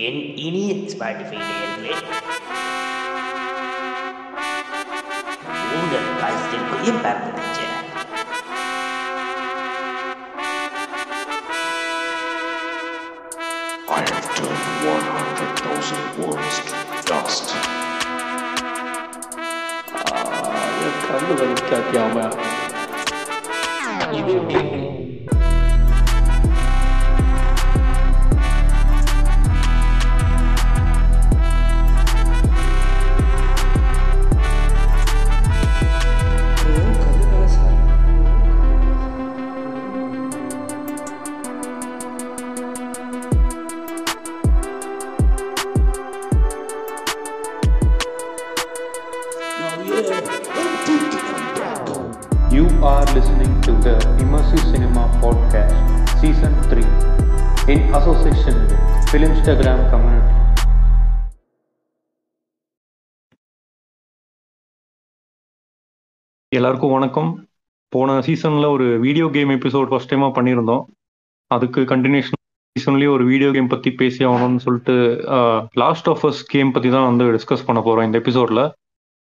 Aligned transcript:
என் 0.00 0.18
இனிய 0.44 0.70
ஸ்பாட்டிஃபை 0.92 1.38
நேயர்களே 1.40 1.94
உங்கள் 5.76 6.08
பாசத்திற்குரிய 6.20 6.92
பார்ப்பதற்கு 7.02 7.66
I 13.88 14.02
have 14.02 14.34
turned 14.34 14.64
100,000 14.84 16.00
worms 16.20 16.56
to 16.62 16.76
dust. 17.06 17.48
என் 20.80 21.00
கண்ணு 21.04 21.34
வலிக்காட்டியாம 21.40 22.16
இது 24.18 24.34
You 24.54 24.64
Filmstagram 59.46 59.80
Community. 59.92 60.30
எல்லாருக்கும் 66.52 66.92
வணக்கம். 66.94 67.30
போன 67.92 68.14
சீசன்ல 68.26 68.68
ஒரு 68.76 68.86
வீடியோ 69.04 69.26
கேம் 69.34 69.52
எபிசோட் 69.56 69.90
ஃபர்ஸ்ட் 69.90 70.10
டைமா 70.12 70.28
பண்ணியிருந்தோம். 70.38 70.82
அதுக்கு 71.50 71.82
கண்டினியூஷன் 71.92 72.40
சீசன்லயே 72.76 73.10
ஒரு 73.16 73.26
வீடியோ 73.32 73.50
கேம் 73.58 73.70
பத்தி 73.74 73.92
பேசி 74.00 74.20
ஆகணும்னு 74.30 74.64
சொல்லிட்டு 74.66 74.96
லாஸ்ட் 75.84 76.10
ஆஃப் 76.14 76.24
அஸ் 76.30 76.42
கேம் 76.54 76.72
பத்தி 76.78 76.90
தான் 76.96 77.08
வந்து 77.10 77.28
டிஸ்கஸ் 77.36 77.68
பண்ண 77.68 77.82
போறோம் 77.88 78.08
இந்த 78.08 78.18
எபிசோட்ல 78.24 78.64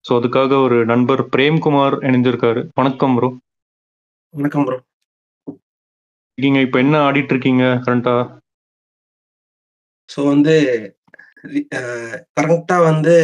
ஸோ 0.04 0.12
அதுக்காக 0.20 0.62
ஒரு 0.68 0.78
நண்பர் 0.92 1.24
பிரேம்குமார் 1.34 1.98
இணைஞ்சிருக்காரு. 2.08 2.62
வணக்கம் 2.82 3.16
ப்ரோ 3.18 3.30
வணக்கம் 4.34 4.66
ப்ரோ 4.68 4.78
நீங்க 6.38 6.60
இப்போ 6.68 6.78
என்ன 6.86 6.96
ஆடிட்டு 7.08 7.34
இருக்கீங்க 7.34 7.66
கரண்டா 7.84 8.14
ஸோ 10.10 10.20
வந்து 10.24 10.54
கரெக்டாக 12.36 12.86
வந்து 12.90 13.14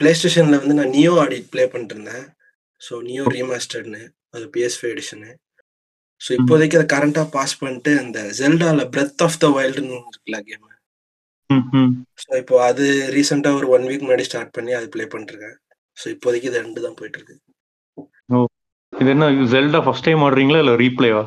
பிளே 0.00 0.10
ஸ்டேஷனில் 0.12 0.60
வந்து 0.60 0.76
நான் 0.78 0.94
நியோ 0.96 1.12
ஆடி 1.22 1.38
ப்ளே 1.52 1.64
பண்ணிட்டு 1.66 1.94
இருந்தேன் 1.96 2.24
ஸோ 2.82 2.94
நியோ 3.06 3.24
ரீமாஸ்டர்னு 3.34 4.02
அது 4.34 4.44
பிஎஸ் 4.54 4.78
ஃபைவ் 4.78 4.94
எடிஷனு 4.94 5.30
ஸோ 6.20 6.30
இப்போதைக்கு 6.38 6.78
அதை 6.78 6.86
கரண்ட்டாக 6.94 7.28
பாஸ் 7.36 7.58
பண்ணிட்டு 7.60 7.92
அந்த 8.02 8.18
ஜெல்டாவில் 8.38 8.90
பிரெத் 8.94 9.24
ஆஃப் 9.26 9.40
த 9.42 9.48
வைல்டுன்னு 9.56 9.96
இருக்குல்ல 10.04 10.40
கேம் 10.48 10.64
ஸோ 12.22 12.30
இப்போ 12.42 12.56
அது 12.68 12.84
ரீசெண்டாக 13.16 13.58
ஒரு 13.60 13.66
ஒன் 13.74 13.88
வீக் 13.88 14.04
முன்னாடி 14.04 14.26
ஸ்டார்ட் 14.28 14.54
பண்ணி 14.56 14.72
அது 14.78 14.86
ப்ளே 14.94 15.06
பண்ணிருக்கேன் 15.12 15.56
ஸோ 15.98 16.06
இப்போதைக்கு 16.14 16.48
இது 16.50 16.62
ரெண்டு 16.62 16.84
தான் 16.86 16.96
போயிட்டு 16.98 17.18
இருக்கு 17.20 17.36
இது 18.92 19.10
என்ன 19.12 19.26
ஜெல்டா 19.52 19.80
ஃபர்ஸ்ட் 19.84 20.06
டைம் 20.06 20.24
ஆடுறீங்களா 20.26 20.62
இல்லை 20.62 20.74
ரீப்ளேவா 20.82 21.24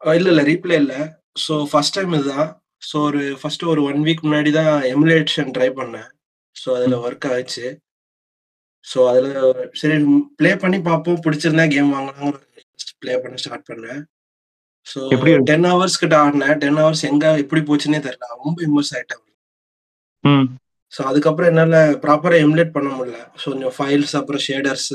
இல்லை 0.00 0.30
இல்லை 0.32 0.44
ரீப்ளே 0.44 0.76
இல்லை. 0.82 1.00
ஸோ 1.36 1.54
ஃபர்ஸ்ட் 1.70 1.96
டைம் 1.96 2.14
இதுதான். 2.14 2.48
ஸோ 2.82 2.96
ஒரு 3.08 3.22
ஃபர்ஸ்ட் 3.40 3.64
ஒரு 3.72 3.80
ஒன் 3.90 4.00
வீக் 4.06 4.24
முன்னாடி 4.26 4.50
தான் 4.58 4.74
எமுலேஷன் 4.94 5.52
ட்ரை 5.56 5.68
பண்ணேன். 5.78 6.08
ஸோ 6.56 6.68
அதில் 6.76 7.02
ஒர்க் 7.06 7.26
ஆச்சு. 7.34 7.66
ஸோ 8.86 8.98
அதில் 9.10 9.30
சரி 9.80 9.96
ப்ளே 10.38 10.50
பண்ணி 10.56 10.78
பார்ப்போம். 10.80 11.22
பிடிச்சிருந்தா 11.24 11.66
கேம் 11.74 11.94
வாங்கலாம் 11.96 12.38
ப்ளே 13.02 13.14
பண்ண 13.22 13.36
ஸ்டார்ட் 13.42 13.68
பண்ணேன். 13.70 14.00
ஸோ 14.86 14.98
எப்படி? 15.14 15.32
டென் 15.50 15.68
ஹவர்ஸ் 15.70 16.00
கிட்ட 16.02 16.14
ஆடினேன். 16.24 16.56
டென் 16.62 16.80
ஹவர்ஸ் 16.82 17.04
எங்க 17.10 17.26
எப்படி 17.44 17.60
போச்சுன்னே 17.60 18.00
தெரியல. 18.06 18.28
ரொம்ப 18.44 18.56
இம்மர்ஸ் 18.68 18.92
ஆயிட்டேன். 18.96 19.24
ம். 20.24 20.46
ஸோ 20.92 21.00
அதுக்கப்புறம் 21.02 21.50
என்னால் 21.50 21.96
ப்ராப்பராக 22.04 22.44
எமுலேட் 22.44 22.76
பண்ண 22.76 22.88
முடியல. 22.90 23.18
ஸோ 23.40 23.44
கொஞ்சம் 23.52 23.74
ஃபைல்ஸ் 23.76 24.14
அப்புறம் 24.20 24.44
ஷேடர்ஸ் 24.46 24.88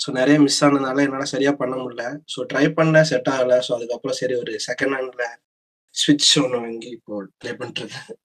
ஸோ 0.00 0.08
நிறைய 0.10 0.36
மிஸ் 0.40 0.60
ஆனதுனால 0.64 1.04
என்னால் 1.06 1.32
சரியாக 1.34 1.56
பண்ண 1.56 1.74
முடியல. 1.76 2.04
ஸோ 2.34 2.38
ட்ரை 2.52 2.64
பண்ணேன். 2.78 3.08
செட் 3.10 3.30
ஆகலை. 3.34 3.58
ஸோ 3.66 3.72
அதுக்கப்புறம் 3.76 4.18
சரி 4.20 4.34
ஒரு 4.34 4.52
செகண்ட் 4.68 4.96
ஹேண்டில் 4.96 5.26
ஸ்விட்ச் 5.96 6.30
ஒன்று 6.40 6.58
வாங்கி 6.58 6.90
இப்போ 6.96 7.20
ப்ளே 7.40 7.52
பண்ணிட்டுருக்கேன் 7.58 8.18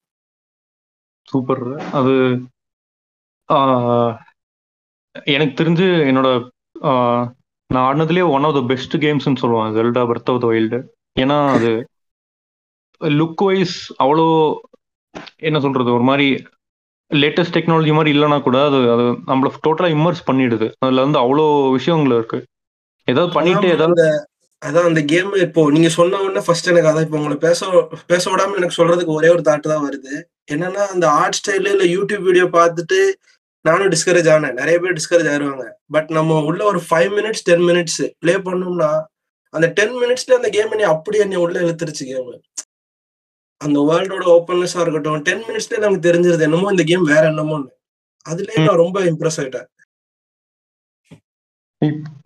சூப்பர் 1.28 1.64
அது 1.94 2.14
எனக்கு 5.28 5.54
தெரிஞ்சு 5.56 5.88
என்னோட 6.10 6.28
நான் 7.70 7.86
ஆடினதுலேயே 7.86 8.26
ஒன் 8.36 8.46
ஆஃப் 8.48 8.58
த 8.58 8.62
பெஸ்ட் 8.66 8.96
கேம்ஸ்னு 8.98 9.42
சொல்லுவேன் 9.42 9.76
Zelda 9.78 10.04
breath 10.10 10.31
of 10.34 10.42
the 10.42 10.48
wild 10.52 10.80
ஏன்னா 11.16 11.38
அது 11.56 11.72
லுக் 13.02 13.44
வைஸ் 13.46 13.76
அவ்வளோ 14.04 14.26
என்ன 15.48 15.60
சொல்றது 15.60 15.90
ஒரு 15.94 16.06
மாதிரி 16.10 16.28
லேட்டஸ்ட் 17.12 17.56
டெக்னாலஜி 17.58 17.94
மாதிரி 17.96 18.12
இல்லைனா 18.16 18.38
கூட 18.42 18.58
அது 18.68 18.80
அது 18.94 19.06
நம்மள 19.30 19.50
டோட்டலாக 19.66 19.96
இம்மர்ஸ் 19.96 20.28
பண்ணிடுது. 20.28 20.68
அதுல 20.84 21.04
வந்து 21.06 21.20
அவ்வளோ 21.24 21.46
விஷயங்கள் 21.78 22.16
இருக்கு. 22.18 22.40
ஏதாவது 23.08 23.31
பண்ணிட்டு 23.34 23.68
ஏதாவது 23.76 24.04
அதான் 24.62 24.88
அந்த 24.90 25.02
கேம் 25.12 25.32
இப்போ 25.46 25.62
நீங்க 25.76 25.90
சொன்ன 25.98 26.20
உடனே 26.26 26.42
ஃபர்ஸ்ட் 26.48 26.70
எனக்கு 26.72 26.90
அதான் 26.90 27.06
இப்போ 27.06 27.18
உங்களை 27.20 27.38
பேச 27.46 27.60
பேச 28.12 28.24
விடாம 28.32 28.58
எனக்கு 28.60 28.78
சொல்றதுக்கு 28.80 29.18
ஒரே 29.20 29.30
ஒரு 29.36 29.44
தாட் 29.48 29.72
தான் 29.74 29.86
வருது. 29.88 30.14
என்னன்னா 30.54 30.84
அந்த 30.94 31.06
ஆர்ட் 31.22 31.38
ஸ்டைல 31.40 31.72
இல்ல 31.76 31.86
யூடியூப் 31.96 32.26
வீடியோ 32.30 32.46
பார்த்துட்டு 32.58 33.00
நானும் 33.66 33.92
டிஸ்கரேஜ் 33.94 34.30
ஆனேன். 34.36 34.56
நிறைய 34.60 34.76
பேர் 34.84 34.98
டிஸ்கரேஜ் 35.00 35.30
ஆயிருவாங்க. 35.32 35.66
பட் 35.96 36.10
நம்ம 36.18 36.38
உள்ள 36.50 36.62
ஒரு 36.72 36.80
five 36.88 37.12
minutes 37.18 37.46
ten 37.50 37.66
minutes 37.70 38.02
play 38.24 38.36
பண்ணோம்னா 38.48 38.92
அந்த 39.54 39.68
டென் 39.78 39.96
மினிட்ஸ்ல 40.02 40.38
அந்த 40.40 40.50
கேம் 40.56 40.74
என்னை 40.76 40.88
அப்படியே 40.94 41.24
என்னை 41.26 41.40
உள்ள 41.46 41.58
இழுத்துருச்சு 41.66 42.06
கேம் 42.12 42.30
அந்த 43.62 43.80
வேர்ல்டோட 43.90 44.26
ஓப்பன்னஸா 44.36 44.80
இருக்கட்டும் 44.84 45.26
டென் 45.28 45.44
மினிட்ஸ்ல 45.48 45.82
நமக்கு 45.84 46.06
தெரிஞ்சிருது 46.08 46.46
என்னமோ 46.48 46.72
இந்த 46.76 46.84
கேம் 46.92 47.04
வேற 47.14 47.24
என்னமோன்னு. 47.32 47.70
அதுலயே 48.26 48.60
நான் 48.68 48.82
ரொம்ப 48.84 49.00
இம்ப்ரெஸ் 49.10 49.40
ஆயிட்டேன். 49.42 49.68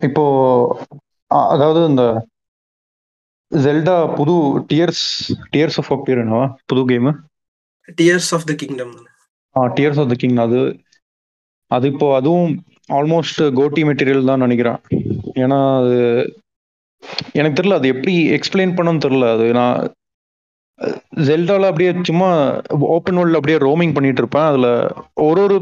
இப்போ 0.06 0.24
அதாவது 1.30 1.80
இந்த 1.90 2.02
ஜெல்டா 3.52 3.96
புது 4.18 4.34
டியர்ஸ் 4.70 5.04
டியர்ஸ் 5.52 5.78
ஆஃப் 5.82 5.90
அப்பியர் 5.96 6.22
என்னவா? 6.22 6.46
புது 6.70 6.82
game 6.90 7.12
tears 7.98 8.30
of 8.36 8.46
the 8.50 8.54
kingdom 8.62 8.94
tears 9.76 10.00
of 10.02 10.10
the 10.12 10.16
king 10.22 10.40
அது. 10.46 10.60
அது 11.70 11.86
இப்போ 11.92 12.08
அதுவும் 12.18 12.50
ஆல்மோஸ்ட் 12.96 13.40
கோட்டி 13.58 13.82
மெட்டீரியல் 13.88 14.30
தான் 14.30 14.44
நினைக்கிறேன். 14.44 14.80
ஏன்னா 15.44 15.60
அது 15.80 15.96
எனக்கு 17.38 17.58
தெரியல 17.58 17.78
அது 17.80 17.88
எப்படி 17.94 18.14
எக்ஸ்பிளைன் 18.36 18.74
பண்ணணும்னு 18.76 19.04
தெரியல. 19.06 19.28
அது 19.36 19.46
நான் 19.58 19.76
ஜெல்டால 21.28 21.68
அப்படியே 21.70 21.90
சும்மா 22.08 22.28
ஓப்பன் 22.96 23.18
வேர்ல்ட்ல 23.18 23.40
அப்படியே 23.40 23.58
ரோமிங் 23.66 23.94
பண்ணிட்டு 23.96 24.22
இருப்பேன். 24.22 24.48
அதுல 24.50 24.68
ஒரு 25.28 25.40
ஒரு 25.46 25.56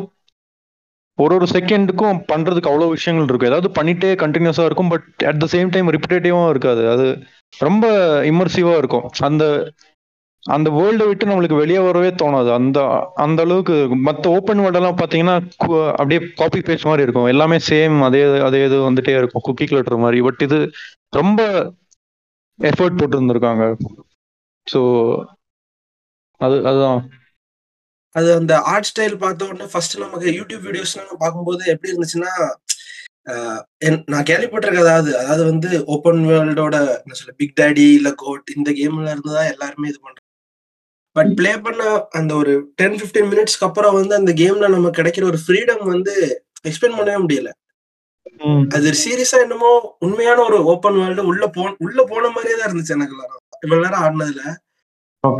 ஒரு 1.19 1.35
ஒரு 1.35 1.47
செகண்டுக்கும் 1.51 2.19
பண்றதுக்கு 2.33 2.71
அவ்வளோ 2.71 2.89
விஷயங்கள் 2.89 3.29
இருக்கும். 3.29 3.51
ஏதாவது 3.51 3.69
பண்ணிட்டே 3.79 4.11
கண்டினியூஸா 4.23 4.65
இருக்கும் 4.65 4.89
but 4.89 5.05
at 5.25 5.39
the 5.39 5.47
same 5.53 5.69
time 5.69 5.91
ரிப்பிட்டேட்டிவாகவும் 5.91 6.49
இருக்காது. 6.49 6.91
அது 6.91 7.07
ரொம்ப 7.59 7.85
இம்மர்சிவா 8.23 8.77
இருக்கும். 8.77 9.07
அந்த 9.21 9.45
அந்த 10.47 10.71
வேர்ல்டை 10.71 11.07
விட்டு 11.07 11.27
நம்மளுக்கு 11.27 11.57
வெளியே 11.57 11.79
வரவே 11.79 12.09
தோணாது. 12.23 12.51
அந்த 12.55 12.79
அந்த 13.15 13.43
அளவுக்கு 13.43 13.77
மற்ற 13.97 14.31
ஓப்பன் 14.31 14.59
வேர்ல்டெல்லாம் 14.59 14.99
பார்த்தீங்கன்னா 15.03 15.37
கு- 15.65 15.89
அப்படியே 15.91 16.21
காப்பி 16.35 16.59
பேஸ்ட் 16.59 16.89
மாதிரி 16.89 17.03
இருக்கும். 17.03 17.27
எல்லாமே 17.27 17.57
சேம் 17.69 18.03
அதே 18.03 18.23
அதே 18.41 18.65
இது 18.65 18.91
வந்துட்டே 18.91 19.17
இருக்கும். 19.17 19.45
குக்கி 19.49 19.67
கிளட்டர் 19.67 19.97
மாதிரி. 19.97 20.21
பட் 20.23 20.41
இது 20.41 20.59
ரொம்ப 21.17 21.41
எஃபர்ட் 22.59 22.97
போட்டு 22.97 23.21
இருந்திருக்காங்க 23.21 23.65
ஸோ 24.67 24.81
அது 26.41 26.57
அதுதான். 26.67 27.01
அது 28.15 28.29
அந்த 28.41 28.55
ஆர்ட் 28.73 28.89
ஸ்டைல் 28.91 29.17
பார்த்த 29.23 29.49
உடனே 29.51 29.67
ஃபர்ஸ்ட் 29.73 29.97
நமக்கு 30.05 30.29
யூடியூப் 30.39 30.67
வீடியோஸ்லாம் 30.69 31.23
பார்க்கும்போது 31.23 31.63
எப்படி 31.73 31.93
இருந்துச்சுன்னா 31.93 32.33
நான் 34.13 34.27
கேள்விப்பட்டிருக்கேன் 34.31 34.87
அதாவது 34.87 35.11
அதாவது 35.21 35.43
வந்து 35.51 35.69
ஓப்பன் 35.95 36.21
வேர்ல்டோட 36.31 36.77
என்ன 36.97 37.17
சொல்ல 37.21 37.35
பிக் 37.41 37.57
டேடி 37.61 37.87
இல்ல 37.99 38.11
கோட் 38.23 38.53
இந்த 38.57 38.71
கேம்ல 38.81 39.13
இருந்து 39.15 39.33
தான் 39.37 39.51
எல்லாருமே 39.53 39.89
இது 39.91 39.99
பண்றாங்க. 39.99 40.21
பட் 41.17 41.33
ப்ளே 41.39 41.53
பண்ண 41.67 41.83
அந்த 42.19 42.33
ஒரு 42.41 42.53
டென் 42.81 42.97
15 43.01 43.27
மினிட்ஸ்க்கு 43.33 43.67
அப்புறம் 43.69 43.97
வந்து 43.99 44.15
அந்த 44.21 44.33
கேம்ல 44.43 44.69
நமக்கு 44.75 44.99
கிடைக்கிற 45.01 45.27
ஒரு 45.33 45.39
ஃப்ரீடம் 45.45 45.85
வந்து 45.93 46.15
எக்ஸ்பிளைன் 46.69 46.99
பண்ணவே 46.99 47.19
முடியல. 47.25 47.51
அது 48.77 48.91
சீரியஸா 49.05 49.39
என்னமோ 49.47 49.71
உண்மையான 50.07 50.39
ஒரு 50.49 50.59
ஓப்பன் 50.73 50.99
வேர்ல்டு 51.01 51.29
உள்ள 51.33 51.45
போ 51.57 51.65
உள்ள 51.87 52.01
போன 52.13 52.31
மாதிரியே 52.37 52.57
தான் 52.59 52.69
இருந்துச்சு 52.69 52.97
எனக்கு 52.99 53.17
எல்லாரும். 53.17 53.43
இவ்வளவு 53.65 53.85
நேரம் 53.87 54.03
ஆடினதுல. 54.07 54.43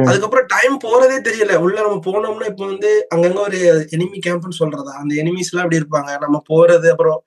அதுக்கப்புறம் 0.09 0.49
டைம் 0.53 0.75
போறதே 0.85 1.19
தெரியல. 1.29 1.55
உள்ள 1.65 1.77
நம்ம 1.87 2.01
போனோம்னா 2.07 2.49
இப்போ 2.53 2.65
வந்து 2.73 2.91
அங்கங்க 3.15 3.41
ஒரு 3.49 3.59
எனிமி 3.97 4.19
கேம்ப்னு 4.27 4.61
சொல்றதா? 4.61 4.93
அந்த 5.03 5.13
எனிமீஸ் 5.23 5.51
எல்லாம் 5.53 5.67
அப்படி 5.67 5.81
இருப்பாங்க? 5.83 6.11
நம்ம 6.25 6.39
போறது 6.51 6.89
அப்புறம் 6.95 7.19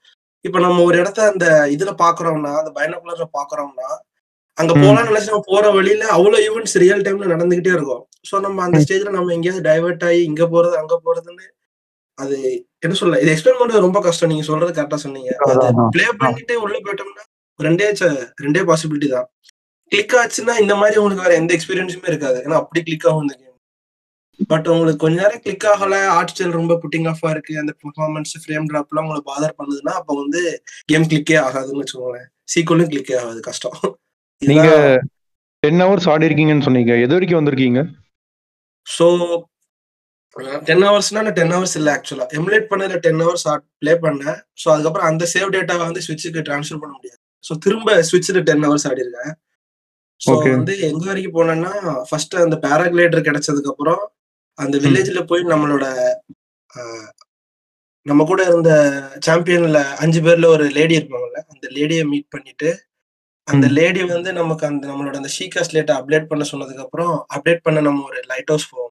இப்ப 0.46 0.60
நம்ம 0.66 0.84
ஒரு 0.90 0.98
இடத்த 1.02 1.20
அந்த 1.32 1.46
இதுல 1.76 1.92
பாக்குறோம்னா 2.04 2.52
அந்த 2.62 2.72
பைனகுலர்ல 2.78 3.28
பாக்குறோம்னா 3.38 3.90
அங்க. 4.58 4.74
போலாம்னு 4.84 5.10
நினைச்சு 5.10 5.32
நம்ம 5.32 5.48
போற 5.50 5.66
வழியில 5.76 6.04
அவ்வளவு 6.16 6.44
ஈவெண்ட்ஸ் 6.48 6.78
ரியல் 6.84 7.04
டைம்ல 7.06 7.28
நடந்துகிட்டே 7.34 7.72
இருக்கும். 7.76 8.04
சோ 8.30 8.36
நம்ம 8.46 8.64
அந்த 8.66 8.78
ஸ்டேஜ்ல 8.84 9.12
நம்ம 9.18 9.34
எங்கேயாவது 9.36 9.68
டைவர்ட் 9.70 10.06
ஆகி 10.08 10.22
இங்க 10.30 10.44
போறது 10.54 10.76
அங்க 10.82 10.96
போறதுன்னு 11.06 11.46
அது 12.18 12.38
என்ன 12.86 12.96
சொல்ல 13.00 13.20
இது 13.24 13.32
எக்ஸ்பிளைன் 13.34 13.60
பண்றது 13.60 13.86
ரொம்ப 13.86 14.00
கஷ்டம். 14.06 14.32
நீங்க 14.32 14.46
சொல்றது 14.50 14.72
கரெக்டா 14.78 15.00
சொன்னீங்க. 15.04 15.32
அது. 15.46 15.66
ப்ளே 15.96 16.06
பண்ணிட்டு 16.24 16.56
உள்ள 16.64 16.76
போயிட்டோம்னா 16.86 17.26
ரெண்டே 17.60 17.86
ரெண்டே 18.46 18.64
பாசிபிலிட்டி 18.70 19.10
தான். 19.16 19.28
கிளிக் 19.92 20.16
ஆச்சுன்னா 20.22 20.56
இந்த 20.64 20.74
மாதிரி 20.82 21.00
உங்களுக்கு 21.02 21.26
வேற 21.26 21.36
எந்த 21.42 21.52
எக்ஸ்பீரியன்ஸுமே 21.58 22.10
இருக்காது. 22.14 22.40
ஏன்னா 22.46 22.58
அப்படி 22.62 22.82
கிளிக் 22.88 23.08
ஆகும் 23.10 23.26
இந்த 23.26 23.36
கேம் 23.36 23.46
பட் 24.52 24.68
உங்களுக்கு 24.72 25.02
கொஞ்ச 25.04 25.16
நேரம் 25.22 25.44
கிளிக் 25.44 25.68
ஆகல 25.74 26.00
ஆர்ட் 26.16 26.32
ஸ்டைல் 26.34 26.58
ரொம்ப 26.60 26.74
புட்டிங் 26.82 27.08
ஆஃபா 27.12 27.30
இருக்கு 27.36 27.54
அந்த 27.62 27.72
பெர்ஃபார்மன்ஸ் 27.82 28.34
ஃப்ரேம் 28.42 28.68
டிராப்லாம் 28.72 29.06
உங்களுக்கு 29.06 29.30
பாதர் 29.32 29.56
பண்ணுதுன்னா 29.60 29.94
அப்ப 30.00 30.16
வந்து 30.22 30.42
கேம் 30.92 31.08
கிளிக்கே 31.12 31.38
ஆகாதுன்னு 31.46 31.84
வச்சுக்கோங்களேன். 31.84 32.28
சீக்கிரம் 32.54 32.92
கிளிக்கே 32.92 33.16
ஆகாது 33.22 33.42
கஷ்டம். 33.50 33.78
நீங்க 34.42 34.70
டென் 35.64 35.84
ஹவர்ஸ் 35.84 36.10
ஆடி 36.14 36.28
இருக்கீங்கன்னு 36.30 36.66
சொன்னீங்க. 36.68 36.94
எது 37.06 37.16
வரைக்கும் 37.16 37.40
வந்திருக்கீங்க? 37.40 37.82
ஸோ 38.88 39.08
டென் 40.68 40.86
ஹவர்ஸ்னா 40.88 41.22
நான் 41.26 41.38
டென் 41.40 41.54
ஹவர்ஸ் 41.56 41.76
இல்லை 41.80 41.92
ஆக்சுவலா 41.98 42.26
எமுலேட் 42.38 42.70
பண்ணதுல 42.72 43.00
டென் 43.06 43.22
ஹவர்ஸ் 43.24 43.46
ப்ளே 43.82 43.94
பண்ணேன். 44.06 44.38
ஸோ 44.62 44.68
அதுக்கப்புறம் 44.74 45.10
அந்த 45.12 45.24
சேவ் 45.34 45.54
டேட்டாவை 45.56 45.84
வந்து 45.90 46.04
ஸ்விட்சுக்கு 46.08 46.46
ட்ரான்ஸ்ஃபர் 46.50 46.82
பண்ண 46.84 46.94
முடியாது. 46.98 47.20
ஸோ 47.48 47.56
திரும்ப 47.66 47.98
ஸ்விட்சில் 48.10 48.42
டென் 48.50 48.66
ஹவர்ஸ் 48.68 48.88
ஆடி 48.90 49.04
இருக்கேன். 49.06 49.34
ஸோ. 50.22 50.30
வந்து 50.52 50.74
எங்க 50.88 51.04
வரைக்கும் 51.06 51.36
போனேன்னா 51.36 51.72
ஃபர்ஸ்ட் 52.08 52.36
அந்த 52.42 52.56
பேராகிளைடர் 52.64 53.28
கிடைச்சதுக்கு 53.28 53.72
அப்புறம் 53.74 54.02
அந்த 54.58 54.76
வில்லேஜ்ல 54.84 55.22
போய் 55.30 55.52
நம்மளோட 55.52 55.86
நம்ம 58.06 58.26
கூட 58.26 58.42
இருந்த 58.46 58.72
சாம்பியன்ல 59.26 59.80
அஞ்சு 60.04 60.20
பேர்ல 60.26 60.50
ஒரு 60.54 60.66
லேடி 60.76 60.98
இருப்பாங்கல்ல 60.98 61.40
அந்த 61.54 61.66
லேடியை 61.76 62.04
மீட் 62.12 62.34
பண்ணிட்டு 62.34 62.70
அந்த. 63.48 63.66
லேடி 63.76 64.02
வந்து 64.08 64.30
நமக்கு 64.34 64.64
அந்த 64.68 64.84
நம்மளோட 64.88 65.16
அந்த 65.20 65.32
ஷீகா 65.36 65.62
ஸ்லேட்டை 65.68 65.94
அப்டேட் 65.98 66.30
பண்ண 66.30 66.44
சொன்னதுக்கு 66.50 66.86
அப்புறம் 66.86 67.14
அப்டேட் 67.36 67.66
பண்ண 67.66 67.82
நம்ம 67.86 68.06
ஒரு 68.10 68.20
லைட் 68.32 68.52
ஹவுஸ் 68.52 68.70
போவோம் 68.72 68.94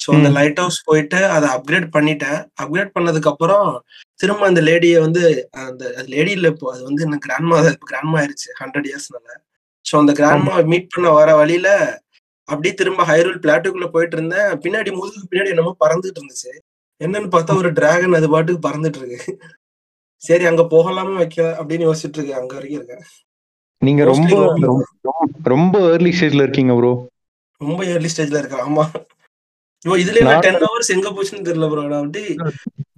ஸோ 0.00 0.08
அந்த. 0.10 0.28
லைட் 0.36 0.60
ஹவுஸ் 0.62 0.78
போயிட்டு 0.86 1.18
அதை 1.34 1.48
அப்கிரேட் 1.56 1.88
பண்ணிட்டேன் 1.96 2.38
அப்கிரேட் 2.62 2.94
பண்ணதுக்கு 2.96 3.30
அப்புறம் 3.32 3.66
திரும்ப 4.20 4.46
அந்த 4.46 4.62
லேடியை 4.68 4.98
வந்து 5.00 5.22
அந்த 5.64 5.84
லேடி 6.12 6.32
இல்ல 6.38 6.48
இப்போ 6.48 6.68
அது 6.72 6.82
வந்து 6.88 7.04
எனக்கு 7.06 7.26
கிராண்ட்மா 7.28 7.58
கிராண்ட்மா 7.86 8.18
ஆயிருச்சு 8.20 8.50
ஹண்ட்ரட் 8.60 8.88
இயர்ஸ்னால 8.90 9.28
ஸோ 9.92 9.98
அந்த 9.98 10.12
கிராண்ட்மா 10.12 10.64
மீட் 10.64 10.88
பண்ண 10.88 11.10
வர 11.10 11.34
வழியில 11.36 12.00
அப்படியே 12.44 12.74
திரும்ப 12.74 13.04
ஹைரூல் 13.04 13.38
பிளாட்டுக்குள்ள 13.38 13.86
போயிட்டு 13.86 14.16
இருந்தேன். 14.16 14.40
பின்னாடி 14.40 14.94
முதுகுக்கு 14.94 15.34
பின்னாடி 15.34 15.48
என்னமோ 15.48 15.76
பறந்துட்டு 15.80 16.20
இருந்துச்சு. 16.20 16.52
என்னன்னு 17.04 17.28
பார்த்தா 17.30 17.56
ஒரு 17.56 17.72
டிராகன் 17.72 18.12
அது 18.12 18.30
பாட்டுக்கு 18.30 18.68
பறந்துட்டு 18.68 18.96
இருக்கு. 18.96 19.38
சரி 20.16 20.44
அங்க 20.44 20.66
போகலாமா 20.66 21.16
வைக்க 21.16 21.56
அப்படின்னு 21.60 21.86
யோசிச்சுட்டு 21.88 22.18
இருக்கேன். 22.18 22.32
அங்க 22.32 22.54
வரைக்கும் 22.54 22.84
இருக்கேன். 22.84 23.04
நீங்க 23.78 24.04
ரொம்ப 24.04 24.86
ரொம்ப- 25.42 25.78
ஏர்லி 25.78 26.10
ஸ்டேஜ்ல 26.20 26.42
இருக்கீங்க 26.42 26.74
ப்ரோ 26.74 27.08
ரொம்ப 27.56 27.84
ஏர்லி 27.84 28.08
ஸ்டேஜ்ல 28.16 28.38
இருக்கேன். 28.38 28.60
ஆமா. 28.60 28.88
இப்போ 29.84 29.96
இதுல 29.96 30.22
நான் 30.22 30.38
டென் 30.38 30.54
ஹவர்ஸ் 30.54 30.86
எங்க 30.86 31.10
போச்சுன்னு 31.10 31.44
தெரியல 31.48 31.68
ப்ரோ 31.68 31.82
நான் 31.82 32.04
அப்படி 32.04 32.36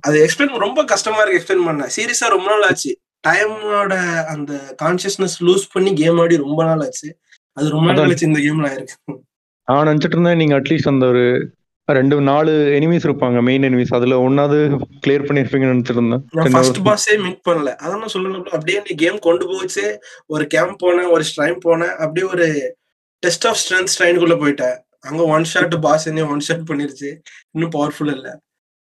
அது 0.00 0.26
எக்ஸ்பிளைன் 0.26 0.58
ரொம்ப 0.58 0.84
கஷ்டமா 0.84 1.22
இருக்கு 1.22 1.54
எக்ஸ்பிளைன் 1.54 1.64
பண்ண. 1.64 1.88
சீரியஸா 1.96 2.28
ரொம்ப 2.28 2.50
நாள் 2.50 2.62
ஆச்சு. 2.62 2.98
டைமோட 3.24 3.94
அந்த 4.24 4.76
கான்சியஸ்னஸ் 4.82 5.36
லூஸ் 5.40 5.66
பண்ணி 5.72 5.94
கேம் 5.94 6.18
ஆடி 6.18 6.36
ரொம்ப 6.36 6.64
நாள் 6.64 6.80
ஆச்சு. 6.80 7.18
அது 7.52 7.68
ரொம்ப 7.68 7.92
நாள். 7.92 8.06
கழிச்சு 8.06 8.22
இந்த 8.22 8.38
கேம்ல 8.38 8.68
ஆயிருக்கு. 8.70 9.20
நான் 9.68 9.86
நினைச்சிட்டு 9.86 10.16
இருந்தேன் 10.16 10.36
நீங்க 10.36 10.60
அட்லீஸ்ட் 10.60 10.88
அந்த 10.88 11.06
ஒரு 11.06 11.52
ரெண்டு 11.88 12.20
நாலு 12.20 12.52
எனிமீஸ் 12.80 13.06
இருப்பாங்க 13.06 13.42
மெயின் 13.42 13.62
எனிமீஸ் 13.62 13.94
அதுல 13.94 14.18
ஒன்னாவது 14.28 14.58
கிளியர் 15.06 15.26
பண்ணிருப்பீங்கன்னு 15.28 15.72
நினைச்சிட்டு 15.72 15.98
இருந்தேன். 15.98 16.22
நான் 16.32 16.46
10 16.46 16.52
ஃபர்ஸ்ட். 16.52 16.80
பாஸே 16.88 17.14
மீட் 17.22 17.42
பண்ணல. 17.48 17.70
அதான் 17.84 18.12
சொல்லணும் 18.14 18.46
அப்படியே 18.48 18.78
நீ 18.78 18.94
கேம் 18.94 19.18
கொண்டு 19.18 19.46
போச்சு. 19.46 19.84
ஒரு 20.26 20.46
கேம்ப் 20.46 20.84
போனேன் 20.84 21.10
ஒரு 21.10 21.24
ஸ்ட்ரைம் 21.30 21.58
போனேன். 21.64 21.94
அப்படியே 21.96 22.26
ஒரு 22.32 22.76
டெஸ்ட் 23.22 23.46
ஆஃப் 23.46 23.60
ஸ்ட்ரென்த் 23.62 23.92
ஸ்ட்ரைனுக்குள்ள 23.94 24.36
போயிட்டேன். 24.44 24.76
அங்க 25.00 25.22
ஒன் 25.24 25.44
ஷாட் 25.44 25.80
பாஸ் 25.80 26.06
என்ன 26.06 26.26
ஒன் 26.26 26.40
ஷாட் 26.40 26.68
பண்ணிருச்சு. 26.68 27.10
இன்னும் 27.50 27.74
பவர்ஃபுல் 27.74 28.12
இல்ல. 28.14 28.40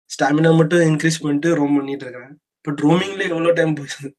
ஸ்டாமினா 0.10 0.58
மட்டும் 0.58 0.80
இன்க்ரீஸ் 0.80 1.22
பண்ணிட்டு 1.22 1.56
ரோம் 1.56 1.76
பண்ணிட்டு 1.78 2.06
இருக்கேன் 2.06 2.36
பட் 2.66 2.80
ரோமிங்ல 2.80 3.22
எவ்வளவு 3.22 3.54
டைம் 3.54 3.74
போச்சு? 3.74 4.14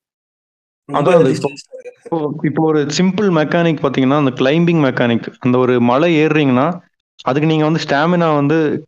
இப்போ- 0.93 2.58
ஒரு 2.58 2.81
சிம்பிள் 2.81 3.31
மெக்கானிக் 3.38 3.82
பாத்தீங்கன்னா 3.82 4.16
அந்த 4.16 4.31
கிளைம்பிங் 4.31 4.84
மெக்கானிக் 4.84 5.32
அந்த 5.38 5.58
ஒரு 5.58 5.81
மலை 5.81 6.16
ஏறுறீங்கன்னா 6.16 6.78
அதுக்கு 7.22 7.48
நீங்க 7.48 7.64
வந்து 7.64 7.82
ஸ்டாமினா 7.88 8.34
வந்து 8.34 8.87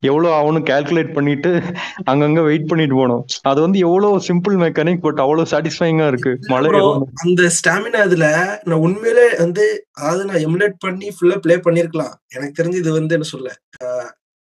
எவ்வளவு 0.00 0.34
ஆகும்னு 0.34 0.62
கால்குலேட் 0.62 1.12
பண்ணிட்டு 1.12 1.62
அங்கங்க 2.10 2.44
வெயிட் 2.44 2.66
பண்ணிட்டு 2.66 2.94
போகணும். 2.94 3.24
அது 3.42 3.60
வந்து 3.60 3.78
எவ்வளவு 3.78 4.18
சிம்பிள் 4.18 4.56
மெக்கானிக் 4.56 5.00
பட் 5.00 5.18
அவ்வளவு 5.18 5.48
சாட்டிஸ்ஃபைங்கா 5.50 6.06
இருக்கு. 6.06 6.38
ஏறணும் 6.70 7.02
அந்த 7.14 7.42
ஸ்டாமினா 7.42 8.02
இதுல 8.10 8.58
நான் 8.64 8.78
உண்மையிலே 8.78 9.36
வந்து 9.38 9.86
அதாவது 9.92 10.24
நான் 10.24 10.36
எமுலேட் 10.36 10.74
பண்ணி 10.78 11.08
ஃபுல்லா 11.08 11.36
ப்ளே 11.36 11.54
பண்ணிருக்கலாம். 11.56 12.12
எனக்கு 12.34 12.62
தெரிஞ்சு 12.62 12.74
இது 12.74 12.92
வந்து 12.92 13.14
என்ன 13.14 13.26
சொல்ல? 13.26 13.56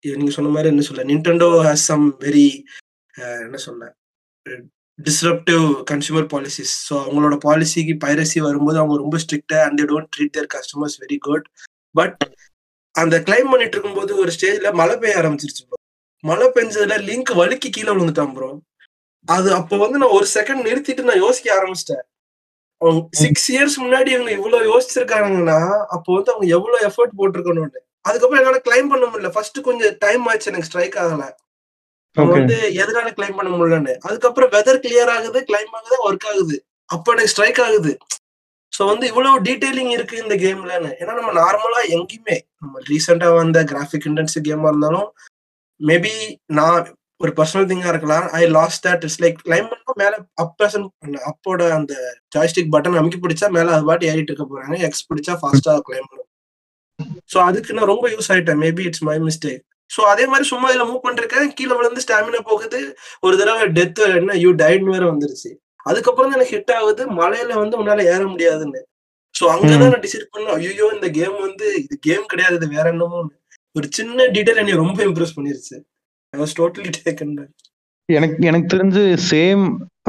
நீங்க 0.02 0.32
சொன்ன 0.32 0.52
மாதிரி 0.52 0.70
என்ன 0.70 0.82
சொல்ல? 0.82 1.04
நிண்டெண்டோ 1.04 1.68
ஹேஸ் 1.68 1.86
சம் 1.90 2.20
வெரி 2.20 2.60
என்ன 3.18 3.58
சொல்ல? 3.58 3.96
டிஸ்ரப்டிவ் 5.00 5.66
கன்சூமர் 5.92 6.28
பாலிசிஸ் 6.34 6.76
ஸோ 6.88 6.94
அவங்களோட 7.04 7.36
பாலிசிக்கு 7.44 7.96
பைரசி 8.06 8.40
வரும்போது 8.40 8.78
அவங்க 8.78 8.96
ரொம்ப 8.98 9.18
ஸ்ட்ரிக்டா 9.18 9.60
and 9.66 9.84
don't 9.84 10.12
treat 10.16 10.36
their 10.38 10.50
customers 10.56 10.98
very 11.04 11.18
good 11.18 11.48
but 11.96 12.24
அந்த 12.96 13.16
கிளைம் 13.20 13.52
பண்ணிட்டு 13.52 13.76
இருக்கும்போது 13.76 14.14
ஒரு 14.16 14.32
ஸ்டேஜ்ல 14.38 14.70
மழை 14.74 14.96
பெய்ய 14.96 15.20
ஆரம்பிச்சிருச்சு 15.22 15.66
ப்ரோ 15.68 15.80
மழை 16.24 16.48
பெஞ்சதுல 16.56 16.96
லிங்க் 17.10 17.32
வழுக்கி 17.36 17.70
கீழே 17.70 17.92
விழுந்துட்டான் 17.92 18.34
ப்ரோ 18.34 18.50
அது 19.28 19.50
அப்போ 19.54 19.76
வந்து 19.78 19.98
நான் 19.98 20.16
ஒரு 20.18 20.28
செகண்ட் 20.36 20.66
நிறுத்திட்டு 20.68 21.08
நான் 21.10 21.24
யோசிக்க 21.26 21.48
ஆரம்பிச்சிட்டேன். 21.58 22.04
அவங்க 22.82 23.02
சிக்ஸ் 23.22 23.48
இயர்ஸ் 23.54 23.78
முன்னாடி 23.84 24.10
இவங்க 24.16 24.32
இவ்வளவு 24.32 24.70
யோசிச்சிருக்காங்கன்னா 24.72 25.60
அப்போ 25.96 26.10
வந்து 26.16 26.32
அவங்க 26.34 26.48
எவ்வளவு 26.58 26.86
எஃபர்ட் 26.90 27.18
போட்டிருக்கணும்னு. 27.18 27.80
அதுக்கப்புறம் 28.06 28.42
என்னால 28.42 28.60
கிளைம் 28.68 28.92
பண்ண 28.92 29.06
முடியல. 29.06 29.32
ஃபர்ஸ்ட் 29.36 29.60
கொஞ்சம் 29.62 29.98
டைம் 30.00 30.26
ஆச்சு 30.28 30.50
எனக்கு 30.52 30.70
ஸ்ட்ரைக் 30.70 30.98
ஆகல. 31.04 31.26
ஓகே 32.24 32.34
வந்து 32.36 32.58
எதனால 32.82 33.08
கிளைம் 33.18 33.38
பண்ண 33.40 33.50
முடியலன்னு. 33.52 33.94
அதுக்கப்புறம் 34.08 34.52
வெதர் 34.56 34.84
கிளியர் 34.86 35.12
ஆகுது 35.16 35.40
கிளைம் 35.50 35.74
ஆகுது 35.80 35.98
ஒர்க் 36.08 36.28
ஆகுது. 36.32 36.58
அப்ப 36.90 37.14
எனக்கு 37.14 37.34
ஸ்ட்ரைக் 37.34 37.62
ஆகுது. 37.68 37.92
ஸோ 38.74 38.84
வந்து 38.92 39.06
இவ்வளவு 39.12 39.44
டீடைலிங் 39.48 39.92
இருக்கு 39.96 40.16
இந்த 40.24 40.36
கேம்லன்னு 40.44 40.92
ஏன்னா 41.02 41.14
நம்ம 41.20 41.32
நார்மலா 41.42 41.82
எங்கேயுமே 41.96 42.38
நம்ம 42.62 42.82
ரீசெண்டா 42.92 43.30
வந்த 43.40 43.60
கிராஃபிக் 43.72 44.08
இன்டென்சிவ் 44.10 44.46
கேமா 44.48 44.70
இருந்தாலும் 44.74 45.10
மேபி 45.80 46.14
நான் 46.60 46.88
ஒரு 47.22 47.32
பர்சனல் 47.38 47.68
திங்கா 47.70 47.92
இருக்கலாம். 47.92 48.26
I 48.40 48.42
lost 48.58 48.82
that 48.86 49.04
it's 49.06 49.22
like 49.24 49.38
claim 49.46 49.70
பண்ணா 49.70 49.94
மேல 50.02 50.14
அப் 50.42 50.64
அப்போட 51.30 51.62
அந்த 51.78 51.94
ஜாய்ஸ்டிக் 52.36 52.74
பட்டன் 52.76 53.00
அமைக்கி 53.00 53.20
பிடிச்சா 53.24 53.48
மேல 53.58 53.74
அது 53.76 53.88
பாட்டு 53.90 54.10
ஏறிட்டு 54.12 54.32
இருக்க 54.32 54.46
போறாங்க. 54.52 54.76
எக்ஸ் 54.88 55.08
பிடிச்சா 55.10 55.36
ஃபாஸ்டா 55.42 55.74
கிளைம் 55.88 56.10
பண்ணும். 56.10 56.30
ஸோ 57.34 57.38
அதுக்கு 57.50 57.78
நான் 57.78 57.92
ரொம்ப 57.94 58.06
யூஸ் 58.16 58.30
ஆயிட்டேன். 58.34 58.62
Maybe 58.66 58.86
it's 58.90 59.06
my 59.10 59.18
mistake 59.28 59.64
so 59.90 60.02
அதே 60.12 60.26
மாதிரி 60.32 60.46
சும்மா 60.52 60.68
இதுல 60.72 60.86
மூவ் 60.90 61.06
பண்ணிருக்கேன் 61.06 61.54
கீழே 61.60 61.74
விழுந்து 61.80 62.04
ஸ்டாமினா 62.06 62.42
போகுது. 62.50 62.80
ஒரு 63.26 63.36
தடவை 63.42 63.66
டெத் 63.78 64.02
என்ன 64.20 64.38
யூ 64.44 64.52
டைட்னு 64.62 64.94
வேற 64.96 65.06
வந்துருச்சு. 65.12 65.52
அதுக்கப்புறம் 65.90 66.30
தான் 66.30 66.38
எனக்கு 66.40 66.56
ஹிட் 66.56 66.74
ஆகுது. 66.78 67.04
மலையில 67.20 67.60
வந்து 67.64 67.80
உன்னால 67.82 68.06
ஏற 68.14 68.22
முடியாதுன்னு. 68.34 68.82
ஸோ 69.36 69.46
அங்கதான் 69.54 69.92
நான் 69.94 70.04
டிசைட் 70.06 70.32
பண்ணேன் 70.34 70.56
ஐயோ 70.58 70.86
இந்த 70.96 71.08
கேம் 71.20 71.36
வந்து 71.48 71.68
இது 71.84 71.96
கேம் 72.08 72.26
கிடையாது 72.32 72.58
இது 72.60 72.68
வேற 72.78 72.86
என்னமோ 72.94 73.20
ஒரு 73.76 73.88
சின்ன 73.98 74.26
டீடைல் 74.36 74.62
என்னை 74.62 74.76
ரொம்ப 74.84 75.00
இம்ப்ரெஸ் 75.08 75.36
பண்ணிருச்சு. 75.38 75.76
டோட்டலி 76.60 76.92
டேக்கன் 76.98 77.34
எனக்கு 78.10 78.46
எனக்கு 78.50 78.68
தெரிஞ்சு 78.74 79.02
சேம் 79.30 79.64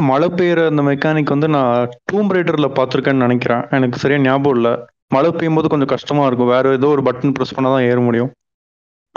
மழை 0.09 0.27
பெய்யுற 0.39 0.61
அந்த 0.71 0.83
மெக்கானிக் 0.89 1.33
வந்து 1.35 1.49
நான் 1.55 1.93
டூம் 2.11 2.29
ரைடர்ல 2.37 2.67
பார்த்துருக்கேன்னு 2.77 3.25
நினைக்கிறேன். 3.27 3.63
எனக்கு 3.77 4.03
சரியா 4.03 4.19
ஞாபகம் 4.27 4.57
இல்லை. 4.59 4.73
மழை 5.15 5.31
பெய்யும் 5.37 5.57
போது 5.59 5.73
கொஞ்சம் 5.73 5.93
கஷ்டமா 5.95 6.25
இருக்கும். 6.29 6.53
வேற 6.55 6.75
ஏதோ 6.79 6.89
ஒரு 6.97 7.03
பட்டன் 7.09 7.35
ப்ரெஸ் 7.37 7.55
பண்ணா 7.57 7.71
தான் 7.75 7.89
ஏற 7.93 7.99
முடியும். 8.09 8.31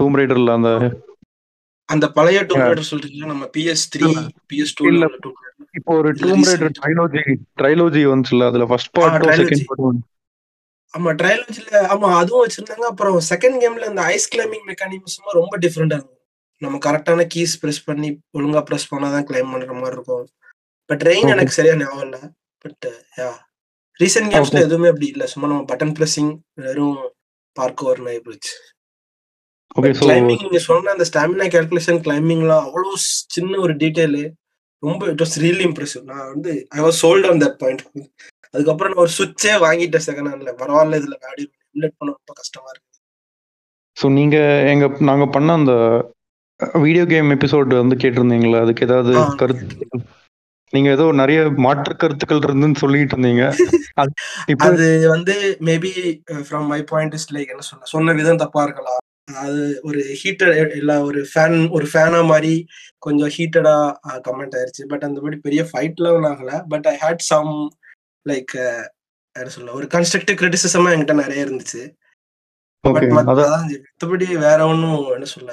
டூம் 0.02 0.18
ரைடர்ல 0.20 0.54
அந்த 0.58 0.70
அந்த 1.90 2.06
பழைய 2.18 2.40
டூம் 2.50 2.64
ரைடர் 2.64 2.90
சொல்றீங்களா 2.90 3.32
நம்ம 3.32 3.46
பிஎஸ் 3.56 3.84
த்ரீ 3.94 4.10
பிஎஸ் 4.50 4.76
டூ 4.78 4.84
இல்ல. 4.92 5.06
இப்போ 5.80 5.92
ஒரு 5.98 6.10
டூம் 6.22 6.44
ரைடர். 6.50 6.72
ட்ரைலோஜி 6.80 7.24
ட்ரைலோஜி 7.60 8.02
வந்துச்சுல 8.12 8.48
அதுல 8.50 8.66
ஃபர்ஸ்ட் 8.70 8.92
trilogy. 8.96 9.38
செகண்ட் 9.42 9.68
பார்ட்டும் 9.70 10.00
ஆமா 10.94 11.10
ட்ரையாலஜில 11.20 11.82
ஆமா 11.92 12.08
அதுவும் 12.20 12.44
வச்சிருந்தாங்க 12.44 12.86
அப்புறம் 12.90 13.18
செகண்ட் 13.30 13.58
கேம்ல 13.62 13.90
இந்த 13.92 14.04
ஐஸ் 14.14 14.30
கிளைம்பிங் 14.32 14.66
மெக்கானிசம் 14.70 15.38
ரொம்ப 15.38 15.58
டிஃப்ரெண்டா 15.64 15.98
இருக்கும் 15.98 16.18
நம்ம 16.62 16.80
கரெக்டான 16.86 17.26
கீஸ் 17.36 17.54
பிரஸ் 17.62 17.86
பண்ணி 17.86 18.10
ஒழுங்கா 18.38 18.62
பிரஸ் 18.68 18.90
பண்ணாதான் 18.92 19.28
கிளைம் 19.30 19.54
பண்ற 19.54 19.76
மாதிரி 19.78 19.96
இருக்கும் 19.98 20.26
பட் 20.90 21.04
ரெயின் 21.08 21.24
Okay. 21.24 21.36
எனக்கு 21.36 21.56
சரியா 21.56 21.76
ஞாபகம் 21.80 22.06
இல்ல 22.08 22.18
பட் 22.66 22.86
யா 23.20 23.30
ரீசெண்ட் 24.00 24.32
கேம்ஸ்ல. 24.34 24.60
எதுவுமே 24.66 24.90
அப்படி 24.90 25.08
இல்ல 25.14 25.24
சும்மா 25.32 25.48
நம்ம 25.52 25.66
பட்டன் 25.70 25.96
பிரஸிங் 25.98 26.32
வெறும் 26.64 27.00
பார்க் 27.56 27.84
ஓவர் 27.84 28.02
ஆயிடுச்சு 28.08 28.54
ஓகே 29.76 29.92
கிளைம்பிங் 30.00 30.42
நீங்க 30.44 30.60
சொன்ன 30.64 30.92
அந்த 30.92 31.06
ஸ்டாமினா 31.10 31.48
கால்குலேஷன் 31.54 32.02
கிளைம்பிங்லாம் 32.06 32.66
அவ்வளவு 32.66 32.96
ஸ்- 33.04 33.26
சின்ன 33.30 33.60
ஒரு 33.60 33.74
டீடைல் 33.82 34.20
ரொம்ப 34.84 35.02
இட் 35.08 35.24
வாஸ் 35.24 35.36
ரியலி 35.44 35.66
இம்ப்ரெசிவ் 35.68 36.04
நான் 36.10 36.30
வந்து 36.30 36.52
I 36.72 36.82
was 36.82 37.00
sold 37.04 37.28
on 37.28 37.42
that 37.44 37.58
point 37.62 37.84
அதுக்கப்புறம் 38.54 38.92
நான் 38.92 39.04
ஒரு 39.04 39.14
சுவிட்சே 39.18 39.54
வாங்கிட்டேன் 39.66 40.06
செகண்ட் 40.08 40.30
ஹேண்ட்ல 40.32 40.54
பரவாயில்ல 40.62 41.00
இதுல 41.02 41.18
ஆடி 41.30 41.44
இம்லேட் 41.76 41.98
பண்ண 41.98 42.10
ரொம்ப 42.12 42.34
கஷ்டமா 42.40 42.70
இருக்கு. 42.72 42.88
ஸோ 43.98 44.08
நீங்க 44.18 44.38
எங்க 44.72 44.86
நாங்க 45.10 45.26
பண்ண 45.30 45.52
அந்த 45.54 45.74
வீடியோ 46.82 47.06
கேம் 47.06 47.30
எபிசோட் 47.36 47.72
வந்து 47.78 47.96
கேட்டிருந்தீங்களா 47.96 48.60
அதுக்கு 48.62 48.86
ஏதாவது 48.86 49.12
கருத்து? 49.42 49.86
நீங்க 50.74 50.90
ஏதோ 50.92 51.06
நிறைய 51.20 51.40
மாற்று 51.64 51.94
கருத்துக்கள் 51.96 52.44
இருந்துன்னு 52.44 52.82
சொல்லிட்டு 52.82 53.16
இருந்தீங்க. 53.16 53.46
அது 54.68 54.86
வந்து 55.08 55.34
maybe 55.62 55.92
from 56.44 56.68
my 56.68 56.82
point 56.84 57.16
is 57.18 57.28
like 57.34 57.52
என்ன 57.54 57.64
சொல்ல? 57.70 57.84
சொன்ன 57.86 58.14
விதம் 58.14 58.42
தப்பா 58.44 58.62
இருக்கலாம். 58.64 59.02
அது 59.44 59.62
ஒரு 59.90 60.00
ஹீட்டட் 60.22 60.74
இல்ல 60.80 60.92
ஒரு 61.08 61.22
ஃபேன் 61.32 61.58
ஒரு 61.78 61.86
ஃபேனா 61.92 62.20
மாதிரி 62.32 62.54
கொஞ்சம் 63.06 63.32
ஹீட்டடா 63.38 63.76
கமெண்ட் 64.28 64.56
ஆயிருச்சு. 64.58 64.84
பட் 64.92 65.06
அந்த 65.08 65.22
மாதிரி 65.24 65.40
பெரிய 65.46 65.62
ஃபைட்லாம் 65.72 66.28
ஆகல. 66.32 66.52
But 66.74 66.88
I 66.92 66.96
hate 67.04 67.24
some 67.32 67.52
like 68.26 68.54
என்ன 69.36 69.50
சொல்ல 69.56 69.74
ஒரு 69.80 69.88
கன்ஸ்ட்ரக்டிவ் 69.96 70.40
கிரிட்டிசிசமா 70.42 70.92
என்கிட்ட 70.94 71.16
நிறைய 71.24 71.46
இருந்துச்சு. 71.46 71.82
ஓகே 72.84 73.08
பட் 73.16 73.30
அதான் 73.32 73.50
அதான் 73.50 73.66
மத்தபடி 73.72 74.28
வேற 74.48 74.60
ஒன்றும் 74.72 75.00
என்ன 75.16 75.30
சொல்ல 75.36 75.52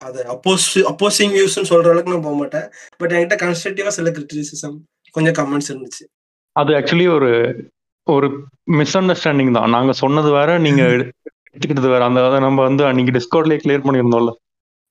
அது 0.00 0.20
அப்போஸ் 0.32 0.66
அப்போசிங் 0.90 1.32
வியூஸ்னு 1.34 1.70
சொல்ற 1.70 1.90
அளவுக்கு 1.90 2.12
நான் 2.12 2.26
போக 2.26 2.36
மாட்டேன். 2.40 2.66
பட் 3.00 3.12
என்கிட்ட 3.14 3.36
கன்ஸ்ட்ரக்டிவா 3.42 3.92
சில 3.98 4.10
கிரிட்டிசிசம் 4.16 4.76
கொஞ்சம் 5.14 5.36
கமெண்ட்ஸ் 5.38 5.70
இருந்துச்சு. 5.72 6.04
அது 6.56 6.72
ஆக்சுவலி 6.78 7.06
ஒரு 7.16 7.30
ஒரு 8.06 8.28
மிஸ் 8.78 8.96
அண்டர்ஸ்டாண்டிங் 8.98 9.52
தான். 9.56 9.72
நாங்க 9.76 9.92
சொன்னது 10.00 10.30
வேற 10.38 10.50
நீங்க 10.58 10.82
எடுத்துக்கிட்டது 11.54 11.92
வேற. 11.94 12.02
அந்த 12.08 12.20
அதை 12.28 12.38
நம்ம 12.46 12.62
வந்து 12.68 12.82
அன்னைக்கு 12.88 13.14
டிஸ்கவுண்ட்லயே 13.16 13.60
கிளியர் 13.64 13.84
பண்ணியிருந்தோம்ல. 13.86 14.32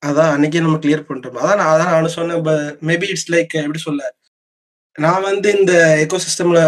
அதான் 0.04 0.32
அன்னைக்கே 0.36 0.64
நம்ம 0.66 0.80
கிளியர் 0.84 1.06
பண்ணிட்டோம். 1.08 1.38
அதான் 1.44 1.60
நான் 1.62 1.72
அதான் 1.74 1.92
நான் 1.94 2.16
சொன்னேன். 2.18 2.42
மேபி 2.90 3.08
இட்ஸ் 3.14 3.30
லைக் 3.34 3.54
எப்படி 3.66 3.82
சொல்ல? 3.88 4.02
நான் 4.96 5.24
வந்து 5.30 5.48
இந்த 5.60 5.74
எக்கோசிஸ்டம்ல 6.04 6.60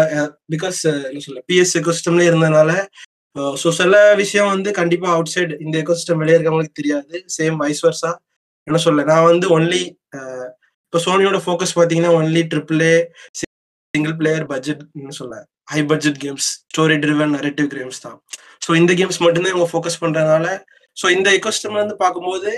பிகாஸ் 0.52 0.78
என்ன 1.08 1.20
சொல்ல 1.26 1.42
பிஎஸ் 1.50 1.74
எக்கோசிஸ்டம்ல 1.80 2.24
இருந்ததுனால 2.28 2.70
ஸோ 3.62 3.68
சில 3.78 3.94
விஷயம் 4.20 4.50
வந்து 4.52 4.70
கண்டிப்பா 4.78 5.08
அவுட் 5.14 5.32
சைடு 5.34 5.54
இந்த 5.64 5.74
எக்கோசிஸ்டம் 5.82 6.20
வெளியே 6.22 6.36
இருக்கவங்களுக்கு 6.36 6.80
தெரியாது. 6.80 7.14
சேம் 7.36 7.56
வைஸ் 7.62 7.82
என்ன 8.66 8.78
சொல்ல 8.84 9.02
நான் 9.10 9.28
வந்து 9.30 9.46
ஒன்லி 9.56 9.82
இப்போ 10.86 10.98
சோனியோட 11.06 11.38
ஃபோக்கஸ் 11.44 11.74
பார்த்தீங்கன்னா 11.78 12.12
only 12.18 12.42
triple 12.52 12.80
A 12.90 12.94
single 13.94 14.14
player 14.20 14.46
budget 14.52 14.82
சொல்ல 15.20 15.36
high 15.72 15.80
budget 15.90 16.18
games 16.24 16.48
story 16.72 16.96
driven 17.04 17.34
narrative 17.36 17.68
games 17.76 18.00
தான். 18.06 18.18
ஸோ 18.66 18.72
இந்த 18.80 18.92
கேம்ஸ் 19.00 19.22
மட்டும்தான் 19.24 19.54
இவங்க 19.54 19.68
ஃபோக்கஸ் 19.72 20.02
பண்றதுனால 20.02 20.48
ஸோ 20.96 21.06
இந்த 21.14 21.28
எக்கோசிஸ்டம்ல 21.36 21.80
இருந்து 21.80 21.96
பார்க்கும்போது 22.02 22.50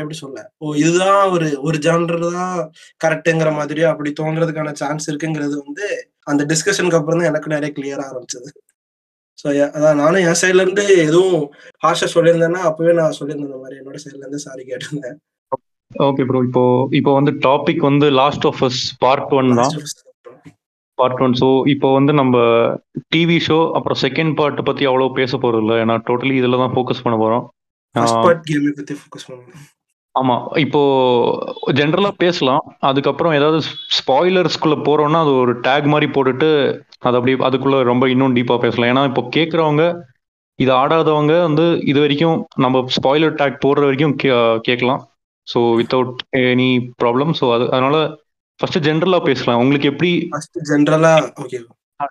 எப்படி 0.00 0.16
சொல்ல? 0.22 0.38
ஓ 0.62 0.72
இதுதான் 0.80 1.20
ஒரு 1.34 1.48
ஒரு 1.66 1.76
ஜானர் 1.84 2.24
தான் 2.36 2.54
கரெக்டுங்கிற 3.04 3.50
மாதிரியோ 3.58 3.86
அப்படி 3.90 4.10
தோன்றதுக்கான 4.20 4.72
சான்ஸ் 4.80 5.06
இருக்குங்கிறது 5.10 5.56
வந்து 5.66 5.86
அந்த 6.30 6.44
டிஸ்கஷனுக்கு 6.52 6.98
அப்புறம் 6.98 7.20
தான் 7.20 7.30
எனக்கு 7.32 7.52
நிறைய 7.54 7.70
கிளியர் 7.76 8.02
ஆரம்பிச்சது. 8.08 8.48
ஸோ 9.40 9.46
அதான் 9.76 10.00
நானும் 10.02 10.24
என் 10.28 10.40
சைட்ல 10.42 10.64
இருந்து 10.66 10.84
எதுவும் 11.06 11.44
ஹார்ஷா 11.84 12.08
சொல்லியிருந்தேன்னா 12.16 12.62
அப்பவே 12.70 12.94
நான் 13.00 13.16
சொல்லியிருந்தேன் 13.20 13.50
இந்த 13.50 13.62
மாதிரி. 13.64 13.78
என்னோட 13.80 14.00
சைட்ல 14.04 14.24
இருந்து 14.24 14.44
சாரி 14.46 14.64
கேட்டிருந்தேன். 14.70 15.16
ஓகே 15.90 16.22
ப்ரோ 16.30 16.40
இப்போ 16.48 16.64
இப்போ 17.00 17.12
வந்து 17.18 17.34
டாபிக் 17.48 17.82
வந்து 17.90 18.08
Last 18.20 18.46
of 18.50 18.62
Us 18.68 18.82
part 19.04 19.34
one 19.40 19.52
தான். 19.60 19.74
பார்ட் 20.98 21.22
ஒன் 21.24 21.34
ஸோ 21.40 21.48
இப்போ 21.74 21.88
வந்து 21.98 22.12
நம்ம 22.20 22.36
டிவி 23.14 23.38
ஷோ 23.46 23.58
அப்புறம் 23.78 24.00
செகண்ட் 24.04 24.34
பார்ட் 24.38 24.60
பத்தி 24.68 24.84
அவ்வளோ 24.90 25.08
பேச 25.20 25.32
போறது 25.44 25.62
இல்லை. 25.64 25.76
ஏன்னா 25.84 25.96
டோட்டலி 26.08 26.34
இதில் 26.40 26.62
தான் 26.62 26.74
ஃபோக்கஸ் 26.74 27.04
பண்ண 27.06 27.16
போறோம். 27.22 27.44
ஆமா. 30.14 30.36
இப்போ 30.64 30.80
ஜென்ரலா 31.78 32.10
பேசலாம். 32.24 32.62
அதுக்கப்புறம் 32.90 33.34
ஏதாவது 33.38 33.58
ஸ்பாய்லர்ஸ்குள்ள 33.98 34.76
போறோம்னா 34.88 35.20
அது 35.24 35.32
ஒரு 35.44 35.54
டேக் 35.66 35.86
மாதிரி 35.94 36.06
போட்டுட்டு 36.14 36.50
அது 37.06 37.16
அப்படியே 37.18 37.38
அதுக்குள்ள 37.48 37.78
ரொம்ப 37.90 38.04
இன்னும் 38.14 38.36
டீப்பா 38.38 38.56
பேசலாம். 38.66 38.90
ஏன்னா 38.92 39.02
இப்போ 39.10 39.24
கேட்குறவங்க 39.36 39.84
இது 40.58 40.70
ஆடாதவங்க 40.82 41.34
வந்து 41.48 41.64
இது 41.90 41.98
வரைக்கும் 42.04 42.38
நம்ம 42.64 42.84
ஸ்பாய்லர் 42.96 43.38
டேக் 43.40 43.62
போடுற 43.64 43.82
வரைக்கும் 43.88 44.14
கேட்கலாம் 44.68 45.02
so 45.46 45.58
without 45.80 46.22
any 46.44 46.70
problem 47.02 47.32
so 47.40 47.46
அது 47.56 47.64
அதனால 47.74 47.96
ஃபர்ஸ்ட் 48.60 48.78
ஜென்ரலா 48.86 49.18
பேசலாம். 49.26 49.60
உங்களுக்கு 49.62 49.90
எப்படி 49.90 50.10
ஃபர்ஸ்ட் 50.30 50.58
ஜென்ரலா 50.70 51.14
ஓகே 51.42 51.58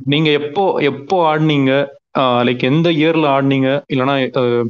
நீங்க 0.05 0.29
எப்போ 0.39 0.63
எப்போ 0.83 1.15
ஆடினீங்க? 1.31 1.71
லைக் 2.47 2.63
எந்த 2.63 2.89
இயர்ல 2.99 3.25
ஆடினீங்க? 3.33 3.69
இல்லைன்னா 3.93 4.15
அஹ், 4.41 4.67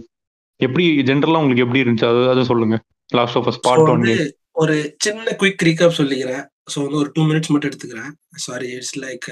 எப்படி 0.60 0.86
ஜென்ரலா 1.10 1.42
உங்களுக்கு 1.42 1.66
எப்படி 1.66 1.84
இருந்துச்சு? 1.84 2.10
அது 2.12 2.24
அது 2.30 2.44
சொல்லுங்க. 2.46 2.78
Last 3.10 3.38
of 3.38 3.48
Us 3.48 3.62
part 3.66 3.84
one 3.84 3.94
வந்து 3.98 4.16
ஒரு 4.56 4.76
சின்ன 4.98 5.36
குயிக் 5.40 5.66
ரீகாப் 5.68 6.00
சொல்லிக்கிறேன். 6.00 6.44
ஸோ 6.72 6.78
வந்து 6.84 6.98
ஒரு 6.98 7.10
டூ 7.16 7.24
மினிட்ஸ் 7.24 7.52
மட்டும் 7.52 7.70
எடுத்துக்கிறேன். 7.72 8.12
Sorry 8.46 8.68
it's 8.78 8.98
like 9.00 9.28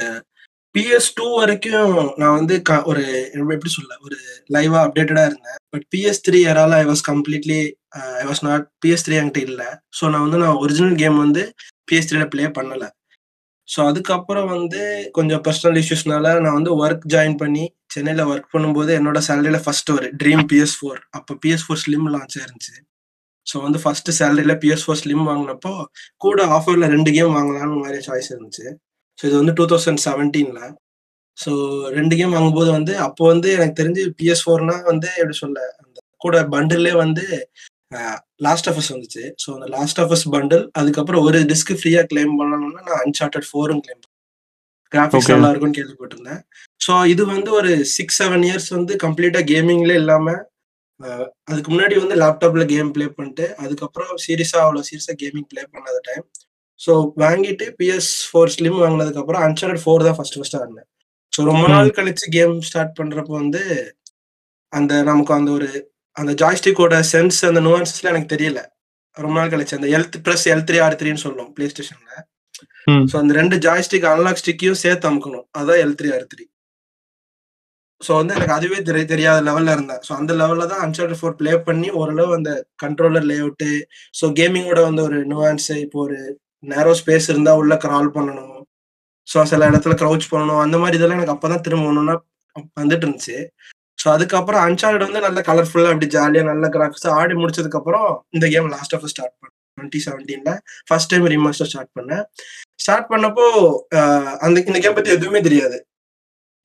PS 0.75 1.09
two 1.15 1.25
வரைக்கும் 1.35 1.91
நான் 2.17 2.35
வந்து 2.37 2.55
ஒரு 2.85 3.01
எப்படி 3.53 3.71
சொல்ல 3.71 3.97
ஒரு 4.03 4.17
லைவா 4.49 4.79
அப்டேட்டடா 4.85 5.23
இருந்தேன். 5.25 5.59
பட் 5.69 5.85
பிஎஸ் 5.91 6.23
த்ரீ 6.25 6.39
யாரால 6.43 6.79
I 6.79 6.85
was 6.85 7.03
completely 7.09 7.59
I 8.21 8.25
was 8.25 8.43
not 8.45 8.65
PS 8.81 9.05
three 9.07 9.17
என்கிட்ட 9.19 9.49
இல்லை. 9.49 9.67
ஸோ 9.99 10.09
நான் 10.09 10.25
வந்து 10.25 10.41
நான் 10.43 10.61
ஒரிஜினல் 10.63 10.95
கேம் 10.95 11.17
வந்து 11.17 11.43
பிஎஸ் 11.87 12.11
ப்ளே 12.33 12.45
பண்ணல. 12.57 12.85
ஸோ 13.69 13.79
அதுக்கப்புறம் 13.89 14.49
வந்து 14.55 14.81
கொஞ்சம் 15.17 15.41
பர்சனல் 15.45 15.77
இஷ்யூஸ்னால 15.81 16.31
நான் 16.43 16.57
வந்து 16.59 16.71
ஒர்க் 16.83 17.05
ஜாயின் 17.13 17.37
பண்ணி 17.43 17.63
சென்னையில் 17.93 18.29
ஒர்க் 18.31 18.49
பண்ணும்போது 18.53 18.91
என்னோட 18.99 19.19
சேலரியில 19.27 19.59
ஃபர்ஸ்ட் 19.65 19.91
ஒரு 19.95 20.07
ட்ரீம் 20.21 20.43
பிஎஸ் 20.51 20.75
ஃபோர் 20.79 20.99
அப்போ 21.17 21.33
பிஎஸ் 21.43 21.63
ஃபோர் 21.65 21.81
ஸ்லிம் 21.83 22.07
லான்ச் 22.15 22.35
ஆயிருந்துச்சு. 22.39 22.75
ஸோ 23.47 23.55
வந்து 23.63 23.79
ஃபர்ஸ்ட் 23.83 24.09
சேலரியில 24.19 24.53
பிஎஸ் 24.63 24.83
ஃபோர் 24.85 25.01
ஸ்லிம் 25.03 25.23
வாங்கினப்போ 25.29 25.73
கூட 26.17 26.39
ஆஃபர்ல 26.57 26.87
ரெண்டு 26.95 27.11
கேம் 27.17 27.35
வாங்கலாம்னு 27.37 27.77
மாதிரி 27.83 27.99
சாய்ஸ் 28.07 28.29
இருந்துச்சு. 28.33 28.65
ஸோ 29.19 29.23
இது 29.29 29.35
வந்து 29.41 29.55
டூ 29.59 29.65
தௌசண்ட் 29.73 30.01
செவன்டீன்ல 30.07 30.61
ஸோ 31.37 31.51
ரெண்டு 31.97 32.13
கேம் 32.19 32.35
வாங்கும்போது 32.35 32.69
வந்து 32.77 32.93
அப்போ 33.07 33.23
வந்து 33.33 33.47
எனக்கு 33.57 33.79
தெரிஞ்சு 33.81 34.01
பிஎஸ் 34.19 34.43
ஃபோர்னா 34.45 34.75
வந்து 34.91 35.07
எப்படி 35.21 35.37
சொல்ல 35.43 35.59
அந்த 35.83 35.97
கூட 36.25 36.37
பண்டில்லே 36.53 36.93
வந்து 37.03 37.25
லாஸ்ட் 38.43 38.67
ஆஃபர்ஸ் 38.69 38.91
வந்துச்சு. 38.93 39.23
ஸோ 39.39 39.49
அந்த 39.55 39.67
லாஸ்ட் 39.73 39.99
ஆஃபர்ஸ் 40.03 40.25
பண்டில் 40.33 40.65
அதுக்கப்புறம் 40.79 41.25
ஒரு 41.27 41.39
டிஸ்க் 41.51 41.73
ஃப்ரீயா 41.79 42.01
கிளைம் 42.09 42.33
பண்ணணும்னா 42.39 42.81
நான் 42.87 43.03
அன்சார்டட் 43.05 43.47
ஃபோரும் 43.49 43.81
கிளைம் 43.85 44.01
கிராஃபிக்ஸ். 44.91 45.29
நல்லா 45.31 45.49
இருக்கும்னு 45.51 45.77
கேள்விப்பட்டிருந்தேன். 45.77 46.41
ஸோ 46.81 46.93
இது 47.11 47.23
வந்து 47.29 47.49
ஒரு 47.59 47.69
சிக்ஸ் 47.93 48.19
செவன் 48.21 48.43
இயர்ஸ் 48.47 48.69
வந்து 48.75 48.95
கம்ப்ளீட்டா 49.03 49.41
கேமிங்ல 49.51 49.93
இல்லாம 50.01 50.27
அஹ், 50.99 51.27
அதுக்கு 51.49 51.69
முன்னாடி 51.71 51.95
வந்து 51.99 52.15
லேப்டாப்ல 52.19 52.63
கேம் 52.67 52.91
ப்ளே 52.91 53.05
பண்ணிட்டு 53.13 53.45
அதுக்கப்புறம் 53.63 54.11
சீரியஸா 54.23 54.59
அவ்வளோ 54.63 54.81
சீரியஸா 54.89 55.13
கேமிங் 55.21 55.47
ப்ளே 55.49 55.63
பண்ணாத 55.71 55.97
டைம் 56.07 56.25
ஸோ 56.79 56.91
வாங்கிட்டு 57.21 57.65
பிஎஸ் 57.79 58.11
ஃபோர் 58.27 58.53
ஸ்லிம் 58.53 58.77
வாங்கினதுக்கு 58.81 59.21
அப்புறம் 59.21 59.43
அன்சார்டட் 59.45 59.81
ஃபோர் 59.83 60.05
தான் 60.05 60.17
ஃபர்ஸ்ட் 60.17 60.37
ஃபர்ஸ்ட் 60.37 60.57
ஆடினேன். 60.59 60.87
ஸோ 61.33 61.41
ரொம்ப 61.49 61.63
ம். 61.63 61.73
நாள் 61.73 61.89
கழிச்சு 61.97 62.27
கேம் 62.31 62.55
ஸ்டார்ட் 62.61 62.93
பண்றப்போ 62.99 63.33
வந்து 63.37 63.61
அந்த 64.73 64.93
நமக்கு 65.03 65.33
அந்த 65.33 65.49
ஒரு 65.51 65.69
அந்த 66.17 66.31
ஜாய்ஸ்டிக்கோட 66.41 66.95
சென்ஸ் 67.13 67.39
அந்த 67.49 67.61
நுவான்சஸ்ல 67.67 68.11
எனக்கு 68.13 68.33
தெரியல. 68.35 68.59
ரொம்ப 69.17 69.35
நாள் 69.39 69.51
கழிச்சு. 69.53 69.77
அந்த 69.79 69.89
எல்த் 69.97 70.17
பிளஸ் 70.25 70.45
எல் 70.53 70.65
த்ரீ 70.69 70.77
ஆர் 70.85 70.97
த்ரீன்னு 71.01 71.23
சொல்லுவோம் 71.25 71.51
பிளே 71.55 71.65
ஸ்டேஷன்ல. 71.73 72.11
ஸோ 73.11 73.15
அந்த 73.21 73.33
ரெண்டு 73.39 73.55
ஜாய்ஸ்டிக் 73.65 74.07
அனலாக் 74.11 74.41
ஸ்டிக்கையும் 74.41 74.81
சேர்த்து 74.83 75.07
அமுக்கணும். 75.09 75.45
அதான் 75.59 75.81
L 75.83 75.95
three 75.99 76.09
R 76.17 76.27
three 76.33 76.43
so 78.01 78.11
வந்து 78.19 78.33
எனக்கு 78.37 78.55
அதுவே 78.55 78.77
தெரிய 78.87 79.03
தெரியாத 79.11 79.39
லெவல்ல 79.47 79.73
இருந்தேன். 79.75 80.01
ஸோ 80.07 80.11
அந்த 80.19 80.31
லெவல்ல 80.39 80.65
தான் 80.71 80.81
அன்சார்டட் 80.85 81.19
ஃபோர் 81.19 81.37
ப்ளே 81.41 81.51
பண்ணி 81.67 81.89
ஓரளவு 81.99 82.31
அந்த 82.37 82.51
கண்ட்ரோலர் 82.83 83.27
லே 83.29 83.37
அவுட்டு 83.43 83.69
ஸோ 84.19 84.27
கேமிங்கோட 84.39 84.81
வந்து 84.87 85.01
ஒரு 85.07 85.19
நுவான்ஸ் 85.31 85.69
இப்போ 85.85 85.99
ஒரு 86.05 86.17
நேரோ 86.63 86.91
ஸ்பேஸ் 87.01 87.29
இருந்தா 87.33 87.53
உள்ள 87.61 87.75
கிரால் 87.85 88.09
பண்ணணும். 88.17 88.49
ஸோ 89.27 89.45
சில 89.51 89.69
இடத்துல 89.71 89.95
க்ரௌச் 90.01 90.25
பண்ணணும். 90.33 90.61
அந்த 90.65 90.77
மாதிரி 90.81 90.97
இதெல்லாம் 90.99 91.19
எனக்கு 91.19 91.35
அப்பதான் 91.35 91.63
திரும்ப 91.67 91.89
ஒண்ணுன்னா 91.91 92.15
வந்துட்டு 92.81 93.05
இருந்துச்சு. 93.05 93.37
ஸோ 94.03 94.07
அதுக்கப்புறம் 94.13 94.63
அன்சார்ட் 94.67 95.05
வந்து 95.07 95.19
நல்ல 95.25 95.39
கலர்ஃபுல்லா 95.49 95.91
அப்படி 95.93 96.07
ஜாலியா 96.15 96.43
நல்ல 96.51 96.67
கிராஃபிக்ஸ் 96.75 97.07
ஆடி 97.17 97.35
முடிச்சதுக்கு 97.41 97.79
அப்புறம் 97.79 98.07
இந்த 98.35 98.45
கேம் 98.53 98.73
லாஸ்ட் 98.75 98.95
ஆஃப் 98.97 99.07
ஸ்டார்ட் 99.13 99.35
பண்ணேன். 99.35 99.55
டுவெண்ட்டி 99.77 99.99
செவன்டீன்ல 100.05 100.51
ஃபர்ஸ்ட் 100.87 101.11
டைம் 101.11 101.27
ரீமாஸ்டர் 101.33 101.69
ஸ்டார்ட் 101.71 101.93
பண்ணேன். 101.99 102.23
ஸ்டார்ட் 102.83 103.09
பண்ணப்போ 103.13 103.45
அந்த 104.45 104.57
இந்த 104.69 104.79
கேம் 104.83 104.97
பத்தி 104.97 105.15
எதுவுமே 105.17 105.41
தெரியாது. 105.47 105.77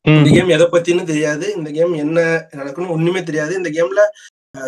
இந்த 0.05 0.29
கேம் 0.35 0.51
எதை 0.57 0.67
பத்தின்னு 0.75 1.05
தெரியாது. 1.13 1.47
இந்த 1.59 1.71
கேம் 1.77 1.95
என்ன 2.05 2.19
நடக்குன்னு 2.59 2.95
ஒண்ணுமே 2.97 3.23
தெரியாது. 3.31 3.53
இந்த 3.61 3.71
கேம்ல 3.77 4.03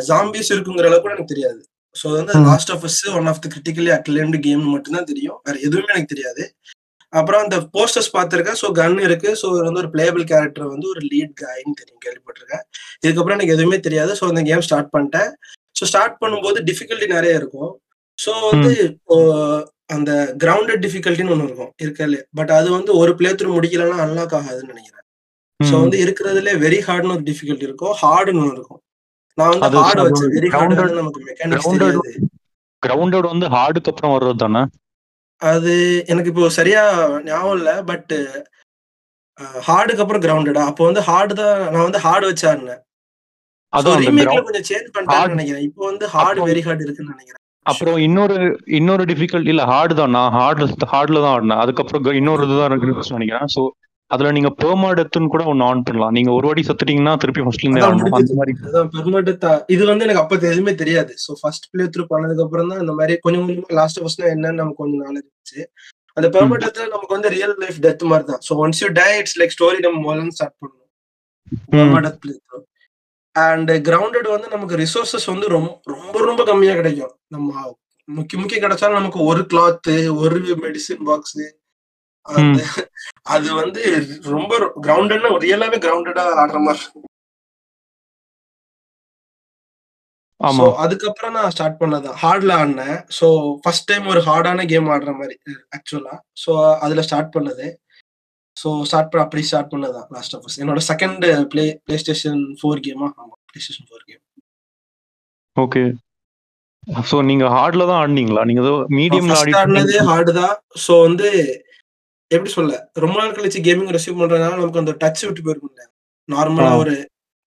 ஜாம்பிஸ் 0.08 0.52
இருக்குங்கிற 0.54 0.88
அளவுக்கு 0.88 1.06
கூட 1.06 1.14
எனக்கு 1.16 1.32
தெரியாது. 1.34 1.60
ஸோ 1.96 2.06
வந்து. 2.16 2.32
Last 2.48 2.72
of 2.74 2.84
Us 2.88 3.00
one 3.18 3.28
of 3.30 3.40
the 3.44 3.48
critically 3.54 3.90
acclaimed 3.96 4.40
game 4.46 4.64
மட்டும்தான் 4.74 5.08
தெரியும். 5.12 5.38
வேற 5.46 5.56
எதுவுமே 5.66 5.92
எனக்கு 5.94 6.12
தெரியாது. 6.14 6.42
அப்புறம் 7.12 7.42
அந்த 7.44 7.56
போஸ்டர்ஸ் 7.76 8.10
பார்த்திருக்கேன். 8.16 8.58
ஸோ 8.62 8.68
கன் 8.80 8.98
இருக்கு. 9.06 9.30
ஸோ 9.40 9.46
வந்து 9.66 9.80
ஒரு 9.82 9.90
பிளேபிள் 9.94 10.24
கேரக்டர் 10.32 10.72
வந்து 10.74 10.86
ஒரு 10.92 11.00
லீட் 11.12 11.32
காயின்னு 11.42 11.78
தெரியும். 11.80 12.02
கேள்விப்பட்டிருக்கேன். 12.06 12.64
இதுக்கப்புறம் 13.04 13.36
எனக்கு 13.38 13.56
எதுவுமே 13.56 13.78
தெரியாது. 13.86 14.12
ஸோ 14.20 14.26
அந்த 14.32 14.42
கேம் 14.50 14.64
ஸ்டார்ட் 14.68 14.92
பண்ணிட்டேன். 14.96 15.30
ஸோ 15.78 15.84
ஸ்டார்ட் 15.90 16.16
பண்ணும்போது 16.22 16.60
டிஃபிகல்ட்டி 16.70 17.08
நிறைய 17.16 17.40
இருக்கும். 17.40 17.72
ஸோ 18.18 18.32
வந்து 18.50 18.72
அந்த 19.96 20.10
கிரவுண்டட் 20.42 20.82
டிஃபிகல்ட்டின்னு 20.86 21.32
ஒன்று 21.34 21.48
இருக்கும். 21.48 21.72
இருக்கல 21.82 22.18
பட் 22.38 22.52
அது 22.58 22.68
வந்து 22.76 22.92
ஒரு 23.02 23.12
பிளே 23.20 23.30
த்ரூ 23.38 23.48
முடிக்கலன்னா 23.56 23.98
அன்லாக் 24.04 24.36
ஆகாதுன்னு 24.38 24.72
நினைக்கிறேன். 24.74 25.06
ஸோ. 25.60 25.72
வந்து 25.82 25.96
இருக்கிறதுல 26.04 26.52
வெரி 26.64 26.78
ஹார்ட்னு 26.88 27.14
ஒரு 27.16 27.24
டிஃபிகல்ட்டி 27.30 27.66
இருக்கும். 27.68 27.94
ஹார்டுன்னு 28.02 28.42
ஒன்று 28.42 28.56
இருக்கும். 28.58 28.82
நான் 29.38 29.50
வந்து 29.54 29.80
ஹார்டு 29.86 30.04
வச்சேன். 30.06 30.32
வெரி 30.36 30.50
ஹார்டு 30.54 31.00
நமக்கு 31.00 31.22
மெக்கானிக்ஸ் 31.30 31.68
தெரியாது. 31.72 32.12
கிரவுண்டட் 32.82 33.30
வந்து 33.32 33.48
ஹார்டுக்கு 33.54 33.90
அப்புறம் 33.92 34.14
வர்றது 34.14 34.40
தானே 34.44 34.62
அது 35.40 35.72
எனக்கு 36.06 36.30
இப்போ 36.32 36.48
சரியா 36.50 36.82
ஞாபகம் 37.24 37.56
இல்லை 37.56 37.74
பட் 37.84 38.12
ஹார்டுக்கு 39.66 40.02
அப்புறம் 40.04 40.22
கிரவுண்டடா 40.24 40.62
அப்போ 40.70 40.82
வந்து 40.84 41.02
ஹார்டு 41.06 41.34
தான் 41.38 41.60
நான் 41.66 41.86
வந்து 41.86 42.02
ஹார்டு 42.04 42.26
அந்த 43.92 44.02
ரீமேக்ல 44.04 44.28
ground- 44.28 44.46
கொஞ்சம் 44.46 44.66
சேஞ்ச் 44.70 44.88
பண்ணிட்டாங்கன்னு 44.88 45.20
hard- 45.20 45.34
நினைக்கிறேன். 45.34 45.66
இப்போ 45.68 45.82
வந்து 45.86 46.06
ஹார்டு 46.06 46.30
அப்புறம் 46.30 46.48
வெரி 46.50 46.62
ஹார்டு 46.66 46.84
இருக்குன்னு 46.86 47.12
நினைக்கிறேன். 47.12 47.36
அப்புறம் 47.66 47.98
இன்னொரு 47.98 48.36
இன்னொரு 48.78 49.04
டிஃபிகல்ட் 49.04 49.50
இல்ல 49.52 49.62
ஹார்டு 49.64 49.94
தான் 49.94 50.14
நான் 50.16 50.32
ஹார்ட் 50.32 50.62
ஹார்ட்ல 50.92 51.22
தான் 51.24 51.34
ஆடினேன். 51.34 51.62
அதுக்கப்புறம் 51.64 52.02
க- 52.02 52.16
இன்னொரு 52.20 52.44
இதுதான் 52.46 52.70
இருக்குன்னு 52.72 53.16
நினைக்கிறேன். 53.18 53.48
ஸோ 53.56 53.62
அதுல 54.14 54.30
நீங்க 54.36 54.50
பெர்மா 54.62 54.88
டெத்துன்னு 54.98 55.32
கூட 55.34 55.44
ஒன்னு 55.52 55.66
ஆன் 55.68 55.84
பண்ணலாம். 55.86 56.14
நீங்க 56.16 56.30
ஒரு 56.36 56.46
வாட்டி 56.48 56.62
செத்துட்டீங்கன்னா 56.68 57.12
திருப்பி 57.22 57.44
ஃபர்ஸ்ட்ல 57.44 57.66
இருந்தே 57.66 57.84
ஆடணும் 57.88 58.16
அந்த 58.18 58.36
மாதிரி. 58.40 58.54
அதான் 58.68 58.90
பெர்மனண்ட் 58.94 59.46
இது 59.74 59.82
வந்து 59.90 60.06
எனக்கு 60.06 60.22
அப்ப 60.22 60.38
எதுவுமே 60.52 60.74
தெரியாது. 60.82 61.12
சோ 61.24 61.36
ஃபர்ஸ்ட் 61.40 61.68
பிளே 61.72 61.86
த்ரூ 61.94 62.04
பண்ணதுக்கு 62.12 62.44
அப்புறம் 62.46 62.70
தான் 62.72 62.82
இந்த 62.84 62.94
மாதிரி 63.00 63.16
கொஞ்சம் 63.26 63.44
கொஞ்சமா 63.48 63.78
லாஸ்ட் 63.80 64.00
ஃபர்ஸ்ட் 64.02 64.22
என்னன்னு 64.34 64.60
நமக்கு 64.62 64.82
கொஞ்சம் 64.82 65.04
நாலேஜ் 65.06 65.26
இருந்துச்சு. 65.26 65.62
அந்த 66.16 66.28
பெர்மனண்ட்ல 66.36 66.86
நமக்கு 66.94 67.16
வந்து 67.16 67.32
ரியல் 67.36 67.56
லைஃப் 67.64 67.78
டெத் 67.86 68.04
மாதிரி 68.12 68.26
தான். 68.32 68.42
So 68.48 68.58
once 68.64 68.82
you 68.84 68.90
die 69.02 69.10
it's 69.20 69.38
like 69.42 69.54
story 69.56 69.80
நம்ம 69.86 70.00
முதல்ல 70.06 70.34
ஸ்டார்ட் 70.38 70.56
பண்ணணும். 70.60 70.90
Permanent 71.76 72.18
play 72.24 72.34
through 72.46 72.60
and 73.36 73.70
grounded 73.88 74.28
வந்து 74.34 74.48
நமக்கு 74.54 74.80
ரிசோர்சஸ் 74.84 75.26
வந்து 75.32 75.46
ரொம்ப 75.56 75.92
ரொம்ப 75.94 76.24
ரொம்ப 76.28 76.42
கம்மியா 76.50 76.74
கிடைக்கும். 76.80 77.14
நம்ம 77.34 77.50
முக்கிய 78.08 78.38
முக்கிய 78.42 78.58
கிடைச்சாலும் 78.62 78.98
நமக்கு 78.98 79.20
ஒரு 79.30 79.42
கிளாத் 79.50 79.90
ஒரு 80.22 80.38
மெடிசின் 80.64 81.04
பாக்ஸ் 81.08 81.36
அந்த 81.36 81.48
அது 83.34 83.48
வந்து 83.60 83.82
ரொம்ப 84.34 84.52
கிரவுண்டட்னா 84.84 85.30
ரியலாவே 85.44 85.78
கிரவுண்டடா 85.84 86.24
ஆடுற 86.42 86.58
மாதிரி. 86.66 86.84
ஆமா. 90.40 90.66
அதுக்கப்புறம் 90.82 91.34
நான் 91.36 91.52
ஸ்டார்ட் 91.54 91.80
பண்ணதான் 91.80 92.18
ஹார்ட்ல 92.22 92.52
ஆடினேன். 92.60 92.98
ஸோ 93.18 93.26
ஃபர்ஸ்ட் 93.62 93.88
டைம் 93.90 94.06
ஒரு 94.12 94.20
ஹார்டான 94.28 94.64
கேம் 94.70 94.88
ஆடுற 94.94 95.12
மாதிரி 95.18 95.36
ஆக்சுவலா 95.76 96.14
ஸோ 96.42 96.52
அதுல 96.84 97.02
ஸ்டார்ட் 97.08 97.34
பண்ணது. 97.36 97.66
ஸோ 98.56 98.68
ஸ்டார்ட் 98.88 99.10
பண்ண 99.10 99.24
அப்படி 99.26 99.42
ஸ்டார்ட் 99.48 99.72
பண்ணதான் 99.72 100.08
லாஸ்ட் 100.16 100.34
ஆஃப் 100.36 100.60
என்னோட 100.62 100.80
second 100.90 101.22
play 101.52 101.64
play 101.84 101.96
station 102.04 102.40
four 102.60 102.80
கேமா 102.86 103.08
ஆமா 103.20 103.34
PlayStation 103.64 103.88
four 103.90 104.04
game 104.08 104.22
okay 105.56 105.82
so 107.08 107.16
நீங்க 107.30 107.44
ஹார்ட்ல 107.54 107.86
தான் 107.88 108.00
ஆடினீங்களா? 108.02 108.42
நீங்க 108.48 108.60
ஏதோ 108.66 108.74
மீடியம்ல 108.98 109.34
ஆடினதே 109.40 109.96
ஆடி 109.96 110.08
ஹார்டு 110.10 110.32
தான். 110.40 110.54
ஸோ 110.84 110.92
வந்து 111.06 111.28
எப்படி 112.30 112.50
சொல்ல 112.50 112.72
ரொம்ப 112.96 113.16
நாள் 113.20 113.36
கழிச்சு 113.36 113.60
கேமிங் 113.66 113.94
ரிசீவ் 113.96 114.18
பண்றதுனால 114.18 114.58
நமக்கு 114.58 114.82
அந்த 114.82 114.92
டச் 115.00 115.24
விட்டு 115.26 115.44
போயிருக்கும்ல 115.46 115.84
நார்மலா. 116.28 116.70
ஒரு 116.82 116.94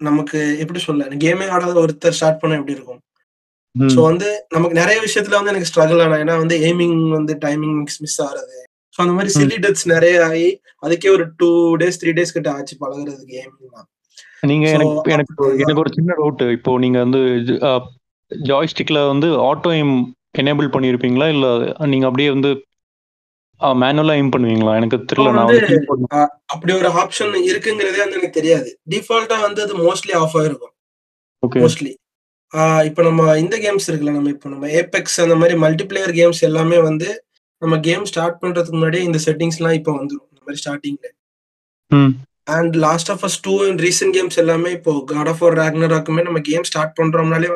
நமக்கு 0.01 0.39
எப்படி 0.63 0.79
சொல்ல 0.85 1.03
கேமே 1.23 1.45
ஆடாத 1.55 1.77
ஒருத்தர் 1.83 2.17
ஸ்டார்ட் 2.17 2.41
பண்ண 2.41 2.57
எப்படி 2.59 2.75
இருக்கும். 2.77 3.01
ஸோ 3.75 3.99
வந்து 4.07 4.27
நமக்கு 4.51 4.75
நிறைய 4.79 4.97
விஷயத்துல 5.05 5.37
வந்து 5.37 5.51
எனக்கு 5.53 5.69
ஸ்ட்ரகிள் 5.69 6.01
ஆனா 6.01 6.17
ஏன்னா 6.23 6.35
வந்து 6.41 6.55
எய்மிங் 6.67 6.99
வந்து 7.15 7.33
டைமிங் 7.45 7.77
மிஸ் 8.03 8.19
ஆகுறது 8.25 8.57
ஸோ 8.95 8.99
அந்த 9.03 9.13
மாதிரி 9.15 9.31
சில்லி 9.35 9.57
டெத்ஸ் 9.63 9.85
நிறைய 9.93 10.15
ஆகி 10.25 10.47
அதுக்கே 10.83 11.09
ஒரு 11.09 11.23
டூ 11.39 11.49
டேஸ் 11.81 11.99
த்ரீ 12.01 12.11
டேஸ் 12.17 12.35
கிட்ட 12.35 12.49
ஆச்சு 12.53 12.75
பழகுறது 12.81 13.23
கேமிங் 13.31 13.71
தான். 13.75 13.87
நீங்க 14.43 14.65
எனக்கு 14.75 15.11
எனக்கு 15.15 15.33
எனக்கு 15.57 15.81
ஒரு 15.83 15.93
சின்ன 15.95 16.11
டவுட் 16.19 16.43
இப்போ 16.57 16.71
நீங்க 16.83 16.99
வந்து 17.05 17.21
ஜாய்ஸ்டிக்ல 18.31 18.99
வந்து 19.09 19.27
ஆட்டோ 19.47 19.71
எய்ம் 19.77 19.95
எனேபிள் 20.41 20.69
பண்ணியிருப்பீங்களா 20.75 21.27
இல்ல 21.35 21.47
நீங்க 21.87 22.05
அப்படியே 22.07 22.29
வந்து 22.29 22.51
மேனுவலா 23.81 24.13
எய்ம் 24.19 24.31
பண்ணுவீங்களா? 24.33 24.71
எனக்கு 24.79 24.97
தெரியல 25.09 25.31
நான் 25.35 26.29
அப்படி 26.53 26.71
ஒரு 26.79 26.89
ஆப்ஷன் 27.01 27.33
இருக்குங்கிறதே 27.49 27.99
வந்து 28.03 28.17
எனக்கு 28.19 28.37
தெரியாது. 28.39 28.69
டிஃபால்ட்டா 28.93 29.37
வந்து 29.45 29.61
அது 29.65 29.75
மோஸ்ட்லி 29.85 30.13
ஆஃப் 30.21 30.35
ஆயிருக்கும். 30.39 30.73
மோஸ்ட்லி 31.43 31.91
இப்போ 32.87 33.01
நம்ம 33.07 33.21
இந்த 33.43 33.55
கேம்ஸ் 33.65 33.87
இருக்குல்ல 33.89 34.11
நம்ம 34.17 34.31
இப்போ 34.35 34.49
நம்ம 34.53 34.67
ஏபெக்ஸ் 34.81 35.17
அந்த 35.23 35.35
மாதிரி 35.41 35.55
மல்டிபிளேயர் 35.63 36.13
கேம்ஸ் 36.19 36.41
எல்லாமே 36.49 36.79
வந்து 36.89 37.07
நம்ம 37.61 37.77
கேம் 37.87 38.05
ஸ்டார்ட் 38.11 38.37
பண்றதுக்கு 38.43 38.77
முன்னாடியே 38.77 39.05
இந்த 39.09 39.19
செட்டிங்ஸ்லாம் 39.25 39.77
இப்போ 39.79 39.91
வந்துடும் 39.99 40.27
இந்த 40.31 40.41
மாதிரி 40.45 40.61
ஸ்டார்டிங்ல 40.63 41.09
and 42.55 42.73
Last 42.85 43.09
of 43.13 43.23
Us 43.27 43.39
two 43.45 43.53
and 43.67 43.81
recent 43.85 44.15
games 44.17 44.39
எல்லாமே 44.43 44.69
இப்போ 44.77 44.93
காட் 45.11 45.29
ஆஃப் 45.31 45.43
ஒரு 45.47 45.55
ராக்னராக்குமே 45.61 46.23
நம்ம 46.27 46.41
கேம் 46.49 46.67
ஸ்டார்ட் 46.69 46.95
பண்றோம்னாலே 46.99 47.49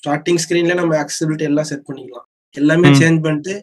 ஸ்டார்டிங் 0.00 0.40
ஸ்கிரீன்ல 0.44 0.76
நம்ம 0.80 0.96
ஆக்சிபிலிட்டி 1.04 1.46
எல்லாம் 1.50 1.68
செட் 1.70 1.86
பண்ணிக்கலாம். 1.88 2.26
எல்லாமே. 2.54 2.90
சேஞ்ச் 3.00 3.20
பண்ணிட்டு 3.26 3.54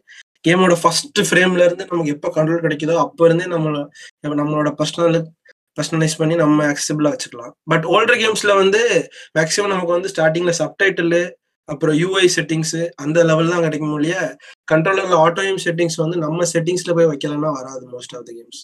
கேமோட 0.45 0.73
ஃபர்ஸ்ட் 0.81 1.21
ஃப்ரேம்ல 1.29 1.65
இருந்து 1.67 1.87
நமக்கு 1.91 2.15
எப்போ 2.15 2.29
கண்ட்ரோல் 2.35 2.65
கிடைக்குதோ 2.65 2.95
அப்போ 3.05 3.27
இருந்தே 3.27 3.47
நம்மள 3.53 3.77
நம்மளோட 4.39 4.71
பர்சனல் 4.79 5.17
பர்சனலைஸ் 5.77 6.19
பண்ணி 6.19 6.35
நம்ம 6.41 6.65
ஆக்சபிளா 6.71 7.11
வச்சுக்கலாம். 7.13 7.53
பட் 7.71 7.85
ஓல்டர் 7.93 8.19
கேம்ஸ்ல 8.23 8.51
வந்து 8.59 8.81
மேக்ஸிமம் 9.37 9.73
நமக்கு 9.73 9.95
வந்து 9.95 10.11
ஸ்டார்டிங்ல 10.13 10.53
சப்டைட்டில் 10.59 11.17
அப்புறம் 11.69 11.95
யூஐ 12.01 12.25
செட்டிங்ஸ் 12.35 12.77
அந்த 13.03 13.19
லெவல் 13.29 13.51
தான் 13.53 13.63
கிடைக்கும் 13.65 13.95
இல்லையா 13.97 14.21
கண்ட்ரோலர்ல 14.71 15.17
ஆட்டோ 15.25 15.41
கேம் 15.45 15.61
செட்டிங்ஸ் 15.65 15.97
வந்து 16.01 16.17
நம்ம 16.23 16.45
செட்டிங்ஸ்ல 16.53 16.93
போய் 16.97 17.09
வைக்கலன்னா 17.11 17.51
வராது 17.59 17.83
most 17.93 18.15
of 18.17 18.25
the 18.29 18.31
games 18.37 18.59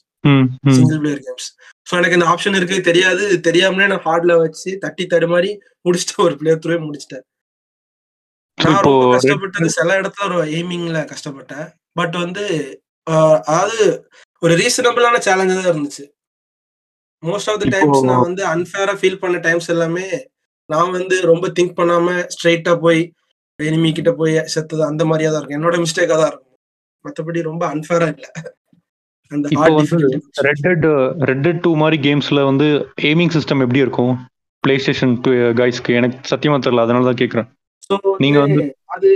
single 0.77 0.99
player 1.03 1.23
games 1.27 1.47
so 1.87 1.93
எனக்கு 1.99 2.17
இந்த 2.17 2.27
ஆப்ஷன் 2.33 2.57
இருக்கு 2.59 2.77
தெரியாது. 2.89 3.25
தெரியாமலே 3.47 3.87
நான் 3.93 4.05
ஹார்ட்ல 4.07 4.35
வச்சு 4.43 4.71
தட்டி 4.83 5.05
தடுமாறி 5.13 5.51
முடிச்சுட்டு 5.85 6.23
ஒரு 6.27 6.35
பிளேயர் 6.41 6.61
த்ரூவே 6.65 6.79
முடிச்சிட்டேன். 6.87 7.25
இப்போ 8.59 8.91
கஷ்டப்பட்டது 9.15 9.69
சில 9.77 9.97
இடத்துல 10.01 10.25
ஒரு 10.29 10.39
எய்மிங்ல 10.57 10.99
கஷ்டப்பட்டேன். 11.11 11.67
பட் 11.99 12.15
வந்து 12.23 12.43
அதாவது 13.51 13.85
ஒரு 14.43 14.53
ரீசனபிளான 14.61 15.19
சேலஞ்சா 15.27 15.55
தான் 15.59 15.71
இருந்துச்சு. 15.73 16.03
மோஸ்ட் 17.23 17.49
ஆஃப் 17.51 17.61
த 17.61 17.69
டைம்ஸ் 17.75 18.03
நான் 18.09 18.25
வந்து 18.27 18.43
அன்ஃபேரா 18.53 18.93
ஃபீல் 18.99 19.21
பண்ண 19.23 19.37
டைம்ஸ் 19.47 19.71
எல்லாமே 19.75 20.05
நான் 20.69 20.93
வந்து 20.97 21.15
ரொம்ப 21.31 21.45
திங்க் 21.57 21.77
பண்ணாம 21.79 22.17
ஸ்ட்ரைட்டா 22.35 22.73
போய் 22.85 23.01
எனிமி 23.59 23.89
கிட்ட 23.97 24.11
போய் 24.19 24.35
செத்தது 24.53 24.83
அந்த 24.89 25.03
மாதிரியா 25.09 25.29
தான் 25.31 25.39
இருக்கும். 25.39 25.59
என்னோட 25.59 25.77
மிஸ்டேக்கா 25.85 26.17
தான் 26.21 26.31
இருக்கும். 26.31 26.55
மத்தபடி 27.05 27.39
ரொம்ப 27.49 27.63
அன்ஃபேரா 27.73 28.07
இல்ல. 28.15 28.27
அந்த 29.31 29.47
இப்போ 29.55 29.71
வந்து. 29.79 29.97
Red 30.47 30.61
Dead 30.67 30.85
Red 31.29 31.43
Dead 31.47 31.63
two 31.65 31.71
மாதிரி 31.81 31.97
கேம்ஸ்ல 32.05 32.43
வந்து 32.49 32.67
எய்மிங் 33.09 33.33
சிஸ்டம் 33.37 33.63
எப்படி 33.65 33.83
இருக்கும்? 33.85 34.13
பிளே 34.63 34.75
ஸ்டேஷன் 34.83 35.15
கைஸ்க்கு 35.59 35.97
எனக்கு 35.99 36.29
சத்தியமா 36.33 36.59
தெரியல. 36.65 36.85
அதனால 36.85 37.07
தான் 37.09 37.21
கேக்குறேன். 37.23 37.49
ஸோ 37.89 37.95
நீங்க 38.23 38.39
வந்து 38.45 38.63
அது 38.95 39.12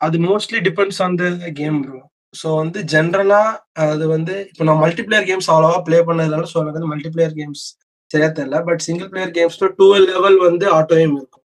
அது 0.00 0.16
mostly 0.28 0.58
depends 0.68 1.00
on 1.04 1.18
the 1.20 1.26
game 1.60 1.78
bro 1.84 2.00
so 2.34 2.48
வந்து 2.60 2.78
ஜென்ரலா 2.92 3.42
அது 3.86 4.04
வந்து 4.14 4.34
இப்போ 4.50 4.64
நான் 4.68 4.82
மல்டிபிளேயர் 4.84 5.28
கேம்ஸ் 5.28 5.50
அவ்வளோவா 5.52 5.78
ப்ளே 5.86 5.98
பண்ணதுனால 6.08 6.48
ஸோ 6.52 6.56
எனக்கு 6.62 6.78
வந்து 6.78 6.92
மல்டிபிளேயர் 6.94 7.36
கேம்ஸ் 7.38 7.64
சரியா 8.10 8.28
தெரியல. 8.36 8.58
பட் 8.68 8.82
சிங்கிள் 8.86 9.08
பிளேயர் 9.12 9.32
கேம்ஸ்ல 9.38 9.68
டூ 9.78 9.86
லெவல் 10.10 10.38
வந்து 10.48 10.66
ஆட்டோயும் 10.76 11.16
இருக்கும். 11.18 11.44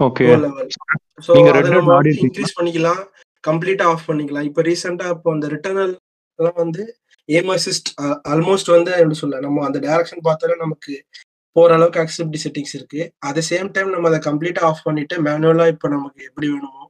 ஓகே 0.00 0.26
ஸோ 1.26 1.32
நீங்க 1.36 1.50
அதை 1.52 1.70
நம்ம? 1.74 1.96
இன்க்ரீஸ் 2.24 2.56
பண்ணிக்கலாம். 2.58 3.00
கம்ப்ளீட்டா 3.44 3.84
ஆஃப் 3.92 4.06
பண்ணிக்கலாம். 4.10 4.46
இப்போ 4.48 4.60
ரீசெண்டா 4.68 5.06
இப்போ 5.16 5.28
அந்த 5.34 5.46
ரிட்டர்னல் 5.54 5.92
எல்லாம் 6.38 6.58
வந்து 6.64 6.82
ஏம் 7.28 7.50
அசிஸ்ட் 7.56 7.90
ஆல்மோஸ்ட் 8.32 8.70
வந்து 8.76 8.90
எப்படி 9.00 9.18
சொல்ல 9.22 9.40
நம்ம 9.46 9.64
அந்த 9.66 9.78
டைரக்ஷன் 9.86 10.26
பார்த்தாலே 10.28 10.56
நமக்கு 10.64 10.94
போற 11.56 11.70
அளவுக்கு 11.76 12.02
அக்செப்டி 12.04 12.38
செட்டிங்ஸ் 12.44 12.74
இருக்கு. 12.78 13.00
அட் 13.28 13.40
சேம் 13.50 13.70
டைம் 13.76 13.94
நம்ம 13.94 14.08
அதை 14.10 14.20
கம்ப்ளீட்டா 14.28 14.62
ஆஃப் 14.70 14.84
பண்ணிட்டு 14.88 15.16
மேனுவலா 15.28 15.66
இப்போ 15.74 15.88
நமக்கு 15.96 16.20
எப்படி 16.28 16.48
வேணுமோ 16.54 16.84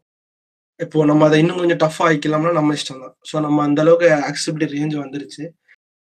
இப்போ 0.81 1.05
நம்ம 1.11 1.25
அதை 1.29 1.39
இன்னும் 1.43 1.61
கொஞ்சம் 1.63 1.81
டஃப் 1.83 2.01
ஆக்கிக்கலாம்னா 2.05 2.53
நம்ம 2.59 2.75
இஷ்டம் 2.79 3.03
தான் 3.05 3.15
ஸோ 3.31 3.41
நம்ம 3.47 3.63
அந்த 3.69 3.81
அளவுக்கு 3.85 4.09
அக்செப்டி 4.31 4.67
ரேஞ்ச் 4.77 4.97
வந்துருச்சு. 5.05 5.45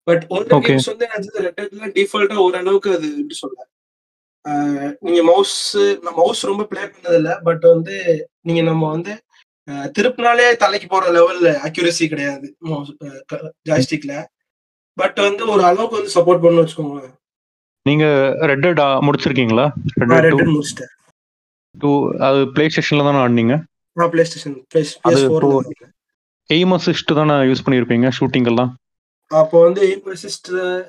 But 0.06 0.22
Okay. 0.56 0.60
கேம்ஸ் 0.66 0.88
வந்து 0.92 1.06
ரெட்டட்ல 1.46 1.88
டிஃபால்ட்டா 1.96 2.36
ஓரளவுக்கு 2.44 2.90
அது 2.96 3.08
எப்படி 3.20 3.36
சொல்ல? 3.42 3.58
நீங்க 5.06 5.20
மவுஸ் 5.28 5.56
நான் 6.04 6.16
மவுஸ் 6.20 6.40
ரொம்ப 6.50 6.64
ப்ளே 6.70 6.82
பண்ணதில்ல. 6.94 7.32
பட் 7.48 7.64
வந்து 7.72 7.96
நீங்க 8.48 8.62
நம்ம 8.70 8.84
வந்து 8.94 9.12
திருப்பினாலே 9.96 10.46
தலைக்கு 10.62 10.86
போற 10.94 11.04
லெவல்ல 11.16 11.50
அக்யூரசி 11.66 12.06
கிடையாது. 12.12 12.46
ஜாய்ஸ்டிக்ல 13.68 14.14
பட் 14.98 15.18
வந்து 15.26 15.42
ஒரு 15.54 15.62
அளவுக்கு 15.70 15.98
வந்து 15.98 16.14
சப்போர்ட் 16.16 16.44
பண்ணு 16.44 16.62
வச்சுக்கோங்களேன். 16.62 17.14
நீங்க 17.82 18.36
ரெட் 18.40 18.58
டெட் 18.58 18.78
முடிச்சிருக்கீங்களா? 18.78 19.72
ரெட் 19.94 20.08
நான் 20.08 20.20
டெட் 20.20 20.32
முடிச்சிட்டேன். 20.32 21.10
டூ 21.78 22.12
அது 22.18 22.52
பிளே 22.52 22.66
ஸ்டேஷன்ல 22.66 22.98
தானே 22.98 23.18
ஆடினீங்க? 23.18 23.62
நான் 23.92 24.10
பிளே 24.10 24.24
ஸ்டேஷன் 24.24 24.64
இப்போ- 24.74 25.28
ஃபோர் 25.28 25.70
எய்ம் 26.52 26.76
அசிஸ்ட் 26.76 27.14
தானே 27.14 27.32
யூஸ் 27.32 27.64
பண்ணியிருப்பீங்க 27.66 28.10
ஷூட்டிங் 28.20 28.46
எல்லாம்? 28.46 28.76
அப்போ 29.26 29.62
வந்து 29.62 30.02
எய்ம் 30.02 30.08
அசிஸ்ட் 30.08 30.82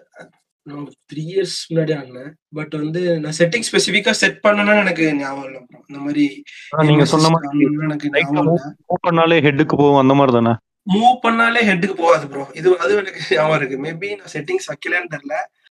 த்ரீ 0.69 1.17
இயர்ஸ் 1.17 1.73
முன்னாடி 1.73 1.93
ஆடினேன். 1.93 2.31
பட் 2.49 2.71
வந்து 2.71 3.19
நான் 3.19 3.33
செட்டிங் 3.37 3.61
ஸ்பெசிஃபிக்கா 3.71 4.11
செட் 4.11 4.39
பண்ணனா 4.43 4.79
எனக்கு 4.79 5.15
ஞாபகம் 5.15 5.43
இல்லை. 5.43 5.65
இந்த 5.87 6.01
மாதிரி 6.01 6.43
நீங்க 6.77 7.05
சொன்ன 7.05 7.29
மாதிரி 7.29 7.69
எனக்கு 7.81 8.09
மூவ் 8.13 9.09
பண்ணாலே 9.09 9.43
ஹெட்டுக்கு 9.43 9.75
போகும் 9.77 9.95
அந்த 9.95 10.13
மாதிரி 10.13 10.37
தானே? 10.37 10.55
மூவ் 10.93 11.25
பண்ணாலே 11.25 11.59
ஹெட்டுக்கு 11.59 11.93
போகாது 11.93 12.27
ப்ரோ 12.27 12.47
இது 12.53 12.79
அது 12.79 12.95
எனக்கு 12.95 13.21
ஞாபகம் 13.29 13.55
இருக்கு. 13.55 13.77
மேபி 13.77 14.17
நான் 14.17 14.27
செட்டிங்ஸ் 14.33 14.67
வைக்கலன்னு 14.67 15.15
தெரியல. 15.15 15.33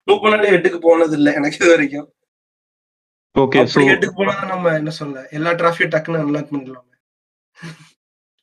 மூவ் 0.09 0.23
பண்ணாலே 0.23 0.53
ஹெட்டுக்கு 0.55 0.79
போனது 0.87 1.15
இல்லை 1.19 1.33
எனக்கு 1.39 1.59
இது 1.61 1.71
வரைக்கும். 1.75 2.09
ஓகே 3.37 3.59
அப்படி 3.65 3.89
ஹெட்டுக்கு 3.91 4.19
போனா 4.21 4.35
நம்ம 4.53 4.75
என்ன 4.81 4.91
சொல்ல 5.01 5.27
எல்லா 5.39 5.51
டிராஃபியும் 5.61 5.93
டக்குன்னு 5.95 6.23
அன்லாக் 6.25 6.53
பண்ணிடலாம். 6.53 6.87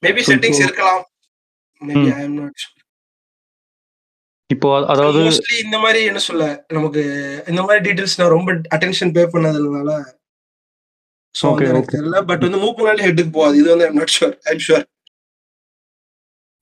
மேபி 0.04 0.23
செட்டிங்ஸ் 0.30 0.63
இருக்கலாம். 0.65 1.04
மேபி. 1.82 2.08
ஐ 2.17 2.23
எம் 2.28 2.38
நாட் 2.41 2.63
இப்போ 4.49 4.69
அதாவது 4.93 5.19
மோஸ்ட்லி 5.28 5.56
இந்த 5.63 5.78
மாதிரி 5.84 6.01
என்ன 6.10 6.19
சொல்ல 6.28 6.43
நமக்கு 6.78 7.04
இந்த 7.51 7.62
மாதிரி 7.62 7.82
டீடைல்ஸ் 7.86 8.19
நான் 8.19 8.36
ரொம்ப 8.36 8.51
அட்டென்ஷன் 8.75 9.15
பே 9.17 9.25
பண்ணதுனால 9.34 9.91
Okay, 11.36 11.65
எனக்கு. 11.69 11.93
தெரியல. 11.93 12.17
பட் 12.28 12.43
வந்து 12.45 12.60
மூவ் 12.60 12.75
பண்ணாலே 12.78 13.06
ஹெட்டுக்கு 13.08 13.32
போகாது. 13.38 13.56
இது 13.62 13.69
வந்து 13.71 13.86
I'm 13.88 13.97
not 13.99 14.13
sure 14.17 14.36
I'm 14.51 14.62
sure 14.67 14.86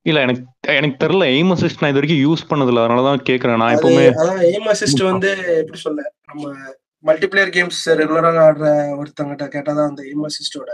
இல்ல 0.06 0.22
எனக்கு 0.26 0.42
எனக்கு 0.78 0.98
தெரியல 1.04 1.26
எய்ம் 1.36 1.52
அசிஸ்ட் 1.56 1.82
நான் 1.82 1.92
இது 1.92 2.00
வரைக்கும் 2.00 2.24
யூஸ் 2.26 2.50
பண்ணதில்ல. 2.50 2.82
அதனால 2.84 3.04
தான் 3.10 3.22
கேக்குறேன். 3.30 3.60
நான் 3.62 3.76
எப்பவுமே 3.76 4.06
அதான் 4.22 4.42
எய்ம் 4.52 4.70
அசிஸ்ட் 4.74 5.04
வந்து 5.12 5.30
எப்படி 5.62 5.80
சொல்ல 5.86 6.02
நம்ம 6.30 6.54
மல்டிபிளேயர் 7.10 7.54
கேம்ஸ் 7.58 7.82
ரெகுலராக 8.02 8.42
ஆடுற 8.48 8.68
ஒருத்தங்கிட்ட 9.00 9.46
கேட்டாதான் 9.56 9.90
அந்த 9.92 10.04
எய்ம் 10.10 10.26
அசிஸ்டோட 10.30 10.72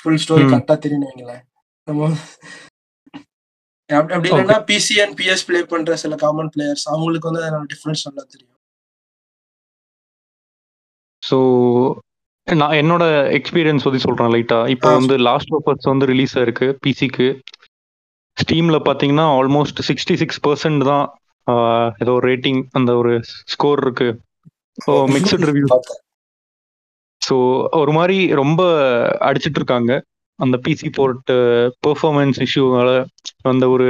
ஃபுல் 0.00 0.20
ஸ்டோரி. 0.24 0.44
கரெக்டா 0.52 0.76
தெரியும் 0.84 1.06
வைங்களேன். 1.08 1.42
நம்ம 1.88 2.10
அப்படி 3.90 4.28
இல்லைன்னா 4.30 4.56
பிசி 4.70 4.94
அண்ட் 5.02 5.14
பிஎஸ் 5.18 5.44
ப்ளே 5.48 5.60
பண்ற 5.72 5.92
சில 6.02 6.14
காமன் 6.24 6.50
பிளேயர்ஸ் 6.54 6.86
அவங்களுக்கு 6.92 7.28
வந்து 7.30 7.44
அதோட 7.46 7.66
டிஃபரன்ஸ் 7.72 8.06
நல்லா 8.08 8.24
தெரியும். 8.32 8.54
ஸோ 11.22 11.38
நான் 12.48 12.78
என்னோட 12.80 13.04
எக்ஸ்பீரியன்ஸ் 13.38 13.84
பற்றி 13.86 14.00
சொல்கிறேன் 14.04 14.32
லைட்டாக 14.34 14.72
இப்போ 14.74 14.90
வந்து 14.98 15.14
லாஸ்ட் 15.28 15.54
ஆஃபர்ஸ் 15.58 15.88
வந்து 15.92 16.06
ரிலீஸ் 16.12 16.34
ஆயிருக்கு 16.38 16.68
பிசிக்கு 16.84 17.26
ஸ்டீமில் 18.38 18.84
பார்த்தீங்கன்னா 18.88 19.26
ஆல்மோஸ்ட் 19.38 19.80
சிக்ஸ்டி 19.88 20.14
சிக்ஸ் 20.22 20.42
பர்சன்ட் 20.46 20.82
தான் 20.90 21.06
ஏதோ 22.04 22.14
ரேட்டிங் 22.28 22.60
அந்த 22.78 22.90
ஒரு 23.00 23.12
ஸ்கோர் 23.52 23.82
இருக்கு. 23.84 24.08
ஸோ 24.78 24.92
மிக்சட் 25.14 25.46
ரிவ்யூ 25.50 25.66
ஸோ 27.22 27.36
ஒரு 27.80 27.92
மாதிரி 27.98 28.18
ரொம்ப 28.40 28.62
அடிச்சிட்டு 29.28 29.58
இருக்காங்க. 29.60 29.92
அந்த 30.38 30.56
பிசி 30.64 30.88
போர்ட் 30.98 31.30
பெர்ஃபார்மன்ஸ் 31.84 32.38
இஷ்யூனால 32.46 32.90
அந்த 33.52 33.64
ஒரு 33.74 33.88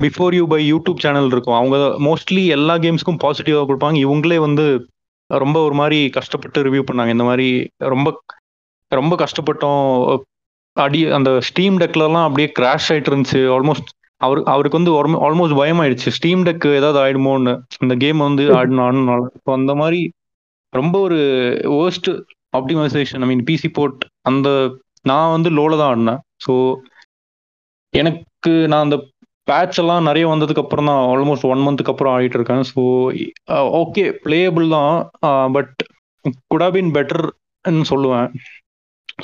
before 0.00 0.34
you 0.38 0.44
buy 0.52 0.60
YouTube 0.72 1.02
channel 1.04 1.28
இருக்கும். 1.34 1.58
அவங்க 1.58 1.76
மோஸ்ட்லி 2.06 2.44
எல்லா 2.56 2.74
கேம்ஸ்க்கும் 2.84 3.20
பாசிட்டிவாக 3.24 3.66
கொடுப்பாங்க. 3.68 3.98
இவங்களே 4.06 4.38
வந்து 4.46 4.64
ரொம்ப 5.30 5.58
ஒரு 5.66 5.74
மாதிரி 5.80 5.98
கஷ்டப்பட்டு 6.16 6.64
ரிவ்யூ 6.66 6.82
பண்ணாங்க. 6.88 7.12
இந்த 7.16 7.26
மாதிரி 7.30 7.48
ரொம்ப 7.94 8.08
ரொம்ப 8.92 9.14
கஷ்டப்பட்டோம் 9.24 9.82
அடி 10.76 11.00
அந்த 11.16 11.30
ஸ்டீம் 11.48 11.76
டெக்லலாம் 11.82 12.26
அப்படியே 12.28 12.48
கிராஷ் 12.58 12.88
ஆயிட்டு 12.92 13.10
இருந்துச்சு. 13.10 13.40
ஆல்மோஸ்ட் 13.56 13.90
அவரு 14.26 14.40
அவருக்கு 14.52 14.78
வந்து 14.80 14.92
ஆல்மோஸ்ட் 15.26 15.58
பயமாயிடுச்சு. 15.60 16.10
ஸ்டீம் 16.18 16.42
டெக் 16.48 16.66
ஏதாவது 16.78 16.98
ஆயிடுமோன்னு. 17.04 17.54
இந்த 17.84 17.94
கேம் 18.04 18.26
வந்து 18.28 18.44
ஆடணும்னால 18.58 19.22
ஸோ 19.44 19.50
அந்த 19.58 19.72
மாதிரி 19.80 20.00
ரொம்ப 20.72 20.94
ஒரு 21.06 21.18
worst 21.78 22.06
optimization 22.58 23.22
I 23.24 23.28
mean 23.30 23.44
PC 23.48 23.68
port 23.78 24.02
அந்த 24.30 24.48
நான் 25.10 25.34
வந்து 25.36 25.50
லோல 25.58 25.78
தான் 25.80 25.90
ஆடினேன். 25.92 26.20
ஸோ 26.44 26.52
எனக்கு 27.94 28.52
நான் 28.72 28.84
அந்த 28.86 28.96
பேட்ச் 29.48 29.78
எல்லாம் 29.82 30.06
நிறைய 30.08 30.24
வந்ததுக்கு 30.32 30.62
அப்புறம் 30.64 30.88
தான் 30.90 31.00
ஆல்மோஸ்ட் 31.12 31.48
ஒன் 31.52 31.64
மந்த்துக்கு 31.66 31.92
அப்புறம் 31.92 32.12
ஆடிட்டு 32.14 32.38
இருக்கேன். 32.38 32.64
ஸோ 32.72 32.82
ஓகே 33.82 34.04
பிளேயபிள் 34.24 34.68
தான். 34.76 34.94
பட் 35.56 35.74
குட் 36.52 36.66
பின் 36.76 36.92
பெட்டர்னு 36.96 37.86
சொல்லுவேன். 37.92 38.28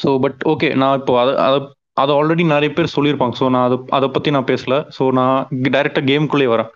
ஸோ 0.02 0.10
பட் 0.24 0.40
ஓகே 0.52 0.68
நான் 0.82 0.98
இப்போ 1.00 1.14
அதை 1.22 1.34
அதை 1.46 1.58
அதை 2.02 2.12
ஆல்ரெடி 2.18 2.44
நிறைய 2.54 2.70
பேர் 2.76 2.94
சொல்லியிருப்பாங்க. 2.96 3.34
ஸோ 3.40 3.46
நான் 3.54 3.66
அதை 3.68 3.76
அதை 3.96 4.08
பற்றி 4.16 4.30
நான் 4.36 4.50
பேசல. 4.50 4.74
ஸோ 4.96 5.04
நான் 5.18 5.36
டைரெக்டாக 5.76 6.04
கேமுக்குள்ளே 6.10 6.48
வரேன். 6.54 6.70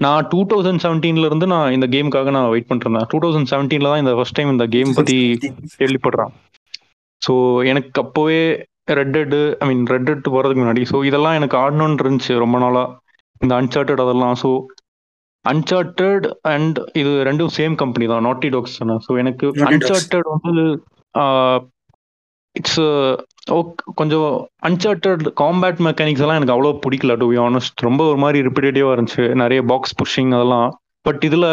நான் 0.00 0.26
டூ 0.32 0.40
தௌசண்ட் 0.50 0.82
செவன்டீன்ல 0.84 1.28
இருந்து 1.30 1.46
நான் 1.52 1.74
இந்த 1.76 1.86
கேமுக்காக 1.94 2.30
நான் 2.36 2.50
வெயிட் 2.52 2.68
பண்ணிருந்தேன் 2.68 3.08
டூ 3.12 3.18
தௌசண்ட் 3.24 3.50
செவன்டீன்ல 3.52 3.90
தான் 3.92 4.02
இந்த 4.02 4.12
ஃபர்ஸ்ட் 4.18 4.36
டைம் 4.38 4.52
இந்த 4.54 4.66
கேம் 4.74 4.92
பத்தி 4.98 5.16
கேள்விப்படுறான். 5.80 6.32
ஸோ 7.22 7.32
எனக்கு 7.70 8.00
அப்போவே 8.04 8.42
Red 8.98 9.14
Dead 9.16 9.34
I 9.62 9.66
mean 9.70 9.82
Red 9.94 10.06
Dead 10.10 10.30
போகிறதுக்கு 10.34 10.62
முன்னாடி 10.62 10.84
ஸோ 10.92 10.98
இதெல்லாம் 11.08 11.38
எனக்கு 11.40 11.56
ஆடணும்னு 11.64 12.02
இருந்துச்சு 12.04 12.36
ரொம்ப 12.44 12.58
நாளா. 12.64 12.84
இந்த 13.44 13.52
அன்சார்ட்டட் 13.60 14.04
அதெல்லாம் 14.04 14.36
ஸோ 14.44 14.50
அன்சார்ட்டட் 15.44 16.26
அண்ட் 16.54 16.78
இது 17.00 17.12
ரெண்டும் 17.28 17.52
சேம் 17.58 17.74
கம்பெனி 17.82 18.06
தான். 18.12 18.24
நாட்டி 18.28 18.48
டாக்ஸ் 18.54 18.78
தானே. 18.80 18.96
ஸோ 19.06 19.12
எனக்கு. 19.22 19.46
அன்சார்ட்டட் 19.70 20.28
வந்து 20.34 20.64
இட்ஸ் 22.56 22.78
uh, 22.80 23.12
கொஞ்சம் 24.00 24.30
அன்சார்ட்டட் 24.68 25.22
காம்பேட் 25.40 25.78
மெக்கானிக்ஸ் 25.86 26.22
எல்லாம் 26.24 26.38
எனக்கு 26.38 26.54
அவ்வளோ 26.54 26.72
பிடிக்கல 26.84 27.12
டு 27.20 27.26
பி 27.32 27.36
ஆனஸ்ட் 27.44 27.84
ரொம்ப 27.86 28.00
ஒரு 28.10 28.18
மாதிரி 28.22 28.38
ரிப்பிடேட்டிவாக 28.46 28.94
இருந்துச்சு. 28.96 29.24
நிறைய 29.42 29.60
பாக்ஸ் 29.70 29.96
புஷிங் 30.00 30.32
அதெல்லாம். 30.38 30.68
பட் 31.06 31.22
இதில் 31.28 31.48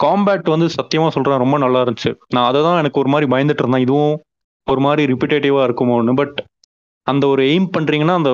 காம்பேட் 0.00 0.52
வந்து 0.54 0.66
சத்தியமாக 0.76 1.12
சொல்கிறேன் 1.16 1.42
ரொம்ப 1.44 1.56
நல்லா 1.64 1.80
இருந்துச்சு. 1.84 2.12
நான் 2.34 2.48
அதை 2.50 2.60
தான் 2.66 2.78
எனக்கு 2.82 3.00
ஒரு 3.02 3.10
மாதிரி 3.14 3.28
பயந்துட்டு 3.34 3.64
இருந்தேன். 3.64 3.84
இதுவும் 3.86 4.14
ஒரு 4.66 4.80
மாதிரி 4.86 5.02
ரிப்பிட்டேட்டிவாக 5.12 5.66
இருக்குமோன்னு. 5.68 6.14
பட் 6.20 6.36
அந்த 7.06 7.24
ஒரு 7.32 7.42
எய்ம் 7.52 7.68
பண்ணுறீங்கன்னா 7.76 8.16
அந்த 8.20 8.32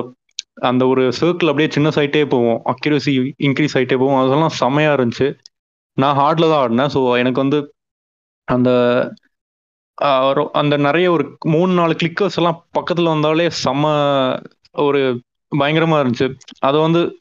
அந்த 0.69 0.83
ஒரு 0.91 1.03
சர்க்கிள் 1.19 1.49
அப்படியே 1.51 1.69
சின்ன 1.75 1.89
சைட்டே 1.97 2.23
போவோம் 2.33 2.59
அக்யூரசி 2.73 3.13
இன்க்ரீஸ் 3.47 3.75
ஆகிட்டே 3.77 3.97
போவோம் 4.01 4.19
அதெல்லாம் 4.21 4.55
செமையாக 4.61 4.97
இருந்துச்சு. 4.97 5.27
நான் 5.97 6.17
ஹார்டில் 6.21 6.51
தான் 6.51 6.61
ஆடினேன். 6.63 6.91
ஸோ 6.95 7.01
எனக்கு 7.21 7.41
வந்து 7.43 7.59
அந்த 8.47 8.69
அந்த 10.53 10.77
நிறைய 10.77 11.11
ஒரு 11.11 11.37
மூணு 11.45 11.73
நாலு 11.73 11.95
கிளிக்கர்ஸ் 12.03 12.35
எல்லாம் 12.35 12.65
பக்கத்தில் 12.71 13.05
வந்தாலே 13.05 13.47
செம்ம 13.63 13.85
ஒரு 14.71 15.21
பயங்கரமாக 15.47 16.03
இருந்துச்சு. 16.03 16.27
அதை 16.59 16.81
வந்து 16.81 17.17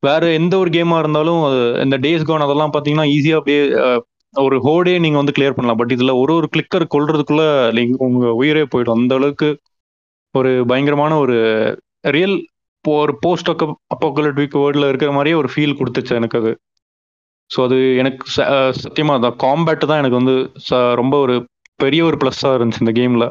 வேற 0.00 0.32
எந்த 0.32 0.58
ஒரு 0.58 0.70
கேமா 0.70 0.98
இருந்தாலும் 0.98 1.44
அது 1.44 1.80
இந்த 1.82 1.98
டேஸ் 1.98 2.24
கோன் 2.24 2.40
அதெல்லாம் 2.40 2.72
பாத்தீங்கன்னா 2.72 3.06
ஈஸியாக 3.16 3.36
அப்படியே 3.36 3.62
ஒரு 4.36 4.58
ஹோடே 4.58 5.00
நீங்கள் 5.00 5.24
வந்து 5.24 5.32
கிளியர் 5.38 5.56
பண்ணலாம். 5.56 5.76
பட் 5.76 5.90
இதில் 5.90 6.10
ஒரு 6.10 6.34
ஒரு 6.34 6.48
கிளிக்கர் 6.56 6.86
கொள்றதுக்குள்ள 6.94 7.44
நீங்க 7.72 8.04
உங்கள் 8.04 8.28
உயிரே 8.28 8.62
போயிடும். 8.62 8.92
அந்த 8.92 9.14
அளவுக்கு 9.14 9.60
ஒரு 10.32 10.64
பயங்கரமான 10.66 11.18
ஒரு 11.18 11.36
ரியல் 12.00 12.46
ஒரு 12.88 13.18
போஸ்ட் 13.20 13.50
அப்போக்கலிட்டிக் 13.50 14.56
வேர்ல்டில் 14.60 14.88
இருக்கிற 14.88 15.10
மாதிரியே 15.10 15.36
ஒரு 15.36 15.48
ஃபீல் 15.54 15.78
கொடுத்துச்சு 15.78 16.14
எனக்கு 16.14 16.38
அது. 16.38 16.58
ஸோ 17.50 17.64
அது 17.64 17.96
எனக்கு 17.96 18.26
ச- 18.36 18.46
அஹ் 18.46 18.74
சத்தியமா 18.84 19.12
அந்த 19.12 19.28
காம்பேட் 19.28 19.86
தான் 19.86 19.98
எனக்கு 19.98 20.16
வந்து 20.16 20.52
ச- 20.70 20.94
ரொம்ப 20.94 21.18
ஒரு 21.18 21.44
பெரிய 21.80 22.00
ஒரு 22.08 22.16
ப்ளஸ்ஸாக 22.22 22.56
இருந்துச்சு 22.58 22.84
இந்த 22.84 22.94
கேமில் 22.98 23.26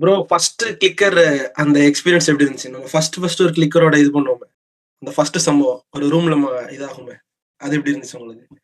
ப்ரோ 0.00 0.14
ஃபர்ஸ்ட் 0.30 0.62
கிளிக்கர் 0.80 1.18
அந்த 1.62 1.76
எக்ஸ்பீரியன்ஸ் 1.88 2.28
எப்படி 2.30 2.46
இருந்துச்சு? 2.46 2.70
நம்ம 2.74 2.88
ஃபர்ஸ்ட் 2.92 3.18
ஃபர்ஸ்ட் 3.20 3.42
ஒரு 3.44 3.52
கிளிக்கரோட 3.58 3.96
இது 4.02 4.10
பண்ணுவோமே 4.16 4.48
அந்த 5.02 5.12
ஃபர்ஸ்ட் 5.16 5.38
சம்பவம் 5.46 5.82
ஒரு 5.96 6.06
ரூம்ல 6.14 6.34
இதாகுமே. 6.76 7.14
அது 7.60 7.76
எப்படி 7.76 7.92
இருந்துச்சு 7.92 8.18
உங்களுக்கு? 8.18 8.56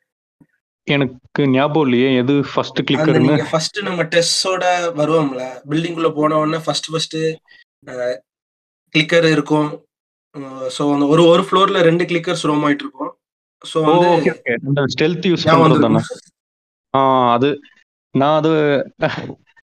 எனக்கு 0.86 1.42
ஞாபகம் 1.54 1.86
இல்லையே 1.86 2.08
எது 2.20 2.34
ஃபர்ஸ்ட் 2.50 2.80
கிளிக்கர்னு 2.88 3.22
நீங்க 3.24 3.46
ஃபர்ஸ்ட் 3.52 3.78
நம்ம 3.88 4.02
டெஸ்டோட 4.14 4.64
வருவோம்ல. 5.00 5.44
பில்டிங் 5.70 5.96
குள்ள 5.96 6.10
போன 6.18 6.38
உடனே 6.42 6.60
ஃபர்ஸ்ட் 6.66 6.90
ஃபர்ஸ்ட் 6.92 7.16
கிளிக்கர் 8.94 9.28
இருக்கும். 9.36 9.70
ஸோ 10.76 10.82
அந்த 10.94 11.06
ஒரு 11.14 11.22
ஒரு 11.32 11.42
ஃப்ளோர்ல 11.48 11.80
ரெண்டு 11.88 12.04
கிளிக்கர்ஸ் 12.12 12.46
ரோம் 12.50 12.64
ஆயிட்டு 12.68 12.86
இருக்கும் 12.86 13.12
ஓ 13.64 13.82
வந்து 14.66 14.82
ஸ்டெல்த் 14.94 15.28
யூஸ் 15.30 15.46
பண்றது 15.52 16.02
அது 17.34 17.48
நான் 18.14 18.38
அது 18.40 18.50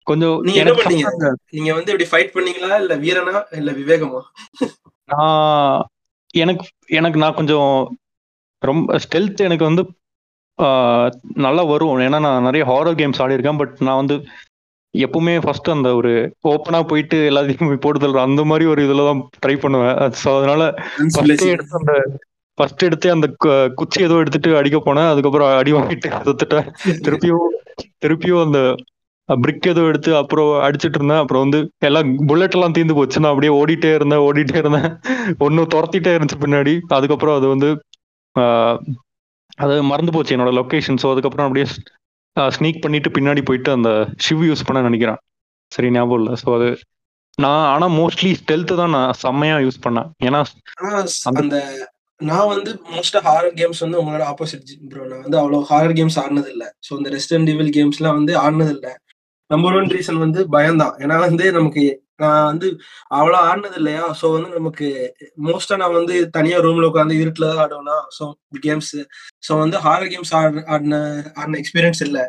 கொஞ்சம் 0.07 0.35
நீங்க 0.47 0.59
என்ன 0.61 0.73
பண்ணீங்க? 0.77 1.29
நீங்க 1.55 1.69
வந்து 1.77 1.91
இப்படி 1.93 2.07
ஃபைட் 2.11 2.35
பண்ணீங்களா? 2.35 2.77
இல்ல 2.83 2.93
வீரனா? 3.03 3.41
இல்ல 3.59 3.71
விவேகமா? 3.71 4.21
நான் 5.09 5.85
எனக்கு 6.33 6.65
எனக்கு 6.99 7.21
நான் 7.23 7.37
கொஞ்சம் 7.39 7.71
ரொம்ப 8.61 8.97
ஸ்டெல்த் 9.05 9.47
எனக்கு 9.47 9.69
வந்து 9.69 9.83
நல்லா 11.45 11.63
வரும். 11.71 11.99
ஏன்னா 12.07 12.19
நான் 12.27 12.47
நிறைய 12.47 12.63
ஹாரர் 12.69 12.99
கேம்ஸ் 13.01 13.21
ஆடி 13.23 13.37
இருக்கேன் 13.37 13.59
பட் 13.61 13.75
நான் 13.87 14.01
வந்து 14.01 14.15
எப்பவுமே 14.93 15.33
ஃபர்ஸ்ட் 15.43 15.69
அந்த 15.73 15.89
ஒரு 15.95 16.11
ஓப்பனா 16.51 16.79
போயிட்டு 16.91 17.17
எல்லாத்தையும் 17.29 17.83
போட்டு 17.85 17.99
தள்ளுற 18.03 18.21
அந்த 18.27 18.43
மாதிரி 18.51 18.65
ஒரு 18.73 18.81
இதுல 18.87 19.05
தான் 19.09 19.21
ட்ரை 19.43 19.55
பண்ணுவேன். 19.63 19.97
ஸோ 20.21 20.29
அதனால 20.39 20.63
ஃபர்ஸ்ட் 21.13 21.45
எடுத்து 21.55 21.79
அந்த 21.81 21.93
ஃபர்ஸ்ட் 22.59 22.85
எடுத்து 22.89 23.07
அந்த 23.15 23.27
குச்சி 23.79 23.99
ஏதோ 24.07 24.15
எடுத்துட்டு 24.23 24.51
அடிக்க 24.59 24.77
போனேன். 24.85 25.09
அதுக்கப்புறம் 25.13 25.51
அடி 25.59 25.73
வாங்கிட்டு 25.77 26.09
சுத்துட்டேன் 26.29 26.69
திருப்பியும் 27.05 27.45
திருப்பியும் 28.03 28.43
அந்த 28.45 28.61
பிரிக் 29.29 29.67
ஏதோ 29.71 29.81
எடுத்து 29.91 30.11
அப்புறம் 30.19 30.51
அடிச்சிட்டு 30.67 30.97
இருந்தேன். 30.99 31.21
அப்புறம் 31.23 31.43
வந்து 31.45 31.59
எல்லாம் 31.87 32.07
புல்லட் 32.29 32.55
எல்லாம் 32.57 32.75
தீர்ந்து 32.77 32.95
போச்சு. 32.99 33.21
நான் 33.23 33.33
அப்படியே 33.33 33.51
ஓடிட்டே 33.59 33.91
இருந்தேன் 33.97 34.23
ஓடிட்டே 34.27 34.57
இருந்தேன். 34.61 34.87
ஒன்னு 35.45 35.65
துரத்திட்டே 35.73 36.13
இருந்துச்சு 36.15 36.39
பின்னாடி. 36.43 36.73
அதுக்கப்புறம் 36.97 37.37
அது 37.39 37.47
வந்து 37.53 37.69
அது 39.63 39.73
மறந்து 39.91 40.13
போச்சு 40.15 40.33
என்னோட 40.35 40.51
லொகேஷன் 40.59 40.99
ஸோ 41.03 41.07
அதுக்கப்புறம் 41.13 41.47
அப்படியே 41.47 41.67
ஸ்னீக் 42.55 42.83
பண்ணிட்டு 42.83 43.09
பின்னாடி 43.17 43.41
போயிட்டு 43.49 43.69
அந்த 43.77 43.91
ஷிவ் 44.25 44.43
யூஸ் 44.49 44.65
பண்ண 44.67 44.81
நினைக்கிறேன். 44.87 45.19
சரி 45.71 45.87
ஞாபகம் 45.95 46.19
இல்லை. 46.21 46.33
ஸோ 46.41 46.49
அது 46.57 46.69
நான் 47.43 47.65
ஆனா 47.73 47.87
மோஸ்ட்லி 47.99 48.31
ஸ்டெல்த் 48.41 48.73
தான் 48.81 48.93
நான் 48.97 49.17
செம்மையா 49.23 49.57
யூஸ் 49.65 49.83
பண்ணேன். 49.85 50.09
ஏன்னா 50.27 50.41
அந்த 51.31 51.57
நான் 52.21 52.49
வந்து 52.53 52.71
மோஸ்டா 52.93 53.19
ஹாரர் 53.27 53.57
கேம்ஸ் 53.59 53.83
வந்து 53.83 53.99
உங்களோட 54.01 54.23
ஆப்போசிட் 54.31 54.71
ப்ரோ 54.91 55.03
நான் 55.11 55.23
வந்து 55.25 55.39
அவ்வளவு 55.41 55.67
ஹாரர் 55.69 55.95
கேம்ஸ் 55.99 56.17
ஆடினது 56.23 56.49
இல்ல 56.53 56.65
ஸோ 56.87 56.91
இந்த 56.99 57.09
ரெசிடென்ட் 57.15 57.47
டிவில் 57.49 57.71
கேம்ஸ்லாம் 57.77 58.17
வந்து 58.19 58.33
ஆடினது 58.43 58.73
இல்ல 58.77 58.87
நம்பர் 59.49 59.75
ஒன் 59.77 59.91
ரீசன் 59.93 60.23
வந்து 60.23 60.39
பயம்தான். 60.55 60.95
ஏன்னா 61.03 61.15
வந்து 61.27 61.45
நமக்கு 61.57 61.83
நான் 62.23 62.49
வந்து 62.49 62.67
அவ்வளோ 63.17 63.37
ஆடினது 63.49 63.77
இல்லையா 63.81 64.03
ஸோ 64.19 64.25
வந்து 64.33 64.49
நமக்கு 64.57 64.87
மோஸ்டா 65.47 65.75
நான் 65.81 65.95
வந்து 65.99 66.15
தனியா 66.37 66.57
ரூம்ல 66.65 66.89
உட்காந்து 66.91 67.21
இருட்டில் 67.21 67.49
தான் 67.51 67.61
ஆடுவேனா? 67.63 67.95
ஸோ 68.17 68.23
கேம்ஸ் 68.65 68.91
ஸோ 69.47 69.51
வந்து 69.63 69.79
ஹாரர் 69.85 70.11
கேம்ஸ் 70.13 70.33
ஆடின 70.39 70.63
ஆடின 70.75 70.99
ஆடின 71.41 71.59
எக்ஸ்பீரியன்ஸ் 71.61 72.03
இல்ல. 72.07 72.19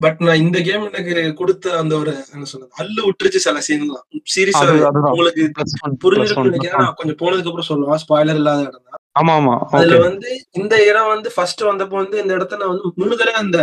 பட் 0.00 0.20
நான் 0.26 0.42
இந்த 0.44 0.58
கேம் 0.68 0.86
எனக்கு 0.90 1.12
கொடுத்த 1.40 1.74
அந்த 1.80 1.94
ஒரு 2.02 2.12
என்ன 2.32 2.46
சொல்றது 2.52 2.72
அல்லு 2.82 3.00
விட்டுருச்சு 3.08 3.44
சில 3.46 3.60
சீன்லாம் 3.68 4.06
சீரியஸா 4.34 4.64
உங்களுக்கு 5.10 5.42
நினைக்கிறேன். 6.48 6.80
நான் 6.82 6.98
கொஞ்சம் 7.00 7.20
போனதுக்கு 7.22 7.52
அப்புறம் 7.52 7.70
சொல்லுவேன் 7.72 8.02
ஸ்பாய்லர் 8.04 8.40
இல்லாத 8.42 8.62
இடம் 8.68 8.86
தான் 8.86 9.01
ஆமா 9.16 9.32
ஆமா 9.38 9.54
அதுல 9.76 9.96
வந்து 10.04 10.28
இந்த 10.54 10.74
இடம் 10.84 11.10
வந்து 11.10 11.30
ஃபர்ஸ்ட் 11.34 11.62
வந்தப்போ 11.66 11.96
வந்து 11.98 12.16
இந்த 12.22 12.32
இடத்த 12.34 12.58
நான் 12.60 12.72
வந்து 12.72 12.90
மூணு 13.00 13.14
தடவை 13.16 13.38
அந்த 13.42 13.58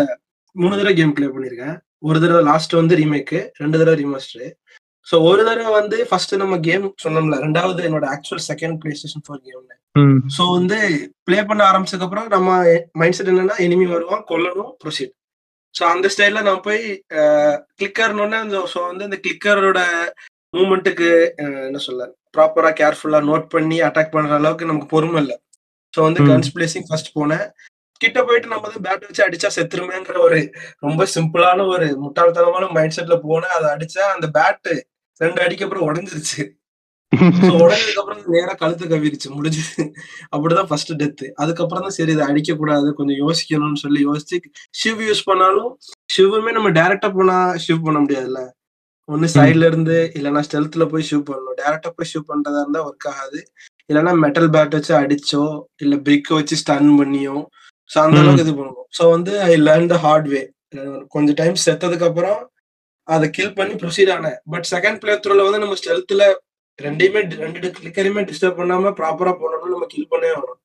மூணு 0.56 0.74
தடவை 0.74 0.94
கேம் 0.96 1.14
ப்ளே 1.16 1.28
பண்ணிருக்கேன். 1.30 1.76
ஒரு 2.04 2.18
தடவை 2.20 2.42
லாஸ்ட் 2.48 2.74
வந்து 2.78 2.98
ரீமேக் 3.00 3.34
ரெண்டு 3.62 3.80
தடவை 3.80 3.96
ரீமாஸ்டர் 4.00 4.50
சோ 5.08 5.18
ஒரு 5.28 5.42
தடவை 5.48 5.72
வந்து 5.76 5.98
ஃபர்ஸ்ட் 6.10 6.34
நம்ம 6.42 6.56
கேம் 6.66 6.86
சொன்னோம்ல 7.04 7.38
ரெண்டாவது 7.44 7.86
என்னோட 7.88 8.06
actual 8.14 8.44
second 8.48 8.78
PlayStation 8.94 9.24
four 9.26 9.42
game 9.46 9.66
ம். 9.96 10.18
சோ 10.36 10.44
வந்து 10.52 10.78
ப்ளே 11.28 11.38
பண்ண 11.44 11.62
ஆரம்பிச்சதுக்கு 11.70 12.08
அப்புறம் 12.08 12.28
நம்ம 12.30 12.50
மைண்ட் 12.96 13.18
செட் 13.18 13.32
என்னன்னா 13.32 13.58
எனிமி 13.66 13.88
வருவான் 13.90 14.26
கொல்லணும் 14.30 14.72
ப்ரொசீட் 14.82 15.14
ஸோ 15.76 15.84
அந்த 15.90 16.08
ஸ்டைல்ல 16.14 16.42
நான் 16.42 16.64
போய் 16.64 16.82
கிளிக்கர்னு 17.80 18.40
ஸோ 18.74 18.80
வந்து 18.88 19.08
அந்த 19.08 19.18
கிளிக்கரோட 19.24 19.82
மூமெண்ட்டுக்கு 20.54 21.10
என்ன 21.66 21.82
சொல்ல 21.82 22.04
ப்ராப்பரா 22.34 22.72
கேர்ஃபுல்லா 22.82 23.20
நோட் 23.30 23.48
பண்ணி 23.56 23.78
அட்டாக் 23.88 24.14
பண்ற 24.16 24.36
அளவுக்கு 24.40 24.70
நமக்கு 24.72 24.94
பொறுமை 24.96 25.20
இல்லை. 25.24 25.38
ஸோ 25.94 26.00
வந்து. 26.08 26.22
கன்ஸ் 26.30 26.54
பிளேசிங் 26.56 26.88
ஃபர்ஸ்ட் 26.90 27.16
போனேன். 27.18 27.46
கிட்ட 28.02 28.20
போயிட்டு 28.28 28.52
நம்ம 28.52 28.66
வந்து 28.68 28.84
பேட் 28.86 29.08
வச்சு 29.08 29.26
அடிச்சா 29.26 29.50
செத்துருமேங்கிற 29.56 30.20
ஒரு 30.28 30.38
ரொம்ப 30.86 31.08
சிம்பிளான 31.16 31.66
ஒரு 31.74 31.88
முட்டாள்தனமான 32.04 32.68
மைண்ட் 32.78 32.96
செட்ல 32.98 33.16
போனேன். 33.26 33.56
அதை 33.58 33.68
அடிச்சா 33.76 34.04
அந்த 34.16 34.28
பேட் 34.38 34.70
ரெண்டு 35.22 35.40
அடிக்கு 35.46 35.66
அப்புறம் 35.66 35.88
உடஞ்சிருச்சு. 35.90 36.42
ஸோ 37.46 37.52
உடஞ்சதுக்கு 37.64 38.02
அப்புறம் 38.02 38.22
நேரா 38.34 38.54
கழுத்து 38.62 38.86
கவிருச்சு 38.92 39.30
முடிஞ்சது. 39.38 39.84
அப்படிதான் 40.34 40.70
ஃபர்ஸ்ட் 40.70 40.94
டெத்து 41.02 41.28
அதுக்கப்புறம் 41.42 41.86
தான் 41.86 41.96
சரி 41.98 42.14
இதை 42.16 42.26
அடிக்க 42.32 42.56
கூடாது 42.62 42.88
கொஞ்சம் 43.00 43.20
யோசிக்கணும்னு 43.24 43.82
சொல்லி 43.84 44.02
யோசிச்சு 44.10 44.38
ஷிவ் 44.82 45.02
யூஸ் 45.08 45.28
பண்ணாலும் 45.30 45.72
ஷிவுமே 46.16 46.54
நம்ம 46.58 46.72
டைரக்டா 46.80 47.10
போனா 47.18 47.38
ஷிவ் 47.66 47.86
பண்ண 47.88 48.00
முடியாதுல்ல. 48.06 48.42
ஒன்னு 49.10 49.28
சைட்ல 49.36 49.68
இருந்து 49.72 49.96
இல்லைன்னா 50.18 50.42
ஸ்டெல்த்ல 50.48 50.86
போய் 50.92 51.08
ஷூ 51.10 51.18
பண்ணணும். 51.30 51.58
டேரக்டா 51.62 51.90
போய் 51.98 52.10
ஷூ 52.12 52.20
பண்றதா 52.32 52.62
இருந்தா 52.64 52.82
ஒர்க் 52.88 53.08
ஆகாது. 53.12 53.40
இல்லைன்னா 53.90 54.12
மெட்டல் 54.24 54.50
பேட் 54.56 54.76
வச்சு 54.78 54.94
அடிச்சோ 55.02 55.44
இல்ல 55.84 55.96
பிரிக் 56.08 56.32
வச்சு 56.40 56.56
ஸ்டன் 56.62 56.92
பண்ணியோ 57.00 57.38
ஸோ 57.90 57.98
அந்த. 58.04 58.18
அளவுக்கு 58.24 58.46
இது 58.46 58.54
பண்ணுவோம். 58.60 58.88
ஸோ 58.98 59.04
வந்து 59.16 59.32
ஐ 59.50 59.54
லேர்ன் 59.68 59.90
த 59.94 59.98
ஹார்ட் 60.06 60.28
வே 60.34 60.42
கொஞ்சம் 61.16 61.38
டைம் 61.42 61.56
செத்ததுக்கு 61.66 62.08
அப்புறம் 62.10 62.40
அதை 63.08 63.28
கில் 63.38 63.56
பண்ணி 63.60 63.76
ப்ரொசீட் 63.84 64.12
ஆனேன். 64.16 64.38
பட் 64.54 64.68
செகண்ட் 64.74 65.00
பிளே 65.04 65.14
த்ரோல 65.24 65.46
வந்து 65.48 65.62
நம்ம 65.64 65.78
ஸ்டெல்த்ல 65.82 66.26
ரெண்டையுமே 66.80 67.22
ரெண்டு 67.44 67.70
கிளிக்கரையுமே 67.78 68.22
டிஸ்டர்ப் 68.30 68.60
பண்ணாம 68.60 68.92
ப்ராப்பரா 69.00 69.32
போனோம்னா 69.42 69.74
நம்ம 69.76 69.88
கில் 69.94 70.12
பண்ணவே 70.12 70.34
ஆகணும் 70.36 70.60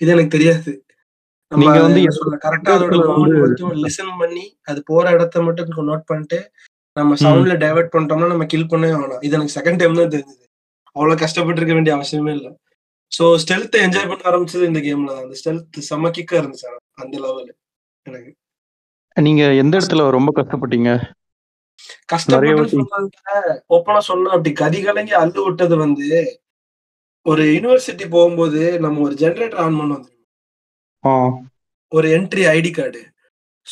இது 0.00 0.12
எனக்கு 0.14 0.34
தெரியாது. 0.36 0.72
நம்ம 1.52 1.72
வந்து 1.84 2.00
கரெக்டா 2.44 2.72
அதோட 2.76 2.96
லிசன் 3.84 4.12
பண்ணி 4.22 4.44
அது 4.70 4.80
போற 4.90 5.04
இடத்த 5.16 5.42
மட்டும் 5.46 5.88
நோட் 5.90 6.08
பண்ணிட்டு 6.10 6.38
நம்ம 6.98 7.16
சவுண்ட்ல 7.22 7.54
டைவர்ட் 7.62 7.92
பண்ணிட்டோம்னா 7.92 8.28
நம்ம 8.28 8.46
கில் 8.46 8.70
பண்ணவே 8.70 8.94
ஆகணும் 8.94 9.22
இது 9.22 9.36
எனக்கு 9.36 9.56
செகண்ட் 9.56 9.78
டைம் 9.78 9.94
தான் 9.94 10.12
தெரிஞ்சது. 10.14 10.44
அவ்வளவு 10.96 11.20
கஷ்டப்பட்டு 11.20 11.60
இருக்க 11.60 11.74
வேண்டிய 11.74 11.94
அவசியமே 11.96 12.32
இல்லை. 12.34 12.50
சோ 13.12 13.24
ஸ்டெல்த் 13.42 13.76
என்ஜாய் 13.82 14.08
பண்ண 14.08 14.24
ஆரம்பிச்சது 14.24 14.64
இந்த 14.64 14.80
கேம்ல 14.80 15.12
அந்த 15.18 15.36
ஸ்டெல்த் 15.40 15.78
செம்ம 15.88 16.10
கிக்கா 16.16 16.36
இருந்துச்சு 16.40 16.68
அந்த 16.98 17.14
லெவல் 17.18 17.48
எனக்கு. 18.06 18.30
நீங்க 19.16 19.42
எந்த 19.54 19.74
இடத்துல 19.78 20.10
ரொம்ப 20.10 20.30
கஷ்டப்பட்டீங்க? 20.36 20.90
கஷ்டப்பட்டு 22.08 22.78
ஓப்பனா 23.70 24.00
சொன்னா 24.06 24.30
அப்படி 24.30 24.52
கதி 24.54 24.80
கலங்கி 24.82 25.14
அள்ளு 25.14 25.40
விட்டது 25.44 25.76
வந்து 25.76 26.08
ஒரு 27.26 27.42
யூனிவர்சிட்டி 27.54 28.06
போகும்போது 28.10 28.60
நம்ம 28.80 29.00
ஒரு 29.00 29.14
ஜெனரேட்டர் 29.14 29.60
ஆன்? 29.62 30.04
ஆ. 31.04 31.12
ஒரு 31.92 32.06
என்ட்ரி 32.16 32.42
ஐடி 32.52 32.70
கார்டு 32.72 33.00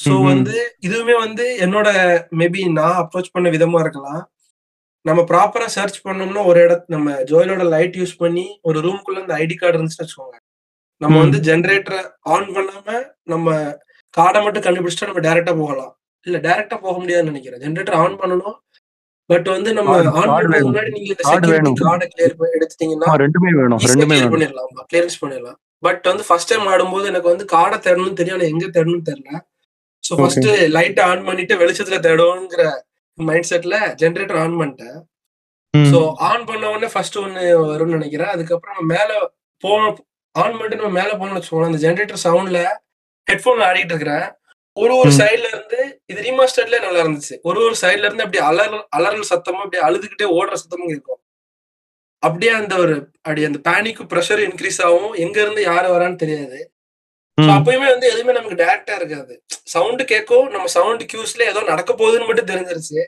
ம்ஹும். 0.04 0.22
வந்து 0.22 0.76
இதுவுமே 0.86 1.18
வந்து 1.18 1.56
என்னோட 1.60 1.88
மேபி 2.36 2.72
நான் 2.72 3.08
அப்ரோச் 3.08 3.32
பண்ண 3.32 3.50
விதமா 3.50 3.80
இருக்கலாம். 3.80 4.30
நம்ம 5.00 5.22
ப்ராப்பரா 5.22 5.66
சர்ச் 5.66 6.06
பண்ணோம்னா 6.06 6.44
ஒரு 6.44 6.68
இடத்து 6.68 6.82
நம்ம 6.86 7.10
ஜோயிலோட 7.10 7.68
லைட் 7.68 7.94
யூஸ் 7.94 8.16
பண்ணி 8.18 8.58
ஒரு 8.62 8.80
ரூம்குள்ள 8.80 9.20
அந்த 9.20 9.34
ஐடி 9.34 9.54
கார்டு 9.54 9.78
இருந்துச்சுன்னு 9.78 10.04
வச்சுக்கோங்க. 10.04 10.36
நம்ம. 10.96 11.18
வந்து 11.18 11.38
ஜென்ரேட்டரை 11.38 12.10
ஆன் 12.20 12.46
பண்ணாம 12.46 13.02
நம்ம 13.22 13.76
கார்டை 14.20 14.42
மட்டும் 14.42 14.62
கண்டுபிடிச்சிட்டா 14.62 15.06
நம்ம 15.06 15.20
டைரக்டா 15.20 15.58
போகலாம். 15.58 15.98
இல்ல 16.22 16.38
டைரக்டா 16.38 16.80
போக 16.80 16.98
முடியாதுன்னு 16.98 17.32
நினைக்கிறேன். 17.32 17.60
ஜென்ரேட்டர் 17.60 17.92
ஆன் 17.92 18.18
பண்ணணும். 18.18 18.54
பட் 19.26 19.48
வந்து 19.48 19.72
நம்ம 19.72 19.90
ஆன் 20.10 20.28
பண்றதுக்கு. 20.28 20.68
முன்னாடி 20.68 20.90
நீங்க 20.90 21.14
இந்த 21.14 21.22
செக்யூரிட்டி. 21.22 21.70
கார்டை 21.84 22.08
கிளியர் 22.16 22.34
பண்ணி 22.36 22.54
எடுத்துட்டீங்கன்னா 22.58 23.08
ரெண்டுமே 23.16 23.56
வேணும். 23.56 23.78
ரெண்டுமே 23.78 24.18
பண்ணிடலாம். 24.34 24.86
கிளியரன்ஸ் 24.94 25.18
பண்ணிடலாம். 25.20 25.56
பட் 25.78 26.02
வந்து 26.02 26.24
ஃபர்ஸ்ட் 26.26 26.48
டைம் 26.48 26.66
ஆடும்போது 26.66 27.06
எனக்கு 27.06 27.28
வந்து 27.28 27.44
கார்டை 27.52 27.80
தேடணும்னு 27.80 28.12
தெரியும். 28.12 28.38
எங்க 28.40 28.66
தேடணும்னு 28.66 29.02
தெரியல. 29.10 29.40
So 30.06 30.12
Okay. 30.12 30.22
ஃபர்ஸ்ட் 30.22 30.48
லைட்டை 30.74 31.02
ஆன் 31.10 31.24
பண்ணிட்டு 31.24 31.54
வெளிச்சத்துல 31.60 31.98
தேடுவோங்கிற 32.06 32.62
மைண்ட் 33.18 33.48
செட்ல 33.50 33.76
ஜென்ரேட்டர் 34.00 34.40
ஆன் 34.42 34.56
பண்ணிட்டேன். 34.60 34.96
ஸோ 35.74 35.98
ஆன் 36.28 36.44
பண்ண 36.48 36.64
உடனே 36.70 36.88
ஃபர்ஸ்ட் 36.92 37.16
ஒன்னு 37.22 37.42
வரும்னு 37.70 37.96
நினைக்கிறேன் 37.98 38.32
அதுக்கப்புறம் 38.34 38.76
நம்ம 38.76 38.88
மேல 38.94 39.10
போன 39.64 39.82
ஆன் 40.34 40.56
பண்ணிட்டு 40.56 40.80
நம்ம 40.80 40.96
மேல 41.00 41.10
போனோம்னு 41.18 41.38
வச்சுக்கோங்களேன் 41.38 41.72
அந்த 41.72 41.82
ஜென்ரேட்டர் 41.84 42.24
சவுண்ட்ல 42.24 42.60
ஹெட்ஃபோன்ல 43.26 43.68
ஆடிட்டு 43.68 43.94
இருக்கிறேன் 43.94 44.26
ஒரு 44.76 44.92
ஒரு. 44.94 45.10
சைடுல 45.18 45.46
இருந்து 45.52 45.78
இது 46.10 46.18
ரீமாஸ்டர்ல 46.22 46.78
நல்லா 46.80 47.02
இருந்துச்சு 47.04 47.36
ஒரு 47.48 47.58
ஒரு 47.66 47.76
சைடுல 47.82 48.08
இருந்து 48.08 48.24
அப்படியே 48.24 48.42
அலறல் 48.48 48.82
அலறல் 48.96 49.30
சத்தமா 49.30 49.62
அப்படியே 49.64 49.84
அழுதுகிட்டே 49.86 50.26
ஓடுற 50.36 50.56
சத்தமும் 50.62 50.92
இருக்கும் 50.94 51.20
அப்படியே 52.22 52.52
அந்த 52.52 52.74
ஒரு 52.82 52.94
அப்படி 53.24 53.42
அந்த 53.44 53.58
பேனிக்கும் 53.68 54.10
ப்ரெஷர் 54.12 54.42
இன்க்ரீஸ் 54.46 54.80
ஆகும் 54.86 55.14
எங்க 55.24 55.36
இருந்து 55.42 55.62
யாரு 55.64 55.88
வரான்னு 55.94 56.22
தெரியாது. 56.22 56.58
அப்பயுமே 57.54 57.86
வந்து 57.92 58.06
எதுவுமே 58.10 58.34
நமக்கு 58.36 58.58
டேரக்டா 58.62 58.94
இருக்காது. 58.98 59.34
சவுண்ட் 59.74 60.02
கேட்கும் 60.12 60.46
நம்ம 60.54 60.66
சவுண்ட் 60.76 61.02
கியூஸ்ல 61.10 61.42
ஏதோ 61.52 61.62
நடக்க 61.70 61.90
போகுதுன்னு 61.92 62.28
மட்டும் 62.28 62.50
தெரிஞ்சிருச்சு. 62.52 63.00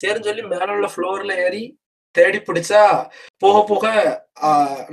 சரின்னு 0.00 0.28
சொல்லி 0.28 0.42
மேல 0.52 0.70
உள்ள 0.76 0.88
ஃப்ளோர்ல 0.92 1.34
ஏறி 1.46 1.64
தேடி 2.14 2.38
பிடிச்சா 2.46 2.82
போக 3.42 3.56
போக 3.70 3.84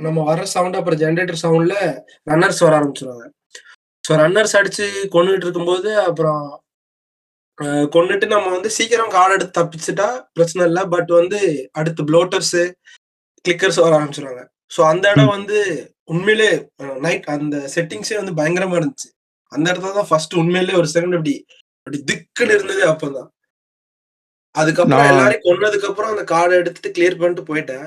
நம்ம 0.04 0.18
வர்ற 0.28 0.44
சவுண்ட் 0.54 0.78
அப்புறம் 0.78 1.00
ஜென்ரேட்டர் 1.02 1.42
சவுண்ட்ல 1.44 1.76
ரன்னர்ஸ் 2.30 2.62
வர 2.64 2.74
ஆரம்பிச்சிருவாங்க. 2.78 3.26
ஸோ 4.04 4.12
ரன்னர்ஸ் 4.22 4.56
அடிச்சு 4.58 4.86
கொண்டுட்டு 5.14 5.46
இருக்கும்போது 5.46 5.90
அப்புறம் 6.08 6.44
கொன்னுட்டு 7.94 8.26
நம்ம 8.34 8.46
வந்து 8.56 8.70
சீக்கிரம் 8.76 9.12
கார்டு 9.16 9.34
எடுத்து 9.36 9.58
தப்பிச்சுட்டா 9.60 10.08
பிரச்சனை 10.36 10.62
இல்லை. 10.68 10.82
பட் 10.94 11.10
வந்து 11.20 11.40
அடுத்து 11.80 12.08
ப்ளோட்டர்ஸ் 12.10 12.56
கிளிக்கர்ஸ் 13.44 13.82
வர 13.84 13.92
ஆரம்பிச்சிருவாங்க. 13.98 14.44
ஸோ 14.74 14.80
அந்த 14.92 15.04
இடம் 15.14 15.34
வந்து 15.36 15.58
உண்மையிலே 16.08 16.48
நைட் 17.04 17.28
அந்த 17.34 17.58
செட்டிங்ஸே 17.74 18.16
வந்து 18.20 18.38
பயங்கரமா 18.40 18.76
இருந்துச்சு. 18.80 19.08
அந்த 19.52 19.66
இடத்துல 19.72 19.94
தான் 19.98 20.10
ஃபர்ஸ்ட் 20.10 20.38
உண்மையிலே 20.42 20.78
ஒரு 20.80 20.88
செகண்ட் 20.94 21.16
அப்படி 21.18 21.34
அப்படி 21.86 21.98
திக்குன்னு 22.10 22.54
இருந்தது 22.56 22.82
அப்பதான். 22.92 23.28
அதுக்கப்புறம் 24.54 25.10
எல்லாரையும் 25.12 25.44
கொன்னதுக்கு 25.46 25.88
அப்புறம் 25.90 26.12
அந்த 26.14 26.24
கார்டை 26.32 26.56
எடுத்துட்டு 26.62 26.94
கிளியர் 26.96 27.20
பண்ணிட்டு 27.20 27.44
போயிட்டேன். 27.50 27.86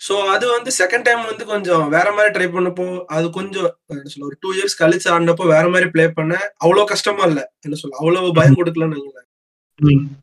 ஸோ 0.00 0.14
அது 0.34 0.44
வந்து 0.56 0.70
செகண்ட் 0.80 1.06
டைம் 1.06 1.22
வந்து 1.30 1.44
கொஞ்சம் 1.52 1.82
வேற 1.94 2.08
மாதிரி 2.16 2.30
ட்ரை 2.36 2.46
பண்ணப்போ 2.54 2.84
அது 3.16 3.26
கொஞ்சம் 3.38 3.66
என்ன 3.92 4.10
சொல்ல 4.12 4.28
ஒரு 4.28 4.36
டூ 4.42 4.50
இயர்ஸ் 4.58 4.78
கழிச்சு 4.82 5.08
ஆடினப்போ 5.14 5.46
வேற 5.54 5.64
மாதிரி 5.74 5.88
ப்ளே 5.94 6.04
பண்ண 6.18 6.34
அவ்வளோ 6.64 6.84
கஷ்டமா 6.92 7.24
இல்லை 7.30 7.44
என்ன 7.66 7.78
சொல்ல 7.82 7.98
அவ்வளவு 8.02 8.30
பயம் 8.38 8.58
கொடுக்கலன்னு. 8.60 9.00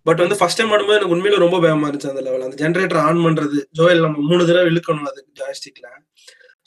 பட் 0.08 0.22
வந்து 0.24 0.38
ஃபர்ஸ்ட் 0.40 0.60
டைம் 0.60 0.74
ஆடும்போது 0.74 0.98
எனக்கு 0.98 1.16
உண்மையில 1.16 1.38
ரொம்ப 1.44 1.58
பயமா 1.64 1.88
இருந்துச்சு 1.88 2.12
அந்த 2.12 2.24
லெவல் 2.28 2.46
அந்த 2.48 2.58
ஜென்ரேட்டர் 2.64 3.02
ஆன் 3.06 3.24
பண்றது 3.26 3.60
ஜோயல் 3.80 4.06
நம்ம 4.06 4.26
மூணு 4.30 4.44
தடவை 4.50 4.70
இழுக்கணும் 4.72 5.08
அது 5.12 5.22
ஜாய்ஸ்டிக்ல 5.40 5.88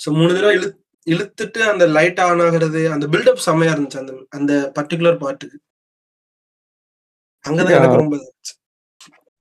ஸோ 0.01 0.09
மூணு 0.19 0.31
தடவை 0.37 0.53
இழு 0.59 0.69
இழுத்துட்டு 1.07 1.61
அந்த 1.73 1.85
லைட் 1.97 2.21
ஆன் 2.27 2.43
ஆகுறது 2.47 2.81
அந்த 2.95 3.07
பில்டப் 3.13 3.47
செம்மையா 3.47 3.73
இருந்துச்சு 3.75 4.03
அந்த 4.03 4.13
அந்த 4.39 4.53
பர்டிகுலர் 4.79 5.23
பார்ட்டுக்கு 5.25 5.59
அங்கதான். 7.45 7.77
எனக்கு 7.79 8.01
ரொம்ப 8.03 8.17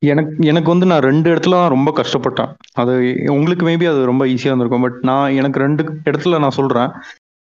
எனக்கு 0.02 0.34
எனக்கு 0.52 0.70
வந்து 0.74 0.88
நான் 0.90 1.06
ரெண்டு 1.08 1.28
இடத்துல 1.32 1.58
தான் 1.60 1.74
ரொம்ப 1.74 1.90
கஷ்டப்பட்டேன். 1.98 2.52
அது 2.82 2.94
உங்களுக்கு 3.36 3.64
மேபி 3.68 3.86
அது 3.92 4.02
ரொம்ப 4.12 4.24
ஈஸியாக 4.34 4.52
இருந்திருக்கும் 4.52 4.86
பட் 4.86 5.00
நான் 5.10 5.36
எனக்கு 5.40 5.60
ரெண்டு 5.66 5.82
இடத்துல 6.10 6.40
நான் 6.44 6.58
சொல்கிறேன் 6.60 6.92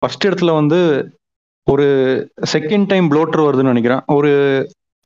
ஃபர்ஸ்ட் 0.02 0.26
இடத்துல 0.28 0.52
வந்து 0.60 0.78
ஒரு 1.66 1.86
செகண்ட் 2.54 2.88
டைம் 2.92 3.06
ப்ளோட்டர் 3.12 3.44
வருதுன்னு 3.46 3.72
நினைக்கிறேன். 3.74 4.02
ஒரு 4.16 4.30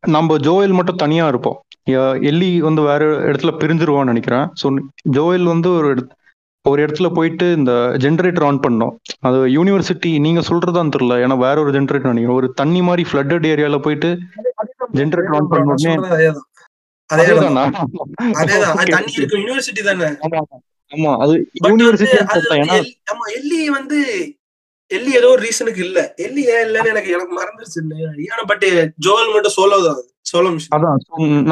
நம்ம 0.03 0.37
ஜோயல் 0.47 0.77
மட்டும் 0.79 1.03
தனியாக 1.05 1.33
இருப்போம். 1.33 1.59
எல்லி 2.31 2.51
வந்து 2.68 2.81
வேற 2.90 3.03
இடத்துல 3.29 3.53
பிரிஞ்சிருவான்னு 3.62 4.12
நினைக்கிறேன். 4.12 4.47
ஸோ 4.61 4.66
ஜோயல் 5.18 5.47
வந்து 5.55 5.71
ஒரு 5.79 5.90
ஒரு 6.62 6.87
இடத்துல 6.87 7.14
போயிட்டு 7.14 7.53
இந்த 7.53 7.73
ஜென்ரேட்டர் 7.73 8.44
ஆன் 8.44 8.61
பண்ணோம். 8.68 8.97
அது 9.21 9.38
யூனிவர்சிட்டி 9.38 10.21
நீங்க 10.21 10.40
சொல்றதான்னு 10.40 10.71
தெரியல. 10.71 10.97
ஏன்னா 10.99 11.38
வேற 11.38 11.61
ஒரு 11.61 11.71
ஜென்ரேட்டர் 11.71 11.90
நினைக்கிறேன் 11.90 12.27
ஒரு 12.27 12.53
தண்ணி 12.53 12.83
மாதிரி 12.83 13.09
ஃப்ளட்டட் 13.12 13.47
ஏரியால 13.47 13.79
போயிட்டு 13.79 14.18
Generator 14.94 15.31
on 15.31 15.49
பண்ண 15.49 15.59
நான் 15.59 15.66
உடனே- 15.66 15.79
சொல்றது 15.79 16.31
அதேதான். 16.31 17.14
அதேதான். 17.14 17.16
அதேதானா? 17.16 17.85
அதேதான். 18.23 18.61
அது 18.61 18.83
Okay, 18.83 18.88
தண்ணி 18.88 19.12
okay. 19.12 19.16
இருக்கும் 19.16 19.40
யூனிவர்சிட்டி 19.40 19.83
தானே. 19.83 20.05
ஆமா, 20.97 21.16
அது 21.16 21.51
யூனிவர்சிட்டி 21.62 23.66
வந்து 23.66 24.33
எல்லி 24.90 25.11
ஏதோ 25.18 25.29
ஒரு 25.35 25.42
ரீசனுக்கு 25.46 25.81
இல்ல. 25.87 25.98
எல்லி 26.27 26.42
ஏன் 26.53 26.62
இல்லன்னு 26.66 26.92
எனக்கு 26.92 27.11
எனக்கு 27.16 27.35
மறந்துருச்சு 27.40 27.81
ஆனா 28.35 28.44
பட் 28.53 28.64
ஜோவல் 29.07 29.33
மட்டும் 29.35 29.55
சோலோ 29.57 29.79
தான் 29.88 30.01
சோலோ 30.31 30.48
அதான். 30.77 30.98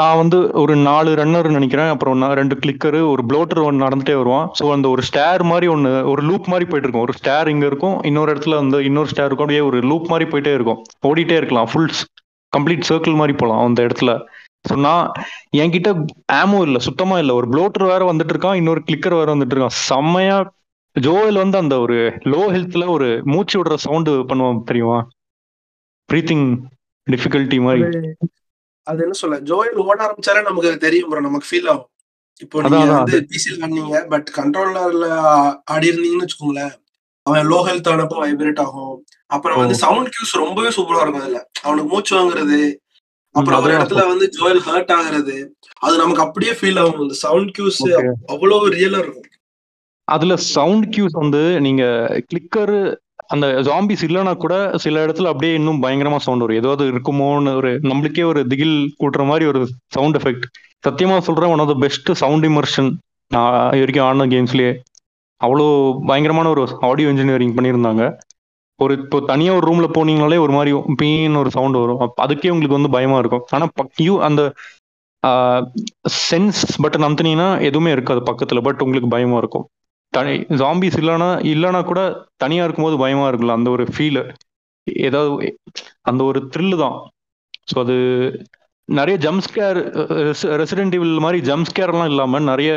நான் 0.00 0.18
வந்து 0.20 0.38
ஒரு 0.62 0.74
நாலு 0.88 1.10
ரன்னர் 1.20 1.48
நினைக்கிறேன். 1.56 1.90
அப்புறம் 1.92 2.18
நான் 2.22 2.36
ரெண்டு 2.40 2.56
கிளிக்கரு 2.62 3.00
ஒரு 3.12 3.22
ப்ளோட்டர் 3.28 3.60
ஒன்று 3.66 3.84
நடந்துட்டே 3.84 4.16
வருவான். 4.20 4.48
ஸோ 4.58 4.64
அந்த 4.74 4.86
ஒரு 4.94 5.02
ஸ்டேர் 5.08 5.44
மாதிரி 5.50 5.66
ஒன்று 5.74 5.92
ஒரு 6.12 6.22
லூப் 6.28 6.50
மாதிரி 6.52 6.66
போயிட்டு 6.70 6.88
இருக்கும். 6.88 7.06
ஒரு 7.06 7.14
ஸ்டேர் 7.18 7.50
இங்க 7.54 7.66
இருக்கும். 7.66 7.96
இன்னொரு 8.10 8.32
இடத்துல 8.34 8.56
வந்து 8.62 8.80
இன்னொரு 8.88 9.10
ஸ்டேர் 9.12 9.28
இருக்கும். 9.28 9.46
அப்படியே 9.46 9.64
ஒரு 9.70 9.80
லூப் 9.90 10.10
மாதிரி 10.12 10.26
போயிட்டே 10.32 10.52
இருக்கும். 10.58 10.80
ஓடிட்டே 11.10 11.38
இருக்கலாம். 11.40 11.70
ஃபுல் 11.72 11.88
கம்ப்ளீட் 12.52 12.88
சர்க்கிள் 12.90 13.18
மாதிரி 13.20 13.36
போகலாம் 13.42 13.64
அந்த 13.68 13.80
இடத்துல. 13.88 14.12
ஸோ 14.68 14.76
நான் 14.86 15.06
என்கிட்ட 15.62 15.90
ஆமோ 16.42 16.60
இல்லை. 16.68 16.80
சுத்தமா 16.80 17.16
இல்லை. 17.22 17.34
ஒரு 17.34 17.48
ப்ளோட்டர் 17.52 17.90
வேற 17.92 18.02
வந்துட்டு 18.12 18.34
இருக்கான். 18.34 18.58
இன்னொரு 18.62 18.80
கிளிக்கர் 18.88 19.18
வேற 19.20 19.28
வந்துட்டு 19.34 19.54
இருக்கான். 19.54 19.78
செம்மையா 19.88 20.36
ஜோயல் 21.04 21.38
வந்து 21.42 21.56
அந்த 21.62 21.74
ஒரு 21.84 21.96
லோ 22.32 22.42
ஹெல்த்ல 22.54 22.84
ஒரு 22.94 23.08
மூச்சு 23.32 23.56
விடுற 23.58 23.74
சவுண்டு 23.84 24.12
பண்ணுவான் 24.30 24.62
தெரியுமா? 24.70 24.98
ப்ரீத்திங் 26.08 26.46
டிஃபிகல்ட்டி 27.06 27.58
மாதிரி. 27.66 27.82
அது 28.90 29.02
என்ன 29.04 29.16
சொல்ல 29.20 29.36
ஜோயல் 29.50 29.78
ஓட 29.84 29.98
ஆரம்பிச்சாலே 30.06 30.42
நமக்கு 30.48 30.70
தெரியும் 30.86 31.10
bro 31.12 31.20
நமக்கு 31.26 31.48
ஃபீல் 31.50 31.68
ஆகும். 31.72 31.90
இப்போ 32.44 32.62
நீங்க 32.62 32.94
வந்து 32.96 33.18
பிசியில் 33.32 33.60
ஆடினீங்க 33.64 34.00
பட் 34.12 34.28
கண்ட்ரோலர்ல 34.38 35.06
ஆடி 35.74 35.86
இருந்தீங்கன்னு 35.92 36.24
வச்சுக்கோங்களேன் 36.24 36.74
அவன் 37.26 37.48
லோ 37.52 37.60
ஹெல்த் 37.68 37.92
ஆனப்போ 37.92 38.16
வைப்ரேட் 38.24 38.60
ஆகும். 38.64 38.96
அப்புறம் 39.34 39.60
வந்து 39.62 39.76
சவுண்ட் 39.84 40.10
கியூஸ் 40.16 40.34
ரொம்பவே 40.44 40.72
சூப்பரா 40.78 41.02
இருக்கும் 41.04 41.24
அதுல. 41.26 41.40
அவனுக்கு 41.66 41.88
மூச்சு 41.92 42.12
வாங்குறது 42.18 42.58
அப்புறம் 43.34 43.62
ஒரு 43.64 43.72
இடத்துல 43.76 44.02
வந்து 44.10 44.26
ஜோயல் 44.36 44.62
ஹர்ட் 44.66 44.92
ஆகுறது 44.98 45.36
அது 45.86 45.94
நமக்கு 46.02 46.24
அப்படியே 46.26 46.52
ஃபீல் 46.58 46.80
ஆகும். 46.82 47.02
இந்த 47.06 47.16
சவுண்ட் 47.24 47.50
கியூஸ். 47.56 47.80
அவ்வளவு 48.34 48.74
ரியலா 48.76 49.00
இருக்கும். 49.04 49.30
அதுல 50.14 50.34
சவுண்ட் 50.54 50.86
கியூஸ் 50.94 51.16
வந்து 51.22 51.42
நீங்க 51.66 51.84
கிளிக்கர் 52.30 52.74
அந்த 53.34 53.46
ஜாம்பிஸ் 53.68 54.04
இல்லைன்னா 54.06 54.32
கூட 54.44 54.54
சில 54.84 55.04
இடத்துல 55.04 55.30
அப்படியே 55.32 55.52
இன்னும் 55.58 55.80
பயங்கரமா 55.84 56.18
சவுண்ட் 56.26 56.44
வரும். 56.44 56.60
ஏதாவது 56.60 56.84
இருக்குமோன்னு 56.92 57.52
ஒரு 57.60 57.70
நம்மளுக்கே 57.90 58.24
ஒரு 58.32 58.40
திகில் 58.52 58.76
கூட்டுற 59.00 59.22
மாதிரி 59.30 59.44
ஒரு 59.52 59.60
சவுண்ட் 59.96 60.18
எஃபெக்ட் 60.20 60.46
சத்தியமா 60.86 61.16
சொல்றேன் 61.28 61.52
one 61.54 61.62
of 61.64 61.72
the 61.72 61.76
best 61.84 62.10
sound 62.22 62.46
immersion 62.50 62.90
நான் 63.30 63.56
இது 63.76 63.84
வரைக்கும் 63.84 64.06
ஆடின 64.08 64.28
கேம்ஸ்லயே 64.34 64.72
அவ்வளோ 65.40 65.66
பயங்கரமான 66.08 66.50
ஒரு 66.54 66.62
ஆடியோ 66.88 67.08
இன்ஜினியரிங் 67.12 67.56
பண்ணியிருந்தாங்க. 67.56 68.04
ஒரு 68.80 68.94
இப்போ 69.02 69.18
தனியாக 69.30 69.58
ஒரு 69.58 69.66
ரூம்ல 69.68 69.86
போனீங்கனாலே 69.96 70.38
ஒரு 70.44 70.52
மாதிரி 70.56 70.70
பீன்னு 71.00 71.40
ஒரு 71.42 71.50
சவுண்ட் 71.56 71.78
வரும். 71.82 72.00
அதுக்கே 72.24 72.52
உங்களுக்கு 72.54 72.78
வந்து 72.78 72.90
பயமா 72.96 73.18
இருக்கும். 73.22 73.44
ஆனால் 73.56 73.70
யூ 74.06 74.14
அந்த 74.28 74.42
சென்ஸ் 76.28 76.60
பட்டன் 76.84 77.06
அமுத்துனீங்கன்னா 77.06 77.48
எதுவுமே 77.68 77.90
இருக்காது 77.96 78.20
பக்கத்தில் 78.30 78.64
பட் 78.66 78.82
உங்களுக்கு 78.86 79.10
பயமா 79.16 79.38
இருக்கும். 79.42 79.66
தனி 80.16 80.34
ஜாம்பிஸ் 80.62 80.98
இல்லைன்னா 81.02 81.30
இல்லைன்னா 81.52 81.80
கூட 81.90 82.00
தனியாக 82.42 82.66
இருக்கும்போது 82.66 82.96
பயமாக 83.04 83.30
இருக்குல்ல 83.30 83.58
அந்த 83.58 83.70
ஒரு 83.76 83.86
ஃபீலு 83.94 84.22
ஏதாவது 85.08 85.48
அந்த 86.10 86.20
ஒரு 86.30 86.40
த்ரில்லு 86.54 86.76
தான். 86.84 86.96
ஸோ 87.70 87.76
அது 87.84 87.96
நிறைய 88.88 89.16
ஜம்ஸ்கேர் 89.24 89.78
ரெசிடென்ட் 90.60 90.96
இவில் 90.98 91.24
மாதிரி 91.24 91.38
ஜம்ஸ்கேர்லாம் 91.50 92.10
இல்லாமல் 92.12 92.48
நிறைய 92.52 92.70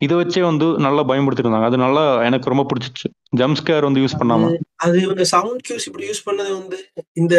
இதை 0.00 0.14
வச்சே 0.18 0.40
வந்து 0.48 0.66
நல்லா 0.86 1.02
பயன்படுத்திருந்தாங்க. 1.10 1.68
அது 1.70 1.76
நல்லா 1.84 2.02
எனக்கு 2.28 2.50
ரொம்ப 2.52 2.64
பிடிச்சிச்சு. 2.70 3.06
ஜம்ஸ்கேர் 3.40 3.86
வந்து 3.88 4.02
யூஸ் 4.02 4.18
பண்ணாம. 4.20 4.50
அது 4.84 4.96
இவங்க 5.04 5.24
சவுண்ட் 5.34 5.62
கியூஸ் 5.66 5.86
இப்படி 5.88 6.06
யூஸ் 6.10 6.26
பண்ணது 6.26 6.50
வந்து 6.58 6.78
இந்த 7.20 7.34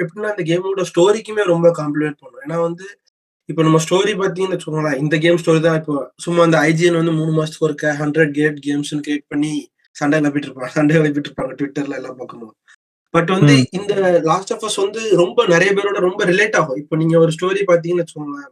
எப்படின்னா 0.00 0.32
இந்த 0.34 0.44
கேமோட 0.50 0.84
ஸ்டோரிக்குமே 0.90 1.44
ரொம்ப 1.52 1.70
காம்ப்ளிமெண்ட் 1.80 2.20
பண்ணும். 2.22 2.42
ஏன்னா 2.46 2.58
வந்து 2.66 2.84
இப்போ 3.48 3.62
நம்ம 3.66 3.78
ஸ்டோரி 3.84 4.12
பார்த்தீங்கன்னு 4.20 4.56
வச்சுக்கோங்களேன் 4.56 4.98
இந்த 5.02 5.14
கேம் 5.22 5.38
ஸ்டோரி 5.42 5.60
தான் 5.64 5.78
இப்போ 5.80 5.94
சும்மா 6.24 6.40
அந்த 6.46 6.58
ஐஜிஎன் 6.68 6.98
வந்து 7.00 7.14
மூணு 7.20 7.32
மாசத்துக்கு 7.36 7.66
ஒருக்க 7.68 7.94
ஹண்ட்ரட் 8.00 8.32
கேட் 8.38 8.58
கேம்ஸ்னு 8.66 9.04
கிரியேட் 9.06 9.30
பண்ணி 9.32 9.52
சண்டை 9.96 10.18
கிளப்பிட்டு 10.20 10.48
இருப்பாங்க. 10.48 10.72
சண்டை 10.76 10.92
கிளப்பிட்டு 10.96 11.28
இருப்பாங்க 11.30 11.54
ட்விட்டர்ல 11.58 11.98
எல்லாம் 12.00 12.18
பக்கமும் 12.20 12.54
பட் 13.14 13.30
வந்து. 13.34 13.54
இந்த 13.78 13.94
லாஸ்ட் 14.30 14.52
ஆஃப் 14.54 14.64
அஸ் 14.66 14.78
வந்து 14.84 15.00
ரொம்ப 15.22 15.46
நிறைய 15.54 15.70
பேரோட 15.76 15.98
ரொம்ப 16.08 16.24
ரிலேட் 16.30 16.56
ஆகும். 16.60 16.78
இப்போ 16.82 16.94
நீங்க 17.00 17.16
ஒரு 17.24 17.32
ஸ்டோரி 17.36 17.62
பார்த்தீங்கன்னு 17.70 18.04
வச்சுக்கோங்களேன் 18.04 18.48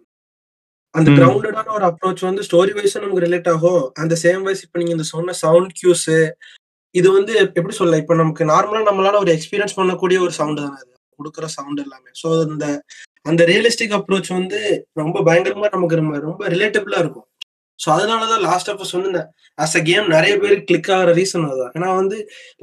அந்த. 0.94 1.09
கிரவுண்டடான 1.18 1.72
ஒரு 1.79 1.87
அப்ரோச் 1.90 2.29
வந்து 2.29 2.44
ஸ்டோரி 2.48 2.72
வைஸும் 2.79 3.05
நமக்கு 3.05 3.26
ரிலேட் 3.26 3.50
ஆகும். 3.55 3.83
அந்த 4.03 4.14
சேம் 4.24 4.42
வைஸ் 4.48 4.64
இப்போ 4.66 4.79
நீங்க 4.81 4.94
இந்த 4.96 5.07
சொன்ன 5.14 5.37
சவுண்ட் 5.44 5.72
கியூஸ் 5.81 6.09
இது 6.94 7.09
வந்து 7.16 7.33
எப்படி 7.42 7.74
சொல்ல 7.81 7.98
இப்போ 8.03 8.14
நமக்கு 8.22 8.44
நார்மலா 8.53 8.83
நம்மளால 8.88 9.20
ஒரு 9.24 9.33
எக்ஸ்பீரியன்ஸ் 9.37 9.79
பண்ணக்கூடிய 9.79 10.18
ஒரு 10.26 10.35
சவுண்ட் 10.38 10.62
தானே 10.62 10.79
அது. 10.83 10.92
கொடுக்குற 11.18 11.46
சவுண்ட் 11.57 11.81
எல்லாமே. 11.85 12.11
ஸோ 12.20 12.29
அந்த 12.46 12.66
அந்த 13.26 13.42
ரியலிஸ்டிக் 13.50 13.96
அப்ரோச் 13.98 14.30
வந்து 14.38 14.61
ரொம்ப 15.00 15.16
பயங்கரமா 15.28 15.68
நமக்கு 15.74 16.00
ரொம்ப 16.00 16.18
ரொம்ப 16.28 16.42
ரிலேட்டபிளா 16.54 17.00
இருக்கும். 17.04 17.26
ஸோ 17.80 17.88
அதனாலதான் 17.96 18.42
லாஸ்ட் 18.48 18.70
ஆஃப் 18.72 18.80
அஸ் 18.85 18.94
வந்து 18.96 19.20
ஆஸ் 19.59 19.76
அ 19.78 19.83
கேம் 19.88 20.06
நிறைய 20.14 20.33
பேர் 20.42 20.54
கிளிக் 20.68 20.90
ஆகிற 20.96 21.12
ரீசன் 21.18 21.46
அதுதான். 21.48 21.72
ஏன்னா 21.76 21.88
வந்து 22.00 22.16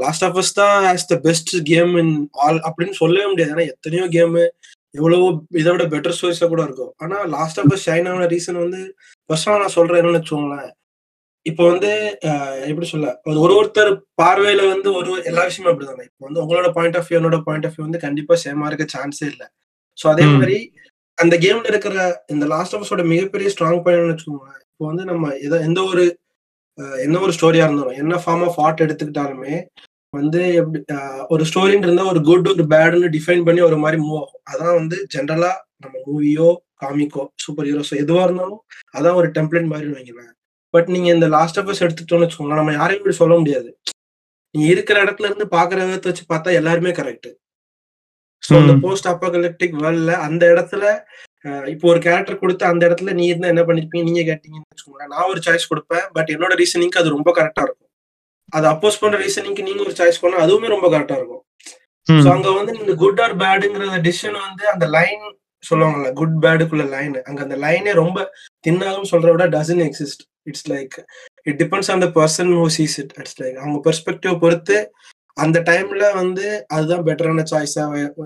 லாஸ்ட் 0.03 0.25
ஆஃப் 0.27 0.37
அஸ் 0.41 0.51
தான் 0.59 0.75
as 0.91 1.07
the 1.11 1.15
best 1.27 1.51
game 1.71 1.93
in 2.01 2.13
all 2.45 2.59
அப்படின்னு 2.67 2.95
சொல்லவே 3.01 3.27
முடியாது. 3.31 3.53
ஏன்னா 3.55 3.67
எத்தனையோ 3.73 4.05
கேமு 4.15 4.43
எவ்வளவோ 4.99 5.27
இதை 5.61 5.69
விட 5.73 5.85
பெட்டர் 5.93 6.15
ஸ்டோரிஸா 6.17 6.47
கூட 6.51 6.61
இருக்கும். 6.67 6.93
ஆனா 7.03 7.17
லாஸ்ட் 7.35 7.59
ஆஃப் 7.61 7.71
அஸ் 7.75 7.85
ஷைன் 7.87 8.09
ஆன 8.13 8.27
ரீசன் 8.35 8.63
வந்து 8.63 8.81
ஃபர்ஸ்ட் 9.29 9.49
நான் 9.63 9.75
சொல்றேன் 9.77 9.99
என்னன்னு 10.01 10.19
வச்சுக்கோங்களேன். 10.19 10.69
இப்போ 11.45 11.63
வந்து 11.71 11.89
எப்படி 12.69 12.87
சொல்ல 12.93 13.09
ஒரு 13.29 13.37
ஒரு 13.45 13.53
ஒருத்தர் 13.59 13.91
பார்வையில 14.21 14.61
வந்து 14.73 14.89
ஒரு 14.99 15.11
எல்லா 15.29 15.43
விஷயமும் 15.49 15.71
அப்படிதானே. 15.73 16.05
இப்போ 16.09 16.23
வந்து 16.27 16.41
உங்களோட 16.43 16.69
பாயிண்ட் 16.77 16.97
ஆஃப் 16.99 17.07
வியூ 17.09 17.19
என்னோட 17.19 17.37
பாயிண்ட் 17.47 17.67
ஆஃப் 17.67 17.75
வியூ 17.77 17.85
வந்து 17.87 18.03
கண்டிப்பா 18.05 18.35
சேமா 18.45 18.67
இருக்க 18.71 18.85
சான்ஸே 18.95 19.27
இல்லை. 19.33 19.47
ஸோ 19.97 20.05
அதே. 20.13 20.25
மாதிரி 20.33 20.57
அந்த 21.17 21.35
கேம்ல 21.43 21.69
இருக்கிற 21.71 21.95
இந்த 22.33 22.45
லாஸ்ட் 22.53 22.73
ஆஃப் 22.75 22.83
அஸோட 22.85 23.03
மிகப்பெரிய 23.11 23.47
ஸ்ட்ராங் 23.53 23.83
பாயிண்ட் 23.85 24.11
வச்சுக்கோங்களேன். 24.11 24.61
இப்போ 24.71 24.85
வந்து 24.91 25.03
நம்ம 25.11 25.29
எத 25.45 25.59
எந்த 25.67 25.81
ஒரு 25.91 26.03
என்ன 27.05 27.19
ஒரு 27.25 27.33
ஸ்டோரியா 27.37 27.65
இருந்தாலும் 27.67 27.99
என்ன 28.01 28.17
ஃபார்ம் 28.23 28.43
ஆஃப் 28.47 28.59
ஆர்ட் 28.65 28.83
எடுத்துக்கிட்டாலுமே 28.85 29.53
வந்து 30.13 30.41
எப்படி 30.59 30.79
ஒரு 31.33 31.43
ஸ்டோரின்னு 31.49 31.87
இருந்தா 31.87 32.03
ஒரு 32.11 32.19
குட் 32.27 32.49
ஒரு 32.51 32.63
பேடுன்னு 32.73 33.07
டிஃபைன் 33.15 33.45
பண்ணி 33.47 33.61
ஒரு 33.69 33.77
மாதிரி 33.83 33.97
மூவ் 34.03 34.19
ஆகும். 34.21 34.43
அதான் 34.51 34.77
வந்து 34.79 34.97
ஜென்ரலா 35.13 35.51
நம்ம 35.83 35.95
மூவியோ 36.07 36.47
காமிக்கோ 36.81 37.23
சூப்பர் 37.43 37.67
ஹீரோஸோ 37.69 37.95
எதுவா 38.03 38.21
இருந்தாலும் 38.27 38.61
அதான் 38.97 39.17
ஒரு 39.21 39.27
டெம்ப்ளேட் 39.37 39.71
மாதிரி 39.73 39.89
வைங்களேன். 39.95 40.31
பட் 40.73 40.87
நீங்க 40.93 41.09
இந்த 41.15 41.27
லாஸ்ட் 41.35 41.59
ஆஃப் 41.59 41.73
எடுத்துட்டோம்னு 41.85 42.25
வச்சுக்கோங்களேன் 42.25 42.61
நம்ம 42.61 42.75
யாரையும் 42.79 43.01
இப்படி 43.01 43.17
சொல்ல 43.21 43.35
முடியாது. 43.41 43.69
நீ 44.55 44.63
இருக்கிற 44.73 44.97
இடத்துல 45.05 45.29
இருந்து 45.29 45.47
பாக்குற 45.57 45.79
விதத்தை 45.87 46.09
வச்சு 46.11 46.25
பார்த்தா 46.33 46.57
எல்லாருமே 46.59 46.93
கரெக்ட் 46.99 47.29
ஸோ 48.43 48.53
அந்த. 48.59 48.73
போஸ்ட் 48.83 49.09
அப்பகலிப்டிக் 49.11 49.75
வேர்ல்ட்ல 49.83 50.13
அந்த 50.27 50.43
இடத்துல 50.53 50.83
இப்போ 51.73 51.85
ஒரு 51.91 51.99
கேரக்டர் 52.05 52.41
கொடுத்து 52.41 52.63
அந்த 52.69 52.81
இடத்துல 52.87 53.11
நீ 53.17 53.25
இருந்தா 53.31 53.51
என்ன 53.53 53.63
பண்ணிருப்பீங்க? 53.67 54.05
நீங்க 54.07 54.21
கேட்டீங்கன்னு 54.29 54.69
வச்சுக்கோங்களேன். 54.71 55.11
நான் 55.13 55.29
ஒரு 55.33 55.41
சாய்ஸ் 55.45 55.69
கொடுப்பேன் 55.71 56.05
பட் 56.15 56.29
என்னோட 56.33 56.53
ரீசனிங்க்கு 56.61 57.01
அது 57.01 57.15
ரொம்ப 57.15 57.29
கரெக்டா 57.37 57.63
இருக்கும். 57.65 57.83
அது 58.53 58.65
அப்போஸ் 58.71 58.99
பண்ற 59.01 59.17
ரீசனிங்க்கு 59.23 59.67
நீங்க 59.67 59.81
ஒரு 59.85 59.93
சாய்ஸ் 59.99 60.21
பண்ணா 60.23 60.43
அதுவுமே 60.45 60.67
ரொம்ப 60.75 60.87
கரெக்டா 60.93 61.17
இருக்கும். 61.19 61.43
ஸோ 62.07 62.29
அங்க 62.35 62.49
வந்து 62.57 62.73
நீங்க 62.77 62.93
குட் 63.03 63.21
ஆர் 63.23 63.35
பேடுங்கிற 63.43 63.85
டிசிஷன் 64.07 64.37
வந்து 64.45 64.65
அந்த 64.73 64.85
லைன் 64.95 65.23
சொல்லுவாங்கல்ல 65.63 66.09
குட் 66.19 66.37
பேடுக்குள்ள 66.43 66.83
லைன் 66.95 67.15
அங்க 67.27 67.39
அந்த 67.45 67.55
லைனே 67.63 67.93
ரொம்ப 68.01 68.17
தின்னாகும் 68.65 69.09
சொல்ற 69.11 69.27
விட 69.33 69.45
doesn't 69.55 69.83
exist 69.87 70.21
it's 70.49 70.67
like 70.73 70.95
it 71.47 71.57
depends 71.61 71.89
on 71.93 72.03
the 72.05 72.09
person 72.19 72.51
who 72.59 72.65
sees 72.77 72.95
it 73.03 73.13
it's 73.21 73.37
like 73.41 73.57
அவங்க 73.63 73.79
பெர்ஸ்பெக்டிவ் 73.87 74.35
பொறுத்து 74.43 74.77
அந்த 75.37 75.57
டைம்ல 75.69 76.05
வந்து 76.13 76.45
அதுதான் 76.75 77.03
பெட்டரான 77.07 77.43
சாய்ஸா 77.51 77.83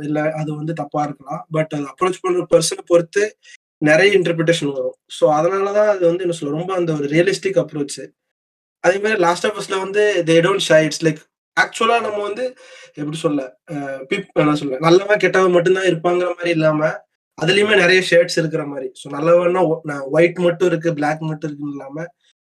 இல்ல 0.08 0.20
அது 0.42 0.50
வந்து 0.60 0.74
தப்பா 0.82 1.02
இருக்கலாம். 1.08 1.42
பட் 1.56 1.74
அது 1.78 1.86
அப்ரோச் 1.92 2.22
பண்ற 2.24 2.44
பர்சனை 2.54 2.84
பொறுத்து 2.92 3.24
நிறைய 3.82 4.10
இன்டர்பிரிட்டேஷன் 4.18 4.74
வரும். 4.78 4.98
ஸோ 5.18 5.26
அதனாலதான் 5.38 5.92
அது 5.94 6.04
வந்து 6.10 6.26
என்ன 6.26 6.36
சொல்ல 6.40 6.58
ரொம்ப 6.60 6.74
அந்த 6.80 6.92
ஒரு 6.98 7.08
ரியலிஸ்டிக் 7.16 7.60
அப்ரோச் 7.64 8.00
அதே 8.84 8.98
மாதிரி 9.04 9.20
லாஸ்ட் 9.26 9.46
ஆஃப் 9.48 9.58
அஸ்ல 9.62 9.78
வந்து 9.86 10.04
they 10.30 10.36
don't 10.46 10.66
shy 10.70 10.80
it's 10.88 11.04
like 11.08 11.22
ஆக்சுவலா 11.58 11.98
நம்ம 12.06 12.20
வந்து 12.28 12.44
எப்படி 13.00 13.18
சொல்ல 13.24 13.42
பிப் 14.12 14.40
என்ன 14.44 14.56
சொல்ல 14.62 14.80
நல்லவன் 14.86 15.22
கெட்டவன் 15.24 15.56
மட்டும்தான் 15.56 15.90
இருப்பாங்கிற 15.90 16.30
மாதிரி 16.38 16.52
இல்லாம 16.58 16.90
அதுலயுமே 17.38 17.76
நிறைய 17.84 18.00
ஷேட்ஸ் 18.10 18.40
இருக்கிற 18.42 18.64
மாதிரி. 18.72 18.88
ஸோ 19.00 19.06
நல்லவன்னா 19.16 19.62
ஒயிட் 20.16 20.40
மட்டும் 20.48 20.70
இருக்கு 20.72 20.90
பிளாக் 21.00 21.22
மட்டும் 21.30 21.50
இருக்குன்னு 21.50 21.76
இல்லாம 21.78 22.06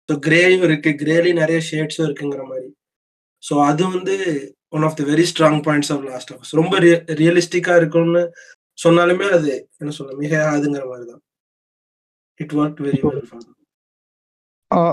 ஸோ 0.09 0.15
கிரேயும் 0.27 0.65
இருக்கு 0.69 0.91
கிரேலயும் 1.03 1.41
நிறைய 1.43 1.59
ஷேட்ஸும் 1.71 2.07
இருக்குங்கிற 2.09 2.45
மாதிரி. 2.51 2.69
ஸோ 3.43 3.55
அது 3.67 3.85
வந்து 3.89 4.15
one 4.71 4.85
of 4.89 4.99
the 4.99 5.05
very 5.11 5.25
strong 5.31 5.61
points 5.67 5.93
of 5.95 6.05
Last 6.11 6.33
of 6.35 6.53
ரொம்ப 6.61 6.75
ரியலிஸ்டிக்கா 7.21 7.75
இருக்கும்னு 7.77 8.23
சொன்னாலுமே 8.79 9.29
அது 9.39 9.53
என்ன 9.81 9.93
சொல்ல 9.97 10.13
மிக 10.17 10.35
ஆகுதுங்கிற 10.47 10.85
மாதிரி 10.91 11.07
தான் 11.11 11.23
it 12.41 12.55
work 12.61 12.83
very 12.87 13.01
well 13.07 13.25
for 13.31 13.49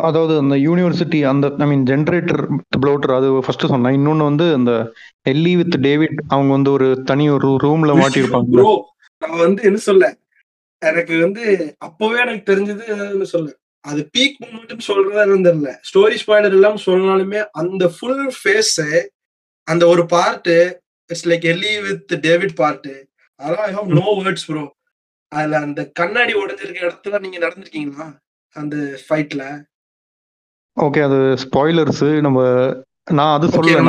அதாவது 0.07 0.33
அந்த 0.41 0.55
யூனிவர்சிட்டி 0.57 1.19
அந்த 1.31 1.47
ஐ 1.63 1.65
மீன் 1.65 1.83
ஜென்ரேட்டர் 1.89 2.41
ப்ளோட்டர் 2.75 3.13
அது 3.17 3.27
ஃபர்ஸ்ட் 3.45 3.71
சொன்னேன். 3.73 3.95
இன்னொன்னு 3.97 4.29
வந்து 4.29 4.45
அந்த 4.55 4.71
எல்லி 5.25 5.53
வித் 5.59 5.77
டேவிட் 5.85 6.17
அவங்க 6.33 6.51
வந்து 6.57 6.71
ஒரு 6.77 6.87
தனி 7.09 7.25
ஒரு 7.35 7.49
ரூம்ல 7.65 7.93
மாட்டியிருப்பாங்க. 7.99 8.49
ப்ரோ 8.55 8.71
நான் 9.21 9.43
வந்து 9.43 9.61
என்ன 9.69 9.79
சொல்ல 9.87 10.07
எனக்கு 10.81 11.13
வந்து 11.25 11.43
அப்பவே 11.87 12.17
எனக்கு 12.25 12.43
தெரிஞ்சது 12.51 12.83
என்ன 13.07 13.27
சொல்ல. 13.35 13.47
அது 13.85 14.01
பீக் 14.13 14.37
மூமெண்ட்னு 14.43 14.87
சொல்றதா 14.87 15.23
தெரியல. 15.39 15.71
ஸ்டோரி 15.89 16.17
ஸ்பாய்லர் 16.23 16.55
எல்லாம் 16.57 16.79
சொன்னாலுமே 16.85 17.41
அந்த 17.53 17.83
ஃபுல் 17.87 18.25
ஃபேஸ் 18.37 18.73
அந்த 19.67 19.83
ஒரு 19.87 20.05
part 20.05 20.49
it's 21.09 21.27
like 21.27 21.45
Ellie 21.45 21.73
with 21.79 22.13
David 22.21 22.55
part 22.55 22.89
அதெல்லாம் 23.39 23.67
I 23.67 23.73
have 23.73 23.89
no 23.93 24.07
words 24.19 24.47
bro 24.47 24.63
அதுல 25.31 25.59
அந்த 25.59 25.81
கண்ணாடி 25.93 26.33
உடைஞ்சிருக்க 26.33 26.85
இடத்துல 26.85 27.19
நீங்க 27.19 27.37
நடந்திருக்கீங்களா? 27.37 28.07
அந்த 28.55 28.75
ஃபைட்ல 29.05 29.43
ஓகே 30.77 31.01
அது 31.01 31.17
ஸ்பாய்லர்ஸ் 31.43 32.05
நம்ம 32.21 32.39
நான் 33.11 33.33
அது 33.37 33.47
சொல்லல 33.47 33.81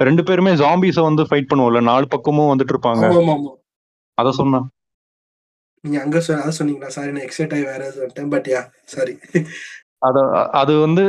ரெண்டு 0.00 0.22
பேருமே 0.22 0.52
ஜாம்பிஸ 0.54 1.00
வந்து 1.00 1.22
ஃபைட் 1.22 1.50
பண்ணுவோம்ல 1.50 1.80
நாலு 1.82 2.06
பக்கமும் 2.08 2.50
வந்துட்டு 2.52 2.74
இருப்பாங்க. 2.74 3.04
அத 4.18 4.30
சொன்னேன். 4.32 4.66
நீங்க 5.84 5.98
அங்க 6.02 6.18
சொ- 6.18 6.40
அதை 6.40 6.52
சொன்னீங்களா? 6.58 6.88
சாரி 6.88 7.10
நான் 7.12 7.26
எக்ஸைட் 7.26 7.54
ஆகி 7.54 7.64
வேற 7.64 7.82
வந்துட்டேன். 7.94 8.30
பட் 8.30 8.48
யா 8.48 8.60
சாரி 8.92 9.14
அத 10.02 10.18
அது 10.60 10.72
வந்து 10.78 11.02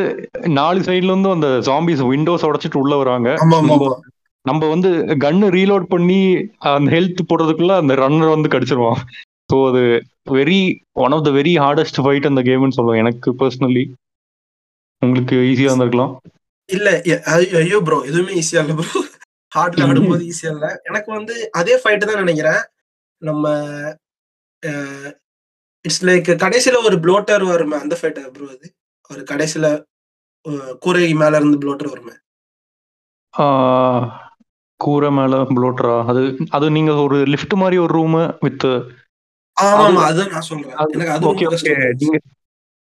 நாலு 0.58 0.80
சைடுல 0.80 1.12
இருந்து 1.12 1.30
அந்த 1.30 1.48
ஜாம்பிஸ் 1.68 2.02
விண்டோஸ் 2.10 2.46
உடைச்சிட்டு 2.46 2.82
உள்ள 2.82 2.96
வராங்க. 2.96 3.30
நம்ம 4.46 4.68
வந்து 4.68 4.90
கன்னு 5.24 5.48
ரீலோட் 5.56 5.86
பண்ணி 5.86 6.20
அந்த 6.72 6.92
ஹெல்த் 6.96 7.22
போடுறதுக்குள்ள 7.30 7.76
அந்த 7.82 7.94
ரன்னர் 7.96 8.36
வந்து 8.36 8.50
கடிச்சிருவான். 8.50 9.02
ஸோ 9.50 9.58
அது 9.70 9.82
very 10.32 10.60
one 11.04 11.12
of 11.12 11.26
the 11.26 11.32
very 11.32 11.54
hardest 11.62 12.00
fight 12.04 12.30
அந்த 12.30 12.42
கேம்னு 12.42 12.78
சொல்லுவேன். 12.78 13.02
எனக்கு 13.04 13.32
பர்சனலி 13.40 13.84
உங்களுக்கு 15.02 15.36
ஈஸியா 15.50 15.70
இருந்திருக்கலாம். 15.70 16.14
இல்ல 16.70 16.90
ஐயோ 17.60 17.80
ப்ரோ 17.88 18.00
எதுவுமே 18.10 18.34
ஈஸியா 18.42 18.62
இல்ல 18.64 18.76
ப்ரோ 18.80 19.02
ஹார்ட்ல 19.52 19.88
ஆடும்போது 19.88 20.24
ஈஸியா 20.30 20.52
இல்ல. 20.54 20.68
எனக்கு 20.84 21.10
வந்து 21.12 21.34
அதே 21.54 21.76
ஃபைட் 21.82 22.10
தான் 22.10 22.24
நினைக்கிறேன். 22.24 22.62
நம்ம 23.22 23.44
இட்ஸ் 25.86 26.04
லைக் 26.04 26.30
கடைசியில 26.44 26.78
ஒரு 26.86 26.98
ப்ளோட்டர் 27.04 27.44
வருமே 27.50 27.78
அந்த 27.80 27.96
ஃபைட் 28.00 28.20
ப்ரோ 28.32 28.48
அது? 28.52 28.68
ஒரு 29.10 29.22
கடைசியில 29.32 29.68
கூரை 30.84 31.06
மேல 31.16 31.38
இருந்து 31.38 31.58
ப்ளோட்டர் 31.60 31.92
வருமே? 31.94 32.16
கூரை 34.80 35.10
மேல 35.14 35.36
ப்ளோட்டரா 35.52 35.96
அது 36.12 36.22
அது 36.52 36.66
நீங்க 36.76 36.94
ஒரு 37.06 37.18
லிஃப்ட் 37.34 37.56
மாதிரி 37.58 37.78
ஒரு 37.80 37.94
ரூம் 37.94 38.18
வித் 38.42 38.66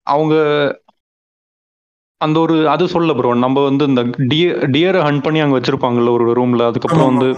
அவங்க 0.06 0.34
அந்த 2.20 2.36
ஒரு 2.40 2.54
அது 2.72 2.84
சொல்ல 2.92 3.12
ப்ரோ 3.14 3.30
நம்ம 3.42 3.62
வந்து 3.64 3.84
இந்த 3.90 4.02
டியர் 4.74 4.98
ஹண்ட் 5.02 5.24
பண்ணி 5.24 5.40
அங்க 5.40 5.56
வச்சிருப்பாங்கல்ல 5.58 6.12
ஒரு 6.16 6.26
ரூம்ல 6.34 6.68
அதுக்கப்புறம் 6.70 7.10
வந்து. 7.12 7.28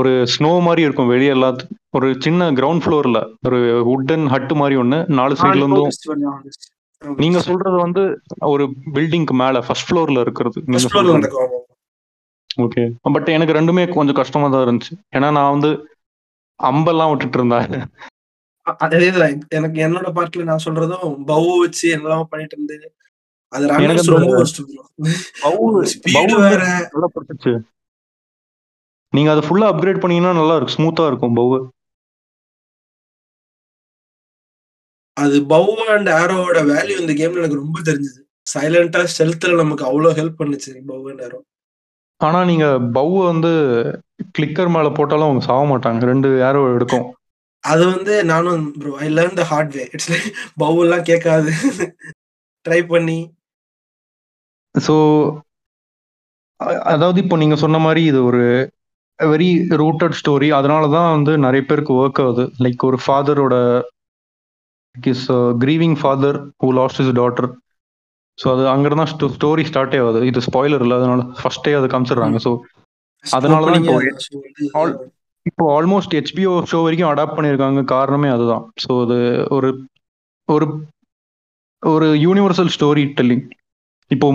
ஒரு 0.00 0.12
ஸ்னோ 0.32 0.50
மாதிரி 0.66 0.84
இருக்கும் 0.86 1.12
வெளியே 1.12 1.32
எல்லாத்து 1.36 1.64
ஒரு 1.96 2.08
சின்ன 2.24 2.50
கிரவுண்ட் 2.58 2.84
ஃப்ளோர்ல 2.84 3.20
ஒரு 3.46 3.58
வுட்டன் 3.88 4.26
ஹட் 4.34 4.52
மாதிரி 4.60 4.76
ஒண்ணு 4.82 4.98
நாலு 5.18 5.34
சைடுல 5.40 5.64
இருந்தும். 5.64 5.90
நீங்க 7.22 7.38
சொல்றது 7.48 7.76
வந்து 7.84 8.02
ஒரு 8.52 8.64
பில்டிங்க்கு 8.96 9.34
மேல 9.42 9.60
ஃபர்ஸ்ட் 9.66 9.88
ஃப்ளோர்ல 9.88 10.24
இருக்கிறது. 10.26 10.58
ஓகே 12.64 12.84
பட் 13.16 13.28
எனக்கு 13.36 13.56
ரெண்டுமே 13.58 13.84
கொஞ்சம் 13.96 14.18
கஷ்டமா 14.20 14.46
தான் 14.52 14.64
இருந்துச்சு. 14.66 14.94
ஏன்னா 15.16 15.28
நான் 15.38 15.52
வந்து 15.56 15.70
அம்பெல்லாம் 16.60 17.10
விட்டுட்டு 17.10 17.38
இருந்தேன். 17.38 17.68
அதேதான் 18.84 19.36
எனக்கு 19.58 19.78
என்னோட 19.86 20.08
பார்ட்ல 20.16 20.48
நான் 20.48 20.64
சொல்றதும் 20.64 21.14
பவு 21.30 21.50
வச்சு 21.62 21.86
என்னெல்லாம் 21.96 22.30
பண்ணிட்டு 22.32 22.56
இருந்து 22.56 22.76
அது 23.52 23.66
ரொம்ப 24.14 24.30
worst 24.38 24.58
bro. 29.12 29.22
பவு 29.22 29.40
Speed 29.40 29.50
பவு 29.50 29.50
வேற 29.50 29.52
நல்லா 29.52 29.66
பிடிச்சிச்சு 29.66 29.92
நீங்க 29.92 30.02
அதை 30.02 30.02
ஃபுல்லா 30.02 30.02
அப்கிரேட் 30.02 30.02
பண்ணீங்கன்னா 30.02 30.32
நல்லா 30.34 30.54
இருக்கும் 30.56 30.76
ஸ்மூத்தா 30.76 31.06
இருக்கும் 31.08 31.36
பவு 31.38 31.58
அது 35.16 35.36
பவு 35.46 35.72
அண்ட் 35.94 36.10
ஆரோவோட 36.10 36.58
வேல்யூ 36.72 36.96
இந்த 37.00 37.12
கேம்ல 37.12 37.42
எனக்கு 37.42 37.62
ரொம்ப 37.62 37.78
தெரிஞ்சது. 37.80 38.20
சைலண்டா 38.46 39.02
ஸ்டெல்த்ல 39.12 39.56
நமக்கு 39.56 39.84
அவ்வளவு 39.84 40.16
ஹெல்ப் 40.18 40.40
பண்ணுச்சு 40.40 40.72
பவு 40.84 41.10
அண்ட் 41.10 41.22
ஆரோ 41.22 41.40
ஆனா 42.20 42.44
நீங்க 42.44 42.66
பவு 42.92 43.18
வந்து 43.26 43.50
கிளிக்கர் 44.36 44.68
மேல 44.68 44.88
போட்டாலும் 44.90 45.28
அவங்க 45.28 45.42
சாக 45.46 45.62
மாட்டாங்க 45.72 46.04
ரெண்டு 46.04 46.28
ஏரோ 46.48 46.62
எடுக்கும். 46.76 47.06
அது 47.64 47.86
வந்து 47.86 48.24
நானும் 48.24 48.64
bro 48.78 48.92
I 49.00 49.08
learn 49.08 49.38
the 49.40 49.44
hard 49.44 49.74
way 49.76 49.84
it's 49.92 50.10
like 50.14 50.28
பவு 50.56 50.78
எல்லாம் 50.86 51.04
கேட்காது. 51.04 51.52
ட்ரை 52.66 52.86
பண்ணி. 52.86 53.18
ஸோ 54.74 54.94
அதாவது 56.92 57.18
இப்போ 57.24 57.36
நீங்க 57.36 57.56
சொன்ன 57.56 57.78
மாதிரி 57.78 58.04
இது 58.04 58.24
ஒரு 58.24 58.42
வெரி 59.32 59.48
ரூட்டட் 59.82 60.16
ஸ்டோரி 60.20 60.48
அதனால 60.58 60.82
தான் 60.96 61.08
வந்து 61.16 61.32
நிறைய 61.46 61.62
பேருக்கு 61.68 61.92
ஒர்க் 62.02 62.20
ஆகுது. 62.24 62.44
லைக் 62.64 62.84
ஒரு 62.88 62.98
ஃபாதரோட 63.04 63.54
is 64.96 65.26
grieving 65.64 65.96
father 66.02 66.38
who 66.62 66.70
lost 66.80 67.00
is 67.04 67.12
daughter 67.20 67.48
so 68.38 68.46
அது 68.54 68.62
அங்கிருந்து 68.72 69.02
தான் 69.02 69.12
ஸ்டோரி 69.38 69.64
ஸ்டார்ட்டே 69.70 69.98
ஆகுது. 70.02 70.20
இது 70.30 70.40
ஸ்பாய்லர் 70.48 70.84
இல்லை 70.84 70.96
அதனால 71.00 71.22
ஃபர்ஸ்டே 71.40 71.72
அதை 71.78 71.88
காமிச்சிடுறாங்க. 71.94 72.38
ஸோ 72.46 72.52
அதனால 73.24 73.64
தான் 73.66 73.78
இப்போ 73.80 74.82
இப்போ 75.46 75.64
ஆல்மோஸ்ட் 75.76 76.14
ஹெச்பிஓ 76.18 76.54
ஷோ 76.70 76.78
வரைக்கும் 76.86 77.10
அடாப்ட் 77.10 77.36
பண்ணியிருக்காங்க. 77.36 77.80
காரணமே 77.94 78.30
அதுதான். 78.36 78.64
ஸோ 78.84 78.90
அது 79.04 79.18
ஒரு 79.56 79.68
ஒரு 80.48 80.66
ஒரு 81.82 82.06
யூனிவர்சல் 82.24 82.72
ஸ்டோரி 82.76 83.04
டெல்லிங் 83.18 83.44
இப்போ 84.10 84.26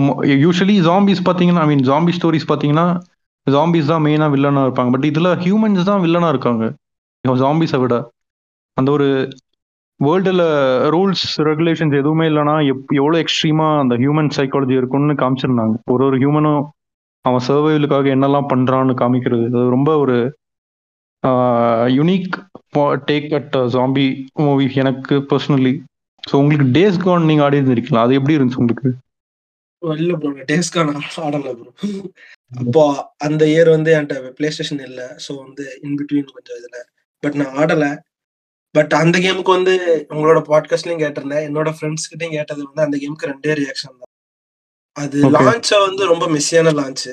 யூஸ்வலி 0.44 0.76
ஜாம்பிஸ் 0.88 1.22
பார்த்தீங்கன்னா 1.26 1.62
ஐ 1.64 1.68
மீன் 1.72 1.84
ஜாம்பி 1.90 2.12
ஸ்டோரிஸ் 2.18 2.48
பார்த்தீங்கன்னா 2.50 2.86
ஜாம்பிஸ் 3.46 3.90
தான் 3.92 4.04
மெயினாக 4.06 4.32
வில்லனாக 4.34 4.66
இருப்பாங்க. 4.68 4.90
பட் 4.94 5.08
இதில் 5.10 5.32
ஹியூமன்ஸ் 5.44 5.88
தான் 5.90 6.02
வில்லனாக 6.04 6.34
இருக்காங்க. 6.34 6.64
ஜாம்பிஸை 7.24 7.78
விட. 7.82 7.94
அந்த 8.76 8.88
ஒரு 8.96 9.06
வேர்ல்டில் 10.00 10.44
ரூல்ஸ் 10.94 11.26
ரெகுலேஷன்ஸ் 11.48 11.94
எதுவுமே 12.00 12.24
இல்லைனா 12.30 12.54
எப் 12.72 12.90
எவ்வளோ 13.00 13.16
எக்ஸ்ட்ரீமாக 13.24 13.82
அந்த 13.82 13.94
ஹியூமன் 14.02 14.30
சைக்காலஜி 14.38 14.74
இருக்கும்னு 14.80 15.14
காமிச்சிருந்தாங்க. 15.22 15.76
ஒரு 15.94 16.02
ஒரு 16.08 16.16
ஹியூமனும் 16.22 16.60
அவன் 17.24 17.44
சர்வைவலுக்காக 17.48 18.08
என்னெல்லாம் 18.16 18.50
பண்ணுறான்னு 18.52 18.94
காமிக்கிறது. 19.02 19.46
அது 19.54 19.64
ரொம்ப 19.76 19.92
ஒரு 20.02 20.16
unique 21.98 22.34
take 23.08 23.30
at 23.38 23.56
zombie 23.74 24.06
movie 24.46 24.66
எனக்கு 24.82 25.14
பர்சனலி 25.30 25.72
ஸோ 26.24 26.34
உங்களுக்கு 26.42 26.66
டேஸ் 26.76 27.02
கான் 27.06 27.28
நீங்கள் 27.30 27.46
ஆடி 27.46 27.58
இருந்திருக்கலாம் 27.60 28.04
அது 28.06 28.16
எப்படி 28.18 28.36
இருந்துச்சு 28.36 28.62
உங்களுக்கு? 28.62 28.90
இல்ல 29.94 30.12
ப்ரோ 30.16 30.30
டேஸ்கா 30.50 30.84
நான் 30.88 31.06
ஆடல 31.26 31.52
ப்ரோ 31.58 31.70
அப்போ 32.52 32.82
அந்த 33.16 33.44
இயர் 33.44 33.70
வந்து 33.70 33.90
என்கிட்ட 33.94 34.32
பிளே 34.32 34.50
ஸ்டேஷன் 34.50 34.82
இல்ல. 34.88 35.16
சோ 35.24 35.30
வந்து 35.44 35.64
இன் 35.82 35.96
பிட்வீன் 35.98 36.34
கொஞ்சம் 36.34 36.58
இதுல. 36.60 36.78
பட் 37.22 37.34
நான் 37.34 37.56
ஆடல. 37.62 37.86
பட் 38.74 38.94
அந்த 38.94 39.18
கேமுக்கு 39.18 39.56
வந்து 39.58 39.74
உங்களோட 40.14 40.40
பாட்காஸ்ட்லயும் 40.50 41.02
கேட்டிருந்தேன். 41.02 41.46
என்னோட 41.48 41.70
ஃப்ரெண்ட்ஸ் 41.76 42.08
கிட்டயும் 42.10 42.36
கேட்டது 42.38 42.62
வந்து 42.68 42.82
அந்த 42.82 42.96
கேமுக்கு 43.02 43.30
ரெண்டே 43.32 43.54
ரியாக்ஷன் 43.62 43.98
தான். 44.00 44.12
அது. 44.96 45.18
லான்ச்ச 45.36 45.72
வந்து 45.88 46.04
ரொம்ப 46.06 46.26
மிஸ்ஸியான 46.26 46.72
லான்ச் 46.80 47.06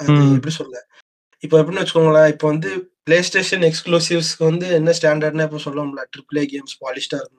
அது. 0.00 0.08
எப்படி 0.36 0.54
சொல்ல? 0.60 0.76
இப்போ 1.44 1.56
எப்படின்னு 1.60 1.82
வச்சுக்கோங்களேன். 1.82 2.30
இப்போ 2.34 2.46
வந்து 2.48 2.70
பிளே 3.04 3.22
ஸ்டேஷன் 3.22 3.64
எக்ஸ்க்ளூசிவ்ஸ்க்கு 3.68 4.44
வந்து 4.44 4.68
என்ன 4.68 4.90
ஸ்டாண்டர்ட்னா 4.98 5.46
இப்போ 5.48 5.60
சொல்லுவோம்ல 5.64 6.02
ட்ரிபிள் 6.14 6.40
ஏ 6.42 6.46
கேம்ஸ் 6.46 6.74
பாலிஷ்டா 6.84 7.18
இருக்கணும் 7.20 7.37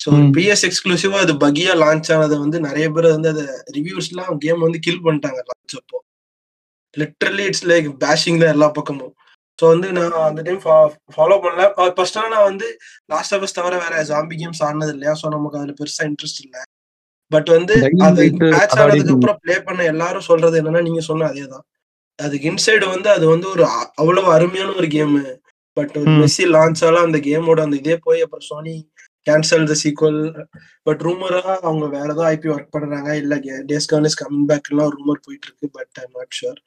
ஸோ. 0.00 0.08
பிஎஸ் 0.34 0.64
எக்ஸ்க்ளூசிவா 0.68 1.18
அது 1.24 1.34
பகியா 1.42 1.74
லான்ச் 1.82 2.10
ஆனது 2.14 2.36
வந்து 2.42 2.58
நிறைய 2.66 2.86
பேர் 2.94 3.14
வந்து 3.14 3.30
அதை 3.34 3.44
ரிவ்யூஸ்லாம் 3.76 4.40
கேம் 4.44 4.64
வந்து 4.66 4.80
கில் 4.86 5.04
பண்ணிட்டாங்க 5.06 5.40
லான்ச் 5.50 5.76
அப்போ. 5.80 5.98
லிட்ரலி 6.96 7.44
இட்ஸ் 7.50 7.66
லைக் 7.70 7.88
பேஷிங் 8.04 8.40
தான் 8.42 8.52
எல்லா 8.54 8.68
பக்கமும். 8.76 9.14
ஸோ 9.58 9.64
வந்து 9.72 9.88
நான் 9.96 10.14
அந்த 10.28 10.40
டைம் 10.46 10.60
ஃபாலோ 11.14 11.36
பண்ணல. 11.44 11.64
ஃபர்ஸ்ட் 11.96 12.18
நான் 12.26 12.48
வந்து 12.50 12.66
லாஸ்ட் 13.12 13.34
ஆஃப் 13.36 13.46
தவிர 13.58 13.74
வேற 13.84 14.02
ஜாம்பி 14.10 14.36
கேம்ஸ் 14.40 14.62
ஆனது 14.68 14.92
இல்லையா? 14.94 15.14
ஸோ 15.20 15.28
நமக்கு 15.36 15.58
அதுல 15.60 15.74
பெருசா 15.80 16.02
இன்ட்ரெஸ்ட் 16.10 16.42
இல்லை. 16.44 16.62
பட் 17.30 17.48
வந்து 17.54 17.74
அது 18.08 18.24
அதாடி 18.56 18.82
ஆனதுக்கு 18.82 19.14
அப்புறம் 19.14 19.38
ப்ளே 19.44 19.54
பண்ண 19.68 19.80
எல்லாரும் 19.92 20.28
சொல்றது 20.28 20.58
என்னன்னா 20.60 20.82
நீங்க 20.88 21.02
சொன்ன 21.08 21.28
அதே 21.30 21.46
தான். 21.54 21.64
அதுக்கு 22.18 22.46
இன்சைடு 22.50 22.86
வந்து 22.92 23.08
அது 23.14 23.24
வந்து 23.32 23.46
ஒரு 23.54 23.64
அவ்வளவு 24.02 24.28
அருமையான 24.36 24.74
ஒரு 24.80 24.88
கேம் 24.94 25.16
பட். 25.76 25.96
மெஸ்ஸி 26.20 26.44
லான்ச் 26.52 26.84
ஆலாம் 26.88 27.06
அந்த 27.08 27.18
கேமோட 27.26 27.60
அந்த 27.66 27.76
இதே 27.82 27.96
போய் 28.06 28.24
அப்புறம் 28.26 28.46
Sony 28.50 28.74
cancel 29.26 29.66
the 29.70 29.76
sequel 29.82 30.20
but 30.86 31.02
ரூமரா 31.06 31.42
அவங்க 31.68 31.86
வேற 31.96 32.08
ஏதோ 32.14 32.24
ஐபி 32.34 32.48
ஒர்க் 32.54 32.74
பண்றாங்க. 32.76 33.10
இல்ல 33.22 33.36
days 33.70 33.90
gone 33.92 34.08
is 34.10 34.18
coming 34.22 34.46
back 34.50 34.70
எல்லாம் 34.72 34.92
ரூமர் 34.96 35.24
போயிட்டு 35.26 35.48
இருக்கு 35.48 35.68
but 35.78 35.94
I 36.02 36.06
not 36.16 36.36
sure 36.40 36.60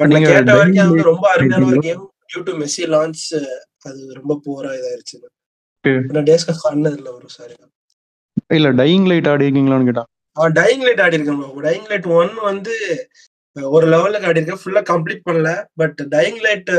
but 0.00 0.12
நான் 0.14 0.28
கேட்ட 0.30 0.58
வரைக்கும் 0.60 0.84
அது 0.86 1.08
ரொம்ப 1.12 1.26
அருமையான 1.34 1.68
ஒரு? 1.70 1.80
Game 1.88 2.04
due 2.30 2.42
to 2.48 2.54
messy 2.62 2.86
launch 2.94 3.24
அது 3.88 4.00
ரொம்ப 4.20 4.32
போரா 4.46 4.70
இதாயிருச்சு. 4.78 5.18
நான் 6.14 6.28
டேஸ் 6.30 6.46
கான் 6.48 6.62
ஆடினது 6.68 6.98
இல்ல 7.00 7.10
ஒரு 7.18 7.28
சாரி 7.38 7.54
இல்ல 8.56 8.68
டையிங் 8.80 9.08
லைட் 9.10 9.28
ஆடி 9.30 9.46
இருக்கீங்களான்னு 9.46 9.88
கேட்டான் 9.88 10.10
அவன் 10.36 10.54
டையிங் 10.58 10.84
லைட் 10.86 11.02
ஆடி 11.04 11.16
இருக்கேன் 11.18 11.40
டையிங் 11.66 11.88
லைட் 11.92 12.08
ஒன் 12.20 12.32
வந்து 12.50 12.74
ஒரு 13.56 13.86
லெவலுக்கு 13.92 14.28
ஆடி 14.28 14.38
இருக்கேன். 14.40 14.60
ஃபுல்லா 14.62 14.80
கம்ப்ளீட் 14.90 15.24
பண்ணல. 15.28 15.50
பட் 15.80 16.00
டையிங் 16.14 16.40
லைட் 16.46 16.70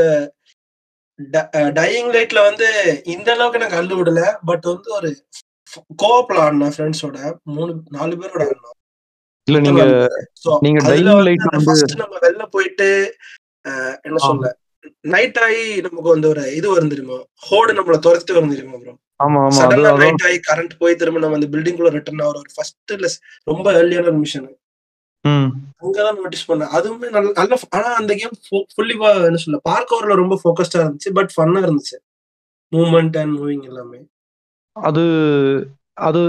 டையிங் 1.74 2.10
லைட்ல 2.12 2.40
வந்து 2.44 2.68
இந்த 3.06 3.28
அளவுக்கு 3.32 3.58
எனக்கு 3.58 3.78
அள்ளு 3.78 3.94
விடல 3.98 4.20
பட் 4.44 4.66
வந்து 4.66 4.90
ஒரு 4.92 5.10
கோஆப்ல 5.98 6.38
ஆடினேன் 6.40 6.74
ஃப்ரெண்ட்ஸோட 6.74 7.18
மூணு 7.50 7.72
நாலு 7.90 8.14
பேரோட 8.16 8.42
ஆடினோம். 8.46 8.76
இல்ல 9.46 9.58
நீங்க 9.60 9.82
நீங்க 10.62 10.80
அந்த 10.80 10.94
வந்து- 11.52 11.66
first 11.68 11.94
நம்ம 11.98 12.18
வெளில 12.18 12.46
போயிட்டு 12.50 12.88
என்ன. 14.04 14.18
சொல்ல 14.20 14.50
நைட் 15.10 15.38
ஆகி 15.38 15.64
நமக்கு 15.80 16.08
வந்து 16.08 16.28
ஒரு 16.28 16.42
இது 16.54 16.66
வரும் 16.70 16.88
தெரியுமா? 16.88 17.18
ஹோடு 17.42 17.72
நம்மள 17.72 17.96
துரத்திட்டு 17.98 18.32
வரும் 18.32 18.52
தெரியுமா 18.52 18.78
ப்ரோ 18.78 18.94
ஆமா 19.20 19.40
ஆமா. 19.40 19.64
நைட் 20.02 20.24
ஆகி 20.26 20.38
கரண்ட் 20.46 20.74
போய் 20.78 20.94
திரும்ப 20.94 21.20
நம்ம 21.20 21.34
அந்த 21.34 21.48
பில்டிங் 21.48 21.76
குள்ள 21.76 21.90
ரிட்டர்ன் 21.90 22.22
ஆகிற 22.22 22.38
ஒரு 22.38 22.50
ஃபர்ஸ்ட் 22.54 22.94
ரொம்ப 23.46 23.72
ஏர்லியான 23.72 24.04
ஒரு 24.04 24.18
மிஷன் 24.18 24.46
அங்கதான் 25.24 26.18
நோட்டீஸ் 26.20 26.48
பண்ணேன். 26.50 26.70
அதுவுமே 26.76 27.08
நல்ல 27.16 27.28
நல்ல 27.38 27.56
ஆனா 27.76 27.88
அந்த 28.00 28.12
கேம் 28.20 28.36
ஃபுல்லி 28.74 28.94
என்ன 29.28 29.40
சொல்ல 29.44 29.58
பார்க் 29.70 29.92
ஓவர்ல 29.94 30.14
ரொம்ப 30.22 30.36
ஃபோக்கஸ்டா 30.42 30.80
இருந்துச்சு 30.82 31.10
பட் 31.18 31.34
ஃபன்னா 31.36 31.60
இருந்துச்சு. 31.66 31.96
மூவ்மெண்ட் 32.72 33.18
அண்ட் 33.20 33.34
மூவிங் 33.38 33.64
எல்லாமே. 33.70 33.98
அது 34.76 35.04
அது 36.08 36.22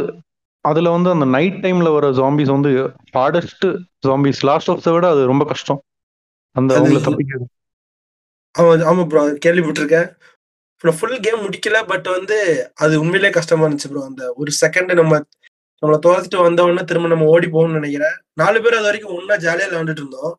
அதுல 0.66 0.90
வந்து 0.90 1.10
அந்த 1.10 1.26
நைட் 1.26 1.62
டைம்ல 1.64 1.90
வர 1.94 2.08
ஜாம்பிஸ் 2.12 2.52
வந்து 2.56 2.72
ஹார்டஸ்ட் 3.18 3.66
ஜாம்பிஸ் 4.08 4.42
லாஸ்ட் 4.50 4.70
ஆஃப் 4.70 4.88
விட 4.96 5.06
அது 5.10 5.22
ரொம்ப 5.32 5.46
கஷ்டம். 5.46 5.82
அந்த 6.56 6.72
அவங்கள 6.80 7.02
தப்பிக்கிறது. 7.08 7.48
ஆமா 8.92 9.04
ப்ரோ 9.08 9.22
கேள்விப்பட்டிருக்கேன். 9.46 10.10
ஃபுல் 10.84 11.20
கேம் 11.20 11.44
முடிக்கல 11.46 11.80
பட் 11.88 12.08
வந்து 12.08 12.38
அது 12.76 12.94
உண்மையிலேயே 13.00 13.34
கஷ்டமா 13.34 13.66
இருந்துச்சு 13.66 13.90
ப்ரோ 13.92 14.04
அந்த 14.06 14.24
ஒரு 14.36 14.52
செகண்ட் 14.62 14.94
நம்ம 15.02 15.20
நம்மள 15.82 15.98
துரத்திட்டு 16.06 16.46
வந்த 16.46 16.66
உடனே 16.66 16.84
திரும்ப 16.90 17.10
நம்ம 17.12 17.28
ஓடி 17.34 17.48
போகணும்னு 17.48 17.80
நினைக்கிறேன். 17.80 18.16
நாலு 18.42 18.58
பேர் 18.64 18.78
அது 18.80 18.88
வரைக்கும் 18.90 19.16
ஒன்னா 19.18 19.36
ஜாலியா 19.46 19.68
விளையாண்டுட்டு 19.70 20.04
இருந்தோம். 20.04 20.34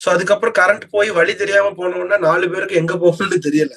ஸோ 0.00 0.08
அதுக்கப்புறம் 0.14 0.56
கரண்ட் 0.60 0.84
போய் 0.94 1.10
வழி 1.10 1.32
தெரியாம 1.34 1.72
போன 1.78 1.98
உடனே 2.02 2.18
நாலு 2.26 2.46
பேருக்கு 2.52 2.80
எங்க 2.82 2.94
போகணும்னு 2.94 3.38
தெரியல. 3.46 3.74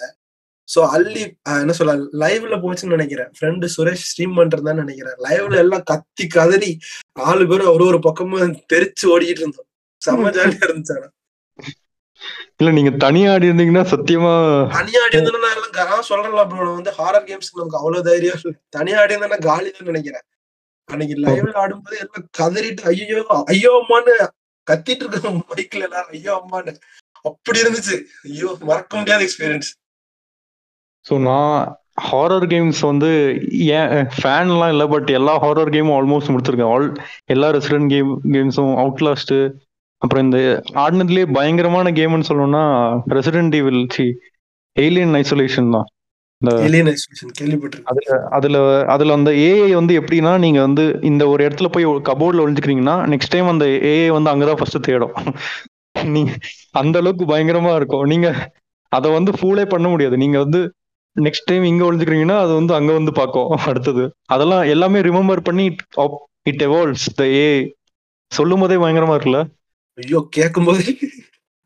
ஸோ 0.69 0.79
அள்ளி 0.95 1.21
என்ன 1.55 1.73
சொல்ல 1.79 1.93
லைவ்ல 2.23 2.55
போச்சுன்னு 2.63 2.95
நினைக்கிறேன். 2.97 3.29
ஃப்ரெண்டு 3.37 3.65
சுரேஷ் 3.75 4.07
ஸ்ட்ரீம் 4.09 4.37
பண்றதுதான் 4.39 4.81
நினைக்கிறேன். 4.83 5.17
லைவ்ல 5.25 5.57
எல்லாம் 5.65 5.85
கத்தி 5.91 6.25
கதறி 6.27 6.71
நாலு 7.21 7.43
பேரும் 7.51 7.73
ஒரு 7.75 7.85
ஒரு 7.91 7.99
பக்கமும் 8.07 8.57
தெரிச்சு 8.73 9.05
ஓடிக்கிட்டு 9.13 9.43
இருந்தோம். 9.43 9.69
செம்ம 10.01 10.31
ஜாலியா 10.37 10.63
இருந்துச்சு 10.67 10.95
ஆனா. 10.97 11.07
இல்ல 12.59 12.69
நீங்க 12.77 12.91
தனியா 13.03 13.31
ஆடி 13.33 13.47
இருந்தீங்கன்னா 13.49 13.85
சத்தியமா 13.91 14.31
தனியா 14.77 15.01
ஆடி 15.03 15.15
இருந்தேன்னா 15.15 15.41
நான் 15.45 15.57
எல்லாம் 15.85 16.07
சொல்றேன்ல 16.09 16.43
ப்ரோ 16.51 16.71
வந்து 16.77 16.91
ஹாரர் 16.99 17.27
கேம்ஸ்க்கு 17.27 17.61
நமக்கு 17.61 17.79
அவ்வளவு 17.81 18.07
தைரியம் 18.07 18.57
தனியா 18.77 18.97
ஆடி 19.01 19.13
இருந்தேன்னா 19.15 19.39
காலி 19.49 19.69
தான் 19.69 19.89
நினைக்கிறேன். 19.91 20.25
அன்னைக்கு 20.89 21.15
லைவ்ல 21.23 21.53
ஆடும்போது 21.63 21.97
எல்லாம் 22.03 22.27
கதறிட்டு 22.39 22.83
ஐயோ 22.91 23.23
ஐயோ 23.53 23.71
அம்மான்னு 23.79 24.13
கத்திட்டு 24.67 25.03
இருக்க 25.05 25.29
மைக்ல 25.51 25.87
எல்லாரும் 25.87 26.13
ஐயோ 26.15 26.31
அம்மான்னு. 26.39 26.71
அப்படி 27.25 27.57
இருந்துச்சு. 27.63 27.95
ஐயோ 28.29 28.49
மறக்க 28.69 28.93
முடியாத 28.99 29.21
எக்ஸ்பீரியன்ஸ் 29.27 29.69
ஸோ 31.05 31.15
நான் 31.27 31.57
ஹாரர் 32.07 32.45
கேம்ஸ் 32.53 32.81
வந்து 32.89 33.09
ஏன் 33.77 33.91
ஃபேன்லாம் 34.17 34.71
இல்லை 34.73 34.85
பட் 34.93 35.09
எல்லா 35.19 35.33
ஹாரர் 35.43 35.71
கேமும் 35.75 35.95
ஆல்மோஸ்ட் 35.97 36.31
முடிச்சிருக்கேன். 36.33 36.71
ஆல் 36.73 36.87
எல்லா 37.33 37.47
ரெசிடென்ட் 37.57 37.91
கேம் 37.93 38.11
கேம்ஸும் 38.35 38.73
அவுட்லாஸ்ட்டு 38.83 39.37
அப்புறம் 40.01 40.25
இந்த 40.25 40.39
ஆடினதுலேயே 40.83 41.27
பயங்கரமான 41.37 41.91
கேம்னு 41.99 42.29
சொல்லணும்னா 42.29 42.63
Resident 43.17 43.55
Evil 43.59 43.81
C 43.95 44.05
Alien 44.77 45.15
Isolation 45.21 45.73
தான். 45.75 45.87
அதுல 47.91 48.07
அதுல 48.37 48.57
அதுல 48.95 49.13
அந்த 49.13 49.31
ஏஐ 49.47 49.69
வந்து 49.79 49.93
எப்படின்னா 49.99 50.33
நீங்க 50.45 50.59
வந்து 50.61 50.83
இந்த 51.01 51.23
ஒரு 51.27 51.41
இடத்துல 51.47 51.67
போய் 51.67 51.85
கபோர்ட்ல 52.09 52.43
ஒளிஞ்சுக்கிறீங்கன்னா 52.45 52.95
நெக்ஸ்ட் 53.13 53.33
டைம் 53.35 53.53
அந்த 53.53 53.65
ஏஐ 53.91 54.09
வந்து 54.17 54.31
அங்கதான் 54.33 54.59
ஃபர்ஸ்ட் 54.59 54.85
தேடும். 54.87 55.15
நீங்க 56.13 56.31
அந்த 56.71 56.95
அளவுக்கு 57.01 57.25
பயங்கரமா 57.25 57.71
இருக்கும். 57.75 58.05
நீங்க 58.05 58.27
அதை 58.91 59.07
வந்து 59.11 59.31
ஃபூலே 59.31 59.65
பண்ண 59.65 59.87
முடியாது. 59.87 60.17
நீங்க 60.17 60.37
வந்து 60.37 60.59
நெக்ஸ்ட் 61.15 61.49
டைம் 61.49 61.63
இங்க 61.63 61.83
ஒளிஞ்சுக்கிறீங்கன்னா 61.87 62.37
அது 62.39 62.53
வந்து 62.53 62.73
அங்க 62.75 62.91
வந்து 62.93 63.11
பார்க்கும். 63.11 63.49
அடுத்தது. 63.69 64.03
அதெல்லாம் 64.25 64.63
எல்லாமே 64.73 64.99
ரிமெம்பர் 65.01 65.41
பண்ணி 65.47 65.65
இட் 66.51 66.63
எவால்வ்ஸ் 66.67 67.07
த 67.15 67.23
ஏ 67.37 67.47
சொல்லும் 68.31 68.61
போதே 68.61 68.77
பயங்கரமா 68.77 69.15
இருக்குல்ல? 69.15 69.41
ஐயோ 69.97 70.19
கேட்கும் 70.29 70.67
போது 70.69 70.83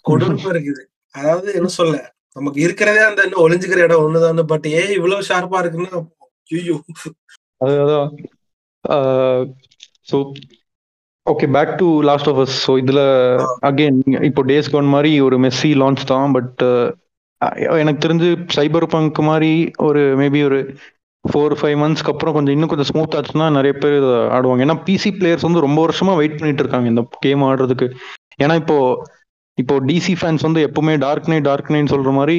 கொடுமை 0.06 0.50
இருக்குது. 0.54 0.82
அதாவது 1.16 1.48
என்ன 1.54 1.70
சொல்ல? 1.80 1.96
நமக்கு 2.36 2.60
இருக்கிறதே 2.62 3.02
அந்த 3.06 3.22
இன்னும் 3.24 3.44
ஒளிஞ்சுக்கிற 3.46 3.86
இடம் 3.86 4.04
ஒண்ணுதான் 4.06 4.50
பட் 4.52 4.68
ஏன் 4.76 4.94
இவ்வளவு 4.98 5.28
ஷார்ப்பா 5.30 5.62
இருக்குன்னா 5.64 6.02
ஐயோ. 6.50 6.76
அது 7.62 7.76
அதான் 7.84 8.10
so 10.10 10.18
okay 11.26 11.48
back 11.56 11.74
to 11.80 11.88
last 12.10 12.30
of 12.32 12.40
us 12.44 12.56
so 12.64 12.72
இதுல 12.82 13.02
அகைன் 13.70 14.00
இப்போ 14.30 14.42
டேஸ் 14.50 14.72
கான் 14.74 14.94
மாதிரி 14.94 15.12
ஒரு 15.28 15.38
மெஸ்ஸி 15.44 15.72
லான்ச் 15.82 16.10
தான் 16.12 16.32
பட் 16.32 16.62
எனக்கு 17.82 18.04
தெரிஞ்சு 18.06 18.28
சைபர் 18.56 18.88
பங்க் 18.90 19.20
மாதிரி 19.30 19.52
ஒரு 19.88 20.02
மேபி 20.20 20.42
ஒரு 20.50 20.60
ஃபோர் 21.26 21.54
ஃபைவ் 21.60 21.78
மந்த்ஸ்க்கு 21.82 22.12
அப்புறம் 22.14 22.36
கொஞ்சம் 22.36 22.56
இன்னும் 22.56 22.72
கொஞ்சம் 22.72 22.90
ஸ்மூத் 22.90 23.16
ஆச்சுன்னா 23.18 23.48
நிறைய 23.58 23.74
பேர் 23.82 23.98
ஆடுவாங்க. 24.36 24.66
ஏன்னா 24.66 24.78
பிசி 24.88 25.10
பிளேயர்ஸ் 25.18 25.48
வந்து 25.48 25.66
ரொம்ப 25.66 25.80
வருஷமா 25.86 26.14
வெயிட் 26.20 26.40
பண்ணிட்டு 26.40 26.64
இருக்காங்க 26.64 26.88
இந்த 26.88 27.04
கேம் 27.26 27.44
ஆடுறதுக்கு. 27.48 27.88
ஏன்னா 28.40 28.56
இப்போ 28.62 28.78
இப்போ 29.58 29.76
டிசி 29.88 30.14
ஃபேன்ஸ் 30.20 30.46
வந்து 30.48 30.62
எப்பவுமே 30.68 30.94
டார்க் 31.06 31.30
நைட் 31.32 31.48
டார்க் 31.48 31.72
நைட் 31.74 31.94
சொல்ற 31.94 32.12
மாதிரி 32.18 32.36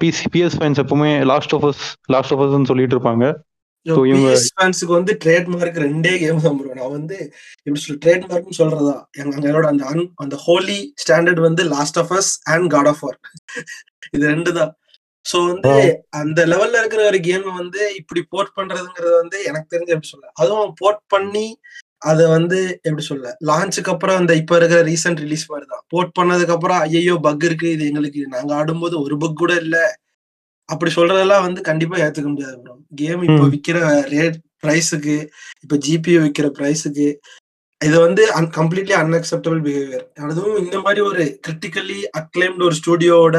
பிசி 0.00 0.24
பிஎஸ் 0.34 0.56
ஃபேன்ஸ் 0.60 0.80
எப்பவுமே 0.82 1.10
last 1.32 1.54
of 1.56 1.66
us 1.68 1.82
last 2.14 2.32
of 2.34 2.42
அஸ்ன்னு 2.44 2.70
சொல்லிட்டு 2.70 2.96
இருப்பாங்க. 2.96 3.26
ஃபேன்ஸுக்கு 4.56 4.92
வந்து 4.98 5.12
ட்ரேட்மார்க் 5.24 5.76
ரெண்டே 5.84 6.12
கேம் 6.22 6.40
தான் 6.46 6.56
bro. 6.60 6.70
நான் 6.78 6.94
வந்து 6.96 7.16
எப்படி 7.66 7.80
சொல்ல 7.82 7.98
ட்ரேட்மார்க்னு 8.04 8.58
சொல்றதா? 8.60 8.96
எங்க 9.20 9.32
எங்களோட 9.38 9.66
அந்த 9.72 9.84
அந்த 10.24 10.36
ஹோலி 10.46 10.78
ஸ்டாண்டர்ட் 11.02 11.42
வந்து 11.48 11.64
last 11.74 12.00
of 12.02 12.12
us 12.18 12.32
and 12.54 12.68
God 12.74 12.90
of 12.92 13.02
War 13.04 13.18
இது 14.16 14.24
ரெண்டு 14.34 14.52
தான். 14.58 14.72
சோ 15.26 15.36
வந்து 15.50 15.74
அந்த 16.20 16.40
லெவல்ல 16.52 16.80
இருக்கிற 16.82 17.04
ஒரு 17.10 17.20
கேம் 17.28 17.46
வந்து 17.60 17.80
இப்படி 18.00 18.20
போர்ட் 18.32 18.52
பண்றதுங்கிறது 18.58 19.14
வந்து 19.22 19.38
எனக்கு 19.50 19.72
தெரிஞ்சு 19.74 19.94
எப்படி 19.94 20.10
சொல்ல 20.12 20.32
அதுவும் 20.42 20.74
போர்ட் 20.80 21.02
பண்ணி 21.14 21.46
அதை 22.02 22.24
வந்து 22.32 22.58
எப்படி 22.84 23.04
சொல்ல 23.04 23.28
லான்ச்சுக்கு 23.48 23.92
அப்புறம் 23.92 24.18
அந்த 24.20 24.32
இப்ப 24.40 24.56
இருக்கிற 24.58 24.80
ரீசெண்ட் 24.88 25.22
ரிலீஸ் 25.22 25.44
மாதிரி 25.50 25.66
தான் 25.66 25.84
போர்ட் 25.92 26.12
பண்ணதுக்கு 26.18 26.54
அப்புறம் 26.56 26.80
ஐயோ 26.88 27.14
பக் 27.24 27.46
இருக்கு 27.48 27.68
இது 27.74 27.84
எங்களுக்கு 27.90 28.22
நாங்க 28.34 28.52
ஆடும்போது 28.58 28.96
ஒரு 29.04 29.16
பக் 29.22 29.40
கூட 29.42 29.52
இல்ல. 29.62 29.76
அப்படி 30.68 30.90
சொல்றதெல்லாம் 30.94 31.44
வந்து 31.44 31.60
கண்டிப்பா 31.68 31.96
ஏத்துக்க 32.04 32.28
முடியாது 32.30 32.56
ப்ரோ 32.62 32.72
கேம் 33.00 33.20
இப்போ. 33.26 33.44
விக்கிற 33.52 33.78
ரேட் 34.12 34.36
பிரைஸுக்கு 34.62 35.16
இப்ப 35.64 35.76
ஜிபியு 35.84 36.20
விக்கிற 36.24 36.46
பிரைஸுக்கு 36.56 37.06
இது 37.80 37.96
வந்து 38.00 38.22
கம்ப்ளீட்லி 38.56 38.94
அன்அக்செப்டபிள் 39.00 39.60
பிஹேவியர் 39.64 40.04
அதுவும் 40.26 40.58
இந்த 40.62 40.76
மாதிரி 40.84 41.00
ஒரு 41.08 41.24
கிரிட்டிக்கலி 41.44 41.98
அக்ளைம்டு 42.20 42.66
ஒரு 42.68 42.76
ஸ்டுடியோவோட 42.80 43.38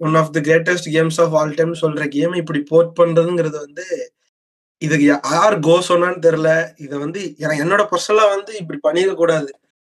one 0.00 0.16
of 0.20 0.32
the 0.34 0.42
greatest 0.46 0.88
games 0.94 1.20
of 1.24 1.34
all 1.40 1.56
time 1.58 1.74
சொல்ற 1.82 2.06
கேம் 2.14 2.34
இப்படி 2.40 2.60
போர்ட் 2.70 2.92
பண்றதுங்கிறது 2.98 3.58
வந்து 3.60 3.86
இதுக்கு 4.84 5.12
யா- 5.12 5.32
யார் 5.32 5.58
கோ 5.58 5.84
சொன்னான்னு 5.88 6.24
தெரியல. 6.26 6.50
இதை 6.76 6.98
வந்து 6.98 7.34
எனக்கு 7.38 7.64
என்னோட 7.64 7.84
பர்சனலா 7.90 8.28
வந்து 8.28 8.56
இப்படி 8.56 8.80
பண்ணிருக்க 8.82 9.14
கூடாது. 9.14 9.50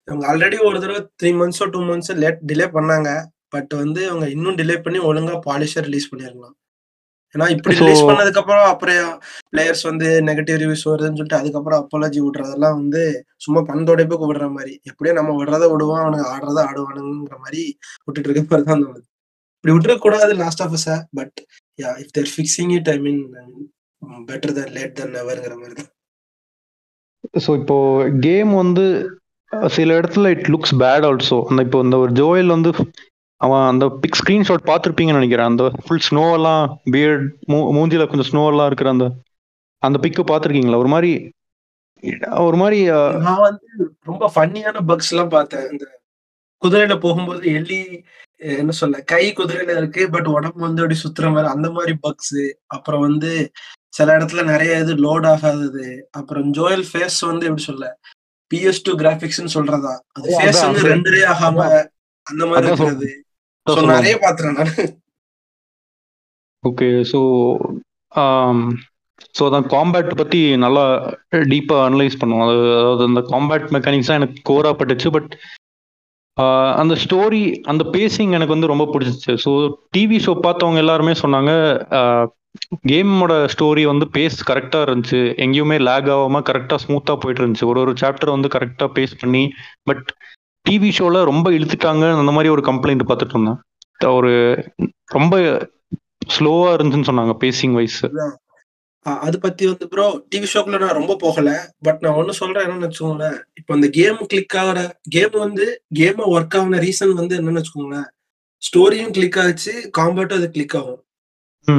இவங்க 0.08 0.32
ஆல்ரெடி 0.32 0.64
ஒரு 0.64 0.80
தடவை 0.80 1.08
த்ரீ 1.22 1.30
மந்த்ஸோ 1.40 1.70
டூ 1.70 1.80
மந்த்ஸோ 1.82 2.14
லேட் 2.14 2.40
டிலே 2.46 2.66
பண்ணாங்க. 2.72 3.08
பட் 3.48 3.74
வந்து 3.74 4.08
அவங்க 4.08 4.28
இன்னும் 4.28 4.56
டிலே 4.56 4.82
பண்ணி 4.82 4.98
ஒழுங்கா 4.98 5.40
பாலிஷா 5.46 5.80
ரிலீஸ் 5.80 6.14
பண்ணிருக்கலாம் 6.14 6.54
ஏன்னா 7.34 7.50
இப்படி 7.50 7.76
ரிலீஸ் 7.76 8.02
பண்ணதுக்கு 8.02 8.38
அப்புறம் 8.38 8.64
அப்புறம் 8.64 9.08
பிளேயர்ஸ் 9.52 9.82
வந்து 9.82 10.20
நெகட்டிவ் 10.20 10.58
ரிவ்யூஸ் 10.62 10.84
வருதுன்னு 10.84 11.18
சொல்லிட்டு 11.18 11.36
அதுக்கப்புறம் 11.36 11.80
அப்பாலஜி 11.82 12.20
விடுறதெல்லாம் 12.20 12.78
வந்து 12.78 13.02
சும்மா 13.36 13.60
பந்தோடைப்பு 13.60 14.30
விடுற 14.30 14.52
மாதிரி. 14.52 14.80
எப்படியோ 14.84 15.16
நம்ம 15.16 15.44
விடுறத 15.44 15.70
விடுவான் 15.72 16.02
அவனுக்கு 16.02 16.30
ஆடுறத 16.30 16.58
ஆடுவானுங்கிற 16.68 17.38
மாதிரி 17.38 17.78
விட்டுட்டு 18.04 18.30
இருக்க 18.30 18.42
மாதிரி 18.50 18.68
தான் 18.68 18.84
தோணுது. 18.84 19.04
இப்படி 19.56 19.74
விட்டுற 19.76 19.98
கூடாது 19.98 20.34
last 20.34 20.62
of 20.62 20.76
but 21.14 21.38
yeah 21.82 21.90
if 21.98 22.12
they're 22.12 22.30
fixing 22.36 22.74
it 22.74 22.88
I 22.88 22.98
mean 22.98 23.22
better 24.28 24.56
than 24.56 24.74
late 24.74 24.96
than 24.98 25.14
நெவர்ங்கிற 25.14 25.54
மாதிரி 25.56 25.76
தான் 25.80 25.90
ஸோ 27.44 27.50
இப்போ 27.60 27.76
கேம் 28.20 28.50
வந்து 28.54 28.84
சில 29.72 29.96
இடத்துல 30.00 30.30
இட் 30.34 30.48
லுக்ஸ் 30.52 30.74
பேட் 30.80 31.06
ஆல்சோ 31.06 31.38
அந்த 31.50 31.62
இப்போ 31.62 31.78
இந்த 31.80 31.96
ஒரு 31.98 32.12
ஜோயல் 32.12 32.54
வந்து 32.54 32.70
அவன் 33.40 33.64
அந்த 33.64 33.84
பிக் 34.02 34.18
ஸ்கிரீன்ஷாட் 34.20 34.68
பார்த்துருப்பீங்கன்னு 34.68 35.20
நினைக்கிறேன். 35.20 35.50
அந்த 35.50 35.64
ஃபுல் 35.84 36.06
ஸ்னோவெல்லாம் 36.08 36.62
பியர்ட் 36.90 37.26
மூ 37.50 37.58
மூஞ்சில 37.76 38.06
கொஞ்சம் 38.06 38.28
ஸ்னோவெல்லாம் 38.30 38.66
இருக்கிற 38.66 38.88
அந்த 38.90 39.06
அந்த 39.82 39.96
பிக்கு 39.98 40.22
பார்த்துருக்கீங்களா? 40.22 40.80
ஒரு 40.82 40.90
மாதிரி 40.94 41.10
ஒரு 42.42 42.56
மாதிரி 42.56 42.78
நான் 43.24 43.44
வந்து 43.44 43.68
ரொம்ப 44.04 44.24
ஃபன்னியான 44.34 44.82
பக்ஸ் 44.90 45.10
எல்லாம் 45.12 45.32
பார்த்தேன். 45.36 45.66
இந்த 45.72 45.84
குதிரையில 46.62 46.94
போகும்போது 46.98 47.42
அஹ் 48.40 48.58
என்ன 48.58 48.72
சொல்ல 48.72 48.96
கை 49.12 49.24
குதிரையில 49.32 49.76
இருக்கு 49.76 50.02
பட் 50.10 50.28
உடம்பு 50.34 50.60
வந்து 50.66 50.82
அப்படி 50.82 50.98
சுத்துற 51.04 51.28
மாதிரி 51.32 51.48
அந்த 51.54 51.68
மாதிரி 51.70 51.94
பக்ஸ் 52.02 52.36
அப்புறம் 52.68 53.04
வந்து 53.06 53.30
சில 53.92 54.16
இடத்துல 54.16 54.42
நிறைய 54.52 54.72
இது 54.84 54.94
லோட் 55.06 55.26
ஆகாதது. 55.32 55.86
அப்புறம் 56.18 56.48
ஜோயல் 56.58 56.86
ஃபேஸ் 56.90 57.18
வந்து 57.30 57.46
எப்படி 57.48 57.66
சொல்ல? 57.70 57.86
பிஎஸ் 58.50 58.84
டூ 58.86 58.92
கிராபிக்ஸ்னு 59.02 59.54
சொல்றதா? 59.56 59.94
அது 60.16 60.26
ஃபேஸ் 60.36 60.62
வந்து. 60.66 60.84
ரெண்டரே 60.92 61.22
ஆகாம 61.32 61.66
அந்த 62.26 62.42
மாதிரி 62.50 62.68
இருக்கிறது. 62.70 63.10
சொல்லுவாங்க. 63.66 64.00
நிறைய 64.00 64.16
பாத்துறேன் 64.24 64.58
நான். 64.58 64.74
ஓகே 66.64 66.88
ஸோ 67.12 67.20
ஸோ 69.36 69.42
அதான் 69.48 69.68
காம்பேட் 69.72 70.10
பற்றி 70.20 70.40
நல்லா 70.64 70.84
டீப்பாக 71.52 71.86
அனலைஸ் 71.88 72.18
பண்ணுவோம். 72.20 72.44
அது 72.46 72.58
அதாவது 72.80 73.02
அந்த 73.10 73.20
காம்பேட் 73.32 73.66
மெக்கானிக்ஸ் 73.76 74.10
தான் 74.10 74.20
எனக்கு 74.20 74.38
கோரா 74.50 74.70
பட்டுச்சு 74.80 75.08
பட் 75.16 75.32
அந்த 76.80 76.94
ஸ்டோரி 77.04 77.42
அந்த 77.70 77.84
பேசிங் 77.94 78.32
எனக்கு 78.36 78.54
வந்து 78.54 78.70
ரொம்ப 78.72 78.84
பிடிச்சிச்சு. 78.92 79.32
ஸோ 79.44 79.50
டிவி 79.96 80.18
ஷோ 80.26 80.34
பார்த்தவங்க 80.46 80.82
எல்லாருமே 80.84 81.14
சொன்னாங்க 81.22 81.52
கேமோட 82.90 83.32
ஸ்டோரி 83.54 83.84
வந்து 83.90 84.06
பேஸ் 84.16 84.38
கரெக்டாக 84.50 84.86
இருந்துச்சு. 84.86 85.20
எங்கேயுமே 85.44 85.78
லேக் 85.88 86.10
ஆகாமல் 86.14 86.46
கரெக்டாக 86.48 86.82
ஸ்மூத்தாக 86.84 87.18
போயிட்டு 87.22 87.42
இருந்துச்சு. 87.42 87.68
ஒரு 87.70 87.80
ஒரு 87.84 87.94
சாப்டர் 88.02 88.34
வந்து 88.36 88.50
கரெக்டாக 88.56 88.90
பேஸ் 88.98 89.14
பண்ணி 89.22 89.44
பட் 89.90 90.04
டிவி 90.66 90.90
ஷோவில் 90.98 91.28
ரொம்ப 91.30 91.48
இழுத்துட்டாங்க 91.56 92.04
அந்த 92.20 92.32
மாதிரி 92.36 92.52
ஒரு 92.56 92.64
கம்ப்ளைண்ட் 92.70 93.08
பார்த்துட்டு 93.10 93.36
இருந்தேன். 93.36 93.60
ஒரு 94.18 94.32
ரொம்ப 95.16 95.34
ஸ்லோவா 96.34 96.68
இருந்துச்சுன்னு 96.76 97.10
சொன்னாங்க 97.10 97.34
பேசிங் 97.44 97.76
வைஸ் 97.78 98.02
அது 99.06 99.36
பத்தி 99.44 99.64
வந்து 99.70 99.86
ப்ரோ 99.92 100.06
டிவி 100.32 100.46
ஷோக்குள்ள 100.52 100.78
நான் 100.82 100.98
ரொம்ப 100.98 101.14
போகல. 101.22 101.50
பட் 101.86 102.00
நான் 102.04 102.16
ஒண்ணு 102.20 102.32
சொல்றேன் 102.40 102.64
என்னன்னு 102.66 102.86
வச்சுக்கோங்களேன். 102.86 103.36
இப்போ 103.58 103.72
அந்த 103.76 103.86
கேம் 103.98 104.18
கிளிக் 104.32 104.56
ஆகிற 104.62 104.80
கேம் 105.14 105.36
வந்து 105.44 105.66
கேம் 105.98 106.20
ஒர்க் 106.34 106.56
ஆகின 106.58 106.80
ரீசன் 106.86 107.14
வந்து 107.20 107.36
என்னன்னு 107.38 107.60
வச்சுக்கோங்களேன். 107.60 108.08
ஸ்டோரியும் 108.62 109.14
கிளிக் 109.16 109.38
ஆச்சு 109.44 109.72
காம்பேட்டும் 109.98 110.40
அது 110.40 110.48
கிளிக் 110.56 110.76
ஆகும். 110.80 111.00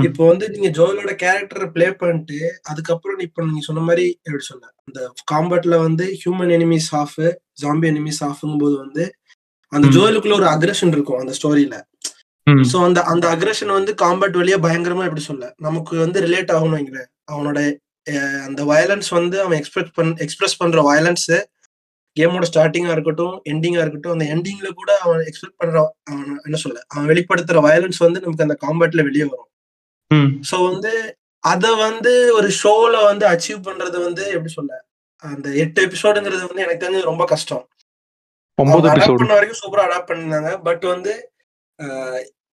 இப்போ 0.07 0.23
வந்து 0.29 0.45
நீங்க 0.49 0.69
ஜோயலோட 0.75 1.11
கேரக்டரை 1.21 1.67
ப்ளே 1.71 1.87
பண்ணிட்டு 1.99 2.39
அதுக்கப்புறம் 2.69 3.21
இப்போ 3.25 3.45
நீங்க 3.45 3.61
சொன்ன 3.67 3.83
மாதிரி 3.87 4.05
எப்படி 4.25 4.45
சொல்ல 4.47 4.65
அந்த 4.83 4.99
காம்பேட்ல 5.31 5.77
வந்து 5.83 6.05
human 6.21 6.51
enemies 6.57 6.89
of 6.99 7.17
zombie 7.61 7.87
enemies 7.91 8.21
ஆஃப்ங்கும் 8.27 8.63
போது 8.63 8.75
வந்து 8.83 9.03
அந்த 9.71 9.85
ம். 9.87 9.93
ஜோயலுக்குள்ள 9.95 10.35
ஒரு 10.37 10.47
அக்ரஷன் 10.51 10.93
இருக்கும் 10.93 11.21
அந்த 11.21 11.33
ஸ்டோரியில 11.37 11.75
சோ 12.67 12.77
அந்த 12.85 12.99
அந்த 13.11 13.25
அக்ரஷன் 13.33 13.71
வந்து 13.75 13.91
காம்பேட் 13.99 14.37
வழியா 14.37 14.57
பயங்கரமா 14.63 15.03
எப்படி 15.07 15.23
சொல்ல 15.25 15.47
நமக்கு 15.65 15.93
வந்து 16.03 16.19
ரிலேட் 16.25 16.53
ஆகணும் 16.55 16.95
அவனோட 17.29 17.59
அந்த 18.45 18.61
வயலன்ஸ் 18.69 19.09
வந்து 19.17 19.37
அவன் 19.43 19.57
எக்ஸ்பிரஸ் 19.59 19.91
பண் 19.97 20.13
எக்ஸ்பிரஸ் 20.25 20.59
பண்ற 20.61 20.81
வயலன்ஸ் 20.87 21.27
கேமோட 22.17 22.45
ஸ்டார்டிங்கா 22.49 22.93
இருக்கட்டும் 22.95 23.35
எண்டிங்கா 23.51 23.81
இருக்கட்டும் 23.83 24.15
அந்த 24.15 24.25
எண்டிங்ல 24.33 24.69
கூட 24.77 24.91
அவன் 25.03 25.21
எக்ஸ்பெக்ட் 25.27 25.59
பண்ற 25.61 25.77
அவன் 26.07 26.39
என்ன 26.47 26.59
சொல்ல 26.63 26.79
அவன் 26.89 27.07
வெளிப்படுத்துற 27.11 27.59
வயலன்ஸ் 27.67 27.99
வந்து 28.05 28.21
நமக்கு 28.23 28.45
அந்த 28.47 28.57
காம்பேட்ல 28.63 29.03
வெளியே 29.07 29.25
வரும். 29.25 29.49
சோ 30.49 30.57
வந்து 30.69 30.91
அத 31.43 31.65
வந்து 31.83 32.11
ஒரு 32.37 32.49
ஷோல 32.61 32.95
வந்து 33.03 33.25
அச்சீவ் 33.25 33.59
பண்றது 33.67 33.97
வந்து 34.07 34.23
எப்படி 34.35 34.51
சொல்ல? 34.53 34.73
அந்த 35.23 35.47
எட்டு 35.63 35.79
எபிசோடுங்கிறது 35.87 36.43
வந்து 36.49 36.65
எனக்கு 36.65 36.83
தெரிஞ்சு 36.83 37.09
ரொம்ப 37.11 37.23
கஷ்டம். 37.25 37.63
அடாப்ட் 38.91 39.21
பண்ண 39.21 39.33
வரைக்கும் 39.33 39.61
சூப்பரா 39.61 39.85
அடாப்ட் 39.87 40.09
பண்ணிருந்தாங்க. 40.09 40.51
பட் 40.67 40.85
வந்து 40.93 41.13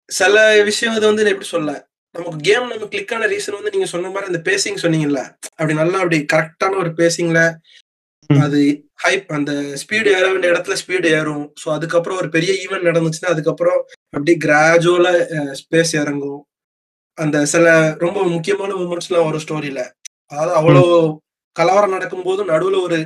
சில 0.09 0.34
விஷயம் 0.62 0.96
அது 0.96 1.07
வந்து 1.07 1.30
எப்படி 1.32 1.48
சொல்ல? 1.54 1.70
நமக்கு 2.14 2.38
கேம் 2.48 2.68
நம்ம 2.72 2.86
கிளிக் 2.92 3.14
ஆன 3.14 3.26
ரீசன் 3.26 3.59
வந்து 3.59 3.72
நீங்க 3.74 3.86
சொன்ன 3.86 4.11
மாதிரி 4.11 4.30
அந்த 4.32 4.40
பேசிங் 4.50 4.82
சொன்னீங்கல்ல? 4.84 5.22
அப்படி 5.57 5.74
நல்லா 5.74 5.98
அப்படி 5.98 6.18
கரெக்டான 6.34 6.78
ஒரு 6.82 6.92
பேசிங்ல. 7.00 7.40
அது 8.30 8.61
ஹைப் 9.04 9.26
அந்த 9.36 9.52
ஸ்பீடு 9.80 10.09
ஏற 10.18 10.24
வேண்டிய 10.30 10.52
இடத்துல 10.52 10.76
ஸ்பீடு 10.82 11.09
ஏறும். 11.18 11.44
ஸோ 11.62 11.66
அதுக்கப்புறம் 11.74 12.18
ஒரு 12.18 12.28
பெரிய 12.28 12.52
ஈவெண்ட் 12.64 12.88
நடந்துச்சுன்னா 12.90 13.32
அதுக்கப்புறம் 13.34 13.80
அப்படியே 14.14 14.36
கிராஜுவலா 14.46 15.12
ஸ்பேஸ் 15.61 15.92
இறங்கும். 16.02 16.40
அந்த 17.19 17.37
சில 17.53 17.67
ரொம்ப 18.05 18.19
முக்கியமான 18.35 18.73
மூமெண்ட்ஸ்லாம் 18.81 19.27
வரும் 19.29 19.45
ஸ்டோரியில 19.45 19.81
அதாவது 20.31 20.53
அவ்வளோ 20.59 20.83
கலவரம் 21.57 21.95
நடக்கும்போது 21.97 22.41
நடுவுல 22.53 22.79
ஒரு 22.87 22.99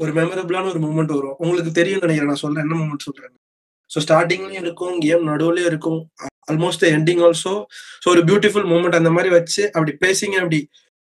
ஒரு 0.00 0.10
மெமரபிளான 0.18 0.68
ஒரு 0.72 0.80
மூமெண்ட் 0.84 1.12
வரும். 1.16 1.36
உங்களுக்கு 1.42 1.72
தெரியும் 1.78 2.02
நினைக்கிறேன். 2.04 2.30
நான் 2.32 2.44
சொல்றேன். 2.44 2.64
என்ன 2.66 2.76
மூமெண்ட் 2.80 3.06
சொல்றேன் 3.08 3.34
ஸோ 3.90 4.00
ஸ்டார்டிங்லயும் 4.04 4.64
இருக்கும் 4.66 4.94
கேம் 5.04 5.28
நடுவுலயும் 5.30 5.68
இருக்கும். 5.70 6.00
ஆல்மோஸ்ட் 6.50 6.84
எண்டிங் 6.96 7.22
ஆல்சோ 7.26 7.52
ஸோ 8.02 8.06
ஒரு 8.14 8.22
பியூட்டிஃபுல் 8.28 8.66
மூமெண்ட் 8.72 8.98
அந்த 9.00 9.10
மாதிரி 9.16 9.30
வச்சு 9.38 9.62
அப்படி 9.74 9.92
பேசிங்க 10.04 10.36
அப்படி 10.42 10.60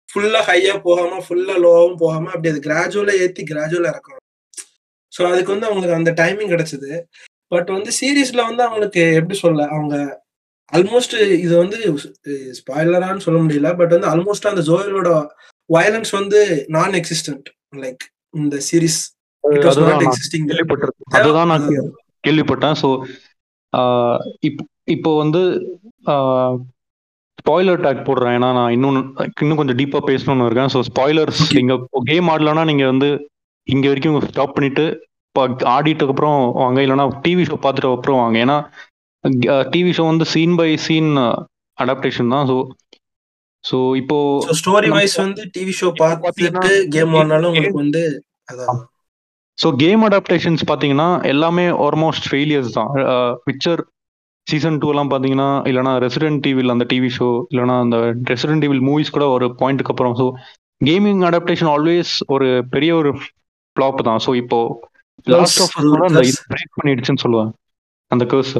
ஃபுல்லா 0.08 0.40
ஹையா 0.48 0.74
போகாம 0.86 1.20
ஃபுல்லா 1.26 1.56
லோவும் 1.64 1.98
போகாம 2.02 2.30
அப்படி 2.34 2.50
அது 2.52 2.60
கிராஜுவலா 2.68 3.14
ஏத்தி 3.24 3.42
கிராஜுவலா 3.52 3.90
இறக்கணும். 3.92 4.24
ஸோ 5.12 5.22
அதுக்கு 5.32 5.52
வந்து 5.54 5.68
அவங்களுக்கு 5.68 5.98
அந்த 5.98 6.12
டைமிங் 6.22 6.52
கிடைச்சது. 6.54 6.90
பட் 7.52 7.68
வந்து 7.76 7.90
சீரீஸ்ல 8.00 8.40
வந்து 8.48 8.62
அவங்களுக்கு 8.66 9.02
எப்படி 9.20 9.36
சொல்ல? 9.44 9.60
அவங்க 9.76 9.96
ஆல்மோஸ்ட் 10.72 11.14
இது 11.44 11.54
வந்து 11.62 11.78
ஸ்பாய்லரான்னு 12.58 13.24
சொல்ல 13.26 13.40
முடியல 13.44 13.70
பட் 13.80 13.94
வந்து 13.96 14.10
ஆல்மோஸ்ட் 14.12 14.50
அந்த 14.50 14.62
ஜோயலோட 14.68 15.10
வயலன்ஸ் 15.70 16.12
வந்து 16.20 16.40
நான் 16.76 16.96
எக்ஸிஸ்டன்ட் 17.00 17.48
லைக் 17.84 18.04
இந்த 18.34 18.56
சீரீஸ் 18.68 18.98
அதுதான் 21.18 21.50
நான் 21.52 21.66
கேள்விப்பட்டேன். 22.26 22.76
ஸோ 22.82 22.88
இப்போ 24.94 25.10
வந்து 25.22 25.42
ஸ்பாய்லர் 27.40 27.82
டேக் 27.84 28.06
போடுறேன். 28.08 28.34
ஏன்னா 28.38 28.48
நான் 28.58 28.72
இன்னும் 28.76 28.96
இன்னும் 29.42 29.58
கொஞ்சம் 29.60 29.78
டீப்பா 29.80 30.00
பேசணும்னு 30.10 30.46
இருக்கேன். 30.48 30.70
So 30.74 30.80
spoilers 30.88 31.42
Okay. 31.44 31.56
நீங்க 31.58 31.74
கேம் 32.10 32.30
ஆடலன்னா 32.34 32.64
நீங்க 32.70 32.84
வந்து 32.92 33.08
இங்க 33.68 33.86
வரைக்கும் 33.90 34.18
ஸ்டாப் 34.30 34.56
பண்ணிட்டு 34.56 34.84
இப்போ 35.28 35.42
ஆடிட்டதுக்கு 35.76 36.14
அப்புறம் 36.14 36.38
வாங்க. 36.62 36.78
இல்லைன்னா 36.84 37.06
டிவி 37.24 37.44
ஷோ 37.48 37.56
பார்த்துட்டு 37.64 37.94
அப்புறம் 37.96 38.20
வாங்க. 38.22 38.36
ஏன்னா 38.44 38.56
டிவி 39.74 39.92
ஷோ 39.96 40.04
வந்து 40.04 40.26
சீன் 40.32 40.56
பை 40.56 40.68
சீன் 40.86 41.10
அடாப்டேஷன் 41.78 42.32
தான். 42.34 42.46
ஸோ 42.50 42.56
ஸோ 43.64 43.78
இப்போ 44.00 44.16
ஸ்டோரி 44.58 44.88
வைஸ் 44.96 45.16
வந்து 45.22 45.42
டிவி 45.54 45.72
ஷோ 45.78 45.88
பார்த்துட்டு 46.00 46.26
பாத்தீங்கன்னா, 46.26 46.62
கேம் 46.94 47.14
game- 47.14 47.46
உங்களுக்கு 47.48 47.80
வந்து 47.84 48.02
அதான். 48.52 48.78
ஸோ 49.58 49.68
கேம் 49.82 50.02
அடாப்டேஷன்ஸ் 50.08 50.62
பார்த்தீங்கன்னா 50.70 51.08
எல்லாமே 51.32 51.64
ஆல்மோஸ்ட் 51.86 52.26
ஃபெயிலியர்ஸ் 52.30 52.72
தான். 52.78 52.90
பிக்சர் 53.48 53.82
சீசன் 54.46 54.78
டூ 54.78 54.88
எல்லாம் 54.92 55.10
பார்த்தீங்கன்னா 55.12 55.48
இல்லைனா 55.70 55.92
ரெசிடென்ட் 56.04 56.42
டிவியில் 56.44 56.74
அந்த 56.74 56.84
டிவி 56.92 57.10
ஷோ 57.16 57.28
இல்லைனா 57.52 57.76
அந்த 57.84 57.96
ரெசிடென்ட் 58.32 58.62
டிவில் 58.64 58.84
மூவிஸ் 58.88 59.14
கூட 59.16 59.26
ஒரு 59.28 59.46
பாயிண்ட்டுக்கு 59.62 59.92
அப்புறம். 59.94 60.14
ஸோ 60.20 60.26
கேமிங் 60.80 61.22
அடாப்டேஷன் 61.28 61.70
ஆல்வேஸ் 61.74 62.12
ஒரு 62.26 62.48
பெரிய 62.74 62.92
ஒரு 62.96 63.10
ஃப்ளாப் 63.76 64.06
தான். 64.08 64.20
ஸோ 64.26 64.32
இப்போ 64.42 64.58
லாஸ்ட் 65.26 65.60
ஆஃப். 65.64 65.74
பிரேக் 66.52 66.76
பண்ணிடுச்சுன்னு 66.78 67.24
சொல்லுவேன் 67.24 67.50
அந்த 68.10 68.24
கேர்ஸ் 68.32 68.54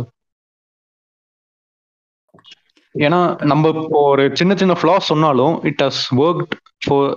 ஏன்னா 3.06 3.20
நம்ம 3.50 3.70
இப்போ 3.84 4.00
ஒரு 4.12 4.24
சின்ன 4.40 4.52
சின்ன 4.60 4.74
ஃப்ளாஸ் 4.80 5.10
சொன்னாலும் 5.12 5.54
it 5.70 5.82
has 5.86 6.02
work 6.24 6.54
for 6.86 7.10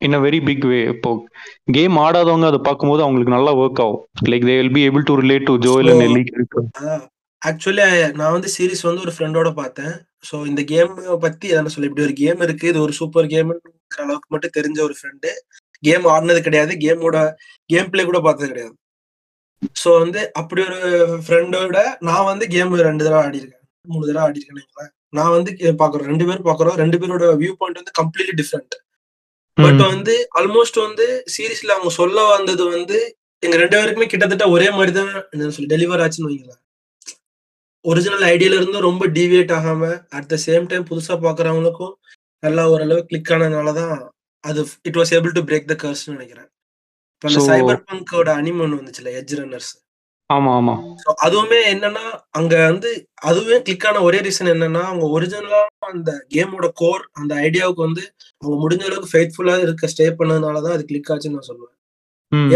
in 0.00 0.16
a 0.18 0.20
very 0.24 0.40
big 0.48 0.66
way 0.70 0.80
இப்போ 0.94 1.10
கேம் 1.76 1.96
ஆடாதவங்க 2.06 2.48
அதை 2.50 2.60
பார்க்கும்போது 2.66 3.04
அவங்களுக்கு 3.04 3.36
நல்லா 3.36 3.52
ஒர்க் 3.62 3.80
ஆகும். 3.84 4.02
Like 4.32 4.48
they 4.48 4.56
will 4.60 4.74
be 4.76 4.82
able 4.88 5.06
to 5.10 5.16
relate 5.22 5.48
to 5.50 5.54
Joel 5.66 5.90
and 5.92 6.06
Ellie 6.08 6.22
actually 7.42 7.82
நான் 8.18 8.34
வந்து 8.36 8.48
சீரிஸ் 8.54 8.86
வந்து 8.88 9.04
ஒரு 9.06 9.12
ஃப்ரெண்டோட 9.16 9.50
பார்த்தேன். 9.58 9.94
ஸோ 10.28 10.36
இந்த 10.50 10.60
கேம் 10.72 10.94
பத்தி 11.24 11.48
என்ன 11.58 11.72
சொல்ல. 11.74 11.88
இப்படி 11.90 12.06
ஒரு 12.06 12.14
கேம் 12.22 12.40
இருக்கு. 12.46 12.70
இது 12.72 12.80
ஒரு 12.86 12.94
சூப்பர் 13.00 13.30
கேம்ங்கிற 13.34 14.02
அளவுக்கு 14.06 14.32
மட்டும் 14.34 14.54
தெரிஞ்ச 14.58 14.78
ஒரு 14.88 14.94
ஃப்ரெண்டு 14.98 15.30
கேம் 15.86 16.06
ஆடினது 16.14 16.40
கிடையாது. 16.46 16.72
கேமோட 16.84 17.18
கேம் 17.70 17.90
பிளே 17.92 18.04
கூட 18.08 18.20
பார்த்தது 18.26 18.50
கிடையாது. 18.52 18.74
ஸோ 19.82 19.90
வந்து 20.02 20.20
அப்படி 20.40 20.60
ஒரு 20.68 20.80
ஃப்ரெண்டோட 21.26 21.78
நான் 22.08 22.28
வந்து 22.30 22.46
கேம் 22.54 22.74
ரெண்டு 22.88 23.04
தடவை 23.06 23.22
ஆடிருக்கேன் 23.26 23.64
மூணு 23.84 24.04
தடவை 24.08 24.24
ஆடிருக்கேன் 24.26 24.58
வைங்களேன். 24.58 24.92
நான் 25.16 25.34
வந்து 25.36 25.50
பாக்குறோம். 25.80 26.08
ரெண்டு 26.10 26.24
பேரும் 26.28 26.48
பாக்குறோம். 26.48 26.76
ரெண்டு 26.82 26.96
பேரோட 27.00 27.26
வியூ 27.42 27.52
பாயிண்ட் 27.60 27.80
வந்து 27.80 27.94
கம்ப்ளீட்லி 28.00 28.34
டிஃப்ரெண்ட் 28.40 28.74
பட் 29.58 29.80
வந்து 29.92 30.14
ஆல்மோஸ்ட் 30.38 30.78
வந்து 30.86 31.06
சீரிஸ்ல 31.34 31.74
அவங்க 31.76 31.90
சொல்ல 32.00 32.24
வந்தது 32.34 32.64
வந்து 32.74 32.98
எங்க 33.42 33.56
ரெண்டு 33.62 33.76
பேருக்குமே 33.78 34.06
கிட்டத்தட்ட 34.12 34.44
ஒரே 34.54 34.68
மாதிரி 34.76 34.92
தான் 34.98 35.10
என்ன 35.30 35.50
சொல்லி 35.56 35.70
டெலிவர் 35.74 36.02
ஆச்சுன்னு 36.04 36.30
வைங்களேன். 36.30 36.60
ஒரிஜினல் 37.84 38.24
ஐடியால 38.30 38.58
இருந்து 38.60 38.86
ரொம்ப 38.86 39.02
டிவியேட் 39.16 39.52
ஆகாம 39.58 39.90
அட் 40.18 40.30
த 40.32 40.38
சேம் 40.46 40.68
டைம் 40.70 40.86
புதுசா 40.90 41.14
பாக்குறவங்களுக்கும் 41.26 41.94
நல்லா 42.42 42.64
ஓரளவு 42.72 43.00
கிளிக் 43.10 43.30
ஆனதுனாலதான் 43.34 43.94
அது 44.44 44.60
it 44.88 44.98
was 45.00 45.12
able 45.16 45.36
to 45.36 45.42
break 45.48 45.70
the 45.72 45.76
curse 45.84 46.04
நினைக்கிறேன். 46.14 46.48
இப்ப 47.14 47.44
சைபர் 47.48 47.80
பங்கோட 47.88 48.28
அனிமன் 48.40 48.76
வந்துச்சுல 48.78 49.12
எட்ஜ் 49.20 49.34
ரன்னர்ஸ் 49.40 49.70
ஆமா 50.30 50.50
ஆமா. 50.58 50.72
அதுவுமே 51.24 51.58
என்னன்னா 51.72 52.02
அங்க 52.30 52.54
வந்து 52.64 52.88
அதுவே 53.22 53.56
கிளிக் 53.62 53.86
ஆன 53.88 54.02
ஒரே 54.06 54.18
ரீசன் 54.26 54.52
என்னன்னா 54.52 54.82
அவங்க 54.88 55.06
ஒரிஜினலா 55.16 55.60
அந்த 55.90 56.10
கேமோட 56.34 56.66
கோர் 56.80 57.02
அந்த 57.20 57.32
ஐடியாவுக்கு 57.46 57.82
வந்து 57.86 58.02
அவங்க 58.42 58.56
முடிஞ்ச 58.62 58.84
அளவுக்கு 58.88 59.12
ஃபெய்த்ஃபுல்லா 59.12 59.54
இருக்க 59.64 59.90
ஸ்டே 59.92 60.08
பண்ணதுனாலதான் 60.18 60.76
அது 60.76 60.84
கிளிக் 60.90 61.10
ஆச்சுன்னு 61.14 61.36
நான் 61.36 61.48
சொல்லுவேன். 61.50 61.74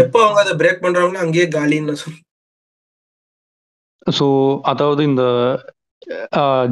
எப்போ 0.03 0.19
அவங்க 0.25 0.39
அதை 0.43 0.53
பிரேக் 0.61 0.83
பண்றாங்களோ 0.83 1.23
அங்கேயே 1.25 1.47
காலின்னு 1.55 1.89
நான் 1.91 2.03
சொல்லுவேன். 2.03 2.25
ஸோ 4.07 4.27
அதாவது 4.71 5.01
இந்த 5.09 5.23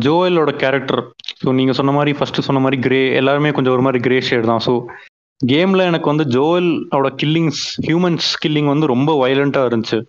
ஜோயலோட 0.05 0.51
கேரக்டர் 0.61 1.01
ஸோ 1.41 1.49
நீங்கள் 1.59 1.77
சொன்ன 1.77 1.91
மாதிரி 1.97 2.11
ஃபர்ஸ்ட் 2.17 2.45
சொன்ன 2.47 2.61
மாதிரி 2.63 2.77
கிரே 2.85 3.01
எல்லாருமே 3.19 3.51
கொஞ்சம் 3.57 3.75
ஒரு 3.75 3.85
மாதிரி 3.85 3.99
கிரே 4.07 4.17
ஷேட் 4.29 4.49
தான். 4.51 4.63
ஸோ 4.67 4.73
கேமில் 5.39 5.87
எனக்கு 5.89 6.11
வந்து 6.11 6.25
ஜோயலோட 6.35 7.09
கில்லிங்ஸ் 7.21 7.61
ஹியூமன்ஸ் 7.87 8.27
கில்லிங் 8.43 8.71
வந்து 8.73 8.93
ரொம்ப 8.93 9.11
வயலண்ட்டாக 9.21 9.69
இருந்துச்சு. 9.69 9.99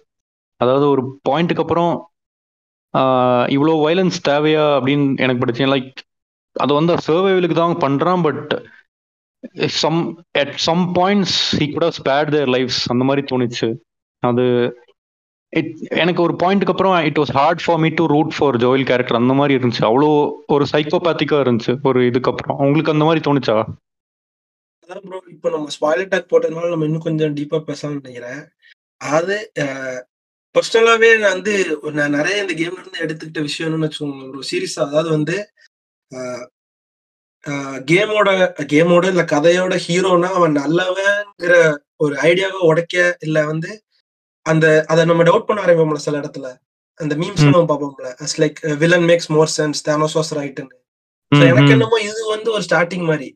அதாவது 0.62 0.86
ஒரு 0.94 1.02
பாயிண்ட்டுக்கு 1.28 1.64
அப்புறம் 1.64 1.92
இவ்வளோ 3.54 3.74
வயலன்ஸ் 3.84 4.18
தேவையா 4.30 4.64
அப்படின்னு 4.76 5.06
எனக்கு 5.24 5.42
படிச்சேன். 5.42 5.72
லைக் 5.74 5.92
அது 6.56 6.72
வந்து 6.78 6.94
சர்வைவலுக்கு 7.08 7.56
தான் 7.58 7.82
பண்ணுறான் 7.84 8.22
but 8.26 8.52
some 9.82 10.00
at 10.40 10.54
some 10.66 10.82
points 10.98 11.36
he 11.58 11.66
கூட 11.76 11.86
ஸ்பேட் 11.98 12.32
தேர் 12.34 12.50
லைஃப்ஸ் 12.56 12.82
அந்த 12.94 13.04
மாதிரி 13.08 13.22
தோணுச்சு. 13.30 13.68
அது 14.22 14.44
இட் 15.52 15.72
எனக்கு 16.02 16.20
ஒரு 16.26 16.34
பாயிண்ட்டுக்கு 16.42 16.74
அப்புறம் 16.74 16.94
it 17.08 17.18
was 17.20 17.32
hard 17.38 17.62
for 17.64 17.80
me 17.84 17.88
to 18.00 18.04
root 18.12 18.34
for 18.36 18.58
Joel 18.64 18.86
character 18.90 19.20
அந்த 19.20 19.34
மாதிரி 19.40 19.56
இருந்துச்சு. 19.58 19.82
அவ்வளோ 19.88 20.10
ஒரு 20.54 20.66
சைக்கோபேத்திக்காக 20.74 21.44
இருந்துச்சு 21.44 21.74
ஒரு 21.90 22.00
இதுக்கப்புறம் 22.10 22.60
உங்களுக்கு 22.64 22.94
அந்த 22.94 23.06
மாதிரி 23.08 23.22
தோணுச்சா? 23.26 23.56
அதான் 24.84 25.02
ப்ரோ 25.08 25.18
இப்போ 25.34 25.48
நம்ம 25.54 25.72
ஸ்பாயில் 25.76 26.04
அட்டாக் 26.04 26.30
போட்டதுனால 26.30 26.70
நம்ம 26.72 26.86
இன்னும் 26.88 27.06
கொஞ்சம் 27.08 27.34
டீப்பாக 27.38 27.62
பேசலாம்னு 27.68 28.00
நினைக்கிறேன். 28.00 28.40
அது 29.16 29.36
பர்சனலாவே 30.54 31.10
நான் 31.18 31.34
வந்து 31.36 31.52
நான் 31.98 32.16
நிறைய 32.16 32.42
இந்த 32.44 32.54
கேம்ல 32.54 32.80
இருந்து 32.80 33.02
எடுத்துக்கிட்ட 33.04 33.42
விஷயம் 33.42 33.68
என்னன்னு 33.68 33.86
வச்சுக்கோங்க 33.86 34.24
ஒரு 34.30 34.48
சீரியஸா 34.50 34.82
அதாவது 34.86 35.10
வந்து 35.16 35.36
கேமோட 37.90 38.28
கேமோட 38.72 39.04
இல்ல 39.12 39.22
கதையோட 39.32 39.76
ஹீரோனா 39.86 40.28
அவன் 40.38 40.58
நல்லவங்கிற 40.62 41.54
ஒரு 41.96 42.14
ஐடியாவை 42.28 42.60
உடைக்க 42.70 42.96
இல்ல 43.26 43.38
வந்து 43.46 43.70
அந்த 44.46 44.66
அதை 44.88 45.02
நம்ம 45.04 45.22
டவுட் 45.22 45.48
பண்ண 45.48 45.62
ஆரம்பிப்போம்ல 45.64 46.04
சில 46.06 46.20
இடத்துல. 46.20 46.46
அந்த 47.00 47.14
மீம்ஸ் 47.20 47.44
நம்ம 47.46 47.66
பார்ப்போம்ல. 47.70 48.08
It's 48.22 48.38
like 48.42 48.58
villain 48.82 49.06
makes 49.10 49.30
more 49.36 49.50
sense 49.58 49.80
Thanos 49.88 50.16
was 50.18 50.32
ரைட்னு 50.40 50.76
எனக்கு 51.32 51.72
என்னமோ 51.76 51.98
இது 52.08 52.22
வந்து 52.34 52.48
ஒரு 52.56 52.64
ஸ்டார்டிங் 52.68 53.06
மாதிரி. 53.10 53.28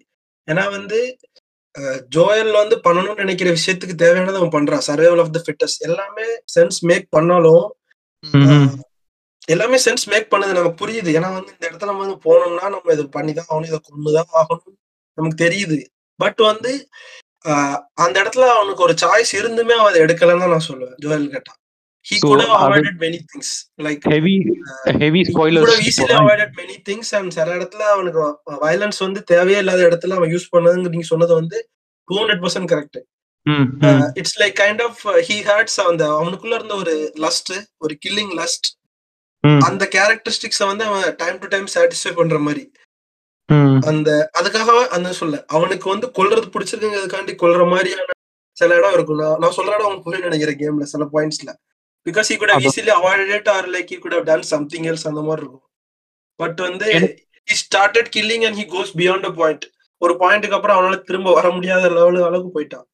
ஏன்னா 0.49 0.65
வந்து 0.77 0.99
ஜோயல் 2.15 2.53
வந்து 2.61 2.77
பண்ணணும்னு 2.85 3.23
நினைக்கிற 3.23 3.49
விஷயத்துக்கு 3.57 3.95
தேவையானதை 4.03 4.39
அவன் 4.41 4.55
பண்றான். 4.55 4.85
சர்வைவல் 4.89 5.23
ஆஃப் 5.25 5.35
த 5.37 5.41
ஃபிட்டஸ் 5.47 5.77
எல்லாமே 5.87 6.27
சென்ஸ் 6.55 6.79
மேக் 6.91 7.07
பண்ணாலும் 7.17 7.67
எல்லாமே 9.49 9.79
சென்ஸ் 9.85 10.07
மேக் 10.13 10.33
பண்ணது 10.33 10.57
நமக்கு 10.59 10.81
புரியுது. 10.81 11.11
ஏன்னா 11.19 11.29
வந்து 11.37 11.53
இந்த 11.55 11.65
இடத்துல 11.69 11.91
நம்ம 11.91 12.05
வந்து 12.05 12.23
போனோம்னா 12.27 12.69
நம்ம 12.75 12.95
இது 12.97 13.05
பண்ணிதான் 13.17 13.49
ஆகணும் 13.51 13.69
இதை 13.71 13.79
கொண்டுதான் 13.91 14.33
ஆகணும் 14.41 14.77
நமக்கு 15.19 15.37
தெரியுது. 15.45 15.79
பட் 16.21 16.41
வந்து 16.51 16.73
அந்த 18.05 18.17
இடத்துல 18.23 18.47
அவனுக்கு 18.57 18.85
ஒரு 18.87 18.95
சாய்ஸ் 19.03 19.33
இருந்துமே 19.41 19.75
அவன் 19.77 19.91
அதை 19.91 20.01
எடுக்கலன்னு 20.07 20.43
தான் 20.45 20.55
நான் 20.55 20.69
சொல்லுவேன். 20.71 20.97
ஜோயல் 21.05 21.29
கேட்டா. 21.35 21.53
ஹி 22.07 22.17
So, 22.17 22.27
கூட 22.27 22.43
அது- 22.45 22.59
avoided 22.59 22.99
many 23.01 23.19
things 23.25 23.53
like 23.83 24.05
heavy 24.09 24.35
heavy 25.01 25.21
கூட 25.23 25.31
spoilers 25.31 25.81
easily 25.85 26.15
avoided 26.19 26.55
many 26.59 26.77
things 26.89 27.13
and 27.15 27.33
சில 27.33 27.49
இடத்துல 27.57 27.83
அவனுக்கு 27.93 28.21
வயலன்ஸ் 28.63 29.01
வந்து 29.01 29.23
தேவையே 29.25 29.59
இல்லாத 29.59 29.83
இடத்துல 29.89 30.17
அவன் 30.17 30.33
யூஸ் 30.33 30.53
பண்ணதுங்க 30.53 30.89
நீங்க 30.89 31.07
சொன்னது 31.07 31.35
வந்து 31.35 31.59
two 32.09 32.17
hundred 32.19 32.43
percent 32.45 32.71
correct 32.73 32.99
it's 34.15 34.39
like 34.41 34.57
kind 34.61 34.83
of 34.83 35.01
he 35.29 35.37
hates 35.49 35.79
அந்த 35.85 36.05
அவனுக்குள்ள 36.17 36.55
இருந்த 36.55 36.75
ஒரு 36.75 36.95
லஸ்ட் 37.21 37.53
ஒரு 37.79 37.97
கில்லிங் 38.05 38.35
லஸ்ட் 38.35 38.69
அந்த 39.65 39.85
கேரக்டரிஸ்டிக்ஸ 39.93 40.61
வந்து 40.67 40.85
அவன் 40.85 41.17
டைம் 41.17 41.39
டு 41.39 41.49
டைம் 41.49 41.67
சாட்டிஸ்ஃபை 41.75 42.13
பண்ற 42.15 42.39
மாதிரி. 42.39 42.65
அந்த 43.85 44.11
அதுக்காக 44.39 44.71
அந்த 44.91 45.13
சொல்ல 45.13 45.45
அவனுக்கு 45.49 45.87
வந்து 45.89 46.07
கொல்றது 46.17 46.49
பிடிச்சிருக்குங்கிறதுக்காண்டி 46.51 47.35
கொல்ற 47.43 47.65
மாதிரியான 47.69 48.15
சில 48.57 48.77
இடம் 48.77 48.93
இருக்கும் 48.93 49.21
நான் 49.43 49.57
சொல்ற 49.57 49.71
இடம் 49.71 49.87
அவனுக்கு 49.87 50.03
புரிய 50.03 50.21
நினைக்கிறேன் 50.25 50.61
கேம்ல 50.61 50.87
சில 50.87 51.05
பாயிண்ட்ஸ்ல 51.13 51.51
பிகாஸ் 52.07 52.33
he 52.33 52.37
could 52.37 52.51
have 52.51 52.67
அது- 52.67 52.71
easily 52.77 52.91
avoided 52.91 53.39
it 53.39 53.49
or 53.49 53.67
like 53.67 53.95
he 53.95 54.03
could 54.03 54.15
have 54.15 54.27
done 54.27 54.43
something 54.51 54.87
else 54.87 55.07
அந்த 55.07 55.23
மாதிரி 55.23 55.47
இருக்கும் 55.47 55.71
பட் 56.35 56.57
வந்து 56.57 56.93
he 57.51 57.77
started 57.77 58.07
killing 58.17 58.47
and 58.47 58.57
he 58.57 58.75
goes 58.75 58.89
beyond 58.97 59.27
a 59.27 59.35
point. 59.35 59.71
ஒரு 59.99 60.15
பாயிண்ட்டுக்கு 60.15 60.51
அப்புறம் 60.51 60.79
அவனால 60.79 61.03
திரும்ப 61.03 61.33
வர 61.33 61.51
முடியாத 61.51 61.89
லெவலு 61.89 62.25
அளவுக்கு 62.25 62.61
போயிட்டான். 62.61 62.85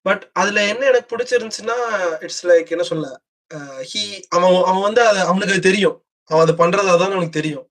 பட் 0.00 0.30
அதுல 0.32 0.68
என்ன 0.68 0.86
எனக்கு 0.86 1.16
பிடிச்சிருந்துச்சுன்னா 1.16 1.72
இட்ஸ் 2.22 2.46
லைக் 2.46 2.70
என்ன 2.70 2.82
சொல்ல 2.82 3.20
ஹீ 3.54 4.22
அவன் 4.28 4.62
அவன் 4.64 4.82
வந்து 4.82 5.06
அது 5.06 5.20
அவனுக்கு 5.20 5.52
அது 5.52 5.62
தெரியும். 5.62 6.04
அவன் 6.24 6.46
அதை 6.46 6.66
பண்றது 6.66 6.82
அதான் 6.82 7.04
அவனுக்கு 7.04 7.28
தெரியும். 7.28 7.70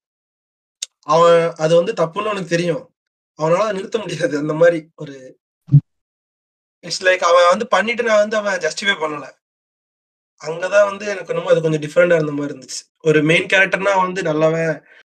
அவன் 1.01 1.51
அது 1.57 1.75
வந்து 1.75 1.93
தப்புன்னு 1.93 2.29
அவனுக்கு 2.29 2.45
தெரியும். 2.45 2.95
அவனால 3.41 3.73
நிறுத்த 3.73 3.99
முடியாது. 3.99 4.37
அந்த 4.37 4.53
மாதிரி 4.53 4.89
ஒரு 4.95 5.39
இட்ஸ் 6.79 7.03
லைக் 7.03 7.17
அவன் 7.17 7.43
வந்து 7.49 7.67
பண்ணிட்டு 7.67 8.03
நான் 8.03 8.17
வந்து 8.17 8.37
அவன் 8.37 8.59
ஜஸ்டிஃபை 8.59 9.01
பண்ணல. 9.01 9.41
அங்கதான் 10.43 10.89
வந்து 10.89 11.05
எனக்கு 11.13 11.31
என்னமோ 11.33 11.51
அது 11.51 11.63
கொஞ்சம் 11.65 11.83
டிஃப்ரெண்டா 11.85 12.17
இருந்த 12.17 12.33
மாதிரி 12.33 12.51
இருந்துச்சு. 12.51 12.79
ஒரு 13.03 13.19
மெயின் 13.29 13.49
கேரக்டர்னா 13.51 13.93
வந்து 14.03 14.21
நல்லாவே 14.29 14.63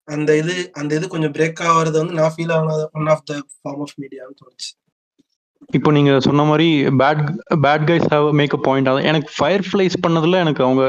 அந்த 0.09 0.31
இது 0.37 0.55
அந்த 0.81 0.91
இது 0.99 1.07
கொஞ்சம் 1.09 1.35
பிரேக் 1.37 1.63
ஆகுறது 1.69 1.97
வந்து 1.97 2.19
நான் 2.19 2.35
ஃபீல் 2.35 2.55
ஆனது 2.57 2.85
one 2.99 3.09
of 3.15 3.25
the 3.25 3.35
form 3.55 3.83
of 3.85 3.97
மீடியான்னு 4.03 4.39
தோணுச்சு. 4.41 4.71
இப்போ 5.77 5.91
நீங்க 5.97 6.13
சொன்ன 6.27 6.45
மாதிரி 6.49 6.69
bad 7.01 7.23
bad 7.65 7.87
guys 7.89 8.09
have 8.13 8.27
make 8.41 8.55
a 8.55 8.61
point 8.67 8.89
ஆகும் 8.91 9.09
எனக்கு 9.11 9.31
ஃபயர் 9.37 9.65
ஃபிளைஸ் 9.69 10.03
பண்ணதுல 10.05 10.41
எனக்கு 10.45 10.63
அவங்க 10.67 10.83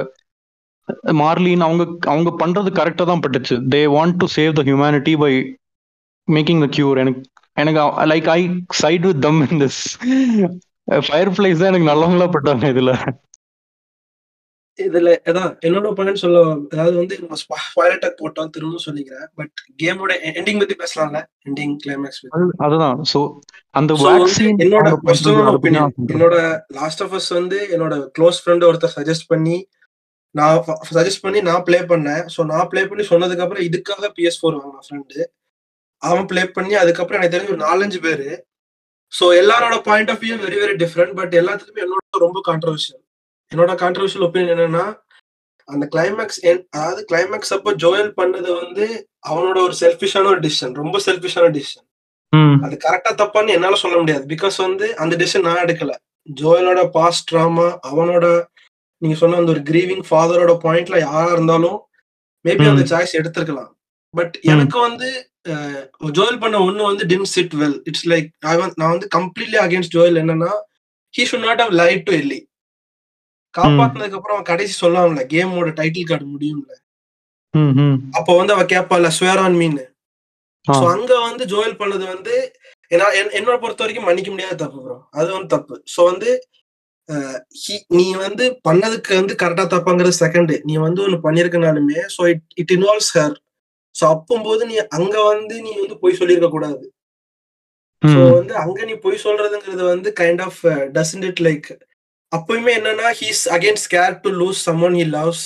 மார்லின் 1.19 1.65
அவங்க 1.65 1.83
அவங்க 2.05 2.29
பண்றது 2.41 2.69
கரெக்டா 2.79 3.05
தான் 3.05 3.23
பட்டுச்சு. 3.23 3.55
They 3.73 3.81
want 3.95 4.19
to 4.21 4.27
save 4.35 4.57
the 4.59 4.63
humanity 4.69 5.13
by 5.23 5.31
making 6.27 6.61
the 6.63 6.69
cure 6.75 7.01
எனக்கு 7.03 7.21
எனக்கு 7.57 7.81
like 8.11 8.27
I 8.31 8.41
side 8.81 9.07
with 9.09 9.21
them 9.21 9.39
in 9.47 9.61
this 9.63 9.81
fireflies 11.33 11.61
தான் 11.61 11.71
எனக்கு 11.71 11.91
நல்லவங்களா 11.91 12.27
பட்டாங்க 12.35 12.65
இதுல. 12.73 12.91
இதுல 14.80 15.09
அதான் 15.25 15.51
என்னோட 15.65 15.93
பாயிண்ட் 15.93 16.15
சொல்ல 16.15 16.39
அதாவது 16.69 16.97
வந்து 16.97 17.19
நம்ம 17.19 17.36
ஸ்பாயிலர் 17.43 17.95
அட்டாக் 17.95 18.19
போட்டோம் 18.21 18.49
திரும்ப 18.49 18.78
சொல்லிக்கிறேன். 18.86 19.28
பட் 19.36 19.51
கேமோட 19.84 20.11
எண்டிங் 20.32 20.59
பத்தி 20.59 20.75
பேசலாம்ல? 20.75 21.19
எண்டிங் 21.45 21.75
கிளைமேக்ஸ் 21.86 22.21
அது- 22.32 22.55
அதுதான். 22.57 23.01
சோ 23.13 23.19
அந்த 23.69 23.93
வேக்சின் 23.93 24.59
என்னோட 24.59 24.89
பர்சனல் 25.05 25.49
ஒப்பீனியன் 25.53 25.93
என்னோட 26.07 26.36
லாஸ்ட் 26.67 27.03
ஆஃப் 27.03 27.13
அஸ் 27.13 27.30
வந்து 27.30 27.67
என்னோட 27.71 28.07
க்ளோஸ் 28.19 28.41
ஃப்ரெண்ட் 28.45 28.67
ஒருத்தர் 28.69 28.95
சஜஸ்ட் 28.95 29.28
பண்ணி 29.28 29.67
நான் 30.32 30.63
சஜஸ்ட் 30.93 31.21
பண்ணி 31.21 31.41
நான் 31.41 31.63
ப்ளே 31.63 31.80
பண்ணேன். 31.80 32.25
ஸோ 32.38 32.45
நான் 32.45 32.67
ப்ளே 32.67 32.88
பண்ணி 32.88 33.07
சொன்னதுக்கு 33.07 33.38
அப்புறம் 33.38 33.63
இதுக்காக 33.63 34.11
பிஎஸ் 34.17 34.39
ஃபோர் 34.41 34.57
வாங்கின 34.57 34.86
ஃப்ரெண்டு 34.88 35.23
அவன் 36.01 36.25
ப்ளே 36.25 36.45
பண்ணி 36.47 36.73
அதுக்கப்புறம் 36.73 37.21
எனக்கு 37.21 37.38
தெரிஞ்ச 37.38 37.49
ஒரு 37.49 37.63
நாலஞ்சு 37.65 38.01
பேரு. 38.01 38.45
ஸோ 39.13 39.23
எல்லாரோட 39.41 39.82
point 39.82 40.09
of 40.09 40.21
view 40.21 40.36
very 40.38 40.57
very 40.63 40.75
different 40.84 41.15
but 41.15 41.36
எல்லாத்துக்குமே 41.36 41.84
என்னோட 41.86 42.17
ரொம்ப 42.17 42.41
கான்ட்ரவர்ஷியல் 42.47 43.01
என்னோட 43.52 43.74
கான்ட்ரவர்ஷியல் 43.84 44.26
ஒப்பீனியன் 44.28 44.54
என்னன்னா 44.56 44.86
அந்த 45.64 45.86
கிளைமேக்ஸ் 45.93 46.39
அதாவது 46.76 47.06
கிளைமேக்ஸ் 47.12 47.54
அப்போ 47.56 47.72
ஜோயல் 47.74 48.12
பண்ணது 48.20 48.50
வந்து 48.64 49.10
அவனோட 49.30 49.58
ஒரு 49.68 49.76
செல்ஃபிஷான 49.80 50.26
ஒரு 50.26 50.39
டிசிஷன் 50.39 50.74
ரொம்ப 50.74 51.00
செல்ஃபிஷான 51.06 51.50
டிசிஷன் 51.58 51.86
அது 52.66 52.76
கரெக்டா 52.86 53.12
தப்பான்னு 53.22 53.56
என்னால 53.56 53.76
சொல்ல 53.76 53.98
முடியாது. 53.98 54.24
பிகாஸ் 54.26 54.58
வந்து 54.58 54.98
அந்த 54.98 55.14
டிசிஷன் 55.16 55.45
நான் 55.48 55.64
எடுக்கல. 55.66 55.91
ஜோயலோட 56.41 56.89
பாஸ்ட் 56.89 57.32
ட்ராமா 57.32 57.68
அவனோட 57.89 58.26
நீங்க 58.98 59.16
சொன்ன 59.18 59.38
அந்த 59.38 59.52
ஒரு 59.52 59.60
கிரீவிங் 59.60 60.04
ஃபாதரோட 60.10 60.54
பாயிண்ட்ல 60.66 61.00
யாரா 61.00 61.32
இருந்தாலும் 61.32 61.78
மேபி. 62.45 62.66
அந்த 62.72 62.84
சாய்ஸ் 62.91 63.18
எடுத்திருக்கலாம். 63.20 63.72
பட் 64.14 64.36
எனக்கு 64.41 64.78
வந்து 64.80 65.10
ஜோயல் 66.18 66.39
பண்ண 66.39 66.56
ஒண்ணு 66.60 66.84
வந்து 66.84 67.06
டின் 67.06 67.30
சிட் 67.36 67.56
வெல் 67.62 67.78
இட்ஸ் 67.84 68.08
லைக் 68.14 68.30
நான் 68.80 68.93
வந்து 68.93 69.08
கம்ப்ளீட்லி 69.18 69.60
அகேன்ஸ்ட் 69.66 69.95
ஜோயல் 69.98 70.20
என்னன்னா 70.24 70.52
he 71.14 71.26
should 71.32 71.48
not 71.50 71.60
have 71.60 71.74
lied 71.82 72.06
to 72.10 72.14
Ellie 72.22 72.39
காப்பாத்தினதுக்கு 73.58 74.20
அப்புறம் 74.20 74.41
கடைசி 74.43 74.74
சொல்லாமல 74.82 75.24
கேமோட 75.34 75.70
டைட்டில் 75.80 76.10
கார்டு 76.10 76.28
முடியும்ல. 76.34 76.72
அப்ப 78.14 78.36
வந்து 78.38 78.53
அவ 78.53 78.64
கேப்பால 78.72 79.12
ஸ்வேர் 79.18 79.41
ஆன் 79.43 79.58
மீன் 79.58 79.80
சோ 80.68 80.86
அங்க 80.93 81.14
வந்து 81.22 81.43
ஜோயல் 81.45 81.80
பண்ணது 81.80 82.05
வந்து 82.08 82.34
ஏன்னா 82.91 83.08
என்- 83.20 83.34
என்னோட 83.38 83.55
பொறுத்த 83.58 83.84
வரைக்கும் 83.84 84.05
மன்னிக்க 84.05 84.30
முடியாத 84.32 84.55
தப்பு 84.55 84.80
ப்ரோ 84.84 84.97
அது 85.14 85.30
வந்து 85.34 85.49
தப்பு. 85.55 85.76
சோ 85.93 86.01
வந்து 86.03 86.30
நீ 87.95 88.05
வந்து 88.18 88.45
பண்ணதுக்கு 88.68 89.12
வந்து 89.16 89.34
கரெக்டா 89.36 89.66
தப்பாங்கிறது 89.74 90.22
செகண்ட் 90.24 90.53
நீ 90.64 90.76
வந்து 90.78 91.01
ஒண்ணு 91.03 91.18
பண்ணிருக்கனாலுமே 91.24 91.99
so 92.16 92.24
it 92.30 92.45
it 92.55 92.74
involves 92.78 93.12
her 93.18 93.36
so 93.95 94.05
அப்போது 94.16 94.66
நீ 94.66 94.78
அங்க 94.97 95.16
வந்து 95.24 95.55
நீ 95.62 95.72
வந்து 95.82 95.97
போய் 96.01 96.20
சொல்லியிருக்க 96.20 96.49
கூடாது. 96.49 96.86
சோ 98.03 98.20
வந்து 98.34 98.53
அங்க 98.58 98.80
நீ 98.86 98.93
போய் 99.05 99.24
சொல்றதுங்கிறது 99.24 99.84
வந்து 99.86 100.10
kind 100.20 100.41
of 100.41 100.60
doesn't 100.97 101.26
it 101.26 101.41
like 101.47 101.70
அப்பயுமே 102.32 102.71
என்னன்னா 102.80 103.09
he's 103.19 103.43
again 103.55 103.82
scared 103.84 104.15
to 104.23 104.30
lose 104.41 104.61
someone 104.67 104.95
he 104.99 105.05
loves 105.17 105.45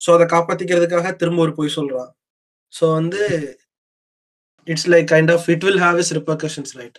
so 0.00 0.08
அதை 0.16 0.24
காப்பாத்திக்கிறதுக்காக 0.32 1.10
திரும்ப 1.20 1.40
ஒரு 1.44 1.52
போய் 1.58 1.76
சொல்றான். 1.76 2.10
ஸோ 2.72 2.84
வந்து 2.94 3.20
it's 4.68 4.88
like 4.92 5.06
kind 5.12 5.32
of 5.34 5.46
it 5.54 5.64
will 5.66 5.82
have 5.84 5.98
is 6.02 6.12
repercussions 6.18 6.72
right 6.80 6.98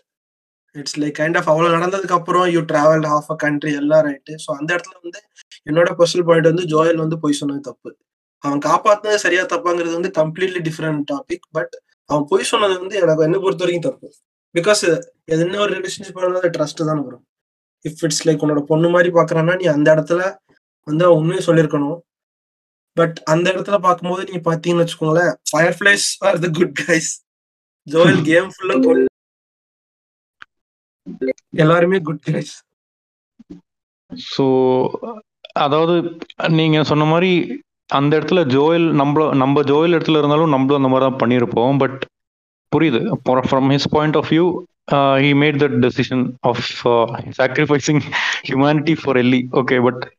it's 0.76 0.98
like 1.02 1.16
kind 1.20 1.38
of 1.40 1.50
அவ்வளோ 1.52 1.70
நடந்ததுக்கு 1.78 2.18
அப்புறம் 2.20 2.48
you 2.56 2.62
travel 2.72 3.06
half 3.14 3.30
a 3.36 3.38
country 3.46 3.74
எல்லாம் 3.82 4.04
ரைட்டு 4.10 4.34
ஸோ 4.46 4.50
அந்த 4.60 4.70
இடத்துல 4.76 4.96
வந்து 5.04 5.20
என்னோட 5.68 5.90
பர்சனல் 6.00 6.28
பாயிண்ட் 6.30 6.50
வந்து 6.52 6.66
ஜோயல் 6.74 7.02
வந்து 7.04 7.18
போய் 7.24 7.40
சொன்னது 7.42 7.62
தப்பு. 7.70 7.90
அவன் 8.44 8.62
காப்பாத்துனது 8.68 9.22
சரியா 9.26 9.44
தப்பாங்கிறது 9.54 9.96
வந்து 10.00 10.12
கம்ப்ளீட்லி 10.20 10.62
டிஃப்ரெண்ட் 10.68 11.04
டாபிக் 11.12 11.46
பட் 11.58 11.74
அவன் 12.10 12.28
போய் 12.32 12.52
சொன்னது 12.52 12.76
வந்து 12.84 12.98
எனக்கு 13.02 13.26
என்ன 13.28 13.40
பொறுத்த 13.46 13.64
வரைக்கும் 13.66 13.88
தப்பு 13.90 14.08
பிகாஸ் 14.56 14.84
என்ன 15.36 15.60
ஒரு 15.66 15.72
ரிலேஷன்ஷிப் 15.78 16.20
ஆனது 16.22 16.50
ட்ரஸ்ட் 16.58 16.88
தான் 16.90 17.04
வரும். 17.08 17.24
இஃப் 17.86 18.04
இட்ஸ் 18.06 18.24
லைக் 18.28 18.44
உன்னோட 18.46 18.62
பொண்ணு 18.72 18.90
மாதிரி 18.90 19.10
பாக்குறான்னா 19.14 19.56
நீ 19.62 19.66
அந்த 19.76 19.88
இடத்துல 19.96 20.22
வந்து 20.88 21.06
அவன் 21.06 21.20
உண்மையை 21.22 21.42
சொல்லியிருக்கணும். 21.46 21.98
பட் 22.98 23.18
அந்த 23.26 23.46
இடத்துல 23.54 23.78
பார்க்கும்போது 23.80 24.24
நீங்க 24.24 24.42
பாத்தீங்கன்னு 24.50 24.84
வச்சுக்கோங்களேன் 24.84 25.34
fireflies 25.78 26.08
are 26.28 26.40
the 26.40 26.50
good 26.60 26.76
guys 26.82 27.12
Joel 27.88 28.22
game 28.24 28.50
ஃபுல்லா 28.56 28.76
எல்லாருமே 31.56 32.00
குட் 32.08 32.26
கைஸ் 32.30 32.54
ஸோ 34.32 34.46
அதாவது 35.64 35.96
நீங்க 36.60 36.78
சொன்ன 36.84 37.06
மாதிரி 37.06 37.32
அந்த 37.90 38.12
இடத்துல 38.20 38.42
ஜோயல் 38.56 38.88
நம்ம 38.92 39.34
நம்ம 39.34 39.62
ஜோயல் 39.62 39.96
இடத்துல 39.96 40.20
இருந்தாலும் 40.20 40.54
நம்மளும் 40.54 40.80
அந்த 40.80 40.92
மாதிரி 40.92 41.06
தான் 41.08 41.22
பண்ணியிருப்போம். 41.22 41.78
பட் 41.78 42.00
புரியுது. 42.72 43.00
From 43.50 43.70
his 43.74 43.92
point 43.96 44.18
of 44.18 44.30
view 44.34 44.46
Uh, 44.92 45.16
he 45.16 45.34
made 45.34 45.56
decision 45.56 45.82
decision 45.82 46.38
of 46.40 46.86
uh, 46.86 47.22
sacrificing 47.32 48.02
humanity 48.50 48.96
for 49.02 49.18
Ellie 49.18 49.48
okay 49.52 49.84
but 49.84 50.12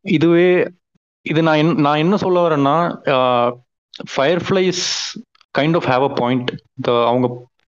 இதுவே 0.00 0.70
இது 1.22 1.42
நான் 1.42 1.56
என் 1.56 1.74
நான் 1.74 1.96
என்ன 1.96 2.16
சொல்ல 2.16 2.48
வரேன்னா 2.48 3.00
fireflies 4.48 4.82
kind 5.58 5.74
of 5.74 5.88
have 5.88 6.02
a 6.02 6.08
point 6.08 6.50
அவங்க 6.86 7.28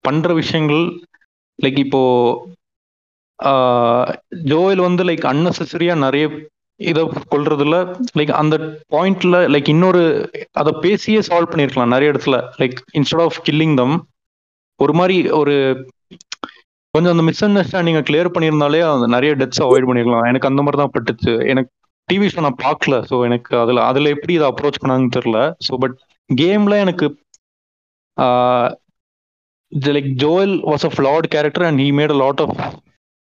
பண்ற 0.00 0.32
விஷயங்கள் 0.32 0.84
லைக் 1.62 1.78
இப்போ 1.78 2.02
uh, 3.38 4.14
ஜோயில் 4.44 4.80
வந்து 4.80 5.04
லைக் 5.04 5.26
அன்னெசரியா 5.32 5.94
நிறைய 5.94 6.28
இதை 6.76 7.02
கொள்றதுல 7.30 7.96
லைக் 8.18 8.30
அந்த 8.30 8.58
பாயிண்ட்ல 8.90 9.48
லைக் 9.48 9.68
இன்னொரு 9.68 10.30
அதை 10.52 10.72
பேசியே 10.80 11.20
சால்வ் 11.20 11.50
பண்ணியிருக்கலாம் 11.50 11.88
நிறைய 11.88 12.12
இடத்துல. 12.12 12.50
Like 12.58 12.78
instead 12.92 13.20
of 13.20 13.42
killing 13.48 13.76
them 13.76 14.06
ஒரு 14.76 14.92
மாதிரி 14.92 15.30
ஒரு 15.30 15.86
கொஞ்சம் 16.94 17.12
அந்த 17.14 17.24
மிஸ் 17.26 17.44
அண்டர்ஸ்டாண்டிங்கை 17.46 18.02
கிளியர் 18.08 18.34
பண்ணியிருந்தாலே 18.34 18.80
அந்த 18.94 19.06
நிறைய 19.14 19.32
டெத்ஸ் 19.40 19.62
அவாய்ட் 19.66 19.88
பண்ணிருக்கலாம். 19.88 20.26
எனக்கு 20.30 20.48
அந்த 20.50 20.62
மாதிரி 20.64 20.80
தான் 20.82 20.94
பட்டுச்சு. 20.96 21.34
எனக்கு 21.52 21.70
டிவி 22.08 22.26
ஷோ 22.32 22.42
நான் 22.46 22.62
பார்க்கல. 22.66 22.94
ஸோ 23.10 23.16
எனக்கு 23.28 23.52
அதுல 23.62 23.84
அதுல 23.90 24.10
எப்படி 24.16 24.32
இதை 24.38 24.46
அப்ரோச் 24.52 24.80
பண்ணாங்கன்னு 24.82 25.16
தெரியல. 25.18 25.40
ஸோ 25.66 25.78
பட் 25.84 25.96
கேம்ல 26.30 26.76
எனக்கு 26.84 27.06
like 29.94 30.08
Joel 30.22 30.54
was 30.70 30.86
a 30.88 30.92
flat 30.94 31.26
character 31.34 31.66
and 31.68 31.80
he 31.84 31.88
made 31.98 32.14
a 32.16 32.18
lot 32.24 32.42
of 32.44 32.56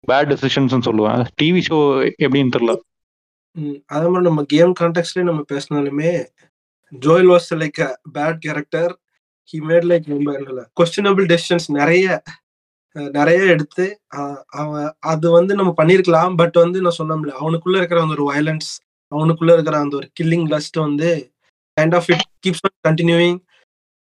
bad 0.10 0.30
decisions 0.34 0.88
சொல்லுவேன். 0.90 1.22
டிவி 1.42 1.62
ஷோ 1.70 1.78
எப்படின்னு 2.26 2.54
தெரியல. 2.56 2.74
அதே 3.94 4.06
மாதிரி 4.12 4.26
நம்ம 4.30 4.42
கேம் 4.54 4.74
கான்டெக்ட்லயே 4.80 5.24
நம்ம 5.30 5.42
பேசினாலுமே 5.54 6.12
Joel 6.94 7.32
was 7.34 7.50
like 7.62 7.82
bad 8.18 8.40
character 8.46 8.92
he 9.54 9.60
made 9.70 9.88
like 9.92 10.06
questionable 10.80 11.26
decisions 11.34 11.68
நிறைய 11.80 12.06
நிறைய 13.18 13.40
எடுத்து 13.54 13.86
அவன் 14.62 14.88
அது 15.12 15.28
வந்து 15.36 15.54
நம்ம 15.60 15.72
பண்ணிருக்கலாம். 15.78 16.34
பட் 16.42 16.58
வந்து 16.64 16.82
நான் 16.86 16.98
சொன்னோம்ல 16.98 17.34
அவனுக்குள்ள 17.42 17.78
இருக்கிற 17.82 18.02
அந்த 18.06 18.16
ஒரு 18.18 18.26
வயலன்ஸ் 18.32 18.70
அவனுக்குள்ள 19.12 19.54
இருக்கிற 19.58 19.78
அந்த 19.84 19.96
ஒரு 20.00 20.08
கில்லிங் 20.20 20.48
லஸ்ட் 20.54 20.78
வந்து 20.86 21.10
kind 21.78 21.96
of 22.00 22.10
it 22.14 22.26
keeps 22.46 22.64
continuing 22.88 23.40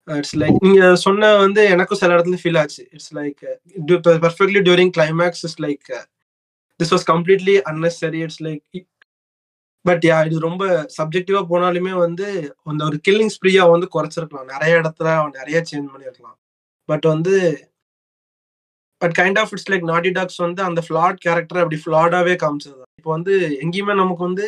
it's 0.08 0.36
like 0.42 0.62
நீங்க 0.66 0.82
சொன்ன 1.06 1.32
வந்து 1.44 1.62
எனக்கும் 1.74 2.00
சில 2.02 2.14
இடத்துல 2.16 2.38
ஃபீல் 2.42 2.58
ஆச்சு. 2.60 2.82
It's 2.94 3.12
like 3.18 3.42
perfectly 4.26 4.62
during 4.68 4.92
climax 4.98 5.44
is 5.48 5.58
like 5.66 5.88
this 6.80 6.92
was 6.94 7.06
completely 7.12 7.56
unnecessary 7.70 8.20
it's 8.26 8.42
like 8.48 8.86
but 9.84 10.04
yeah 10.08 10.16
இது 10.28 10.38
ரொம்ப 10.46 10.64
சப்ஜெக்டிவா 10.98 11.40
போனாலுமே 11.50 11.92
வந்து 12.04 12.26
அந்த 12.70 12.82
ஒரு 12.88 12.96
கில்லிங் 13.08 13.32
ஸ்ப்ரீயா 13.36 13.64
வந்து 13.74 13.88
குறைச்சிருக்கலாம். 13.94 14.48
நிறைய 14.54 14.72
இடத்துல 14.82 15.08
அவன் 15.18 15.36
நிறைய 15.40 15.58
சேஞ்ச் 15.70 15.90
பண்ணிருக்கலாம். 15.92 16.38
பட் 16.88 17.06
வந்து 17.12 17.34
but 19.00 19.14
kind 19.18 19.38
of 19.38 19.50
it's 19.52 19.70
like 19.70 19.84
Naughty 19.84 20.10
Dog's 20.10 20.40
வந்து 20.44 20.60
அந்த 20.62 20.80
ஃபிளாட் 20.86 21.18
கேரக்டர் 21.24 21.60
அப்படி 21.62 21.78
ஃபிளாடாவே 21.82 22.34
காமிச்சது. 22.42 22.80
இப்போ 22.98 23.10
வந்து 23.10 23.34
எங்கேயுமே 23.64 23.94
நமக்கு 23.94 24.22
வந்து 24.24 24.46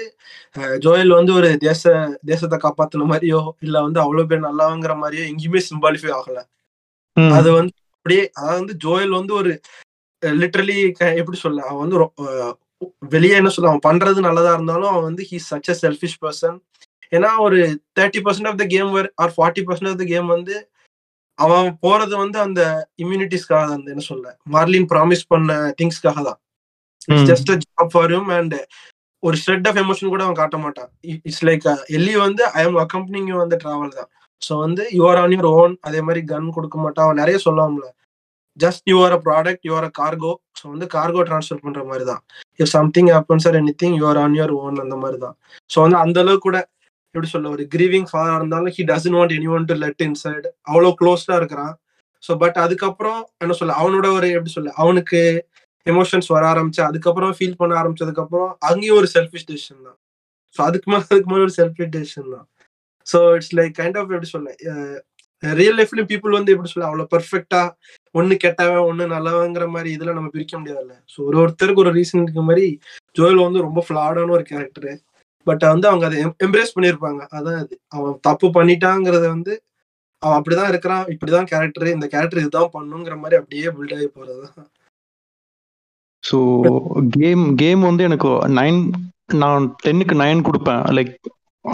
ஜோயல் 0.84 1.12
வந்து 1.18 1.32
ஒரு 1.32 1.50
தேச 1.66 1.82
தேசத்தை 2.26 2.58
காப்பாத்துன 2.58 3.06
மாதிரியோ 3.12 3.42
இல்ல 3.60 3.76
வந்து 3.86 4.00
அவ்வளவு 4.00 4.28
பேர் 4.30 4.46
நல்லாங்கிற 4.48 4.94
மாதிரியோ 5.02 5.24
எங்கேயுமே 5.30 5.62
சிம்பாலிஃபை 5.68 6.10
ஆகல. 6.18 6.38
அது 7.32 7.48
வந்து 7.58 7.74
அப்படியே 7.96 8.22
அதாவது 8.36 8.60
வந்து 8.60 8.76
ஜோயல் 8.84 9.14
வந்து 9.18 9.32
ஒரு 9.40 9.52
லிட்டரலி 10.22 10.76
எப்படி 11.20 11.36
சொல்ல 11.36 11.62
அவன் 11.68 11.82
வந்து 11.84 11.98
வெளியே 13.12 13.38
என்ன 13.38 13.50
சொல்ல 13.54 13.70
அவன் 13.70 13.86
பண்றது 13.88 14.20
நல்லதா 14.26 14.52
இருந்தாலும் 14.54 14.90
அவன் 14.90 15.08
வந்து 15.08 15.22
he 15.30 15.38
such 15.48 15.70
a 15.70 15.76
selfish 15.82 16.20
person 16.22 16.56
ஏன்னா 17.12 17.30
ஒரு 17.38 17.58
thirty 17.98 18.20
percent 18.26 18.48
of 18.50 18.60
the 18.60 18.66
game 18.66 18.90
or 19.22 19.32
forty 19.36 19.62
percent 19.68 19.90
of 19.92 20.00
the 20.02 20.06
game 20.06 20.28
வந்து 20.28 20.54
அவன் 21.44 21.68
போறது 21.84 22.14
வந்து 22.22 22.38
அந்த 22.46 22.60
இம்யூனிட்டிஸ்க்காக 23.02 23.64
தான் 23.70 23.90
என்ன 23.92 24.04
சொல்ல 24.10 24.32
மார்லின் 24.54 24.88
ப்ராமிஸ் 24.92 25.24
பண்ண 25.32 25.50
திங்ஸ்க்காக 25.78 26.22
தான். 26.28 26.38
ஜஸ்ட் 27.30 27.50
ஜாப் 27.64 27.92
ஃபார் 27.94 28.12
யூம் 28.14 28.30
அண்ட் 28.38 28.56
ஒரு 29.22 29.36
ஷெட் 29.44 29.66
ஆஃப் 29.68 29.78
எமோஷன் 29.82 30.12
கூட 30.12 30.22
அவன் 30.26 30.40
காட்ட 30.40 30.56
மாட்டான். 30.64 30.90
இட்ஸ் 31.28 31.44
லைக் 31.48 31.64
எல்லி 31.96 32.14
வந்து 32.26 32.42
ஐ 32.58 32.62
எம் 32.68 32.78
அக்கம்பனிங் 32.84 33.28
யூ 33.32 33.38
அந்த 33.44 33.56
டிராவல் 33.62 33.96
தான். 33.98 34.10
ஸோ 34.42 34.52
வந்து 34.64 34.82
யூஆர் 34.98 35.20
ஆன் 35.22 35.34
யுவர் 35.36 35.48
ஓன் 35.60 35.74
அதே 35.88 36.00
மாதிரி 36.06 36.20
கன் 36.32 36.54
கொடுக்க 36.56 36.76
மாட்டான். 36.84 37.06
அவன் 37.06 37.20
நிறைய 37.22 37.38
சொல்லுவான்ல. 37.46 37.86
Just 38.58 38.86
you're 38.92 39.14
a 39.16 39.20
product 39.26 39.64
you're 39.68 39.86
a 39.88 39.92
cargo 40.00 40.32
so 40.58 40.64
வந்து 40.72 40.86
கார்கோ 40.94 41.22
ட்ரான்ஸ்ஃபர் 41.28 41.62
பண்ற 41.66 41.82
மாதிரி 41.90 42.04
தான். 42.12 42.22
If 42.60 42.72
something 42.76 43.10
happens 43.16 43.46
or 43.50 43.58
any 43.60 43.74
thing 43.82 43.96
you're 44.00 44.20
on 44.24 44.36
your 44.40 44.54
own 44.62 44.82
அந்த 44.84 44.96
மாதிரி 45.02 45.18
தான். 45.26 45.36
ஸோ 45.70 45.78
வந்து 45.84 45.98
அந்த 46.04 46.18
அளவுக்கு 46.24 46.46
கூட 46.48 46.58
எப்படி 47.10 47.28
சொல்ல 47.30 47.48
ஒரு 47.54 47.62
கிரீவிங் 47.72 48.08
ஃபாதரா 48.10 48.34
இருந்தாலும் 48.40 48.72
he 48.74 48.82
doesn't 48.90 49.16
want 49.18 49.32
any 49.36 49.48
one 49.54 49.64
to 49.70 49.74
let 49.84 50.02
inside 50.06 50.44
அவ்வளோ 50.70 50.90
க்ளோஸ்டா 51.00 51.36
இருக்கிறான். 51.40 51.72
ஸோ 52.24 52.32
பட் 52.42 52.58
அதுக்கப்புறம் 52.64 53.20
என்ன 53.42 53.54
சொல்ல 53.60 53.76
அவனோட 53.80 54.06
ஒரு 54.18 54.28
எப்படி 54.36 54.52
சொல்ல 54.56 54.72
அவனுக்கு 54.82 55.20
எமோஷன்ஸ் 55.86 56.28
வர 56.34 56.44
ஆரம்பிச்சு 56.52 56.82
அதுக்கப்புறம் 56.88 57.32
ஃபீல் 57.38 57.58
பண்ண 57.60 57.74
ஆரம்பிச்சதுக்கு 57.80 58.22
அப்புறம் 58.24 58.50
அங்கேயும் 58.68 58.98
ஒரு 59.00 59.08
செல்ஃபிஷ் 59.16 59.48
டெசிஷன் 59.50 59.82
தான். 59.88 59.98
ஸோ 60.56 60.60
அதுக்கு 60.68 60.88
மேலே 60.92 61.02
அதுக்கு 61.10 61.30
மேலே 61.32 61.44
ஒரு 61.48 61.54
செல்ஃபிஷ் 61.58 61.92
டெசிஷன் 61.96 62.30
தான். 62.36 62.46
So 63.06 63.18
it's 63.36 63.54
like 63.60 63.74
kind 63.80 63.98
of 64.00 64.10
எப்படி 64.14 64.30
சொல்ல 64.34 64.54
ரியல் 65.42 65.78
லைஃப்லயும் 65.80 66.10
பீப்புள் 66.10 66.38
வந்து 66.38 66.52
எப்படி 66.54 66.70
சொல்ல 66.70 66.88
அவ்வளோ 66.88 67.04
பெர்ஃபெக்டா 67.12 67.60
ஒன்னு 68.14 68.34
கெட்டவன் 68.44 68.86
ஒன்னு 68.88 69.04
நல்லவங்கிற 69.16 69.66
மாதிரி 69.74 69.90
இதெல்லாம் 69.96 70.18
நம்ம 70.18 70.32
பிரிக்க 70.34 70.54
முடியாதுல்ல. 70.58 70.94
ஸோ 71.12 71.18
ஒரு 71.28 71.36
ஒருத்தருக்கு 71.42 71.84
ஒரு 71.84 71.92
ரீசன் 72.00 72.24
இருக்க 72.24 72.42
மாதிரி 72.48 72.66
ஜோயல் 73.18 73.46
வந்து 73.46 73.66
ரொம்ப 73.68 73.82
ஃபிளாடான 73.86 74.34
ஒரு 74.38 74.46
கேரக்டரு 74.50 74.92
பட் 75.50 75.64
வந்து 75.72 75.88
அவங்க 75.90 76.04
அதை 76.08 76.18
எம்ப்ரேஸ் 76.46 76.74
பண்ணியிருப்பாங்க. 76.76 77.20
அதான் 77.36 77.58
அது. 77.62 77.74
அவன் 77.88 78.16
தப்பு 78.28 78.48
பண்ணிட்டாங்கிறத 78.56 79.24
வந்து 79.34 79.52
அவன் 80.22 80.38
அப்படிதான் 80.38 80.70
இருக்கிறான். 80.72 81.04
இப்படிதான் 81.14 81.50
கேரக்டர் 81.52 81.94
இந்த 81.94 82.06
கேரக்டர் 82.06 82.42
இதுதான் 82.42 82.74
பண்ணுங்கிற 82.74 83.14
மாதிரி 83.18 83.38
அப்படியே 83.40 83.68
பில்ட் 83.76 83.96
ஆகி 83.96 84.08
போறதுதான் 84.08 84.68
ஸோ 86.24 86.38
கேம் 87.18 87.44
கேம் 87.56 87.80
வந்து 87.80 88.02
எனக்கு 88.08 88.30
நைன் 88.58 88.80
நான் 89.34 89.64
டென்னுக்கு 89.84 90.14
நைன் 90.22 90.46
கொடுப்பேன். 90.46 90.82
லைக் 90.96 91.12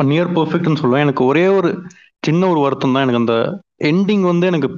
நியர் 0.09 0.35
பர்ஃபெக்ட்னு 0.37 0.81
சொல்லுவேன். 0.81 1.05
எனக்கு 1.07 1.23
ஒரே 1.25 1.45
ஒரு 1.59 1.71
சின்ன 2.23 2.43
ஒரு 2.49 2.61
வருத்தம் 2.61 2.95
தான். 2.95 3.05
எனக்கு 3.05 3.23
அந்த 3.23 3.37
எண்டிங் 3.91 4.25
வந்து 4.31 4.47
எனக்கு 4.47 4.69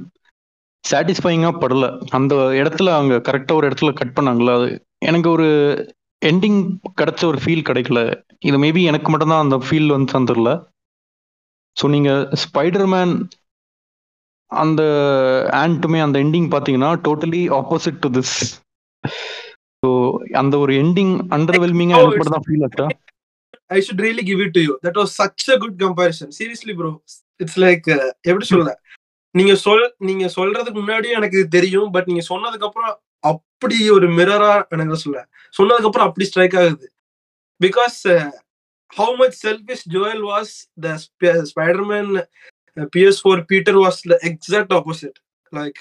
சாட்டிஸ்ஃபைங்காக 0.83 1.55
படல. 1.63 1.85
அந்த 2.17 2.33
இடத்துல 2.59 2.93
அவங்க 2.97 3.15
கரெக்டாக 3.27 3.59
ஒரு 3.59 3.67
இடத்துல 3.69 3.93
கட் 3.93 4.15
பண்ணாங்களா 4.17 4.55
அது 4.59 4.69
எனக்கு 5.05 5.29
ஒரு 5.29 5.47
எண்டிங் 6.21 6.59
கிடைச்ச 6.99 7.21
ஒரு 7.25 7.39
ஃபீல் 7.43 7.67
கிடைக்கல. 7.69 7.99
இது 8.49 8.57
மேபி 8.63 8.81
எனக்கு 8.91 9.11
மட்டும்தான் 9.11 9.43
அந்த 9.45 9.57
ஃபீல் 9.65 9.93
வந்து 9.95 10.13
தந்துடல. 10.13 10.51
ஸோ 11.77 11.87
நீங்கள் 11.95 12.21
ஸ்பைடர்மேன் 12.43 13.13
அந்த 14.51 14.81
ஆண்ட்டுமே 15.61 15.99
அந்த 16.05 16.17
எண்டிங் 16.23 16.49
பார்த்தீங்கன்னா 16.53 16.91
totally 17.07 17.41
opposite 17.59 18.01
to 18.05 18.09
this 18.09 18.35
so 19.83 19.89
அந்த 20.33 20.55
ஒரு 20.57 20.73
எண்டிங் 20.83 21.13
அண்டர்வெல்மிங்காக 21.37 21.99
எனக்கு 21.99 22.19
மட்டும் 22.19 22.37
தான் 22.37 22.47
ஃபீல் 22.47 22.65
ஆச்சா 22.67 22.87
I 23.69 23.79
should 23.87 24.03
really 24.05 24.23
give 24.29 24.41
it 24.45 24.55
to 24.57 24.61
you 24.61 24.73
that 24.85 24.99
was 25.01 25.13
such 25.21 25.45
a 25.49 25.57
good 25.57 25.77
comparison 25.83 26.31
seriously 26.39 26.73
bro 26.73 26.91
it's 27.39 27.59
like 27.65 27.87
எப்படி 28.29 28.45
சொல்ல 28.45 28.71
நீங்க 29.35 29.53
சொல் 29.65 29.85
நீங்க 29.99 30.25
சொல்றதுக்கு 30.37 30.79
முன்னாடியே 30.79 31.13
எனக்கு 31.13 31.39
தெரியும். 31.49 31.89
பட் 31.91 32.07
நீங்க 32.07 32.23
சொன்னதுக்கு 32.29 32.67
அப்புறம் 32.69 32.93
அப்படி 33.61 33.77
ஒரு 33.93 34.07
மிரரா 34.17 34.51
எனக்கு 34.73 34.97
சொல்ல 35.01 35.21
சொன்னதுக்கு 35.53 35.87
அப்புறம் 35.87 36.07
அப்படி 36.09 36.25
ஸ்ட்ரைக் 36.27 36.53
ஆகுது. 36.59 36.85
Because 37.61 37.97
how 38.93 39.13
much 39.21 39.35
selfish 39.45 39.83
Joel 39.95 40.21
was 40.29 40.51
the 40.83 40.93
Spiderman 41.49 42.11
PS 42.93 43.19
four 43.23 43.41
Peter 43.49 43.77
was 43.81 43.99
the 44.11 44.17
exact 44.29 44.71
opposite 44.77 45.17
like 45.53 45.79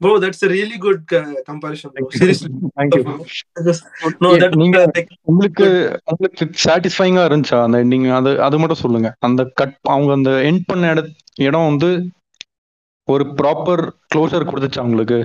bro 0.00 0.14
that's 0.24 0.42
really 0.54 0.78
good 0.86 1.04
comparison 1.50 1.92
bro 1.96 2.08
seriously 2.16 2.50
thank you 2.78 3.02
no 4.24 4.30
that 4.42 4.56
நீங்க 4.62 4.80
உங்களுக்கு 5.32 5.68
உங்களுக்கு 6.12 6.48
சாட்டிஸ்ஃபைங்கா 6.64 7.26
இருந்துச்சா? 7.28 7.60
அந்த 7.66 7.78
எண்டிங் 7.84 8.08
அது 8.18 8.32
அது 8.48 8.58
மட்டும் 8.62 8.82
சொல்லுங்க. 8.84 9.10
அந்த 9.28 9.44
கட் 9.60 9.76
அவங்க 9.94 10.12
அந்த 10.18 10.32
எண்ட் 10.48 10.66
பண்ண 10.70 10.90
இட 10.94 11.04
இடம் 11.48 11.68
வந்து 11.70 11.90
ஒரு 13.08 13.26
ப்ராப்பர் 13.38 13.84
க்ளோசர் 14.12 14.48
கொடுத்துச்சா 14.50 14.86
உங்களுக்கு? 14.88 15.20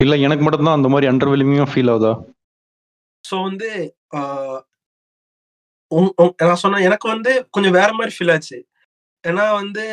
இல்ல 0.00 0.14
எனக்கு 0.26 0.44
மட்டும் 0.44 0.68
தான் 0.68 0.78
அந்த 0.78 0.88
மாதிரி 0.92 1.06
அண்டர்வெல்மிங்கா 1.10 1.66
ஃபீல் 1.72 1.90
ஆகுதா? 1.92 2.12
ஸோ 3.24 3.36
வந்து 3.48 3.68
நான் 6.42 6.62
சொன்னேன் 6.64 6.86
எனக்கு 6.88 7.06
வந்து 7.14 7.32
கொஞ்சம் 7.54 7.76
வேற 7.78 7.90
மாதிரி 7.98 8.12
ஃபீல் 8.16 8.32
ஆச்சு. 8.34 8.58
ஏன்னா 9.24 9.44
வந்து 9.60 9.84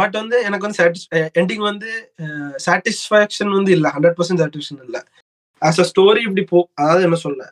பட் 0.00 0.16
வந்து 0.20 0.36
எனக்கு 0.48 0.66
வந்து 0.66 0.78
சாட்டிஸ் 0.80 1.06
எண்டிங் 1.40 1.64
வந்து 1.70 1.90
சாட்டிஸ்ஃபேக்ஷன் 2.66 3.52
வந்து 3.58 3.70
இல்லை 3.76 3.88
ஹண்ட்ரட் 3.96 4.16
பர்சன்ட் 4.18 4.42
சாட்டிஸ்ஃபேக்ஷன் 4.42 4.84
இல்லை. 4.86 5.00
ஆஸ் 5.62 5.80
அ 5.84 5.86
ஸ்டோரி 5.90 6.22
இப்படி 6.28 6.44
போ 6.52 6.58
அதாவது 6.80 7.04
என்ன 7.08 7.18
சொல்ல? 7.26 7.42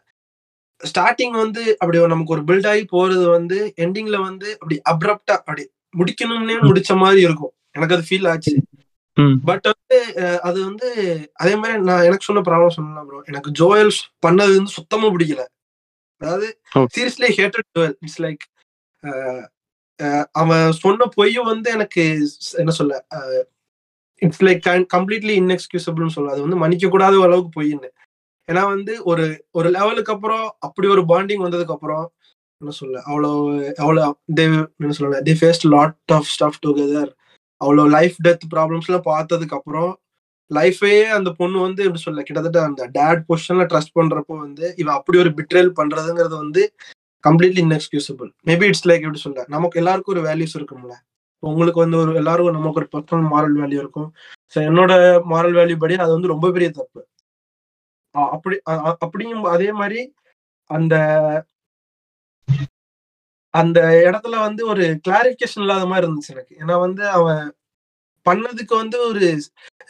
ஸ்டார்டிங் 0.81 1.37
வந்து 1.45 1.63
அப்படி 1.81 2.01
நமக்கு 2.15 2.35
ஒரு 2.37 2.43
பில்ட் 2.49 2.69
ஆகி 2.73 2.85
போறது 2.95 3.25
வந்து 3.37 3.59
எண்டிங்ல 3.85 4.19
வந்து 4.29 4.49
அப்படி 4.61 4.77
அப்ரப்டா 4.93 5.37
அப்படி 5.41 5.65
முடிக்கணும்னே 5.95 6.57
முடிச்ச 6.69 6.93
மாதிரி 7.05 7.21
இருக்கும். 7.29 7.55
எனக்கு 7.77 7.97
அது 7.97 8.07
ஃபீல் 8.09 8.29
ஆச்சு. 8.33 8.55
பட் 9.49 9.67
வந்து 9.71 9.99
அது 10.49 10.59
வந்து 10.67 10.89
அதே 11.43 11.55
மாதிரி 11.61 11.77
நான் 11.89 12.07
எனக்கு 12.09 12.29
சொன்ன 12.29 12.43
ப்ராப்ளம் 12.49 12.77
சொன்னேன் 12.77 13.07
ப்ரோ 13.09 13.21
எனக்கு 13.31 13.51
ஜோயல் 13.61 13.93
பண்ணது 14.27 14.53
வந்து 14.59 14.77
சுத்தமா 14.79 15.09
பிடிக்கல. 15.15 15.43
அதாவது 16.21 16.47
seriously 16.95 17.31
hated 17.39 17.69
Joel. 17.77 17.97
It's 18.05 18.21
like 18.25 18.45
அவன் 20.35 20.67
சொன்ன 20.83 21.09
பொய்யும் 21.17 21.51
வந்து 21.53 21.69
எனக்கு 21.77 22.03
என்ன 22.63 22.73
சொல்ல 22.81 22.95
இட்ஸ் 24.23 24.45
லைக் 24.47 24.63
கம்ப்ளீட்லி 24.95 25.35
இன்எக்ஸ்கியூசபிள்னு 25.43 26.17
சொல்ல 26.17 26.33
அது 26.35 26.45
வந்து 26.47 26.61
மன்னிக்க 26.63 26.89
கூடாத 26.89 27.23
அளவுக்கு 27.27 27.53
பொய்ன்னு. 27.59 27.91
ஏன்னா 28.49 28.63
வந்து 28.75 28.93
ஒரு 29.11 29.25
ஒரு 29.59 29.69
லெவலுக்கு 29.71 30.13
அப்புறம் 30.15 30.47
அப்படி 30.67 30.87
ஒரு 30.89 31.03
பாண்டிங் 31.11 31.45
வந்ததுக்கு 31.47 31.77
அப்புறம் 31.77 32.05
என்ன 32.61 32.73
சொல்ல 32.79 33.01
அவ்வளோ 33.09 33.31
அவ்வளோ 33.83 34.05
தே 34.39 34.45
என்ன 34.81 34.95
சொல்ல 34.99 35.21
they 35.29 35.35
faced 35.43 35.67
lot 35.75 36.13
of 36.17 36.31
stuff 36.35 36.61
together 36.67 37.11
அவ்வளோ 37.61 37.85
லைஃப் 37.91 38.17
டெத் 38.27 38.45
ப்ராப்ளம்ஸ்லாம் 38.55 39.09
பார்த்ததுக்கு 39.09 39.57
அப்புறம் 39.59 39.91
லைஃபையே 40.51 41.03
அந்த 41.17 41.31
பொண்ணு 41.39 41.59
வந்து 41.67 41.81
எப்படி 41.87 42.03
சொல்ல 42.05 42.23
கிட்டத்தட்ட 42.23 42.61
அந்த 42.69 42.83
டேட் 42.95 43.23
பொசிஷன்ல 43.29 43.65
ட்ரஸ்ட் 43.73 43.97
பண்றப்போ 43.99 44.35
வந்து 44.39 44.67
இவ 44.83 44.89
அப்படி 44.93 45.19
ஒரு 45.19 45.33
பிட்ரேல் 45.39 45.71
பண்றதுங்கிறது 45.81 46.37
வந்து 46.37 46.63
completely 47.25 47.61
inexcusable 47.67 48.31
maybe 48.49 48.67
it's 48.71 48.87
like 48.89 49.05
எப்படி 49.07 49.23
சொல்ல 49.27 49.45
நமக்கு 49.49 49.81
எல்லாருக்கும் 49.83 50.15
ஒரு 50.17 50.23
வேல்யூஸ் 50.29 50.57
இருக்கும்ல. 50.59 50.95
உங்களுக்கு 51.43 51.81
வந்து 51.85 51.99
ஒரு 52.03 52.13
எல்லாருக்கும் 52.21 52.59
நமக்கு 52.59 52.81
ஒரு 52.83 52.89
பர்சனல் 52.95 53.29
மாரல் 53.33 53.57
வேல்யூ 53.63 53.81
இருக்கும். 53.85 54.09
ஸோ 54.55 54.59
என்னோட 54.69 54.93
மாரல் 55.33 55.57
வேல்யூ 55.61 55.77
படி 55.83 55.97
அது 56.05 56.13
வந்து 56.17 56.33
ரொம்ப 56.35 56.47
பெரிய 56.57 56.69
தப்பு. 56.79 57.01
அப்படி 58.35 58.57
அப்படியும் 59.05 59.45
அதே 59.55 59.69
மாதிரி 59.81 60.01
அந்த 60.71 60.95
அந்த 63.51 63.81
இடத்துல 63.81 64.39
வந்து 64.39 64.67
ஒரு 64.67 65.01
கிளாரிபிகேஷன் 65.09 65.61
இல்லாத 65.61 65.87
மாதிரி 65.87 66.07
இருந்துச்சு 66.07 66.29
எனக்கு. 66.29 66.57
ஏன்னா 66.59 66.81
வந்து 66.81 67.09
அவன் 67.09 67.57
பண்ணதுக்கு 68.27 68.75
வந்து 68.77 69.09
ஒரு 69.09 69.39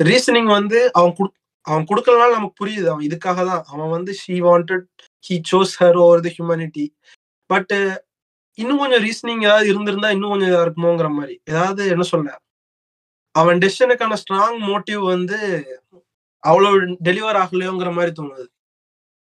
ரீசனிங் 0.02 0.50
வந்து 0.58 0.92
அவன் 0.92 1.12
குடு 1.12 1.32
அவன் 1.60 1.84
கொடுக்கலனாலும் 1.84 2.36
நமக்கு 2.38 2.66
புரியுது. 2.66 2.86
அவன் 2.86 3.06
இதுக்காக 3.06 3.46
தான். 3.46 3.64
அவன் 3.66 3.88
வந்து 3.88 4.12
she 4.12 4.36
wanted 4.40 4.84
he 5.28 5.40
chose 5.52 5.74
her 5.80 5.94
over 5.94 6.20
the 6.20 6.30
humanity 6.38 6.86
but 7.46 7.74
இன்னும் 8.54 8.78
கொஞ்சம் 8.78 9.04
ரீசனிங் 9.04 9.42
ஏதாவது 9.42 9.68
இருந்திருந்தா 9.68 10.10
இன்னும் 10.10 10.30
கொஞ்சம் 10.30 10.48
இதா 10.48 10.62
இருக்குமோங்கிற 10.66 11.10
மாதிரி. 11.10 11.40
ஏதாவது 11.44 11.88
என்ன 11.88 12.02
சொல்ல? 12.02 12.38
அவன் 13.34 13.58
டெசிஷனுக்கான 13.58 14.16
ஸ்ட்ராங் 14.22 14.58
மோட்டிவ் 14.68 15.02
வந்து 15.04 15.38
அவ்வளவு 16.38 16.76
டெலிவர் 16.78 17.38
ஆகலையோங்கிற 17.42 17.92
மாதிரி 17.92 18.12
தோணுது. 18.22 18.46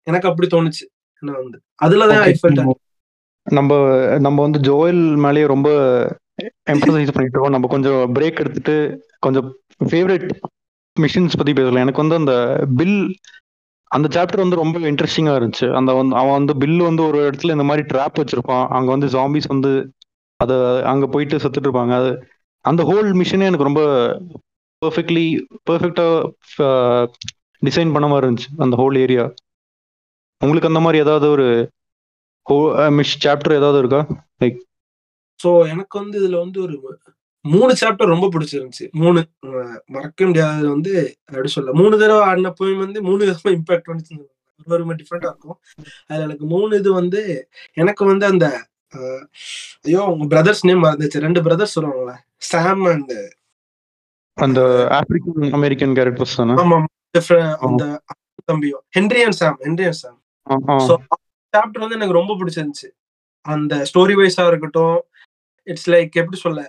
எனக்கு 0.07 0.29
அப்படி 0.29 0.49
தோணுச்சு. 0.57 0.85
என்ன 1.23 1.39
வந்து. 1.39 1.59
அதுலதான் 1.83 2.21
ஐ 2.21 2.39
ஃபெல்ட் 2.43 2.63
நம்ம 3.47 3.73
நம்ம 4.19 4.39
வந்து 4.43 4.59
ஜோயல் 4.69 5.03
மேலேயே 5.25 5.47
ரொம்ப 5.47 5.69
எம்பசைஸ் 6.71 7.15
பண்ணிட்டு 7.15 7.37
இருக்கோம். 7.37 7.55
நம்ம 7.57 7.69
கொஞ்சம் 7.75 8.01
பிரேக் 8.15 8.43
எடுத்துட்டு 8.43 8.75
கொஞ்சம் 9.19 9.49
ஃபேவரட் 9.85 10.27
மிஷின்ஸ் 10.97 11.39
பத்தி 11.41 11.53
பேசலாம். 11.53 11.83
எனக்கு 11.85 12.03
வந்து 12.05 12.19
அந்த 12.21 12.35
பில் 12.77 12.99
அந்த 13.91 14.07
சாப்டர் 14.15 14.45
வந்து 14.45 14.61
ரொம்ப 14.63 14.77
இன்ட்ரெஸ்டிங்கா 14.91 15.33
இருந்துச்சு. 15.39 15.67
அந்த 15.79 15.91
வந்து 15.93 16.15
அவன் 16.17 16.37
வந்து 16.39 16.57
பில் 16.57 16.81
வந்து 16.81 17.03
ஒரு 17.07 17.19
இடத்துல 17.31 17.55
இந்த 17.57 17.67
மாதிரி 17.71 17.83
ட்ராப் 17.93 18.21
வச்சிருப்பான். 18.21 18.67
அங்க 18.77 18.89
வந்து 18.95 19.09
ஜாம்பிஸ் 19.17 19.53
வந்து 19.55 19.73
அதை 20.41 20.57
அங்க 20.93 21.07
போயிட்டு 21.07 21.37
செத்துட்டு 21.37 21.69
இருப்பாங்க. 21.69 21.93
அது 22.01 22.11
அந்த 22.65 22.83
ஹோல் 22.91 23.11
மிஷினே 23.21 23.49
எனக்கு 23.51 23.69
ரொம்ப 23.71 23.83
பர்ஃபெக்ட்லி 24.83 25.27
பர்ஃபெக்டா 25.71 26.07
டிசைன் 27.63 27.93
பண்ண 27.95 28.07
மாதிரி 28.13 28.27
இருந்துச்சு. 28.29 28.51
அந்த 28.59 28.75
ஹோல் 28.77 28.97
ஏரியா 28.99 29.25
உங்களுக்கு 30.41 30.71
அந்த 30.73 30.81
மாதிரி 30.81 31.03
ஏதாவது 31.05 31.27
ஒரு 31.31 31.47
சாப்டர் 33.25 33.59
ஏதாவது 33.61 33.81
இருக்கா? 33.83 34.01
லைக் 34.43 34.61
ஸோ 35.41 35.51
எனக்கு 35.73 35.95
வந்து 36.01 36.17
இதுல 36.21 36.37
வந்து 36.45 36.59
ஒரு 36.65 36.75
மூணு 37.45 37.73
சாப்டர் 37.81 38.13
ரொம்ப 38.15 38.27
பிடிச்சிருந்துச்சு. 38.35 38.85
மூணு. 39.03 39.21
மறக்க 39.95 40.27
முடியாதது 40.27 40.67
வந்து 40.75 40.93
அப்படி 41.31 41.49
சொல்ல 41.55 41.73
மூணு 41.81 41.95
தடவை 42.03 42.23
ஆடின 42.29 42.53
போய் 42.61 42.75
வந்து 42.83 42.99
மூணு 43.03 43.21
விதமா 43.25 43.53
இம்பாக்ட் 43.57 43.91
வந்துச்சு 43.93 44.17
ஒரு 44.73 44.83
ஒரு 44.87 44.97
டிஃப்ரெண்டா 45.01 45.31
இருக்கும். 45.33 45.59
அதுல 46.09 46.27
எனக்கு 46.29 46.47
மூணு 46.47 46.73
இது 46.81 46.91
வந்து 47.01 47.21
எனக்கு 47.83 48.05
வந்து 48.11 48.27
அந்த 48.33 48.47
ஐயோ 49.85 50.01
உங்க 50.13 50.25
பிரதர்ஸ் 50.33 50.67
நேம் 50.69 50.85
மறந்துச்சு. 50.85 51.25
ரெண்டு 51.27 51.41
பிரதர்ஸ் 51.47 51.75
சொல்லுவாங்களே 51.77 52.17
சாம் 52.51 52.85
அண்ட் 52.93 53.15
அந்த 54.39 54.61
ஆப்பிரிக்கன் 54.99 55.55
அமெரிக்கன் 55.59 55.97
கேரக்டர்ஸ் 55.99 56.39
தானே? 56.41 56.55
ஆமா 56.63 56.79
அந்த 57.67 57.85
தம்பியும். 58.51 58.85
Henry 58.99 59.23
and 59.27 59.39
Sam 59.41 59.59
Henry 59.67 59.87
and 59.91 60.01
Sam 60.03 60.19
chapter 61.55 61.85
வந்து 61.85 61.99
எனக்கு 61.99 62.19
ரொம்ப 62.19 62.33
பிடிச்சிருந்துச்சு. 62.39 62.89
அந்த 63.47 63.75
ஸ்டோரி 63.89 64.15
வைஸா 64.19 64.45
இருக்கட்டும் 64.51 64.97
இட்ஸ் 65.67 65.91
லைக் 65.93 66.21
எப்படி 66.23 66.39
சொல்ல 66.43 66.61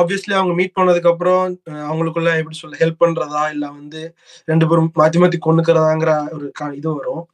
ஆப்வியஸ்லி 0.00 0.34
அவங்க 0.38 0.52
மீட் 0.58 0.76
பண்ணதுக்கு 0.76 1.10
அப்புறம் 1.12 1.40
அவங்களுக்குள்ள 1.84 2.30
எப்படி 2.40 2.56
சொல்ல 2.58 2.76
ஹெல்ப் 2.82 3.00
பண்றதா 3.02 3.42
இல்ல 3.54 3.64
வந்து 3.72 4.00
ரெண்டு 4.48 4.68
பேரும் 4.68 4.90
மாத்தி 4.98 5.18
மாத்தி 5.22 5.38
கொண்டுக்கிறதாங்கிற 5.46 6.12
ஒரு 6.36 6.46
க- 6.58 6.74
இது 6.76 6.88
வரும். 6.96 7.24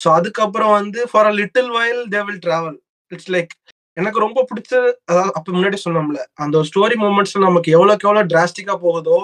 ஸோ 0.00 0.08
அதுக்கப்புறம் 0.18 0.72
வந்து 0.78 1.00
for 1.10 1.28
a 1.28 1.34
little 1.40 1.70
while 1.76 2.02
they 2.14 2.22
will 2.26 2.42
travel 2.44 2.78
it's 3.12 3.30
like 3.34 3.52
எனக்கு 3.96 4.18
ரொம்ப 4.24 4.40
பிடிச்ச 4.48 4.72
அதாவது 5.10 5.30
அப்ப 5.36 5.48
முன்னாடி 5.54 5.78
சொன்னோம்ல 5.84 6.22
அந்த 6.42 6.64
ஸ்டோரி 6.70 6.96
மூமெண்ட்ஸ் 7.04 7.36
நமக்கு 7.46 7.70
எவ்வளோக்கு 7.76 8.06
எவ்வளவு 8.08 8.30
டிராஸ்டிக்கா 8.32 8.76
போகுதோ 8.82 9.18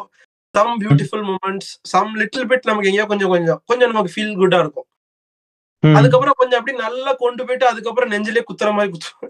some 0.54 0.72
beautiful 0.82 1.24
moments 1.30 1.70
some 1.90 2.12
little 2.20 2.48
bit 2.50 2.68
நமக்கு 2.70 2.90
எங்கேயோ 2.90 3.06
கொஞ்சம் 3.10 3.32
கொஞ்சம் 3.34 3.60
கொஞ்சம் 3.70 3.92
நமக்கு 3.92 4.12
ஃபீல் 4.14 4.34
குட்டா 4.40 4.60
இருக்கும். 4.64 4.86
அதுக்கப்புறம் 5.82 6.36
கொஞ்சம் 6.38 6.58
அப்படி 6.58 6.74
நல்லா 6.78 7.12
கொண்டு 7.20 7.46
போயிட்டு 7.46 7.66
அதுக்கப்புறம் 7.66 8.12
நெஞ்சிலே 8.12 8.42
குத்துற 8.48 8.68
மாதிரி 8.72 8.92
குத்து 8.92 9.28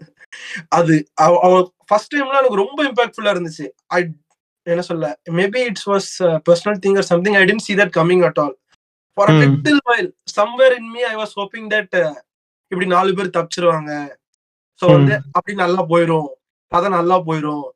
அது 0.78 0.94
அவ 1.24 1.52
ஃபர்ஸ்ட் 1.88 2.12
டைம்ல 2.12 2.40
எனக்கு 2.40 2.62
ரொம்ப 2.62 2.78
இம்பாக்ட்ஃபுல்லா 2.88 3.32
இருந்துச்சு. 3.34 3.66
ஐ 3.90 4.00
என்ன 4.66 4.82
சொல்ல 4.88 5.06
maybe 5.38 5.60
it's 5.70 5.88
was 5.88 6.10
personal 6.48 6.80
thing 6.84 6.96
or 6.96 7.08
something 7.12 7.36
I 7.40 7.44
didn't 7.44 7.66
see 7.66 7.74
that 7.74 7.94
coming 7.96 8.24
at 8.28 8.38
all 8.38 8.54
for 9.16 9.32
a. 9.32 9.38
Little 9.42 9.80
while 9.90 10.10
somewhere 10.34 10.74
in 10.78 10.90
me 10.90 11.02
I 11.04 11.14
was 11.16 11.34
hoping 11.40 11.68
that 11.72 11.96
இப்படி 12.72 12.86
நாலு 12.88 13.10
பேர் 13.14 13.36
தப்பிச்சிருவாங்க. 13.36 13.90
சோ 14.80 14.86
வந்து 14.92 15.14
அப்படி 15.32 15.54
நல்லா 15.56 15.82
போயிரும். 15.90 16.28
அதான் 16.72 16.96
நல்லா 16.98 17.16
போயிரும். 17.26 17.66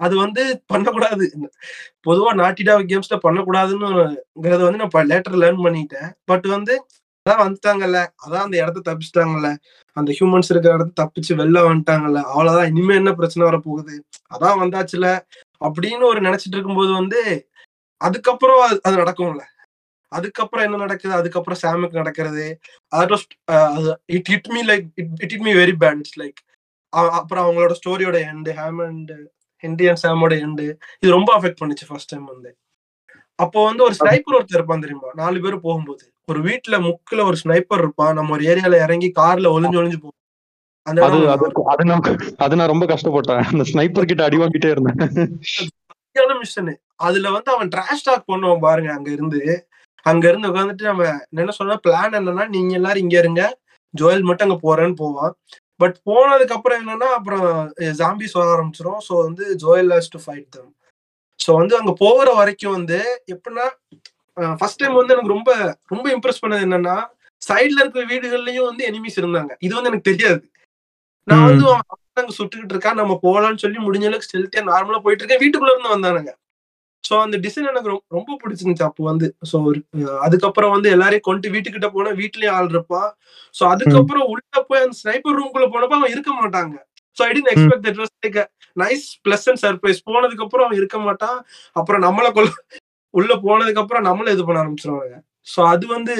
அது 0.00 0.14
வந்து 0.16 0.42
பண்ணக்கூடாது. 0.66 1.24
பொதுவா 2.06 2.30
நாட்டிடா 2.34 2.74
கேம்ஸ்ல 2.90 3.16
பண்ணக்கூடாதுன்னுங்கிறத 3.24 4.60
வந்து 4.62 4.82
நான் 4.82 5.10
லேட்டர் 5.12 5.40
லேர்ன் 5.42 5.64
பண்ணிட்டேன். 5.66 6.08
பட் 6.24 6.46
வந்து 6.48 6.74
அதான் 7.28 7.32
வந்துட்டாங்கல்ல. 7.32 8.06
அதான் 8.26 8.42
அந்த 8.42 8.56
இடத்த 8.56 8.80
தப்பிச்சிட்டாங்கல்ல. 8.80 9.56
அந்த 9.92 10.16
ஹியூமன்ஸ் 10.20 10.48
இருக்கிற 10.48 10.74
இடத்த 10.74 11.04
தப்பிச்சு 11.04 11.32
வெளில 11.32 11.60
வந்துட்டாங்கல்ல. 11.60 12.22
அவ்வளவுதான். 12.22 12.66
இனிமே 12.66 12.94
என்ன 12.94 13.12
பிரச்சனை 13.12 13.48
வர 13.50 13.62
போகுது 13.64 14.04
அதான் 14.40 14.64
வந்தாச்சுல 14.64 15.20
அப்படின்னு 15.64 16.02
ஒரு 16.02 16.20
நினைச்சிட்டு 16.20 16.52
இருக்கும்போது 16.52 16.92
வந்து 16.92 17.50
அதுக்கப்புறம் 17.96 18.70
அது- 18.70 18.80
அது 18.80 18.96
நடக்கும்ல. 18.96 19.42
அதுக்கப்புறம் 20.08 20.64
என்ன 20.64 20.76
நடக்குது? 20.76 21.14
அதுக்கப்புறம் 21.14 21.58
சாமுக்கு 21.62 21.92
நடக்கிறது. 21.92 22.58
It 24.06 24.26
hit 24.30 24.48
me 24.48 24.64
like 24.64 24.88
it 24.94 25.32
it 25.32 25.40
me 25.40 25.52
very 25.52 25.72
bad 25.80 25.96
it's 25.96 26.20
like 26.20 26.32
அப்புறம் 26.88 27.46
அவங்களோட 27.46 27.70
ஸ்டோரியோட 27.70 28.16
எண்டு 28.18 28.52
ஹேம் 28.52 28.86
அண்ட் 28.86 29.10
ஹென்ரி 29.62 29.88
அண்ட் 29.88 29.98
சாமோட 30.02 30.36
எண்டு 30.36 30.60
இது 31.00 31.12
ரொம்ப 31.12 31.40
அஃபெக்ட் 31.40 31.56
பண்ணுச்சு 31.64 31.86
ஃபர்ஸ்ட் 31.88 32.08
டைம் 32.08 32.24
வந்து. 32.24 32.56
அப்போ 33.34 33.64
வந்து 33.64 33.82
ஒரு 33.82 33.94
ஸ்னைப்பர் 33.98 34.32
ஒருத்தர் 34.32 34.54
இருப்பான் 34.54 34.80
தெரியுமா? 34.80 35.06
நாலு 35.14 35.40
பேர் 35.40 35.60
போகும்போது. 35.60 36.12
ஒரு 36.30 36.40
வீட்டுல 36.46 36.76
முக்குல 36.86 37.24
ஒரு 37.30 37.36
ஸ்னைப்பர் 37.42 37.82
இருப்பான். 37.84 38.16
நம்ம 38.18 38.34
ஒரு 38.36 38.44
ஏரியால 38.52 38.78
இறங்கி 38.86 39.08
கார்ல 39.20 39.52
ஒளிஞ்சு 39.56 39.80
ஒளிஞ்சு 39.80 40.00
போவோம் 40.00 40.18
அது 40.86 41.00
அது 41.72 41.84
நான் 41.88 42.04
அது 42.44 42.56
நான் 42.58 42.72
ரொம்ப 42.72 42.84
கஷ்டப்பட்டேன். 42.92 43.42
அந்த 43.52 43.64
ஸ்னைப்பர் 43.70 44.10
கிட்ட 44.10 44.22
அடி 44.26 44.38
வாங்கிட்டே 44.42 44.70
இருந்தேன். 44.74 45.00
மிஷனு 46.40 46.72
அதுல 47.06 47.30
வந்து 47.34 47.50
அவன் 47.54 47.70
ட்ராஷ் 47.74 48.06
டாக் 48.06 48.30
பண்ணுவான் 48.30 48.64
பாருங்க 48.64 48.90
அங்க 48.94 49.08
இருந்து. 49.16 49.40
அங்க 50.06 50.24
இருந்து 50.30 50.50
உட்காந்துட்டு 50.50 50.84
நம்ம 50.90 51.04
என்ன 51.40 51.52
சொன்னா 51.58 51.76
பிளான் 51.86 52.16
என்னன்னா 52.18 52.44
நீங்க 52.54 52.72
எல்லாரும் 52.78 53.04
இங்க 53.04 53.16
இருங்க. 53.22 53.42
ஜோயல் 53.94 54.26
மட்டும் 54.28 54.46
அங்க 54.46 54.58
போறேன்னு 54.66 54.96
போவான். 55.02 55.32
பட் 55.80 55.96
போனதுக்கு 56.08 56.56
அப்புறம் 56.56 56.80
என்னன்னா 56.82 57.08
அப்புறம் 57.18 57.46
ஜாம்பிஸ் 58.00 58.36
வர 58.38 58.48
ஆரம்பிச்சிரும். 58.54 59.00
ஸோ 59.08 59.12
வந்து 59.26 59.44
Joel 59.64 59.92
has 59.94 60.12
to 60.14 60.20
fight 60.24 60.48
them 60.56 60.72
so 61.40 61.50
வந்து 61.60 61.74
அங்க 61.80 61.92
போகிற 62.02 62.28
வரைக்கும் 62.40 62.76
வந்து 62.78 62.98
எப்படின்னா 63.34 63.66
ஃபர்ஸ்ட் 64.60 64.80
டைம் 64.80 64.98
வந்து 64.98 65.14
எனக்கு 65.14 65.34
ரொம்ப 65.36 65.50
ரொம்ப 65.92 66.06
இம்ப்ரெஸ் 66.16 66.42
பண்ணது 66.42 66.66
என்னன்னா 66.66 66.96
சைடுல 67.42 67.82
இருக்கிற 67.82 68.02
வீடுகள்லயும் 68.12 68.68
வந்து 68.70 68.82
எனிமிஸ் 68.90 69.20
இருந்தாங்க. 69.20 69.52
இது 69.66 69.72
வந்து 69.76 69.90
எனக்கு 69.90 70.10
தெரியாது. 70.10 70.42
நான் 71.28 71.46
வந்து 71.48 71.64
அங்க 72.20 72.32
சுட்டுக்கிட்டு 72.38 72.74
இருக்கான் 72.74 73.00
நம்ம 73.00 73.14
போலாம்னு 73.24 73.62
சொல்லி 73.62 73.78
முடிஞ்ச 73.86 74.06
அளவுக்கு 74.08 74.28
ஸ்டெல்த்தியா 74.28 74.62
நார்மலா 74.70 75.00
போயிட்டு 75.04 75.22
இருக்கேன். 75.22 75.42
வீட்டுக்குள்ள 75.42 75.74
இருந்து 75.74 75.94
வந்தானுங்க. 75.94 76.32
சோ 77.04 77.14
அந்த 77.24 77.36
டிசைன் 77.44 77.70
எனக்கு 77.70 77.90
ரொம்ப 78.16 78.36
பிடிச்சிருந்துச்சு 78.42 78.86
அப்போ 78.88 79.02
வந்து. 79.10 79.28
சோ 79.50 79.58
அதுக்கப்புறம் 80.26 80.74
வந்து 80.74 80.88
எல்லாரையும் 80.96 81.26
கொண்டு 81.28 81.52
வீட்டுக்கிட்ட 81.54 81.88
போனா 81.94 82.10
வீட்லயும் 82.20 82.56
ஆள் 82.58 82.70
இருப்பான் 82.74 83.08
சோ 83.54 83.62
அதுக்கப்புறம் 83.74 84.26
உள்ள 84.32 84.62
போய் 84.68 84.84
அந்த 84.84 84.96
ஸ்னைப்பர் 85.02 85.38
ரூம்குள்ள 85.38 85.66
போனப்ப 85.74 85.98
அவன் 86.00 86.14
இருக்க 86.14 86.30
மாட்டாங்க. 86.42 86.76
So 87.16 87.22
I 87.28 87.30
didn't 87.36 87.52
expect 87.54 87.86
that 87.88 88.00
was 88.02 88.14
like 88.24 88.38
nice 88.82 89.06
plus 89.26 89.48
and 89.50 89.62
surprise 89.64 90.06
போனதுக்கு 90.10 90.44
அப்புறம் 90.46 90.66
அவன் 90.66 90.80
இருக்க 90.80 90.98
மாட்டான். 91.08 91.38
அப்புறம் 91.80 92.04
நம்மள 92.06 92.28
கொல்ல 92.36 92.52
உள்ள 93.14 93.32
போனதுக்கு 93.44 93.82
அப்புறம் 93.82 94.06
நம்மள 94.08 94.32
இது 94.34 94.44
பண்ண 94.46 94.62
ஆரம்பிச்சிருவாங்க 94.62 95.16
சோ 95.48 95.60
அது 95.72 95.84
வந்து 95.94 96.14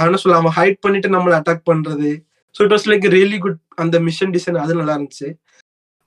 என்ன 0.00 0.18
சொல்ல 0.22 0.40
அவன் 0.40 0.56
ஹைட் 0.58 0.82
பண்ணிட்டு 0.84 1.08
நம்மள 1.14 1.34
அட்டாக் 1.38 1.68
பண்றது. 1.70 2.10
So 2.54 2.60
it 2.66 2.74
was 2.74 2.88
like 2.90 3.06
really 3.16 3.38
good 3.44 3.60
அந்த 3.82 3.96
மிஷன் 4.08 4.34
டிசைன் 4.36 4.62
அது 4.64 4.78
நல்லா 4.80 4.96
இருந்துச்சு. 4.96 5.28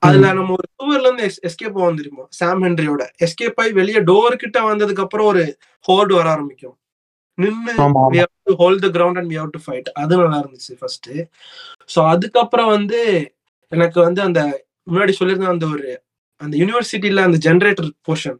அதுல 0.02 0.30
நம்ம 0.38 0.54
ஒரு 0.56 0.66
சுவர்ல 0.72 1.08
இருந்து 1.08 1.26
எஸ்கேப் 1.48 1.76
ஆகும் 1.80 1.98
தெரியுமா? 2.00 2.24
சாம் 2.38 2.62
ஹென்ரியோட 2.66 3.02
எஸ்கேப் 3.26 3.60
ஆகி 3.62 3.72
வெளியே 3.80 4.00
டோர் 4.08 4.40
கிட்ட 4.42 4.58
வந்ததுக்கு 4.70 5.04
அப்புறம் 5.04 5.28
ஒரு 5.32 5.42
ஹோல்டு 5.84 6.14
வர 6.18 6.28
ஆரம்பிக்கும். 6.34 6.76
நின்னு 7.38 7.74
hold 8.60 8.82
the 8.84 8.90
ground 8.96 9.18
and 9.20 9.30
we 9.32 9.38
have 9.40 9.52
to 9.54 9.60
fight 9.64 9.88
அது 10.00 10.16
நல்லா 10.22 10.40
இருந்துச்சு 10.42 10.74
ஃபர்ஸ்ட் 10.80 11.10
ஸோ 11.88 12.00
அதுக்கப்புறம் 12.12 12.70
வந்து 12.76 13.00
எனக்கு 13.72 13.98
வந்து 14.06 14.20
அந்த 14.28 14.40
முன்னாடி 14.86 15.12
சொல்லியிருந்த 15.20 15.54
அந்த 15.54 15.66
ஒரு 15.74 15.86
அந்த 16.40 16.54
யூனிவர்சிட்டியில 16.62 17.24
அந்த 17.28 17.38
ஜென்ரேட்டர் 17.46 17.90
போர்ஷன் 18.08 18.38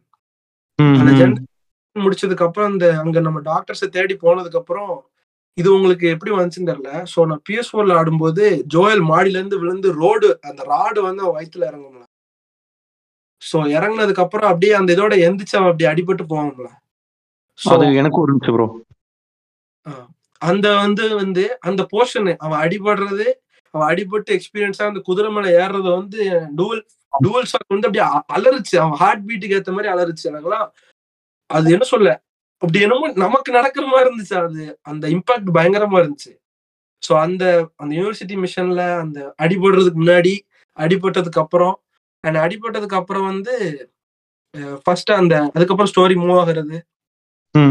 அந்த. 0.97 1.11
ஜென்ரேட்டர் 1.13 1.49
முடிச்சதுக்கு 1.95 2.45
அப்புறம் 2.47 2.69
அந்த 2.71 2.85
அங்க 3.01 3.19
நம்ம 3.19 3.39
டாக்டர்ஸை 3.49 3.87
தேடி 3.89 4.15
போனதுக்கு 4.23 4.59
அப்புறம் 4.61 4.91
இது 5.57 5.67
உங்களுக்கு 5.73 6.05
எப்படி 6.13 6.31
வந்துச்சுன்னு 6.31 6.69
தெரியல. 6.71 6.91
ஸோ 7.11 7.19
நான் 7.29 7.43
பிஎஸ் 7.49 7.71
ஃபோர்ல 7.71 7.97
ஆடும்போது 7.99 8.43
ஜோயல் 8.75 9.03
மாடியில 9.11 9.39
இருந்து 9.39 9.59
விழுந்து 9.63 9.89
ரோடு 10.01 10.29
அந்த 10.49 10.61
ராடு 10.71 10.99
வந்து 11.07 11.23
அவன் 11.23 11.37
வயித்துல 11.37 11.67
இறங்கும்ல. 11.71 12.03
ஸோ 13.41 13.57
இறங்குனதுக்கு 13.75 14.23
அப்புறம் 14.25 14.49
அப்படியே 14.51 14.73
அந்த 14.79 14.89
இதோட 14.95 15.13
எந்திரிச்சு 15.27 15.57
அவன் 15.59 15.71
அப்படி 15.71 15.87
அடிபட்டு 15.91 16.25
அது 17.59 17.85
எனக்கு 18.01 18.23
இருந்துச்சு 18.23 18.53
ப்ரோ 18.55 18.67
அந்த 20.41 20.67
வந்து 20.83 21.05
வந்து 21.21 21.43
அந்த 21.69 21.81
போர்ஷன் 21.91 22.29
அவன் 22.45 22.61
அடிபடுறது 22.63 23.27
அவன் 23.73 23.87
அடிபட்டு 23.91 24.35
எக்ஸ்பீரியன்ஸா 24.37 24.87
அந்த 24.89 25.01
குதிரை 25.07 25.29
மேல 25.35 25.51
ஏறுறது 25.59 25.89
வந்து 25.91 26.19
டூவல் 26.57 26.81
டூவல் 27.13 27.47
ஷாட் 27.51 27.73
வந்து 27.73 27.87
அப்படியே 27.87 28.05
அலறுச்சு. 28.35 28.75
அவன் 28.83 28.97
ஹார்ட் 29.01 29.23
பீட்டுக்கு 29.27 29.57
ஏத்த 29.57 29.71
மாதிரி 29.75 29.91
அலறுச்சு. 29.93 30.25
எனக்குலாம் 30.31 30.67
அது 31.49 31.67
என்ன 31.71 31.85
சொல்ல? 31.85 32.09
அப்படி 32.61 32.79
என்னமோ 32.81 33.07
நமக்கு 33.15 33.49
நடக்கிற 33.51 33.85
மாதிரி 33.87 34.07
இருந்துச்சு 34.07 34.35
அது. 34.43 34.63
அந்த 34.83 35.05
இம்பாக்ட் 35.07 35.49
பயங்கரமா 35.57 35.97
இருந்துச்சு. 36.01 36.31
ஸோ 37.03 37.11
அந்த 37.19 37.43
அந்த 37.79 37.91
யூனிவர்சிட்டி 37.95 38.35
மிஷன்ல 38.43 38.83
அந்த 38.99 39.19
அடிபடுறதுக்கு 39.39 40.01
முன்னாடி 40.03 40.33
அடிபட்டதுக்கு 40.77 41.39
அப்புறம் 41.39 41.75
அண்ட் 42.23 42.37
அடிபட்டதுக்கு 42.37 42.99
அப்புறம் 43.01 43.25
வந்து 43.31 43.53
ஃபர்ஸ்ட் 44.85 45.11
அந்த 45.11 45.35
அதுக்கப்புறம் 45.55 45.91
ஸ்டோரி 45.91 46.15
மூவ் 46.15 46.39
ஆகுறது. 46.41 46.77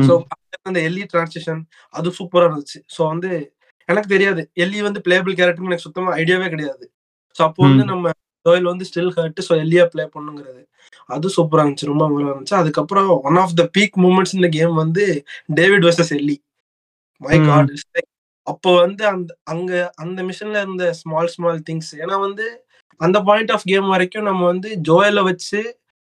ஸோ 0.09 0.13
அந்த 0.69 0.79
எல்லி 0.89 1.03
டிரான்சிஷன் 1.13 1.61
அது 1.95 2.09
சூப்பரா 2.19 2.47
இருந்துச்சு. 2.49 2.79
ஸோ 2.97 3.01
வந்து 3.09 3.31
எனக்கு 3.89 4.09
தெரியாது. 4.09 4.43
எல்லி 4.55 4.79
வந்து 4.83 5.01
பிளேபிள் 5.01 5.35
கேரக்டர் 5.35 5.71
எனக்கு 5.71 5.87
சுத்தமா 5.87 6.11
ஐடியாவே 6.17 6.49
கிடையாது. 6.49 6.85
ஸோ 7.37 7.41
அப்போ 7.43 7.61
வந்து. 7.63 7.85
நம்ம 7.85 8.11
ஜோயல் 8.47 8.71
வந்து 8.71 8.87
ஸ்டில் 8.89 9.13
ஹர்ட் 9.17 9.41
ஸோ 9.49 9.53
எல்லியா 9.65 9.85
ப்ளே 9.93 10.05
பண்ணுங்கிறது. 10.15 10.63
அது 11.09 11.35
சூப்பரா 11.37 11.63
இருந்துச்சு 11.63 11.91
ரொம்ப 11.91 12.09
நல்லா 12.09 12.33
இருந்துச்சு. 12.33 12.57
அதுக்கப்புறம் 12.57 13.11
one 13.23 13.39
of 13.39 13.55
the 13.55 13.65
peak 13.77 13.97
moments 14.05 14.35
இந்த 14.35 14.49
கேம் 14.49 14.75
வந்து 14.75 15.05
David 15.55 15.87
versus 15.89 16.13
Ellie 16.13 16.37
my. 17.21 17.37
Hmm. 17.39 17.47
God 17.47 17.73
அப்போ 18.47 18.71
வந்து 18.77 19.03
அந்த 19.07 19.31
அங்க 19.45 19.73
அந்த 19.97 20.21
மிஷன்ல 20.23 20.61
இருந்த 20.61 20.85
ஸ்மால் 20.93 21.29
ஸ்மால் 21.29 21.61
திங்ஸ் 21.63 21.93
ஏன்னா 22.01 22.17
வந்து 22.19 22.47
அந்த 23.01 23.19
பாயிண்ட் 23.21 23.53
ஆஃப் 23.53 23.65
கேம் 23.65 23.89
வரைக்கும் 23.89 24.25
நம்ம 24.25 24.43
வந்து 24.47 24.69
ஜோயல 24.89 25.21
வச்சு 25.23 25.61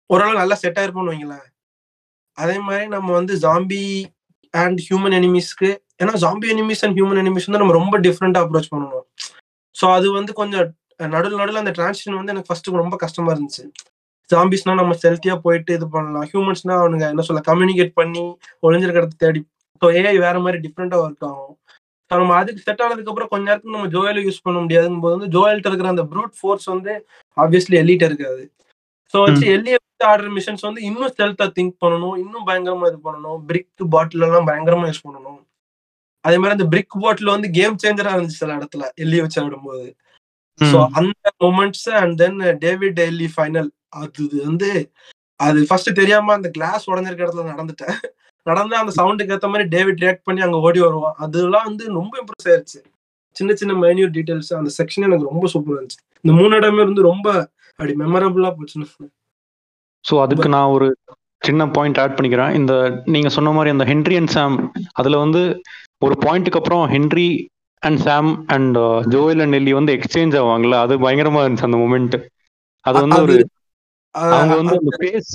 ஓரளவு 0.10 0.40
நல்லா 0.40 0.56
செட் 0.56 0.80
ஆயிருப்போம்னு 0.80 1.14
வைங்களேன். 1.14 1.46
அதே 2.38 2.58
மாதிரி 2.60 2.86
நம்ம 2.88 3.10
வந்து 3.12 3.34
ஜாம்பி 3.36 3.84
அண்ட் 4.54 4.80
ஹியூமன் 4.88 5.16
எனிமீஸ்க்கு 5.20 5.70
ஏன்னா 6.00 6.14
zombie 6.24 6.48
enemies 6.54 6.84
and 6.86 6.98
human 6.98 7.22
enemies 7.22 7.48
வந்து 7.48 7.62
நம்ம 7.64 7.74
ரொம்ப 7.74 8.00
டிஃப்ரெண்டா 8.00 8.42
அப்ரோச் 8.44 8.72
பண்ணணும். 8.74 9.06
ஸோ 9.76 9.86
அது 9.94 10.08
வந்து 10.12 10.34
கொஞ்சம் 10.34 10.68
நடுவில் 11.14 11.40
நடுவில் 11.40 11.62
அந்த 11.64 11.72
டிரான்சிஷன் 11.72 12.18
வந்து 12.18 12.34
எனக்கு 12.34 12.50
ஃபர்ஸ்ட் 12.50 12.70
ரொம்ப 12.84 12.98
கஷ்டமா 12.98 13.32
இருந்துச்சு. 13.34 13.64
ஜாம்பிஸ்னா 14.30 14.74
நம்ம 14.82 14.94
செல்த்தியா 15.04 15.36
போயிட்டு 15.46 15.72
இது 15.78 15.88
பண்ணலாம். 15.96 16.26
ஹியூமன்ஸ்னா 16.32 16.76
அவனுங்க 16.82 17.06
என்ன 17.14 17.26
சொல்ல 17.28 17.42
கம்யூனிகேட் 17.50 17.94
பண்ணி 18.00 18.24
ஒளிஞ்சிருக்கிறத 18.68 19.18
தேடி 19.24 19.42
ஸோ 19.82 19.88
ஏஐ 20.00 20.16
வேற 20.26 20.36
மாதிரி 20.46 20.58
டிஃப்ரெண்டா 20.66 20.98
ஒர்க் 21.04 21.26
ஆகும். 21.30 21.56
நம்ம 22.12 22.36
அதுக்கு 22.42 22.62
செட் 22.66 22.84
ஆனதுக்கு 22.86 23.12
அப்புறம் 23.12 23.30
கொஞ்ச 23.32 23.46
நேரத்துக்கு 23.50 23.78
நம்ம 23.78 23.90
ஜோயலை 23.96 24.22
யூஸ் 24.26 24.44
பண்ண 24.46 24.58
முடியாதுங்கும் 24.66 25.04
போது 25.06 25.16
வந்து 25.18 25.30
ஜோயல்ட்ட 25.36 25.70
இருக்கிற 25.72 25.90
அந்த 25.94 26.04
ப்ரூட் 26.12 26.36
ஃபோர்ஸ் 26.40 26.68
வந்து 26.74 26.92
ஆப்வியஸ்லி 27.38 27.78
எல்லிட்ட 27.82 28.06
இருக்காது. 28.10 28.44
ஸோ 29.14 29.18
வச்சு 29.26 29.46
எல்லிய 29.56 29.78
ஆடுற 30.12 30.30
மிஷன்ஸ் 30.38 30.66
வந்து 30.68 30.82
இன்னும் 30.88 31.12
ஸ்டெல்த்தா 31.14 31.46
திங்க் 31.58 31.76
பண்ணணும் 31.84 32.16
இன்னும் 32.24 32.48
பயங்கரமா 32.48 32.88
இது 32.92 33.00
பண்ணணும் 33.08 33.40
பிரிக் 33.50 33.86
பாட்டில் 33.94 34.26
எல்லாம் 34.28 34.48
பயங்கரமா 34.50 34.88
யூஸ் 34.90 35.06
பண்ணணும். 35.08 35.40
அதே 36.26 36.38
மாதிரி 36.42 36.56
அந்த 36.58 36.68
பிரிக் 36.74 36.98
போட்ல 37.04 37.30
வந்து 37.36 37.50
கேம் 37.58 37.76
சேஞ்சரா 37.84 38.14
இருந்துச்சு 38.16 38.42
சில 38.44 38.58
இடத்துல 38.60 38.84
எல்லி 39.04 39.18
வச்சு 39.24 39.40
ஆடும்போது. 39.44 39.88
சோ 40.60 40.78
அந்த 41.00 41.32
moments 41.44 41.88
and 42.02 42.16
then 42.22 42.40
David 42.66 43.00
Ellie 43.10 43.28
final 43.36 43.70
அது 44.02 44.24
வந்து 44.48 44.70
அது 45.40 45.60
ஃபர்ஸ்ட் 45.70 45.98
தெரியாம 46.00 46.34
அந்த 46.38 46.50
கிளாஸ் 46.58 46.90
உடஞ்சிருக்க 46.92 47.26
இடத்துல 47.26 47.46
நடந்துட்டேன். 47.54 47.98
நடந்தா 48.46 48.82
அந்த 48.84 48.94
சவுண்டுக்கு 48.98 49.34
ஏத்த 49.36 49.48
மாதிரி 49.52 49.66
டேவிட் 49.74 50.02
ரியாக்ட் 50.04 50.26
பண்ணி 50.28 50.42
அங்க 50.46 50.58
ஓடி 50.68 50.80
வருவான். 50.86 51.16
அதெல்லாம் 51.26 51.68
வந்து 51.70 51.86
ரொம்ப 52.00 52.14
இம்ப்ரெஸ் 52.22 52.48
ஆயிருச்சு. 52.52 52.80
சின்ன 53.36 53.54
சின்ன 53.62 53.74
மைன்யூட் 53.84 54.14
டீடைல்ஸ் 54.18 54.52
அந்த 54.60 54.72
செக்ஷன் 54.80 55.06
எனக்கு 55.08 55.30
ரொம்ப 55.32 55.46
சூப்பரா 55.54 55.78
இருந்துச்சு. 55.78 56.02
இந்த 56.24 56.34
மூணு 56.40 56.54
இடமே 56.60 56.82
இருந்து 56.86 57.02
ரொம்ப 57.12 57.28
அப்படி 57.80 57.96
மெமரபிளா 58.04 58.52
போச்சுன்னு 58.58 59.10
ஸோ 60.06 60.16
அதுக்கு 60.24 60.48
நான் 60.56 60.74
ஒரு 60.76 60.88
சின்ன 61.42 61.64
பாயிண்ட் 61.76 62.00
ஆட் 62.02 62.16
பண்ணிக்கிறேன். 62.18 62.54
இந்த 62.60 62.74
நீங்க 63.14 63.30
சொன்ன 63.38 63.54
மாதிரி 63.58 63.74
அந்த 63.76 63.86
ஹென்ரி 63.92 64.16
அண்ட் 64.20 64.34
சாம் 64.36 64.56
அதுல 65.00 65.18
வந்து 65.24 65.42
ஒரு 66.06 66.16
பாயிண்ட்டுக்கு 66.26 66.60
அப்புறம் 66.62 66.84
Henry 66.94 67.28
and 67.84 68.02
Sam 68.08 68.30
and 68.56 68.78
Joel 69.14 69.42
and 69.44 69.56
Ellie 69.56 69.74
வந்து 69.80 69.96
எக்ஸ்சேஞ்ச் 69.98 70.38
ஆவாங்கல்ல? 70.42 70.78
அது 70.86 70.94
பயங்கரமா 71.06 71.42
இருந்துச்சு 71.44 71.70
அந்த 71.70 71.80
மூமெண்ட் 71.84 72.16
அது 72.86 72.98
வந்து 73.06 73.20
ஒரு 73.26 73.36
அவங்க 74.16 74.56
வந்து 74.60 74.76
அந்த 74.82 74.92
ஃபேஸ் 75.00 75.34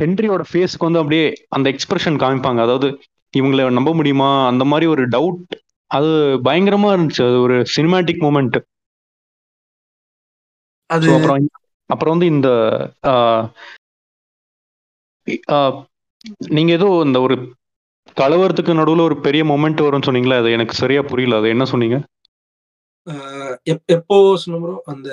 ஹென்ரியோட 0.00 0.42
ஃபேஸ்க்கு 0.50 0.86
வந்து 0.88 1.00
அப்படியே 1.02 1.26
அந்த 1.56 1.66
எக்ஸ்பிரஷன் 1.72 2.20
காமிப்பாங்க. 2.22 2.60
அதாவது 2.66 2.88
இவங்களை 3.34 3.64
நம்ப 3.78 3.90
முடியுமா? 3.98 4.30
அந்த 4.50 4.64
மாதிரி 4.72 4.86
ஒரு 4.94 5.04
டவுட் 5.14 5.56
அது 5.90 6.10
பயங்கரமா 6.48 6.90
இருந்துச்சு. 6.94 7.22
அது 7.30 7.38
ஒரு 7.46 7.56
சினிமேட்டிக் 7.74 8.22
மூமெண்ட் 8.26 8.58
அது 10.90 11.06
அப்புறம் 11.16 11.48
அப்புறம் 11.90 12.14
வந்து 12.14 12.28
இந்த 12.34 12.48
நீங்க 16.56 16.70
ஏதோ 16.78 16.88
இந்த 17.06 17.18
ஒரு 17.26 17.36
கலவரத்துக்கு 18.20 18.72
நடுவுல 18.78 19.04
ஒரு 19.08 19.16
பெரிய 19.26 19.42
மொமெண்ட் 19.50 19.84
வரும்னு 19.84 20.08
சொன்னீங்களா 20.08 20.38
அது 20.42 20.56
எனக்கு 20.56 20.74
சரியா 20.80 21.02
புரியல. 21.10 21.38
அது 21.40 21.52
என்ன 21.54 21.64
சொன்னீங்க? 21.72 21.98
எப்போ 23.94 24.16
சொன்ன 24.42 24.58
bro? 24.64 24.74
அந்த 24.92 25.08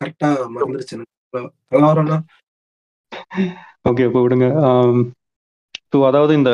கரெக்டா 0.00 0.30
மறந்துருச்சு 0.54 0.96
ஓகே 3.90 4.04
இப்போ 4.08 4.20
விடுங்க. 4.24 4.46
ஸோ 5.92 5.98
அதாவது 6.08 6.32
இந்த 6.40 6.52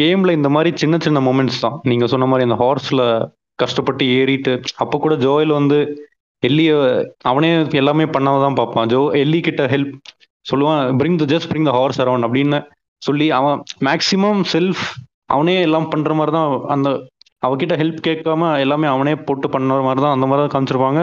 கேம்ல 0.00 0.30
இந்த 0.38 0.48
மாதிரி 0.54 0.70
சின்ன 0.82 0.96
சின்ன 1.06 1.18
மொமெண்ட்ஸ் 1.28 1.62
தான். 1.64 1.76
நீங்க 1.90 2.04
சொன்ன 2.12 2.28
மாதிரி 2.30 2.46
அந்த 2.48 2.58
ஹார்ஸ்ல 2.62 3.02
கஷ்டப்பட்டு 3.62 4.04
ஏறிட்டு 4.18 4.52
அப்போ 4.82 4.96
கூட 5.04 5.14
ஜோயல் 5.26 5.52
வந்து 5.58 5.78
எல்லிய 6.42 6.70
அவனே 7.30 7.50
எல்லாமே 7.80 8.04
பண்ணாதான் 8.14 8.58
பார்ப்பான். 8.60 8.88
ஜோ 8.92 9.00
எல்லி 9.22 9.40
கிட்ட 9.48 9.64
ஹெல்ப் 9.74 9.92
சொல்லுவான் 10.46 10.80
bring 11.00 11.18
the 11.22 11.26
just 11.32 11.50
bring 11.50 11.68
the 11.70 11.74
horse 11.78 12.00
around 12.04 12.26
அப்படின்னு 12.28 12.60
சொல்லி 13.02 13.26
அவன் 13.38 13.58
மேக்சிமம் 13.88 14.40
செல்ஃப் 14.54 14.82
அவனே 15.34 15.54
எல்லாம் 15.66 15.90
பண்ற 15.92 16.14
மாதிரி 16.18 16.32
தான் 16.36 16.50
அந்த 16.74 16.88
அவகிட்ட 17.42 17.74
ஹெல்ப் 17.82 18.00
கேட்காம 18.08 18.50
எல்லாமே 18.64 18.86
அவனே 18.94 19.14
போட்டு 19.28 19.46
பண்ண 19.54 19.78
மாதிரி 19.86 20.02
தான் 20.04 20.16
அந்த 20.16 20.26
மாதிரி 20.30 20.42
தான் 20.42 20.52
காமிச்சிருப்பாங்க. 20.54 21.00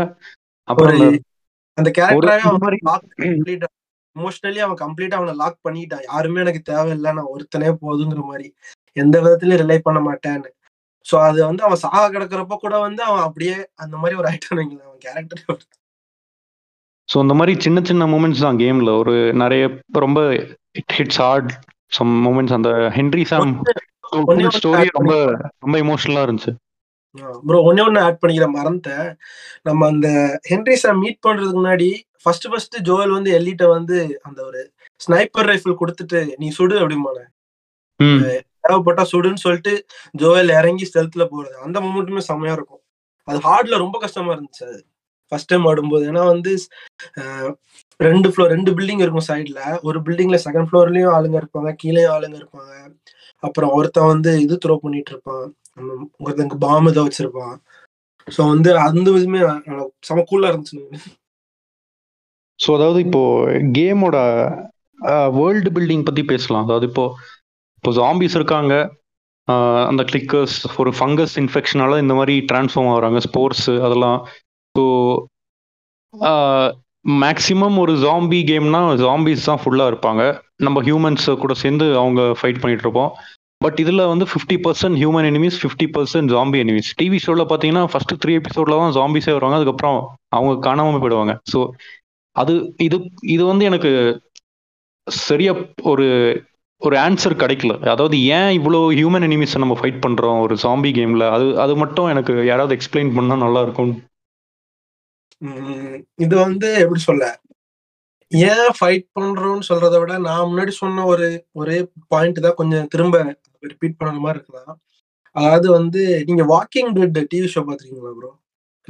அப்புறம் 0.67 0.99
அந்த- 1.79 1.91
அந்த 2.45 2.61
கம்ப்ளீட்டா 3.19 3.67
இமோஷனலி 4.15 4.57
அவன் 4.57 4.79
கம்ப்ளீட்டா 4.83 5.11
அவனை 5.11 5.33
லாக் 5.33 5.57
பண்ணிட்டான் 5.69 6.03
யாருமே 6.03 6.39
எனக்கு 6.39 6.61
தேவையில்லை. 6.61 7.13
நான் 7.13 7.31
ஒருத்தனே 7.35 7.75
போதுங்கிற 7.81 8.23
மாதிரி. 8.23 8.53
எந்த 8.93 9.21
விதத்துலயும் 9.21 9.57
ரிலை 9.57 9.79
பண்ண 9.79 9.99
மாட்டேன்னு. 9.99 10.49
சோ 11.11 11.15
அது 11.19 11.45
வந்து 11.45 11.63
அவன் 11.63 11.77
சாக 11.77 12.19
கிடக்குறப்ப 12.19 12.55
கூட 12.55 12.79
வந்து 12.79 13.03
அவன் 13.03 13.21
அப்படியே 13.21 13.67
அந்த 13.75 13.97
மாதிரி 13.97 14.19
ஒரு 14.19 14.29
ஐட்டம் 14.29 14.55
வைங்களேன். 14.55 14.83
அவன் 14.83 14.97
கேரக்டர் 14.97 15.57
ஸோ 17.09 17.21
இந்த 17.21 17.33
மாதிரி 17.33 17.59
சின்ன 17.59 17.79
சின்ன 17.83 18.05
மூமெண்ட்ஸ் 18.05 18.41
தான் 18.41 18.57
கேம்ல 18.57 18.97
ஒரு 18.97 19.33
நிறைய 19.33 19.69
ரொம்ப 19.91 20.21
ஹிட்ஸ் 20.93 21.17
ஹார்ட் 21.17 21.51
சம் 21.87 22.25
மூமெண்ட்ஸ் 22.27 22.53
அந்த 22.53 22.69
ஹென்ரி 22.69 23.25
சாம் 23.25 23.63
ஸ்டோரி 24.57 24.87
ரொம்ப 24.91 25.13
ரொம்ப 25.59 25.79
இமோஷனலா 25.79 26.23
இருந்துச்சு. 26.27 26.51
ப்ரோ 27.47 27.59
ஒன்னே 27.69 27.83
ஒண்ணு 27.87 28.03
ஆட் 28.07 28.19
பண்ணிக்கிறேன் 28.21 28.55
மறந்துட்டேன். 28.57 29.07
நம்ம 29.67 29.87
அந்த 29.93 30.07
ஹென்ரி 30.51 30.75
சாம் 30.83 31.01
மீட் 31.03 31.23
பண்றதுக்கு 31.27 31.59
முன்னாடி 31.61 31.89
ஃபர்ஸ்ட் 32.23 32.47
ஃபர்ஸ்ட் 32.51 32.77
ஜோயல் 32.89 33.15
வந்து 33.17 33.31
எல்லிட்ட 33.37 33.65
வந்து 33.77 33.97
அந்த 34.27 34.39
ஒரு 34.49 34.61
ஸ்னைப்பர் 35.05 35.49
ரைஃபிள் 35.51 35.79
கொடுத்துட்டு 35.81 36.21
நீ 36.41 36.49
சுடு 36.59 36.75
அப்படிமான 36.83 37.19
தேவைப்பட்டா 38.63 39.03
சுடுன்னு 39.11 39.43
சொல்லிட்டு 39.45 39.73
ஜோயல் 40.21 40.51
இறங்கி 40.59 40.85
ஸ்டெல்த்ல 40.89 41.23
போறது. 41.33 41.55
அந்த 41.65 41.77
மூமெண்ட்டுமே 41.85 42.21
செம்மையா 42.29 42.55
இருக்கும். 42.57 42.81
அது 43.27 43.39
ஹார்ட்ல 43.47 43.77
ரொம்ப 43.83 43.97
கஷ்டமா 44.03 44.31
இருந்துச்சு 44.35 44.63
அது. 44.69 44.79
ஃபர்ஸ்ட் 45.31 45.49
டைம் 45.51 45.65
ஆடும்போது. 45.69 46.03
ஏன்னா 46.11 46.23
வந்து 46.33 46.51
ரெண்டு 47.99 48.27
ஃப்ளோர் 48.31 48.53
ரெண்டு 48.55 48.71
பில்டிங் 48.77 49.03
இருக்கும் 49.05 49.27
சைட்ல 49.29 49.61
ஒரு 49.87 49.99
பில்டிங்ல 50.05 50.37
செகண்ட் 50.45 50.69
ஃப்ளோர்லயும் 50.69 51.13
ஆளுங்க 51.15 51.37
இருப்பாங்க 51.41 51.71
கீழேயும் 51.83 52.13
ஆளுங்க 52.15 52.35
இருப்பாங்க. 52.41 52.73
அப்புறம் 53.43 53.73
ஒருத்தன் 53.77 54.11
வந்து 54.13 54.31
இது 54.45 54.55
த்ரோ 54.65 54.75
பண்ணிட்டு 54.85 55.11
இருப்பான். 55.15 55.45
ஒருத்தங்க 55.77 56.25
ஒருத்தனுக்கு 56.25 56.59
பாம்பு 56.67 56.91
வச்சிருப்பான் 57.05 57.55
ஸோ 58.27 58.41
வந்து 58.53 58.71
அந்த 58.87 59.07
விதமே 59.15 59.41
செம 60.07 60.23
கூலா 60.31 60.49
இருந்துச்சு 60.51 61.15
ஸோ 62.59 62.69
அதாவது 62.77 62.99
இப்போ 63.05 63.21
கேமோட 63.77 64.17
வேர்ல்டு 65.39 65.69
பில்டிங் 65.75 66.07
பத்தி 66.07 66.23
பேசலாம். 66.31 66.65
அதாவது 66.67 66.85
இப்போ 66.89 67.05
இப்போ 67.77 67.91
ஜாம்பிஸ் 67.99 68.35
இருக்காங்க. 68.39 68.73
அந்த 69.89 70.01
கிளிக்கர்ஸ் 70.09 70.55
ஒரு 70.81 70.91
ஃபங்கஸ் 70.97 71.35
இன்ஃபெக்ஷனால 71.41 71.99
இந்த 72.03 72.13
மாதிரி 72.19 72.33
டிரான்ஸ்ஃபார்ம் 72.49 72.89
ஆகுறாங்க. 72.93 73.19
ஸ்போர்ட்ஸ் 73.27 73.69
அதெல்லாம். 73.85 74.19
ஸோ 74.75 74.83
மேக்ஸிமம் 77.23 77.77
ஒரு 77.83 77.93
ஜாம்பி 78.05 78.39
கேம்னா 78.51 78.81
ஜாம்பிஸ் 79.03 79.47
தான் 79.49 79.61
ஃபுல்லாக 79.61 79.91
இருப்பாங்க. 79.91 80.23
நம்ம 80.65 80.81
ஹியூமன்ஸ் 80.87 81.27
கூட 81.43 81.53
சேர்ந்து 81.63 81.85
அவங்க 82.01 82.21
ஃபைட் 82.39 82.61
பண்ணிட்டு 82.63 82.85
இருப்போம். 82.85 83.11
பட் 83.61 83.79
இதில் 83.83 84.09
வந்து 84.11 84.25
fifty 84.31 84.55
percent 84.65 84.97
human 85.01 85.27
enemies 85.29 85.57
fifty 85.61 85.87
percent 85.95 86.31
zombie 86.33 86.59
enemies 86.63 86.89
TV 86.99 87.17
ஷோவில் 87.23 87.49
பார்த்தீங்கன்னா 87.49 87.83
ஃபர்ஸ்ட் 87.91 88.13
த்ரீ 88.23 88.33
எபிசோடில் 88.39 88.81
தான் 88.81 88.93
ஜாம்பிஸே 88.97 89.33
வருவாங்க 89.35 89.57
அதுக்கப்புறம் 89.59 89.97
அவங்க 90.37 90.53
காணாமல் 90.67 91.01
போயிடுவாங்க. 91.03 91.33
ஸோ 91.51 91.59
அது 92.35 92.53
இது 92.87 92.97
இது 93.35 93.43
வந்து 93.51 93.63
எனக்கு 93.69 93.91
சரியா 95.07 95.53
ஒரு 95.91 96.05
ஒரு 96.81 96.95
ஆன்சர் 97.05 97.41
கிடைக்கல. 97.41 97.73
அதாவது 97.93 98.15
ஏன் 98.37 98.51
இவ்வளோ 98.59 98.79
ஹியூமன் 98.99 99.25
எனிமீஸை 99.27 99.59
நம்ம 99.63 99.75
ஃபைட் 99.79 100.03
பண்றோம் 100.05 100.39
ஒரு 100.45 100.55
ஜாம்பி 100.63 100.91
கேம்ல 100.97 101.25
அது 101.35 101.47
அது 101.63 101.73
மட்டும் 101.81 102.09
எனக்கு 102.13 102.33
யாராவது 102.51 102.75
எக்ஸ்பிளைன் 102.77 103.11
பண்ணா 103.17 103.37
நல்லா 103.45 103.61
இருக்கும். 103.67 103.91
இது 106.25 106.35
வந்து 106.45 106.69
எப்படி 106.83 107.01
சொல்ல? 107.09 107.25
ஏன் 108.31 108.71
ஃபைட் 108.77 109.05
பண்றோம்னு 109.17 109.67
சொல்றதை 109.69 109.99
விட 110.01 110.15
நான் 110.25 110.49
முன்னாடி 110.49 110.73
சொன்ன 110.81 111.05
ஒரு 111.11 111.27
ஒரே 111.61 111.77
பாயிண்ட் 112.13 112.43
தான் 112.45 112.57
கொஞ்சம் 112.59 112.89
திரும்ப 112.93 113.17
ரிப்பீட் 113.63 113.99
பண்ண 113.99 114.19
மாதிரி 114.25 114.39
இருக்கலாம். 114.39 114.77
அதாவது 115.35 115.67
வந்து 115.77 116.01
நீங்க 116.27 116.43
வாக்கிங் 116.53 116.91
டெட் 116.97 117.17
டிவி 117.33 117.49
ஷோ 117.55 117.63
பாத்திருக்கீங்களா 117.67 118.13
ப்ரோ 118.19 118.31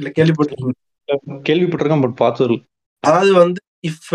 இல்ல 0.00 0.10
கேள்விப்பட்டிருக்கீங்க 0.18 0.76
கேள்விப்பட்டிருக்கேன் 1.48 2.04
பட் 2.04 2.18
பார்த்தது 2.22 2.56
அதாவது 3.04 3.32
வந்து 3.42 3.60
இஃப் 3.88 4.10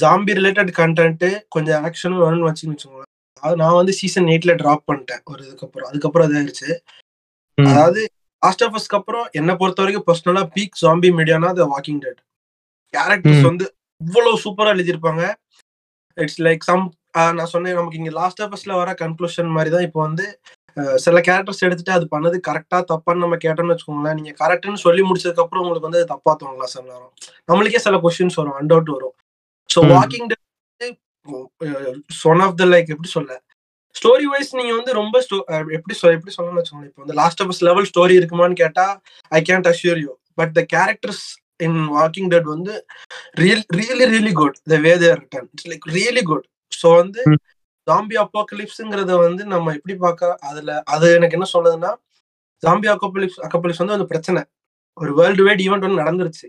ஜாம்பி 0.00 0.32
ரிலேட்டட் 0.38 0.70
கண்டென்ட் 0.80 1.24
கொஞ்சம் 1.54 1.82
ஆக்ஷனும் 1.88 2.22
வேணும்னு 2.24 2.48
வச்சுன்னு 2.48 2.74
வச்சுக்கோங்களேன். 2.74 3.10
அதாவது 3.36 3.58
நான் 3.62 3.78
வந்து 3.78 3.92
சீசன் 4.00 4.28
எயிட்ல 4.32 4.52
டிராப் 4.60 4.84
பண்ணிட்டேன் 4.88 5.22
ஒரு 5.32 5.40
இதுக்கப்புறம் 5.46 5.88
அதுக்கப்புறம் 5.90 6.28
இதாயிருச்சு. 6.28 6.68
அதாவது 7.58 8.00
லாஸ்ட் 8.42 8.64
ஆஃப் 8.66 8.76
அஸ்க்கு 8.78 8.98
அப்புறம் 8.98 9.26
என்ன 9.40 9.50
பொறுத்த 9.60 9.82
வரைக்கும் 9.82 10.06
பர்சனலா 10.08 10.42
பீக் 10.56 10.80
ஜாம்பி 10.82 11.10
மீடியானா 11.18 11.50
த 11.60 11.66
வாக்கிங் 11.74 12.00
டெட் 12.04 12.20
கேரக்டர்ஸ். 12.94 13.44
வந்து 13.48 13.66
இவ்வளவு 14.00 14.42
சூப்பரா 14.44 14.72
எழுதியிருப்பாங்க. 14.74 15.22
இட்ஸ் 16.18 16.40
லைக் 16.46 16.68
சம் 16.70 16.84
நான் 17.32 17.50
சொன்னேன் 17.52 17.78
நமக்கு 17.78 17.98
இங்க 17.98 18.12
லாஸ்ட் 18.12 18.42
ஆஃப் 18.42 18.54
அஸ்ல 18.56 18.74
வர 18.74 18.92
கன்க்ளூஷன் 19.00 19.50
மாதிரி 19.50 19.70
தான் 19.70 19.86
இப்போ 19.88 20.00
வந்து 20.00 20.26
சில 20.98 21.18
கேரக்டர்ஸ் 21.20 21.64
எடுத்துட்டு 21.66 21.92
அது 21.92 22.06
பண்ணது 22.10 22.36
கரெக்டா 22.48 22.78
தப்பான்னு 22.88 23.24
நம்ம 23.24 23.36
கேட்டோம்னு 23.36 23.74
வச்சுக்கோங்களேன் 23.74 24.18
நீங்க 24.18 24.32
கரெக்ட்னு 24.40 24.84
சொல்லி 24.84 25.02
முடிச்சதுக்கு 25.02 25.44
அப்புறம் 25.44 25.62
உங்களுக்கு 25.64 25.88
வந்து 25.88 26.00
தப்பா 26.06 26.32
தோணலாம் 26.40 26.72
சில 26.72 26.84
நேரம் 26.84 27.12
நம்மளுக்கே 27.48 27.82
சில 27.86 27.98
கொஸ்டின்ஸ் 28.04 28.38
வரும் 28.40 28.58
அண்டவுட் 28.60 28.90
வரும். 28.96 29.14
So. 29.70 29.80
Walking 29.92 30.28
one 32.24 32.42
of 32.46 32.56
the 32.56 32.64
like 32.72 32.90
எப்படி 32.94 33.10
சொல்ல? 33.10 33.32
ஸ்டோரி 33.96 34.26
வைஸ் 34.26 34.50
நீங்க 34.58 34.72
வந்து 34.74 34.92
ரொம்ப 34.92 35.16
எப்படி 35.76 35.94
சொல்ல 35.94 36.16
எப்படி 36.16 36.34
சொல்லணும்னு 36.34 36.60
வச்சுக்கோங்க 36.60 36.88
இப்போ 36.88 37.02
வந்து 37.04 37.16
லாஸ்ட் 37.20 37.40
ஆஃப் 37.42 37.62
லெவல் 37.68 37.88
ஸ்டோரி 37.90 38.14
இருக்குமான்னு 38.20 38.60
கேட்டா 38.62 38.86
I 39.32 39.40
can't 39.42 39.68
assure 39.70 40.00
you 40.00 40.10
but 40.38 40.52
the 40.54 40.62
characters 40.74 41.24
in 41.60 41.78
walking 41.94 42.28
dead 42.28 42.48
வந்து 42.54 42.74
real 43.40 43.64
really 43.78 44.06
really 44.12 44.32
good 44.40 44.58
the 44.72 44.78
way 44.86 44.92
they're 45.02 45.18
written 45.20 45.46
it's 45.46 45.68
like 45.72 45.86
really 45.92 46.24
good 46.24 46.46
so 46.72 46.88
வந்து. 47.00 47.20
ஜாம்பி 47.86 48.16
அப்பாக்கலிப்ஸ்ங்கிறத 48.22 49.12
வந்து 49.24 49.42
நம்ம 49.52 49.72
எப்படி 49.78 49.94
பார்க்க 50.04 50.36
அதுல 50.48 50.76
அது 50.94 51.06
எனக்கு 51.18 51.36
என்ன 51.38 51.46
சொல்றதுன்னா 51.54 51.90
ஜாம்பி 52.62 52.88
அக்கோபலிப்ஸ் 52.92 53.40
அக்கோபலிப்ஸ் 53.46 53.82
வந்து 53.82 53.96
ஒரு 53.98 54.06
பிரச்சனை. 54.12 54.40
ஒரு 54.96 55.10
வேர்ல்டு 55.18 55.44
வைட் 55.46 55.62
ஈவெண்ட் 55.66 55.84
ஒன்று 55.86 56.02
நடந்துருச்சு. 56.02 56.46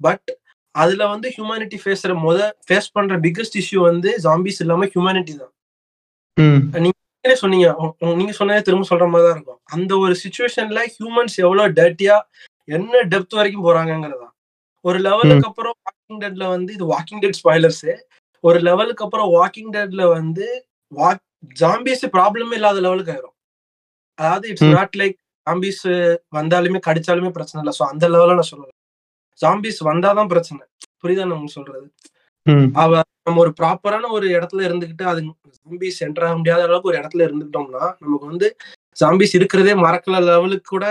பட் 0.00 0.30
அதுல 0.74 1.02
வந்து 1.14 1.28
ஹியூமனிட்டி 1.34 1.78
ஃபேஸ்ற 1.82 2.12
முத 2.26 2.38
ஃபேஸ் 2.66 2.92
பண்ற 2.96 3.16
பிக்கஸ்ட் 3.24 3.58
இஷ்யூ 3.62 3.80
வந்து 3.90 4.10
ஜாம்பிஸ் 4.26 4.60
இல்லாம 4.64 4.86
ஹியூமனிட்டி 4.92 5.34
தான். 5.40 5.52
நீங்களே 6.84 7.36
சொன்னீங்க 7.42 7.66
நீங்க 8.20 8.32
சொன்னதே 8.38 8.62
திரும்ப 8.68 8.86
சொல்ற 8.90 9.06
மாதிரி 9.12 9.26
தான் 9.26 9.36
இருக்கும். 9.36 9.60
அந்த 9.74 9.92
ஒரு 10.04 10.14
சுச்சுவேஷன்ல 10.22 10.80
ஹியூமன்ஸ் 10.94 11.36
எவ்வளவு 11.44 11.74
டர்ட்டியா 11.78 12.16
என்ன 12.68 13.02
டெப்த் 13.12 13.38
வரைக்கும் 13.38 13.66
போறாங்கங்கிறதா 13.66 14.28
ஒரு 14.84 14.98
லெவலுக்கு 15.06 15.48
அப்புறம் 15.50 15.76
வாக்கிங் 15.84 16.20
டெட்ல 16.22 16.44
வந்து 16.54 16.70
இது 16.76 16.84
வாக்கிங் 16.94 17.22
டெட் 17.24 17.38
ஸ்பாய்லர்ஸ் 17.40 17.84
ஒரு 18.44 18.58
லெவலுக்கு 18.68 19.04
அப்புறம் 19.06 19.28
வாக்கிங் 19.36 19.72
டெட்ல 19.76 20.04
வந்து 20.16 20.46
வாக் 20.92 21.22
ஜாம்பிஸ் 21.60 22.04
ப்ராப்ளமே 22.16 22.56
இல்லாத 22.58 22.80
லெவலுக்கு 22.86 23.12
ஆயிரும். 23.14 23.36
அதாவது 24.18 24.46
இட்ஸ். 24.50 24.64
நாட் 24.76 24.96
லைக் 25.00 25.16
ஜாம்பிஸ் 25.46 25.84
வந்தாலுமே 26.38 26.80
கடிச்சாலுமே 26.88 27.30
பிரச்சனை 27.36 27.60
இல்லை. 27.62 27.74
ஸோ 27.78 27.84
அந்த 27.92 28.04
லெவலில் 28.14 28.38
நான் 28.40 28.50
சொல்லல 28.52 28.70
ஜாம்பிஸ் 29.40 29.80
வந்தாதான் 29.90 30.30
பிரச்சனை. 30.32 30.62
புரியுதா 31.02 31.24
நம்ம 31.30 31.52
சொல்றது? 31.58 31.86
அவ 32.82 32.92
நம்ம 33.26 33.40
ஒரு 33.44 33.52
ப்ராப்பரான 33.58 34.08
ஒரு 34.16 34.26
இடத்துல 34.36 34.62
இருந்துகிட்டு 34.68 35.04
அது 35.10 35.20
ஜாம்பிஸ் 35.58 36.00
என்டர் 36.06 36.26
ஆக 36.26 36.36
முடியாத 36.36 36.62
அளவுக்கு 36.62 36.90
ஒரு 36.90 36.98
இடத்துல 37.00 37.26
இருந்துக்கிட்டோம்னா 37.26 37.84
நமக்கு 38.02 38.26
வந்து 38.32 38.48
ஜாம்பிஸ் 38.96 39.34
இருக்கிறதே 39.38 39.74
மறக்கல 39.84 40.20
லெவலுக்கு 40.30 40.68
கூட 40.68 40.86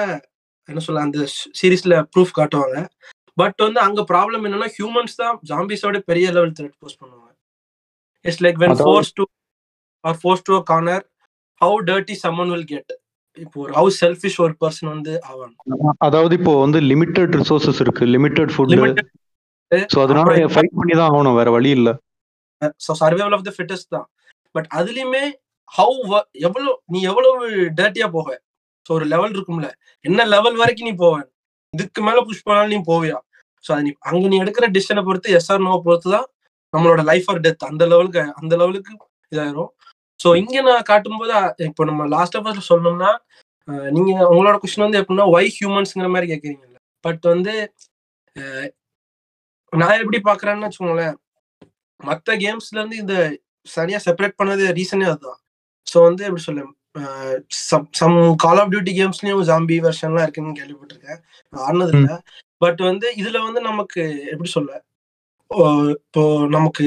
என்ன 0.69 0.82
சொல்ல 0.86 1.07
அந்த 1.07 1.26
சீரீஸ்ல 1.60 1.95
ப்ரூஃப் 2.14 2.38
காட்டுவாங்க. 2.40 2.78
பட் 3.38 3.60
வந்து 3.65 3.80
அங்க 3.80 4.02
ப்ராப்ளம் 4.11 4.45
என்னன்னா 4.48 4.69
ஹியூமன்ஸ் 4.78 5.19
தான் 5.22 5.36
ஜாம்பிஸோட 5.52 5.99
பெரிய 6.10 6.28
லெவல் 6.32 6.56
த்ரெட் 6.57 6.78
போஸ்ட் 6.80 7.02
பண்ணுவாங்க. 7.02 7.31
It's 8.26 8.41
like 8.45 8.60
when 8.64 8.76
force 8.81 9.14
to 9.19 9.23
or 10.03 10.18
force 10.22 10.45
to 10.49 10.60
corner 10.72 11.06
how 11.61 11.77
dirty 11.89 12.18
someone 12.23 12.52
will 12.53 12.68
get 12.72 12.91
இப்போ 13.38 13.57
ஒரு 13.64 13.72
ஹவு 13.77 13.89
செல்ஃபிஷ் 14.02 14.38
ஒரு 14.45 14.53
பர்சன் 14.64 14.91
வந்து 14.93 15.11
ஆவான் 15.30 15.53
அதாவது 16.07 16.34
இப்போ 16.39 16.53
வந்து 16.64 16.80
லிமிட்டட் 16.91 17.35
ரிசோர்சஸ் 17.41 17.81
இருக்கு 17.85 18.06
லிமிட்டட் 18.15 18.53
ஃபுட் 18.56 18.73
ஸோ 19.91 19.98
அதனால 20.06 20.31
ஃபைட் 20.53 20.77
பண்ணி 20.77 20.93
தான் 20.99 21.10
ஆகணும் 21.10 21.38
வேற 21.39 21.49
வழி 21.56 21.69
இல்ல. 21.77 21.89
So 22.85 22.91
survival 23.02 23.35
of 23.38 23.45
the 23.48 23.52
fittest 23.56 23.93
தான். 23.95 24.07
பட் 24.56 24.68
அதுலயுமே 24.80 25.22
ஹவு 25.72 25.95
எவ்வளவு 26.48 26.72
நீ 26.93 26.99
எவ்வளவு 27.11 27.45
டர்ட்டியா 27.77 28.07
போக 28.15 28.30
ஸோ 28.85 28.91
ஒரு 28.98 29.06
லெவல் 29.14 29.34
இருக்கும்ல. 29.35 29.68
என்ன 30.06 30.26
லெவல் 30.34 30.57
வரைக்கும் 30.61 30.88
நீ 30.89 30.93
போவ? 31.03 31.15
இதுக்கு 31.73 32.02
மேல 32.07 32.22
புஷ் 32.27 32.45
பண்ணாலும் 32.48 32.73
நீ 32.73 32.80
போவியா? 32.91 33.18
ஸோ 33.65 33.69
அது 33.76 33.84
நீ 33.88 33.91
அங்க 34.10 34.23
நீ 34.31 34.38
எடுக்கிற 34.43 34.68
டிசிஷனை 34.76 35.03
பொறுத்து 35.07 35.35
எஸ்ஆர் 35.39 35.65
நோ 35.68 35.76
பொறுத்து 35.88 36.10
தான் 36.15 36.27
நம்மளோட 36.73 37.02
லைஃப் 37.07 37.30
ஆர் 37.31 37.41
டெத் 37.41 37.69
அந்த 37.69 37.84
லெவலுக்கு 37.91 38.23
அந்த 38.39 38.53
லெவலுக்கு 38.57 38.93
இதாயிரும். 39.31 39.72
ஸோ 40.19 40.30
இங்க 40.39 40.56
நான் 40.68 40.89
காட்டும்போது 40.89 41.34
அஹ், 41.39 41.68
இப்போ 41.68 41.84
நம்ம 41.89 42.07
லாஸ்ட் 42.14 42.38
ஆஃப் 42.39 42.49
சொல்லணும்னா 42.69 43.11
அஹ், 43.68 43.89
நீங்க 43.95 44.11
உங்களோட 44.31 44.56
கொஸ்டின் 44.61 44.85
வந்து 44.85 45.02
எப்படின்னா 45.02 45.27
ஒய் 45.35 45.53
ஹியூமன்ஸ்ங்கிற 45.56 46.10
மாதிரி 46.14 46.30
கேட்குறீங்கல்ல 46.31 46.77
பட் 47.06 47.23
வந்து 47.34 47.53
நான் 49.73 49.99
எப்படி 49.99 50.19
பாக்குறேன்னு 50.23 50.65
வச்சுக்கோங்களேன். 50.65 51.15
மற்ற 51.99 52.35
கேம்ஸ்ல 52.41 52.77
இருந்து 52.77 52.98
இந்த 52.98 53.15
சரியா 53.68 53.98
செப்பரேட் 54.06 54.39
பண்ணது 54.39 54.64
ரீசனே 54.77 55.06
அதுதான். 55.10 55.39
ஸோ 55.88 55.98
வந்து 56.07 56.23
எப்படி 56.27 56.43
சொல்ல 56.43 56.64
சம் 57.99 58.15
கால் 58.43 58.60
ஆஃப் 58.61 58.72
டியூட்டி 58.72 58.93
கேம்ஸ்லயும் 58.98 59.43
ஜாம்பி 59.49 59.76
வெர்ஷன்லாம் 59.85 60.26
இருக்குன்னு 60.26 60.57
கேள்விப்பட்டிருக்கேன். 60.60 61.19
நான் 61.53 61.64
ஆடினது 61.65 61.93
இல்லை 61.99 62.15
பட் 62.61 62.81
வந்து 62.88 63.07
இதுல 63.22 63.38
வந்து 63.45 63.61
நமக்கு 63.68 64.02
எப்படி 64.31 64.49
சொல்ல 64.52 64.72
இப்போ 65.52 66.22
நமக்கு 66.56 66.86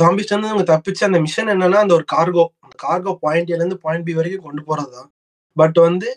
ஜாம்பிஸ் 0.00 0.32
வந்து 0.34 0.50
அவங்க 0.50 0.64
தப்பிச்சு 0.72 1.02
அந்த 1.06 1.18
மிஷன் 1.24 1.50
என்னன்னா 1.54 1.78
அந்த 1.84 1.94
ஒரு 1.98 2.04
கார்கோ 2.12 2.44
அந்த 2.64 2.74
கார்கோ 2.84 3.12
பாயிண்ட் 3.24 3.50
ஏல 3.52 3.60
இருந்து 3.60 3.78
பாயிண்ட் 3.84 4.06
பி 4.08 4.14
வரைக்கும் 4.18 4.46
கொண்டு 4.46 4.62
போறதுதான். 4.68 5.08
பட் 5.56 5.78
வந்து 5.86 6.08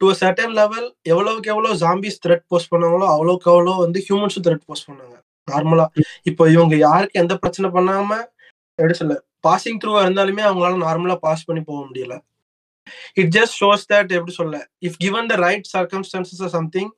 டு 0.00 0.06
அ 0.12 0.16
சர்டன் 0.22 0.54
லெவல் 0.60 0.86
எவ்வளவுக்கு 1.12 1.50
எவ்வளவு 1.54 1.80
ஜாம்பிஸ் 1.82 2.20
த்ரெட் 2.24 2.44
போஸ்ட் 2.52 2.72
பண்ணாங்களோ 2.72 3.06
அவ்வளவுக்கு 3.14 3.48
அவ்வளோ 3.54 3.74
வந்து 3.84 4.00
ஹியூமன்ஸும் 4.06 4.44
த்ரெட் 4.46 4.66
போஸ்ட் 4.68 4.88
பண்ணாங்க. 4.88 5.16
நார்மலா 5.48 5.86
இப்போ 6.30 6.44
இவங்க 6.54 6.74
யாருக்கு 6.86 7.20
எந்த 7.22 7.34
பிரச்சனை 7.42 7.68
பண்ணாம 7.76 8.10
எப்படி 8.78 8.96
சொல்ல 9.00 9.16
பாசிங் 9.46 9.80
த்ரூவா 9.82 10.02
இருந்தாலுமே 10.06 10.42
அவங்களால 10.48 10.78
நார்மலா 10.86 11.16
பாஸ் 11.26 11.46
பண்ணி 11.48 11.62
போக 11.70 11.80
முடியல. 11.88 12.14
இட் 13.20 13.32
ஜஸ்ட் 13.36 13.56
ஷோஸ் 13.60 13.88
தட் 13.92 14.12
எப்படி 14.18 14.34
சொல்ல 14.40 14.56
if 14.88 14.98
given 15.04 15.28
the 15.32 15.36
right 15.46 15.66
circumstances 15.74 16.54
something 16.58 16.90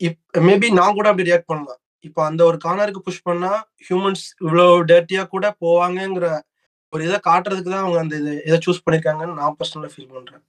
if 0.00 0.20
maybe 0.48 0.68
நான் 0.80 0.96
கூட 0.98 1.08
அப்படி 1.10 1.28
ரியாக்ட் 1.30 1.50
பண்ணலாம். 1.52 1.80
இப்போ 2.04 2.20
அந்த 2.28 2.40
ஒரு 2.50 2.58
கார்னருக்கு 2.64 3.06
புஷ் 3.06 3.26
பண்ணா 3.28 3.52
ஹியூமன்ஸ் 3.86 4.24
இவ்வளோ 4.44 4.66
டேர்ட்டியா 4.90 5.22
கூட 5.34 5.46
போவாங்கங்கிற 5.64 6.26
ஒரு 6.92 7.02
இதை 7.08 7.18
காட்டுறதுக்கு 7.28 7.70
தான் 7.74 7.84
அவங்க 7.84 7.98
அந்த 8.04 8.14
இது 8.22 8.32
இதை 8.48 8.58
சூஸ் 8.66 8.82
பண்ணிருக்காங்கன்னு 8.84 9.38
நான் 9.40 9.56
பர்சனலாக 9.60 9.92
ஃபீல் 9.94 10.12
பண்றேன். 10.16 10.42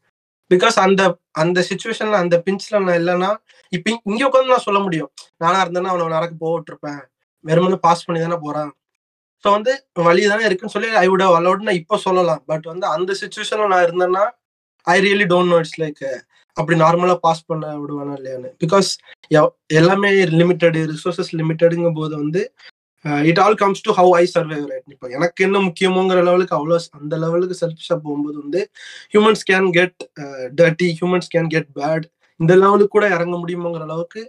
பிகாஸ் 0.51 0.77
அந்த 0.85 1.01
அந்த 1.41 1.59
சுச்சுவேஷன்ல 1.69 2.17
அந்த 2.23 2.35
பிஞ்ச்ல 2.45 2.81
நான் 2.85 2.99
இல்லைன்னா 3.01 3.29
இப்போ 3.73 3.89
இங்க 4.09 4.21
உட்காந்து 4.29 4.53
நான் 4.55 4.67
சொல்ல 4.67 4.79
முடியும். 4.87 5.11
நானா 5.43 5.59
இருந்தேன்னா 5.65 5.91
அவனை 5.93 6.07
நடக்க 6.17 6.33
போட்டுருப்பேன் 6.43 7.01
வெறுமனு 7.45 7.77
பாஸ் 7.85 8.05
பண்ணி 8.07 8.19
தானே 8.25 8.37
போறான். 8.45 8.71
ஸோ 9.43 9.49
வந்து 9.57 9.71
வழி 10.07 10.21
தானே 10.33 10.45
இருக்குன்னு 10.49 10.75
சொல்லி 10.75 10.89
ஐ 11.03 11.07
விட 11.13 11.23
அலௌட் 11.39 11.65
நான் 11.67 11.79
இப்போ 11.81 11.95
சொல்லலாம். 12.07 12.41
பட் 12.51 12.65
வந்து 12.73 12.85
அந்த 12.95 13.11
சுச்சுவேஷன்ல 13.21 13.67
நான் 13.73 13.85
இருந்தேன்னா 13.87 14.23
I 14.87 14.97
really 15.07 15.27
don't 15.33 15.51
know 15.53 15.59
it's 15.63 15.79
like 15.83 16.03
அப்படி 16.57 16.75
நார்மலா 16.81 17.15
பாஸ் 17.23 17.47
பண்ண 17.47 17.65
விடுவானா 17.79 18.13
இல்லையான்னு? 18.19 18.49
பிகாஸ் 18.63 18.89
எல்லாமே 19.79 20.09
லிமிட்டடு 20.39 20.81
ரிசோர்சஸ் 20.93 21.31
லிமிட்டடுங்கும் 21.39 21.97
போது 21.99 22.13
வந்து 22.23 22.41
it 23.29 23.39
all 23.43 23.57
comes 23.61 23.83
to 23.85 23.91
how 23.91 24.11
I 24.19 24.23
survive 24.33 24.57
right 24.69 24.87
இப்போ 24.93 25.07
எனக்கு 25.17 25.43
என்ன 25.47 25.57
முக்கியமோங்கிற 25.67 26.19
லெவலுக்கு 26.27 26.55
அவ்வளோ 26.57 26.77
அந்த 26.99 27.15
லெவலுக்கு 27.23 27.55
செல்ஃபிஷாக 27.61 27.97
போகும்போது 28.05 28.37
வந்து 28.43 28.61
humans 29.13 29.43
can 29.49 29.69
get 29.71 29.99
dirty 30.59 30.87
humans 30.99 31.29
can 31.33 31.51
get 31.55 31.69
bad 31.79 32.05
இந்த 32.39 32.53
லெவலுக்கு 32.63 32.95
கூட 32.95 33.07
இறங்க 33.15 33.35
முடியுமோங்கிற 33.43 33.85
அளவுக்கு 33.89 34.21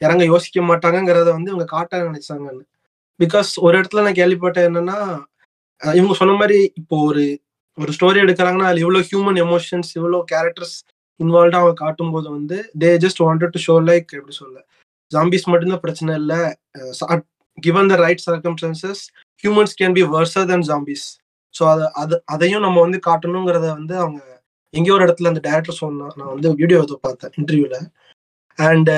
இறங்க 0.00 0.22
யோசிக்க 0.32 0.60
மாட்டாங்கங்கிறத 0.68 1.30
வந்து 1.36 1.50
இவங்க 1.52 1.66
காட்ட 1.74 1.98
நினைச்சாங்கன்னு. 2.06 2.62
பிகாஸ் 3.20 3.50
ஒரு 3.66 3.74
இடத்துல 3.80 4.04
நான் 4.06 4.20
கேள்விப்பட்டேன் 4.20 4.68
என்னன்னா 4.70 4.98
இவங்க 5.80 6.14
சொன்ன 6.20 6.36
மாதிரி 6.40 6.58
இப்போ 6.80 6.96
ஒரு 7.08 7.24
ஒரு 7.78 7.90
ஸ்டோரி 7.96 8.18
எடுக்கிறாங்கன்னா 8.24 8.68
அதில் 8.68 8.82
இவ்வளோ 8.84 9.02
ஹியூமன் 9.08 9.38
எமோஷன்ஸ் 9.44 9.90
இவ்வளோ 9.98 10.18
கேரக்டர்ஸ் 10.32 10.76
இன்வால்வ்டா 11.20 11.58
அவங்க 11.60 11.74
காட்டும்போது 11.74 12.28
வந்து 12.30 12.56
they 12.78 12.90
just 12.96 13.22
wanted 13.24 13.54
to 13.56 13.60
show 13.66 13.74
like 13.86 14.08
எப்படி 14.12 14.34
சொல்ல 14.34 14.58
ஜாம்பிஸ் 15.12 15.48
மட்டும்தான் 15.50 15.80
பிரச்சனை 15.80 16.12
இல்லை. 16.14 16.40
Given 17.58 17.90
the 17.92 17.96
right 17.96 18.22
circumstances 18.26 19.02
humans 19.44 19.74
can 19.80 19.94
be 19.94 20.02
worse 20.12 20.46
than 20.46 20.66
zombies 20.68 21.06
so 21.54 21.62
அது 21.64 21.84
அது 21.94 22.14
அதையும் 22.26 22.62
நம்ம 22.62 22.80
வந்து 22.80 22.98
காட்டணுங்கிறத 23.06 23.66
வந்து 23.70 23.94
அவங்க 23.96 24.20
எங்கேயோ 24.74 24.94
ஒரு 24.94 25.04
இடத்துல 25.06 25.26
அந்த 25.26 25.42
டேரக்டர் 25.48 25.80
சொன்னா 25.80 26.08
நான் 26.16 26.32
வந்து 26.34 26.50
வீடியோ 26.54 26.80
இதை 26.82 26.98
பார்த்தேன் 27.00 27.32
இன்டர்வியூல 27.40 27.78
and 28.58 28.90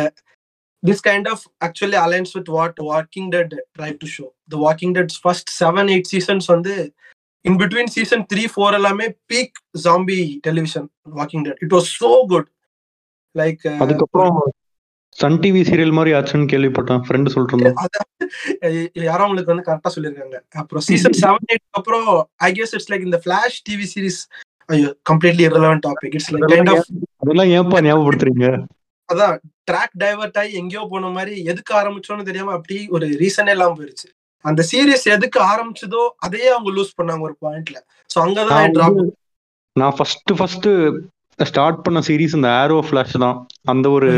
this 0.83 1.05
kind 1.09 1.29
of 1.29 1.45
actually 1.65 1.99
aligns 1.99 2.33
with 2.37 2.51
what 2.51 2.81
walking 2.89 3.29
dead 3.29 3.55
try 3.77 3.91
to 3.97 4.09
show 4.17 4.25
the 4.49 4.59
walking 4.67 4.95
dead 4.95 5.15
first 5.23 5.51
seven 5.63 5.91
eight 5.95 6.11
seasons 6.13 6.47
வந்து 6.47 6.75
in 7.45 7.59
between 7.61 7.93
season 7.95 8.25
three 8.33 8.43
four 8.53 8.77
எல்லாமே 8.79 9.07
peak 9.33 9.57
zombie 9.85 10.19
television 10.47 10.89
walking 11.21 11.45
dead 11.47 11.63
it 11.67 11.75
was 11.77 11.89
so 12.03 12.11
good 12.33 12.49
like 13.35 13.65
அதுக்கப்புறம் 13.85 14.37
Sun 15.19 15.39
TV 15.43 15.63
serial 15.69 15.95
மாதிரி 15.97 16.11
ஆச்சுன்னு 16.19 16.47
கேள்விப்பட்டேன். 16.53 17.01
Friend 17.07 17.31
இருந்தான். 17.33 17.75
யாரோ 19.09 19.25
உங்களுக்கு 19.27 19.53
வந்து 19.53 19.67
கரெக்டா 19.67 19.91
சொல்லிருக்காங்க 19.97 20.37
அப்புறம் 20.61 20.85
சீசன் 20.87 21.17
செவன் 21.23 21.49
எயிட் 21.53 21.65
அப்புறம் 21.81 22.07
ஐ 22.49 22.51
கெஸ் 22.59 22.73
இட்ஸ் 22.77 22.91
லைக் 22.93 23.05
இந்த 23.09 23.19
ஃபிளாஷ் 23.25 23.59
டிவி 23.69 23.89
சீரிஸ் 23.93 24.21
ஐயோ 24.69 24.91
completely 25.11 25.45
irrelevant 25.49 25.85
topic 25.89 26.15
it's 26.19 26.31
like 26.35 26.49
kind 26.53 26.73
of 26.75 26.89
அதெல்லாம் 27.23 27.51
ஏன்பா 27.57 27.81
ஞாபகப்படுத்துறீங்க? 27.89 28.47
அதான் 29.09 29.35
ட்ராக் 29.71 29.95
டைவர்ட் 30.03 30.39
ஆகி 30.43 30.53
எங்கேயோ 30.63 30.83
போன 30.93 31.11
மாதிரி 31.19 31.35
எதுக்கு 31.53 31.73
ஆரம்பிச்சோன்னு 31.81 32.29
தெரியாம 32.31 32.55
அப்படி 32.59 32.77
ஒரு 32.97 33.07
ரீசனே 33.23 33.55
இல்லாம 33.57 33.77
போயிருச்சு. 33.79 34.09
அந்த 34.43 34.65
சீரியஸ் 34.73 35.05
எதுக்கு 35.05 35.41
ஆரம்பிச்சதோ 35.41 36.09
அதையே 36.19 36.49
அவங்க 36.49 36.71
லூஸ் 36.81 37.01
பண்ணாங்க 37.03 37.21
ஒரு 37.21 37.37
பாயிண்ட்ல 37.41 37.79
சோ 38.15 38.21
அங்கதான் 38.21 39.11
நான் 39.73 39.95
ஃபர்ஸ்ட் 39.97 40.33
ஃபர்ஸ்ட் 40.37 40.69
ஸ்டார்ட் 41.39 41.83
பண்ண 41.83 42.01
சீரிஸ் 42.07 42.35
இந்த 42.35 42.49
ஆரோ 42.49 42.79
ஃபிளாஷ் 42.87 43.19
தான். 43.19 43.47
அந்த 43.65 43.91
ஒரு 43.91 44.11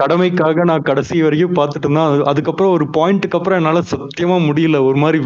கடமைக்காக 0.00 0.64
நான் 0.64 0.82
கடைசி 0.82 1.22
வரைக்கும் 1.22 1.54
பார்த்துட்டு 1.54 1.84
இருந்தேன். 1.84 2.02
அது- 2.02 2.22
அதுக்கப்புறம் 2.22 2.72
ஒரு 2.72 2.84
பாயிண்ட்டுக்கு 2.84 3.36
அப்புறம் 3.38 3.58
என்னால 3.58 3.80
சத்தியமா 3.80 4.36
முடியல. 4.48 4.84
ஒரு 4.84 4.96
மாதிரி 4.96 5.22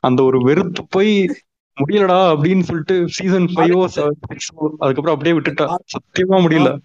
அந்த 0.00 0.22
ஒரு 0.22 0.42
வெறுத்து 0.42 0.86
போய் 0.88 1.12
முடியலடா 1.76 2.20
அப்படின்னு 2.34 2.60
சொல்லிட்டு 2.60 3.08
சீசன் 3.08 3.44
ஃபைவோ 3.44 3.82
அதுக்கப்புறம் 4.78 5.16
அப்படியே 5.16 5.34
விட்டுட்டேன் 5.38 5.74
சத்தியமா 5.92 6.38
முடியல. 6.44 6.78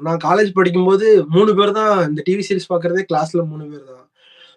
நான் 0.00 0.18
காலேஜ் 0.24 0.50
படிக்கும்போது 0.52 1.26
மூணு 1.28 1.54
பேர் 1.54 1.72
தான் 1.72 2.08
இந்த 2.08 2.22
டிவி 2.30 2.42
சீரிஸ் 2.48 2.72
பாக்குறதே 2.72 3.04
கிளாஸ்ல 3.12 3.46
மூணு 3.46 3.64
பேர் 3.66 3.84
தான். 3.84 3.99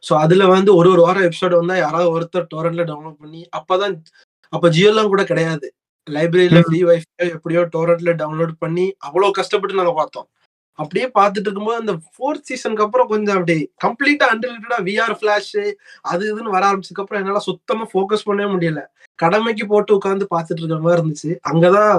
ஸோ 0.04 0.14
அதுல 0.24 0.44
வந்து 0.54 0.72
ஒரு 0.80 0.88
ஒரு 0.94 1.02
வாரம் 1.06 1.26
எபிசோடு 1.28 1.60
வந்தா 1.60 1.76
யாராவது 1.78 2.10
ஒருத்தர் 2.16 2.52
டோரண்ட்ல 2.54 2.84
டவுன்லோட் 2.90 3.22
பண்ணி 3.24 3.42
அப்பதான் 3.58 3.96
அப்ப 4.54 4.70
ஜியோலாம் 4.76 5.12
கூட 5.12 5.24
கிடையாது. 5.24 5.68
லைப்ரரியில. 6.08 6.60
ஃப்ரீ 6.66 6.80
வைஃபை 6.90 7.28
எப்படியோ 7.36 7.62
டோரண்ட்ல 7.76 8.12
டவுன்லோட் 8.22 8.56
பண்ணி 8.64 8.86
அவ்வளவு 9.08 9.38
கஷ்டப்பட்டு 9.38 9.80
நாங்க 9.80 9.94
பார்த்தோம். 10.00 10.28
அப்படியே 10.80 11.08
பார்த்துட்டு 11.18 11.48
இருக்கும்போது 11.48 11.82
அந்த 11.82 11.94
ஃபோர்த் 12.14 12.48
சீசனுக்கு 12.50 12.86
அப்புறம் 12.86 13.10
கொஞ்சம் 13.12 13.38
அப்படி 13.40 13.56
கம்ப்ளீட்டா 13.84 14.26
அன்ரிலேட்டடா 14.32 14.80
விஆர் 14.88 15.16
ஃபிளாஷ் 15.20 15.52
அது 16.06 16.24
இதுன்னு 16.32 16.56
வர 16.56 16.64
ஆரம்பிச்சதுக்கு 16.70 17.04
அப்புறம் 17.04 17.22
என்னால 17.22 17.42
சுத்தமா 17.48 17.86
ஃபோக்கஸ் 17.92 18.28
பண்ணவே 18.30 18.50
முடியல. 18.54 18.82
கடமைக்கு 19.20 19.66
போட்டு 19.68 19.98
உட்காந்து 19.98 20.28
பார்த்துட்டு 20.34 20.62
இருக்கிற 20.62 20.82
மாதிரி 20.82 21.00
இருந்துச்சு. 21.00 21.32
அங்கதான் 21.52 21.94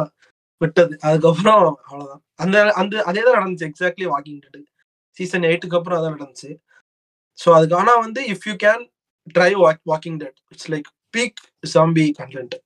விட்டது. 0.60 0.94
அதுக்கப்புறம் 1.06 1.59
அவ்வளவுதான். 1.85 2.22
அந்த 2.40 2.56
அந்த 2.81 2.94
அதே 3.10 3.22
தான் 3.26 3.39
நடந்துச்சு 3.39 3.68
எக்ஸாக்ட்லி 3.70 4.06
வாக்கிங் 4.12 4.40
டெட் 4.47 4.68
சீசன் 5.16 5.48
எயிட்டுக்கு 5.51 5.78
அப்புறம் 5.78 5.98
அதான் 6.01 6.16
நடந்துச்சு. 6.16 6.51
ஸோ 7.39 7.48
அதுக்கு 7.56 7.77
ஆனா 7.77 7.94
வந்து 8.05 8.20
if 8.32 8.47
you 8.48 8.55
can 8.65 8.82
try 9.35 9.51
walking 9.86 10.19
dead 10.23 10.39
it's 10.52 10.70
like 10.74 10.89
peak 11.15 11.40
zombie 11.74 12.06
content 12.20 12.56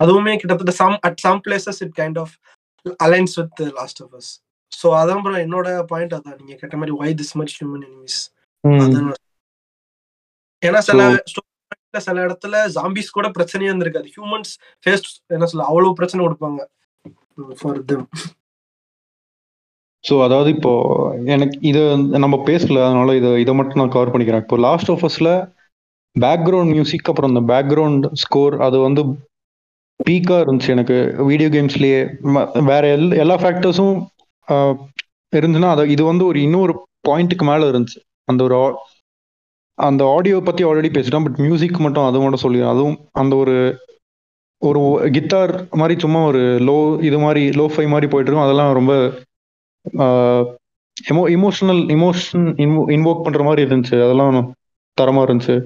அதுவுமே 0.00 0.32
கிட்டத்தட்ட 0.40 0.74
some 0.80 0.96
at 1.08 1.20
some 1.20 1.40
places 1.46 1.80
it 1.86 1.94
kind 2.00 2.18
of 2.24 2.34
aligns 3.06 3.36
with 3.40 3.60
last 3.78 4.00
of 4.04 4.14
us 4.18 4.30
so 4.72 4.88
அதான் 5.00 5.22
bro 5.24 5.34
என்னோட 5.42 5.68
பாயிண்ட் 5.90 6.14
அதான். 6.16 6.38
நீங்க 6.40 6.54
கேட்ட 6.60 6.76
மாதிரி 6.76 6.94
why 7.00 7.10
this 7.20 7.34
much 7.40 7.54
human 7.58 7.84
enemies 7.86 8.18
ஏன்னா 10.62 10.80
சில 10.88 11.00
சில 12.06 12.16
இடத்துல 12.26 12.60
ஜாம்பிஸ் 12.76 13.16
கூட 13.16 13.26
பிரச்சனையே 13.36 13.70
இருந்திருக்காது. 13.70 14.08
ஹியூமன்ஸ் 14.14 14.52
ஃபேஸ் 14.84 15.04
என்ன 15.30 15.46
சொல்ல 15.50 15.66
அவ்வளவு 15.70 15.98
பிரச்சனை 15.98 16.22
கொடுப்பாங்க. 16.24 16.60
ஃபார் 17.60 17.78
தெம் 17.90 18.06
ஸோ 20.04 20.14
அதாவது 20.26 20.48
இப்போ 20.56 20.72
எனக்கு 21.34 21.56
இது 21.70 21.82
நம்ம 22.24 22.36
பேசல 22.48 22.80
அதனால 22.86 23.14
இதை 23.20 23.30
இதை 23.44 23.52
மட்டும் 23.58 23.80
நான் 23.80 23.94
கவர் 23.96 24.12
பண்ணிக்கிறேன். 24.14 24.44
இப்போ 24.44 24.56
லாஸ்ட் 24.66 24.90
ஆஃப் 24.94 25.04
அஸ்ல 25.08 25.28
பேக்ரவுண்ட் 26.16 26.72
மியூசிக் 26.74 27.08
அப்புறம் 27.10 27.32
அந்த 27.32 27.42
பேக்ரவுண்ட் 27.52 28.06
ஸ்கோர் 28.22 28.56
அது 28.66 28.76
வந்து 28.86 29.02
பீக்கா 30.00 30.36
இருந்துச்சு 30.44 30.74
எனக்கு. 30.76 30.96
வீடியோ 31.30 31.48
கேம்ஸ்லயே 31.54 32.00
வேற 32.72 32.82
எல் 32.96 33.08
எல்லா 33.24 33.36
ஃபேக்டர்ஸும் 33.42 33.96
இருந்துச்சுன்னா 35.32 35.72
அதை 35.74 35.84
இது 35.94 36.02
வந்து 36.10 36.24
ஒரு 36.30 36.38
இன்னொரு 36.46 36.72
பாயிண்ட்டுக்கு 37.08 37.46
மேலே 37.50 37.64
இருந்துச்சு. 37.72 37.98
அந்த 38.30 38.40
ஒரு 38.48 38.58
அந்த 39.78 40.02
ஆடியோ 40.16 40.36
பத்தி 40.48 40.62
ஆல்ரெடி 40.68 40.90
பேசிட்டோம் 40.96 41.24
பட் 41.26 41.40
மியூசிக் 41.44 41.84
மட்டும் 41.86 42.06
அது 42.08 42.18
மட்டும் 42.24 42.44
சொல்லி 42.44 42.60
அதுவும் 42.72 42.98
அந்த 43.20 43.34
ஒரு 43.42 43.54
ஒரு 44.62 44.80
கிட்டார் 45.16 45.52
மாதிரி 45.80 45.94
சும்மா 46.04 46.20
ஒரு 46.30 46.42
லோ 46.68 46.76
இது 47.08 47.18
மாதிரி 47.24 47.42
லோ 47.58 47.64
ஃபை 47.72 47.84
மாதிரி 47.92 48.06
போயிட்டு 48.12 48.30
இருக்கும். 48.30 48.46
அதெல்லாம் 48.46 48.72
ரொம்ப 48.78 48.92
எமோ 51.10 51.22
இமோஷனல் 51.36 51.80
இமோஷன் 51.94 52.46
இன்வோக் 52.96 53.24
பண்ற 53.24 53.42
மாதிரி 53.46 53.62
இருந்துச்சு. 53.68 53.96
அதெல்லாம் 54.04 54.52
தரமா 54.98 55.22
இருந்துச்சு. 55.26 55.56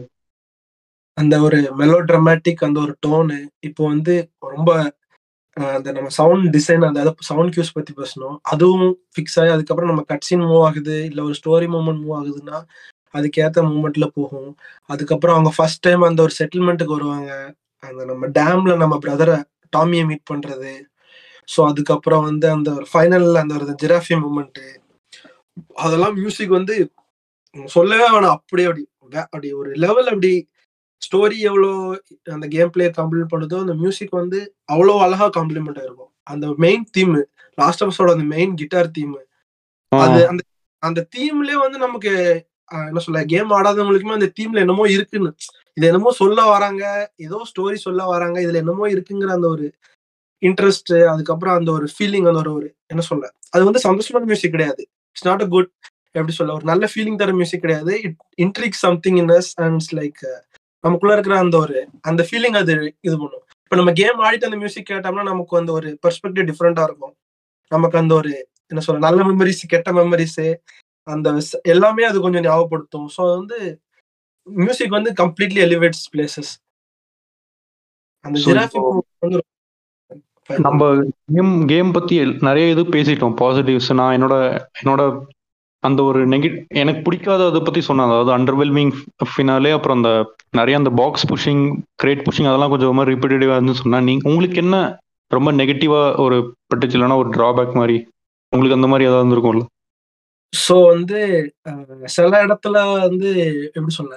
அந்த 1.18 1.34
ஒரு 1.46 1.58
மெலோ 1.80 1.98
ட்ரமாட்டிக் 2.08 2.64
அந்த 2.66 2.78
ஒரு 2.80 2.92
டோனு 3.06 3.36
இப்போ 3.68 3.82
வந்து 3.86 4.14
ரொம்ப 4.54 4.70
அந்த 5.76 5.92
நம்ம 5.92 6.10
சவுண்ட் 6.18 6.46
டிசைன் 6.56 6.84
அந்த 6.88 7.14
சவுண்ட் 7.28 7.52
கியூஸ் 7.54 7.72
பத்தி 7.76 7.92
பேசணும். 8.00 8.36
அதுவும் 8.52 8.84
ஃபிக்ஸ் 9.12 9.38
ஆகி 9.40 9.50
அதுக்கப்புறம் 9.54 9.90
நம்ம 9.90 10.04
கட்சின் 10.12 10.44
மூவ் 10.50 10.64
ஆகுது 10.66 10.96
இல்லை 11.04 11.22
ஒரு 11.24 11.34
ஸ்டோரி 11.40 11.66
மூமெண்ட் 11.74 12.02
மூவ் 12.02 12.16
ஆகுதுன்னா 12.20 12.58
அதுக்கேற்ற 13.14 13.60
மூமெண்ட்ல 13.70 14.06
போகும். 14.14 14.50
அதுக்கப்புறம் 14.92 15.36
அவங்க 15.36 15.52
ஃபர்ஸ்ட் 15.56 15.84
டைம் 15.86 16.02
அந்த 16.10 16.22
ஒரு 16.22 16.34
செட்டில்மெண்ட்டுக்கு 16.38 16.96
வருவாங்க. 16.98 17.32
அந்த 17.82 18.00
நம்ம 18.04 18.26
டேம்ல 18.38 18.76
நம்ம 18.76 18.98
பிரதரை 19.06 19.36
டாமியை 19.76 20.04
மீட் 20.06 20.30
பண்றது. 20.32 20.72
ஸோ 21.48 21.60
அதுக்கப்புறம் 21.70 22.24
வந்து 22.28 22.46
அந்த 22.56 22.68
ஒரு 22.78 22.86
ஃபைனல்ல 22.90 23.42
அந்த 23.44 23.54
ஒரு 23.58 23.74
ஜிராஃபி 23.82 24.16
மூமெண்ட் 24.24 24.60
அதெல்லாம் 25.84 26.16
மியூசிக் 26.20 26.58
வந்து 26.58 26.74
சொல்லவே 27.74 28.06
வேணாம். 28.14 28.34
அப்படி 28.38 28.64
அப்படி 28.70 28.84
அப்படி 29.24 29.48
ஒரு 29.60 29.70
லெவல் 29.84 30.10
அப்படி 30.12 30.32
ஸ்டோரி 31.02 31.38
எவ்வளோ 31.48 31.70
அந்த 32.34 32.46
கேம் 32.54 32.72
பிளே 32.74 32.86
கம்ப்ளீட் 32.98 33.32
பண்ணுதோ 33.32 33.58
அந்த 33.64 33.74
மியூசிக் 33.82 34.14
வந்து 34.20 34.38
அவ்வளோ 34.72 34.94
அழகா 35.06 35.26
காம்ப்ளிமெண்ட் 35.38 35.80
இருக்கும். 35.86 36.10
அந்த 36.32 36.46
மெயின் 36.64 36.84
தீம் 36.96 37.14
லாஸ்ட் 37.58 37.82
ஆஃப்ஸோட 37.84 38.10
அந்த 38.16 38.26
மெயின் 38.34 38.52
கிட்டார் 38.60 38.90
தீம் 38.96 39.14
அது 39.92 40.20
அந்த 40.30 40.42
அந்த 40.82 41.00
தீம்லயே 41.14 41.58
வந்து 41.64 41.78
நமக்கு 41.86 42.10
என்ன 42.88 43.00
சொல்ல 43.04 43.20
கேம் 43.32 43.52
ஆடாதவங்களுக்குமே 43.58 44.18
அந்த 44.18 44.28
தீம்ல 44.38 44.62
என்னமோ 44.64 44.84
இருக்குன்னு. 44.96 45.30
இது 45.76 45.86
என்னமோ 45.90 46.10
சொல்ல 46.20 46.40
வராங்க 46.54 46.82
ஏதோ 47.26 47.38
ஸ்டோரி 47.50 47.78
சொல்ல 47.86 48.02
வராங்க 48.12 48.36
இதுல 48.44 48.60
என்னமோ 48.62 48.86
இருக்குங்கிற 48.94 49.32
அந்த 49.38 49.48
ஒரு 49.54 49.66
இன்ட்ரெஸ்ட் 50.42 50.92
அதுக்கப்புறம் 51.12 51.56
அந்த 51.58 51.70
ஒரு 51.72 51.86
ஃபீலிங் 51.94 52.26
அந்த 52.30 52.40
ஒரு 52.44 52.52
ஒரு 52.58 52.68
என்ன 52.92 53.02
சொல்ல 53.10 53.24
அது 53.54 53.62
வந்து 53.68 53.80
சந்தோஷமான 53.86 54.26
மியூசிக் 54.30 54.54
கிடையாது. 54.56 54.82
இட்ஸ் 55.10 55.26
நாட் 55.28 55.44
அ 55.46 55.48
குட் 55.54 55.70
எப்படி 56.14 56.34
சொல்ல 56.38 56.54
ஒரு 56.58 56.66
நல்ல 56.70 56.84
ஃபீலிங் 56.92 57.18
தர 57.22 57.32
மியூசிக் 57.40 57.64
கிடையாது. 57.64 57.92
It 58.06 58.16
intrigue 58.44 58.78
something 58.84 59.18
in 59.22 59.32
us 59.38 59.50
and 59.64 59.88
like 60.00 60.22
நமக்குள்ள 60.84 61.12
இருக்கிற 61.16 61.36
அந்த 61.44 61.56
ஒரு 61.64 61.78
அந்த 62.10 62.22
ஃபீலிங் 62.28 62.56
அது 62.60 62.74
இது 63.08 63.16
பண்ணும். 63.22 63.44
இப்ப 63.64 63.76
நம்ம 63.76 63.92
கேம் 64.00 64.20
ஆடிட்டு 64.26 64.48
அந்த 64.48 64.58
மியூசிக் 64.62 64.90
கேட்டோம்னா 64.90 65.24
நமக்கு 65.30 65.58
அந்த 65.60 65.72
ஒரு 65.78 65.88
பெர்ஸ்பெக்டிவ் 66.04 66.48
டிஃப்ரெண்டா 66.50 66.84
இருக்கும். 66.88 67.14
நமக்கு 67.72 67.96
அந்த 68.02 68.12
ஒரு 68.20 68.32
என்ன 68.70 68.82
சொல்ற 68.86 69.00
நல்ல 69.06 69.20
மெமரிஸ் 69.30 69.62
கெட்ட 69.66 69.90
மெமரிஸ் 69.98 70.40
அந்த 71.08 71.28
எல்லாமே 71.72 72.02
அது 72.10 72.18
கொஞ்சம் 72.24 72.44
ஞாபகப்படுத்தும். 72.46 73.08
ஸோ 73.16 73.22
வந்து 73.36 73.58
மியூசிக் 74.46 74.96
வந்து 74.98 75.10
கம்ப்ளீட்லி 75.20 75.60
எலிவேட்ஸ் 75.66 76.06
பிளேசஸ் 76.12 76.52
அந்த 78.24 78.36
So, 78.38 78.46
ஜிராஃபி 78.46 78.78
இப்போ 78.78 78.92
வந்து 79.24 79.38
நம்ம 80.50 80.82
கேம் 81.32 81.66
கேம் 81.66 81.90
பத்தி 81.92 82.14
நிறைய 82.40 82.66
இது 82.68 82.82
பேசிட்டோம் 82.88 83.34
பாசிட்டிவ்ஸ் 83.40 83.90
நான் 83.92 84.14
என்னோட 84.14 84.34
என்னோட 84.80 85.02
அந்த 85.82 86.00
ஒரு 86.02 86.20
நெகட் 86.26 86.56
எனக்கு 86.74 87.00
பிடிக்காத 87.02 87.46
அதை 87.46 87.60
பத்தி 87.60 87.80
சொன்னேன் 87.80 88.08
அதாவது 88.08 88.32
அண்டர்வெல்மிங் 88.36 88.92
ஃபினாலே 89.28 89.72
அப்புறம் 89.72 89.98
அந்த 89.98 90.10
நிறைய 90.50 90.76
அந்த 90.76 90.90
பாக்ஸ் 90.92 91.26
புஷிங் 91.26 91.64
கிரேட் 91.96 92.24
புஷிங் 92.24 92.48
அதெல்லாம் 92.48 92.70
கொஞ்சம் 92.70 92.90
ரொம்ப 92.90 93.04
ரிப்பீட்டடிவா 93.04 93.56
இருந்து 93.56 93.74
சொன்னா 93.74 94.00
நீங்க 94.00 94.28
உங்களுக்கு 94.28 94.58
என்ன 94.58 94.78
ரொம்ப 95.30 95.52
நெகட்டிவா 95.52 96.00
ஒரு 96.18 96.36
பட்டுச்சுலன்னா 96.70 97.16
ஒரு 97.16 97.30
டிராபேக் 97.30 97.74
மாதிரி 97.74 97.96
உங்களுக்கு 98.52 98.78
அந்த 98.78 98.88
மாதிரி 98.88 99.06
ஏதாவது 99.08 99.22
இருந்திருக்கும்ல? 99.22 99.64
ஸோ 100.52 100.74
வந்து 100.86 101.18
சில 102.06 102.34
இடத்துல 102.44 102.76
வந்து 103.00 103.30
எப்படி 103.68 103.94
சொல்ல 103.94 104.14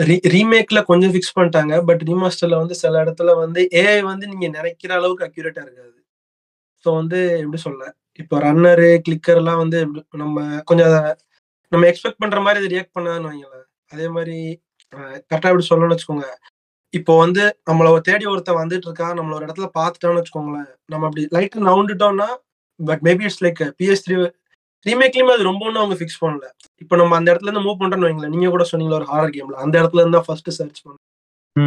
ரீமேக்ல 0.00 0.84
கொஞ்சம் 0.84 1.12
ஃபிக்ஸ் 1.12 1.38
பண்ணிட்டாங்க. 1.38 1.84
பட் 1.86 2.02
ரீமாஸ்டர்ல 2.02 2.56
வந்து 2.56 2.74
சில 2.74 3.04
இடத்துல 3.04 3.36
வந்து 3.36 3.68
ஏஐ 3.70 4.02
வந்து 4.02 4.26
நீங்க 4.26 4.48
நினைக்கிற 4.48 4.94
அளவுக்கு 4.94 5.24
அக்யூரேட்டா 5.24 5.62
இருக்காது. 5.62 6.04
ஸோ 6.84 6.94
வந்து 6.94 7.38
எப்படி 7.38 7.56
சொல்ல? 7.56 7.94
இப்போ 8.18 8.38
ரன்னரு 8.38 8.98
கிளிக்கர் 9.08 9.36
எல்லாம் 9.36 9.56
வந்து 9.56 9.86
எப்படி- 9.86 10.06
நம்ம 10.10 10.60
கொஞ்சம் 10.60 10.92
அதை 10.92 11.14
நம்ம 11.68 11.86
எக்ஸ்பெக்ட் 11.86 12.14
பண்ற 12.18 12.40
மாதிரி 12.40 12.64
அதை 12.64 12.78
ரியாக்ட் 12.78 12.98
பண்ணாதுன்னு 12.98 13.30
வைங்களேன். 13.30 13.64
அதே 13.88 14.08
மாதிரி 14.08 14.62
கரெக்டா 14.96 15.28
எப்படி 15.28 15.66
சொல்லணும்னு 15.70 15.96
வச்சுக்கோங்க. 15.96 16.24
இப்போ 16.90 17.18
வந்து 17.18 17.58
நம்மள 17.70 18.00
தேடி 18.00 18.24
ஒருத்தன் 18.24 18.56
வந்துட்டு 18.56 18.76
இருக்கா 18.76 19.14
நம்மள 19.14 19.32
ஒரு 19.32 19.46
இடத்துல 19.46 19.68
பார்த்துட்டோம்னு 19.78 20.22
வச்சுக்கோங்களேன். 20.22 20.74
நம்ம 20.86 21.06
அப்படி 21.06 21.28
லைட்டா 21.30 21.56
நவுண்டுட்டோம்னா 21.56 22.26
but 22.84 23.00
maybe 23.02 23.22
it's 23.22 23.44
like 23.44 23.72
PS 23.82 23.96
three 24.10 24.34
ரீமேக்லயுமே 24.86 25.34
அது 25.36 25.48
ரொம்ப 25.48 25.62
ஒன்றும் 25.66 25.82
அவங்க 25.82 25.96
ஃபிக்ஸ் 25.98 26.20
பண்ணல. 26.22 26.46
இப்போ 26.82 26.94
நம்ம 27.00 27.16
அந்த 27.18 27.28
இடத்துல 27.32 27.48
இருந்து 27.48 27.66
மூவ் 27.66 27.80
பண்றோம்னு 27.80 28.08
வைங்களேன் 28.08 28.34
நீங்க 28.34 28.50
கூட 28.54 28.64
சொன்னீங்களா 28.70 28.98
ஒரு 29.00 29.08
ஹாரர் 29.12 29.34
கேம்ல 29.36 29.58
அந்த 29.64 29.74
இடத்துல 29.80 30.02
இருந்தா 30.04 30.22
ஃபர்ஸ்ட் 30.26 30.50
சர்ச் 30.58 30.82
பண்ணோம் 30.84 31.02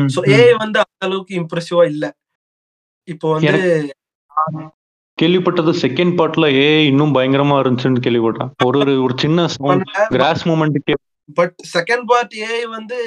ஸோ 0.09 0.21
ஏ 0.33 0.41
வந்து 0.63 0.77
அந்த 0.83 1.05
அளவுக்கு 1.07 1.33
இம்ப்ரெசிவா 1.41 1.83
இல்ல. 1.93 2.05
இப்போ 3.07 3.27
வந்து 3.35 3.53
கேள்விப்பட்டது 5.17 5.71
செகண்ட் 5.83 6.13
பார்ட்ல 6.17 6.47
ஏ 6.57 6.67
இன்னும் 6.89 7.13
பயங்கரமா 7.15 7.55
இருந்துச்சுன்னு 7.61 8.03
கேள்விப்பட்டேன். 8.05 8.49
ஒரு 8.67 8.77
ஒரு 8.83 8.93
ஒரு 9.05 9.13
சின்ன 9.23 9.45
கிராஸ் 10.15 10.43
மூமெண்ட்டுக்கே 10.49 10.95
பட் 11.29 11.55
செகண்ட் 11.73 12.05
பார்ட் 12.11 12.35
ஏஐ 12.43 12.61
வந்து 12.75 12.97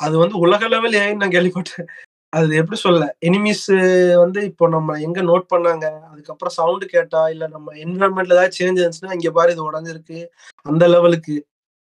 அது 0.00 0.14
வந்து 0.18 0.36
உலக 0.44 0.68
லெவல் 0.74 0.94
ஏஐ 1.00 1.10
நான் 1.14 1.34
கேள்விப்பட்டேன். 1.34 1.88
அது 2.32 2.50
எப்படி 2.58 2.76
சொல்ல 2.78 3.04
எனிமீஸ் 3.28 3.64
வந்து 4.22 4.40
இப்போ 4.50 4.64
நம்ம 4.68 4.96
எங்க 5.00 5.20
நோட் 5.22 5.46
பண்ணாங்க? 5.52 5.86
அதுக்கப்புறம் 6.10 6.54
சவுண்டு 6.58 6.86
கேட்டா 6.92 7.20
இல்ல 7.34 7.44
நம்ம 7.48 7.72
என்விரான்மெண்ட்ல 7.84 8.36
ஏதாவது 8.36 8.56
சேஞ்ச் 8.58 8.80
இருந்துச்சுன்னா 8.80 9.16
இங்க 9.18 9.30
பாரு 9.38 9.54
இது 9.54 9.62
உடஞ்சிருக்கு. 9.70 10.18
அந்த 10.66 10.84
லெவலுக்கு 10.94 11.36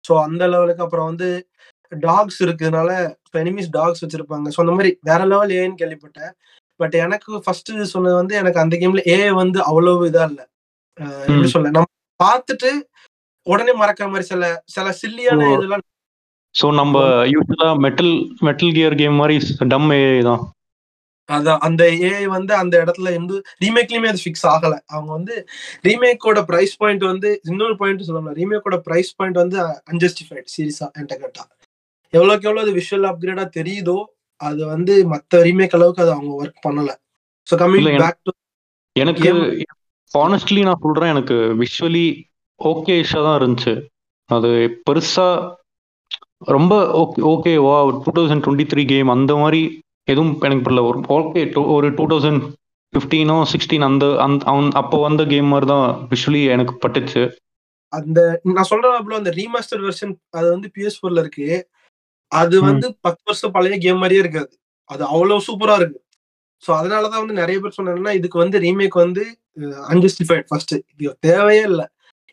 ஸோ 0.05 0.15
அந்த 0.27 0.45
லெவலுக்கு 0.53 0.85
அப்புறம் 0.87 1.09
வந்து 1.11 1.29
டாக்ஸ் 1.93 2.39
இருக்குனால 2.47 2.91
எனிமீஸ் 3.41 3.71
டாக்ஸ் 3.77 4.03
வச்சிருப்பாங்க. 4.05 4.49
ஸோ 4.55 4.61
அந்த 4.65 4.75
மாதிரி 4.79 4.93
வேற 5.03 5.21
லெவல் 5.33 5.55
ஏன்னு 5.59 5.81
கேள்விப்பட்டேன். 5.83 6.33
பட் 6.81 6.95
எனக்கு 7.05 7.31
ஃபர்ஸ்ட் 7.45 7.71
சொன்னது 7.95 8.17
வந்து 8.21 8.35
எனக்கு 8.43 8.63
அந்த 8.65 8.75
கேம்ல 8.83 9.03
ஏ 9.11 9.19
வந்து 9.43 9.59
அவ்வளவு 9.71 10.09
இதா 10.11 10.25
இல்ல. 10.31 10.41
எப்படி. 11.29 11.49
சொல்ல? 11.57 11.71
நம்ம 11.77 11.89
பார்த்துட்டு 12.21 12.71
உடனே 13.47 13.73
மறக்கிற 13.83 14.07
மாதிரி 14.13 14.27
சில 14.33 14.45
சில 14.77 14.89
சில்லியான. 15.03 15.43
இதெல்லாம் 15.57 15.85
ஸோ 16.55 16.67
நம்ம 16.73 16.99
யூஸ்வலா 17.33 17.69
மெட்டல் 17.79 18.13
மெட்டல் 18.41 18.73
கியர் 18.73 18.95
கேம் 18.95 19.15
மாதிரி 19.15 19.37
டம் 19.69 19.91
ஏ 19.95 20.01
தான். 20.23 20.43
அதான் 21.29 21.59
அந்த 21.59 21.83
ஏஐ 22.03 22.25
வந்து 22.27 22.55
அந்த 22.55 22.75
இடத்துல 22.85 23.09
இருந்து 23.09 23.37
ரீமேக்லயுமே 23.63 24.09
அது 24.09 24.21
ஃபிக்ஸ் 24.25 24.47
ஆகல. 24.47 24.75
அவங்க 24.87 25.11
வந்து 25.13 25.35
ரீமேக்கோட 25.85 26.41
பிரைஸ் 26.43 26.77
பாயிண்ட் 26.77 27.05
வந்து 27.05 27.31
இன்னொரு 27.45 27.77
பாயிண்ட் 27.77 28.07
சொல்லலாம் 28.07 28.35
ரீமேக்கோட 28.35 28.77
பிரைஸ் 28.79 29.17
பாயிண்ட் 29.17 29.37
வந்து 29.37 29.59
அன்ஜஸ்டிஃபைட் 29.93 30.49
சீரியஸா 30.55 30.87
என்கிட்ட 30.95 31.17
கேட்டா. 31.17 31.45
எவ்வளவுக்கு 32.13 32.49
எவ்வளவு 32.49 32.65
அது 32.67 32.73
விஷுவல் 32.79 33.09
அப்கிரேடா 33.11 33.45
தெரியுதோ 33.59 33.99
அது 34.41 34.67
வந்து 34.67 34.95
மத்த 35.09 35.43
ரீமேக் 35.43 35.75
அளவுக்கு 35.75 36.03
அது 36.03 36.13
அவங்க 36.13 36.33
ஒர்க் 36.41 36.65
பண்ணல. 36.67 36.91
ஸோ 37.47 37.55
எனக்கு- 37.57 38.01
பேக் 38.01 38.25
டு 38.25 38.33
எனக்கு 38.97 39.29
ஆனஸ்ட்லி 40.13 40.63
நான் 40.63 40.83
சொல்றேன் 40.83 41.09
எனக்கு 41.09 41.37
விஷுவலி 41.59 42.07
ஓகேஷா 42.61 43.21
தான் 43.23 43.39
இருந்துச்சு. 43.41 43.75
அது 44.31 44.51
பெருசா 44.87 45.29
ரொம்ப 46.43 46.75
ஓகே 47.03 47.21
ஓகே 47.23 47.53
வா 47.57 47.77
two 48.05 48.11
thousand 48.11 48.43
twenty 48.45 48.67
three 48.67 48.83
game 48.85 49.09
அந்த 49.09 49.33
மாதிரி 49.37 49.61
எதுவும் 50.09 50.33
எனக்கு 50.43 50.65
புரியல. 50.65 50.85
ஒரு 50.87 50.99
ஓகே 51.09 51.41
ஒரு 51.77 51.89
டூ 51.91 52.05
தௌசண்ட் 52.07 52.43
ஃபிஃப்டீனோ 52.93 53.37
சிக்ஸ்டீன் 53.53 53.87
அந்த 53.89 54.05
அந்த 54.23 54.45
அப்போ 54.75 54.99
வந்த 54.99 55.25
கேம் 55.25 55.49
மாதிரி 55.49 55.67
தான் 55.67 55.87
விஷுவலி 56.11 56.43
எனக்கு 56.45 56.75
பட்டுச்சு. 56.85 57.23
அந்த 57.93 58.41
நான் 58.45 58.71
சொல்றேன் 58.71 59.19
அந்த 59.19 59.31
ரீமாஸ்டர் 59.31 59.83
வெர்ஷன் 59.87 60.15
அது 60.31 60.47
வந்து 60.51 60.69
பிஎஸ் 60.75 60.99
ஃபோர்ல 61.01 61.19
இருக்கு. 61.19 61.49
அது. 62.33 62.57
வந்து 62.61 62.87
பத்து 63.01 63.23
வருஷம் 63.25 63.51
பழைய 63.51 63.79
கேம் 63.79 63.99
மாதிரியே 63.99 64.21
இருக்காது. 64.21 64.51
அது 64.91 65.05
அவ்வளவு 65.05 65.47
சூப்பரா 65.49 65.77
இருக்கு. 65.77 66.01
ஸோ 66.65 66.71
அதனாலதான் 66.73 67.23
வந்து 67.23 67.41
நிறைய 67.41 67.61
பேர் 67.61 67.77
சொன்னாங்கன்னா 67.77 68.13
இதுக்கு 68.13 68.39
வந்து 68.39 68.59
ரீமேக் 68.59 68.97
வந்து 69.05 69.25
அன்ஜஸ்டிஃபைட் 69.89 70.47
ஃபர்ஸ்ட் 70.49 70.75
இது 70.93 71.15
தேவையே 71.21 71.63
இல்லை. 71.63 71.87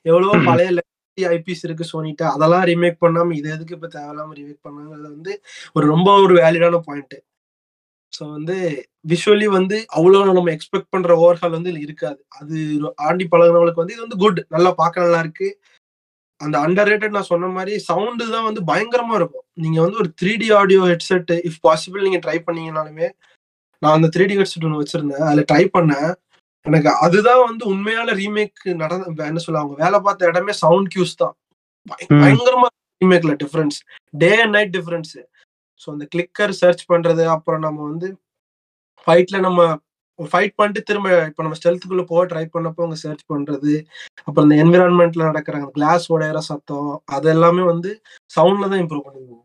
எவ்வளவோ. 0.06 0.34
பழைய 0.50 0.70
ஐபிஎஸ் 1.18 1.66
இருக்கு 1.68 1.86
சோனிட்ட 1.92 2.24
அதெல்லாம் 2.36 2.66
ரீமேக் 2.70 3.04
பண்ணாம 3.06 3.36
இது 3.40 3.48
எதுக்கு 3.56 3.76
இப்ப 3.78 3.90
தேவையில்லாம 3.96 4.34
ரீமேக் 4.40 4.66
பண்ணாங்கிறது 4.68 5.10
வந்து 5.16 5.34
ஒரு 5.76 5.86
ரொம்ப 5.94 6.10
ஒரு 6.26 6.34
வேலிடான 6.42 6.80
பாயிண்ட் 6.88 7.16
ஸோ 8.14 8.24
வந்து 8.36 8.56
விஷுவலி 9.12 9.48
வந்து 9.58 9.78
அவ்வளோ 9.98 10.20
நம்ம 10.30 10.52
எக்ஸ்பெக்ட் 10.56 10.92
பண்ற 10.94 11.12
ஓவர்ஹால் 11.22 11.56
வந்து 11.56 11.70
இதுல 11.72 11.82
இருக்காது. 11.88 12.20
அது 12.40 12.56
ஆண்டி 13.08 13.26
பழகினவங்களுக்கு 13.32 13.82
வந்து 13.84 13.96
இது 13.96 14.06
வந்து 14.06 14.20
குட் 14.24 14.40
நல்லா 14.56 14.72
பார்க்க 14.82 15.06
நல்லா 15.06 15.20
இருக்கு. 15.26 15.48
அந்த 16.42 16.56
அண்டர் 16.66 16.90
ரேட்டட் 16.92 17.16
நான் 17.18 17.32
சொன்ன 17.32 17.50
மாதிரி 17.58 17.74
சவுண்டு 17.90 18.26
தான் 18.36 18.48
வந்து 18.50 18.62
பயங்கரமா 18.72 19.16
இருக்கும். 19.20 19.46
நீங்க 19.64 19.80
வந்து 19.86 20.00
ஒரு 20.04 20.10
three 20.22 20.34
D 20.42 20.48
audio 20.60 20.82
headset 20.92 21.34
if 21.50 21.60
possible 21.68 22.06
நீங்க 22.08 22.20
ட்ரை 22.26 22.38
பண்ணீங்கனாலுமே 22.48 23.08
நான் 23.82 23.98
அந்த 23.98 24.10
த்ரீ 24.16 24.26
டி 24.32 24.38
ஹெட்செட் 24.42 24.68
ஒன்று 24.70 24.82
வச்சிருந்தேன். 24.84 25.26
அதில் 25.30 25.48
ட்ரை 25.52 25.64
பண்ணேன். 25.78 26.10
எனக்கு 26.66 26.92
அதுதான் 27.06 27.42
வந்து 27.46 27.64
உண்மையான 27.72 28.14
ரீமேக் 28.20 28.62
நடந்த 28.84 29.28
என்ன 29.30 29.42
சொல்ல 29.46 29.62
அவங்க 29.62 29.76
வேலை 29.84 29.98
பார்த்த 30.06 30.30
இடமே 30.32 30.54
சவுண்ட் 30.64 30.90
கியூஸ் 30.94 31.16
தான். 31.16 31.36
பயங்கரமா 32.22 32.68
ரீமேக்ல 33.02 33.34
difference 33.42 33.78
day 34.22 34.30
and 34.42 34.56
night 34.58 34.76
difference 34.78 35.14
so 35.82 35.88
அந்த 35.94 36.06
கிளிக்கர் 36.14 36.54
சர்ச் 36.62 36.84
பண்றது 36.92 37.24
அப்புறம் 37.36 37.64
நம்ம 37.66 37.80
வந்து 37.90 38.08
ஃபைட்ல 39.08 39.40
நம்ம 39.46 39.62
ஃபைட் 40.20 40.56
பண்ணிட்டு 40.60 40.82
திரும்ப 40.84 41.08
இப்போ 41.30 41.42
நம்ம 41.46 41.58
ஸ்டெல்த்துக்குள்ள 41.60 42.04
போக 42.12 42.22
ட்ரை 42.26 42.44
பண்ணப்போ 42.54 42.82
அவங்க 42.84 42.98
சர்ச் 43.02 43.24
பண்றது 43.32 43.74
அப்புறம் 44.28 44.46
இந்த 44.48 44.58
என்விரான்மெண்ட்ல 44.64 45.24
நடக்கிற 45.30 45.58
கிளாஸ் 45.76 46.06
உடையிற 46.14 46.40
சத்தம் 46.50 46.92
அது 47.16 47.28
எல்லாமே 47.34 47.64
வந்து 47.72 47.92
சவுண்ட்ல 48.32 48.70
தான் 48.72 48.82
இம்ப்ரூவ் 48.84 49.06
பண்ணிருந்தாங்க 49.08 49.44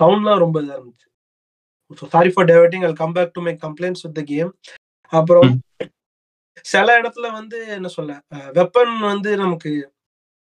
சவுண்ட்லாம் 0.00 0.42
ரொம்ப 0.44 0.56
இதா 0.62 0.74
இருந்துச்சு. 0.78 1.06
Sorry 2.14 2.30
for 2.34 2.48
diverting 2.50 2.84
I 2.84 2.92
come 3.02 3.14
back 3.16 3.34
to 3.36 3.42
my 3.46 3.54
complaints 3.62 4.04
with 4.06 4.16
the 4.18 4.24
game 4.32 4.50
அப்புறம் 5.12 5.50
சில 6.64 6.88
இடத்துல 7.00 7.26
வந்து 7.32 7.58
என்ன 7.78 7.88
சொல்ல 7.88 8.12
வெப்பன் 8.58 8.94
வந்து 9.12 9.30
நமக்கு 9.36 9.70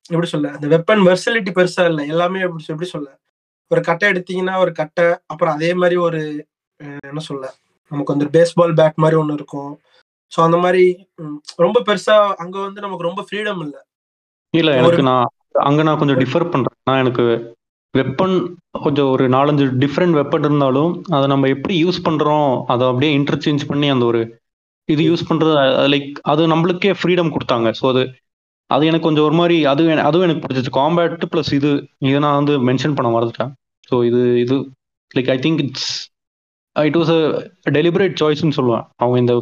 எப்படி 0.09 0.29
சொல்ல 0.33 0.51
அந்த 0.57 0.67
வெப்பன் 0.67 1.01
வெர்சலிட்டி 1.07 1.51
பெருசா 1.57 1.83
இல்லை. 1.91 2.03
எல்லாமே 2.13 2.39
எப்படி 2.45 2.71
எப்படி 2.73 2.89
சொல்ல 2.93 3.09
ஒரு 3.71 3.81
கட்டை 3.81 4.05
எடுத்தீங்கன்னா 4.11 4.55
ஒரு 4.63 4.71
கட்டை 4.79 5.05
அப்புறம் 5.31 5.55
அதே 5.55 5.69
மாதிரி 5.81 5.97
ஒரு 6.07 6.21
என்ன 7.09 7.21
சொல்ல 7.27 7.45
நமக்கு 7.91 8.13
வந்து 8.15 8.27
பேஸ்பால் 8.35 8.73
பேட் 8.79 9.01
மாதிரி 9.03 9.17
ஒன்று 9.19 9.37
இருக்கும். 9.39 9.71
ஸோ 10.31 10.39
அந்த 10.47 10.57
மாதிரி 10.57 10.83
ரொம்ப 11.57 11.77
பெருசா 11.87 12.15
அங்க 12.43 12.55
வந்து 12.65 12.83
நமக்கு 12.85 13.07
ரொம்ப 13.09 13.21
ஃப்ரீடம் 13.27 13.61
இல்லை. 13.65 13.79
இல்ல 14.53 14.71
எனக்கு 14.81 15.03
நான் 15.09 15.27
அங்க 15.69 15.81
நான் 15.83 15.99
கொஞ்சம் 16.01 16.19
டிஃபர் 16.23 16.51
பண்றேன். 16.51 16.77
நான் 16.89 17.01
எனக்கு 17.03 17.23
வெப்பன் 17.93 18.35
கொஞ்சம் 18.85 19.09
ஒரு 19.13 19.25
நாலஞ்சு 19.35 19.65
டிஃப்ரெண்ட் 19.83 20.17
வெப்பன் 20.19 20.45
இருந்தாலும் 20.47 20.91
அதை 21.15 21.25
நம்ம 21.27 21.47
எப்படி 21.47 21.75
யூஸ் 21.85 22.05
பண்றோம் 22.07 22.51
அதை 22.73 22.83
அப்படியே 22.87 23.11
இன்டர்சேஞ்ச் 23.19 23.63
பண்ணி 23.71 23.87
அந்த 23.89 24.05
ஒரு 24.05 24.21
இது 24.93 25.01
யூஸ் 25.09 25.27
பண்றது 25.29 25.53
லைக் 25.93 26.09
அது 26.31 26.41
நம்மளுக்கே 26.53 26.91
ஃப்ரீடம் 26.99 27.33
கொடுத்தாங்க. 27.35 27.69
ஸோ 27.79 27.85
அது 27.93 28.03
அது 28.69 28.83
எனக்கு 28.89 29.07
கொஞ்சம் 29.07 29.27
ஒரு 29.27 29.35
மாதிரி 29.39 29.57
அது 29.71 29.83
அதுவும் 30.07 30.25
எனக்கு 30.27 30.43
பிடிச்சிச்சு 30.43 30.73
காம்பேட் 30.79 31.23
ப்ளஸ் 31.33 31.51
இது 31.59 31.69
இதை 32.09 32.19
நான் 32.25 32.39
வந்து 32.39 32.55
மென்ஷன் 32.69 32.95
பண்ண 32.97 33.09
மறந்துட்டேன். 33.15 33.51
ஸோ 33.89 33.95
இது 34.09 34.21
இது 34.43 34.55
like 35.11 35.31
I 35.35 35.37
think 35.45 35.61
it's 35.65 35.89
it 36.75 36.99
was 37.01 37.11
a 37.17 37.21
deliberate 37.77 38.19
சாய்ஸ்னு 38.21 38.57
சொல்லுவேன். 38.59 38.85
அவங்க 39.01 39.17
இந்த 39.23 39.35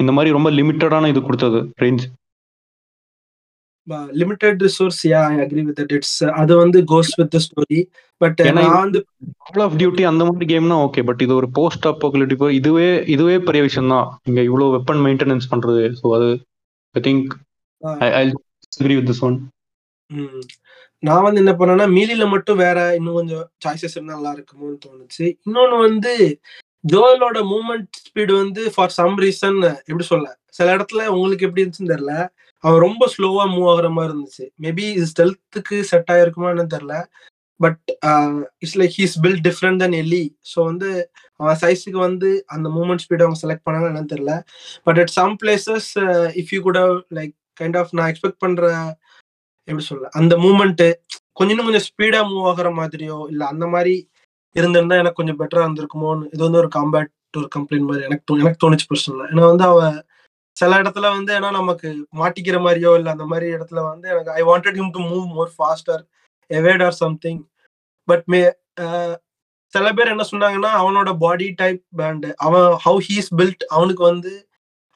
இந்த 0.00 0.12
மாதிரி 0.16 0.30
ரொம்ப 0.36 0.48
லிமிட்டடான 0.58 1.08
இது 1.12 1.20
கொடுத்தது 1.28 1.60
range 1.82 2.04
limited 4.20 4.62
resource 4.66 5.00
yeah 5.06 5.20
I 5.32 5.36
agree 5.44 5.62
with 5.68 5.92
it's 5.96 6.18
அது 6.40 6.52
வந்து 6.62 6.78
goes 6.92 7.12
with 7.20 7.32
the 7.34 7.40
story 7.46 7.80
but 8.20 8.40
நான் 8.58 8.74
வந்து 8.76 9.00
கால் 9.46 9.64
ஆஃப் 9.66 9.76
டியூட்டி 9.80 10.04
அந்த 10.10 10.22
மாதிரி 10.28 10.46
கேம்னா 10.52 10.78
ஓகே 10.86 11.02
பட் 11.08 11.22
இது 11.26 11.34
ஒரு 11.40 11.48
போஸ்ட் 11.58 11.88
அப்போக்லிட்டிவ் 11.92 12.44
இதுவே 12.58 12.88
இதுவே 13.14 13.36
பெரிய 13.48 13.62
விஷயம் 13.68 13.92
தான் 13.94 14.08
இங்க 14.30 14.40
இவ்வளவு 14.48 14.74
வெப்பன் 14.76 15.02
மெயின்டெனன்ஸ் 15.06 15.50
பண்றது. 15.52 15.84
ஸோ 16.00 16.14
அது 16.18 16.28
I 16.94 17.02
think 17.08 17.28
I 18.02 18.10
I 18.20 18.24
agree 18.72 18.96
with 18.98 19.08
this 19.10 19.24
one. 19.28 19.38
நான் 21.02 21.24
வந்து 21.26 21.40
என்ன 21.42 21.52
பண்ணேன்னா 21.58 21.86
மீலில 21.96 22.24
மட்டும் 22.32 22.60
வேற 22.64 22.78
இன்னும் 22.98 23.18
கொஞ்சம் 23.18 23.44
சாய்ஸஸ் 23.64 23.94
இருந்தா 23.96 24.16
நல்லா 24.16 24.32
இருக்குமோன்னு 24.36 24.78
தோணுச்சு. 24.86 25.26
இன்னொன்னு 25.46 25.76
வந்து 25.86 26.12
ஜோயலோட 26.84 27.38
மூவ்மெண்ட் 27.52 27.88
ஸ்பீடு 28.06 28.32
வந்து 28.42 28.62
ஃபார் 28.74 28.94
சம் 28.98 29.16
ரீசன் 29.24 29.58
எப்படி 29.88 30.06
சொல்ல 30.10 30.26
சில 30.58 30.74
இடத்துல 30.76 31.02
உங்களுக்கு 31.14 31.46
எப்படி 31.46 31.62
இருந்துச்சுன்னு 31.62 31.94
தெரியல. 31.94 32.14
அவன் 32.64 32.80
ரொம்ப 32.80 33.02
ஸ்லோவா 33.12 33.44
மூவ் 33.50 33.68
ஆகுற 33.70 33.88
மாதிரி 33.92 34.12
இருந்துச்சு. 34.12 34.44
மேபி 34.60 34.84
இது 34.92 35.06
ஸ்டெல்த்துக்கு 35.12 35.76
செட் 35.90 36.10
ஆயிருக்குமான்னு 36.10 36.72
தெரியல. 36.74 36.96
But 37.60 37.82
it's 38.58 38.76
like 38.78 38.94
he's 38.98 39.16
built 39.22 39.44
different 39.46 39.78
than 39.78 39.96
Ellie 39.96 40.22
so 40.50 40.64
வந்து 40.64 40.88
அவன் 41.40 41.58
சைஸுக்கு 41.60 41.98
வந்து 42.00 42.28
அந்த 42.46 42.68
மூமெண்ட் 42.68 43.02
ஸ்பீட் 43.04 43.24
அவங்க 43.24 43.40
செலக்ட் 43.42 43.66
பண்ணாங்க 43.66 43.88
என்னன்னு 43.90 44.12
தெரியல. 44.14 44.34
But 44.86 44.98
at 44.98 45.14
some 45.14 45.34
places 45.42 45.90
if 46.40 46.52
you 46.52 46.60
could 46.62 46.80
like 47.14 47.32
kind 47.60 47.78
of 47.78 47.92
நான் 47.92 48.10
எக்ஸ்பெக்ட் 48.10 48.38
பண்ற 48.38 48.64
எப்படி 49.68 49.84
சொல்ல 49.84 50.08
அந்த 50.12 50.36
மூமெண்ட்டு 50.36 50.88
கொஞ்சம் 51.32 51.50
இன்னும் 51.50 51.66
கொஞ்சம் 51.66 51.86
ஸ்பீடா 51.88 52.20
மூவ் 52.28 52.46
ஆகுற 52.50 52.68
மாதிரியோ 52.78 53.28
இல்ல 53.30 53.46
அந்த 53.46 53.66
மாதிரி 53.66 53.94
இருந்திருந்தா 54.56 54.96
எனக்கு 54.96 55.14
கொஞ்சம் 55.14 55.38
பெட்டரா 55.38 55.64
இருந்திருக்குமோன்னு 55.64 56.28
இது 56.32 56.42
வந்து 56.42 56.58
ஒரு 56.58 56.70
காம்பேட் 56.74 57.10
ஒரு 57.36 57.48
கம்ப்ளைண்ட் 57.56 57.88
மாதிரி 57.88 58.04
எனக்கு 58.04 58.24
தோ- 58.28 58.40
எனக்கு 58.40 58.60
தோணுச்சு 58.62 58.86
பர்சனலா 58.90 59.26
ஏன்னா 59.30 59.44
வந்து 59.46 59.64
அவன் 59.64 59.96
சில 60.58 60.70
இடத்துல 60.82 61.06
வந்து 61.16 61.32
ஏன்னா 61.38 61.50
நமக்கு 61.52 61.88
மாட்டிக்கிற 62.20 62.56
மாதிரியோ 62.66 62.92
இல்லை 62.98 63.10
அந்த 63.12 63.26
மாதிரி 63.26 63.46
இடத்துல 63.56 63.80
வந்து 63.90 64.06
எனக்கு 64.08 64.32
I 64.38 64.42
wanted 64.42 64.78
him 64.80 64.94
to 64.96 65.02
move 65.12 65.26
more 65.36 65.52
faster 65.56 66.02
evade 66.50 66.84
or 66.84 66.96
something 67.04 67.40
but 68.08 68.26
may 68.32 68.40
சில 69.74 69.86
பேர் 69.96 70.12
என்ன 70.12 70.24
சொன்னாங்கன்னா 70.30 70.70
அவனோட 70.80 71.10
பாடி 71.18 71.48
டைப் 71.60 71.82
பேண்டு 71.98 72.28
அவன் 72.46 72.68
ஹவு 72.86 73.00
ஹீஸ் 73.08 73.30
பில்ட் 73.38 73.64
அவனுக்கு 73.76 74.02
வந்து 74.02 74.32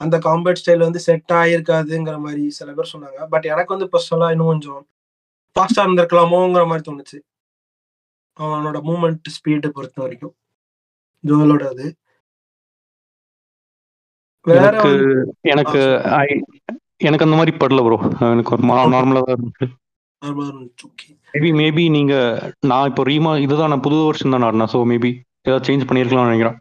அந்த 0.00 0.16
காம்பேட் 0.18 0.60
ஸ்டைல் 0.60 0.86
வந்து 0.86 1.00
செட் 1.06 1.32
ஆகிருக்காதுங்கிற 1.40 2.16
மாதிரி 2.24 2.44
சில 2.58 2.68
பேர் 2.72 2.92
சொன்னாங்க. 2.92 3.20
பட் 3.32 3.46
எனக்கு 3.52 3.74
வந்து 3.74 3.88
பர்சனலாக 3.94 4.34
இன்னும் 4.34 4.50
கொஞ்சம் 4.52 4.80
ஃபாஸ்டாக 5.56 5.84
இருந்திருக்கலாமோங்கிற 5.86 6.64
மாதிரி 6.70 6.84
தோணுச்சு. 6.88 7.18
அவனோட 8.38 8.78
மூமெண்ட் 8.88 9.32
ஸ்பீடு 9.36 9.68
பொறுத்த 9.76 9.98
வரைக்கும். 10.04 10.34
ஜோயலோட 11.24 11.64
அது. 11.72 11.86
எனக்கு 14.46 14.90
எனக்கு 15.52 15.80
ஐ 16.18 16.26
எனக்கு 17.06 17.26
அந்த 17.26 17.36
மாதிரி 17.38 17.52
படல 17.62 17.82
ப்ரோ 17.86 17.98
எனக்கு 18.34 18.54
ஒரு 18.54 18.64
நார்மலா 18.94 19.22
தான். 19.30 19.44
மேபி 21.34 21.50
மேபி 21.60 21.84
நீங்க 21.96 22.14
நான் 22.70 22.88
இப்போ 22.90 23.02
ரீமா 23.10 23.32
இதுதான் 23.44 23.72
நான் 23.72 23.86
புது 23.86 23.96
வருஷம் 24.08 24.34
தான் 24.34 24.46
ஆடினேன் 24.48 24.72
ஸோ 24.74 24.80
மேபி 24.92 25.10
ஏதாவது 25.46 25.66
சேஞ்ச் 25.68 25.88
பண்ணியிருக்கலாம்னு 25.88 26.30
நினைக்கிறேன். 26.30 26.58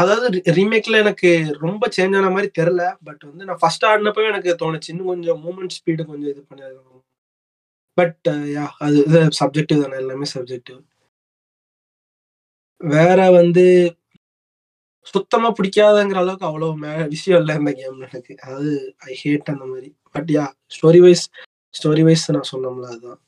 அதாவது 0.00 0.26
ரீமேக்ல 0.56 0.96
எனக்கு 1.04 1.30
ரொம்ப 1.64 1.84
சேஞ்ச் 1.96 2.16
ஆன 2.18 2.30
மாதிரி 2.34 2.48
தெரியல 2.58 2.82
பட் 3.08 3.22
வந்து 3.30 3.46
நான் 3.48 3.60
ஃபர்ஸ்ட் 3.62 3.86
ஆடினப்பவே 3.90 4.30
எனக்கு 4.32 4.52
தோணுச்சு. 4.62 4.90
இன்னும் 4.92 5.10
கொஞ்சம் 5.12 5.40
மூமெண்ட் 5.46 5.76
ஸ்பீடு 5.78 6.02
கொஞ்சம் 6.10 6.30
இது 6.32 6.42
பண்ணிருக்கணும் 6.50 7.02
பட் 7.98 8.28
யா 8.54 8.66
அது 8.86 8.98
சப்ஜெக்டிவ் 9.40 9.82
தானே 9.84 9.98
எல்லாமே 10.02 10.26
சப்ஜெக்டிவ் 10.34 10.80
வேற 12.80 13.18
வந்து 13.40 13.64
சுத்தமா 15.02 15.52
பிடிக்காதங்கிற 15.52 16.14
அளவுக்கு 16.14 16.46
அவ்வளவு 16.46 16.78
மே- 16.78 17.08
விஷயம் 17.08 17.40
இல்லை 17.40 17.56
இந்த 17.56 17.70
கேம்ல 17.70 17.98
எனக்கு. 17.98 18.38
அது 18.38 18.94
ஐ 18.98 19.20
ஹேட் 19.24 19.50
அந்த 19.50 19.64
மாதிரி. 19.64 19.96
But 20.12 20.28
yeah 20.28 20.52
story 20.76 21.00
wise 21.00 21.30
story 21.82 22.02
wise 22.02 22.32
நான் 22.32 22.48
சொன்னோம்ல 22.52 22.84
அதுதான். 22.86 23.20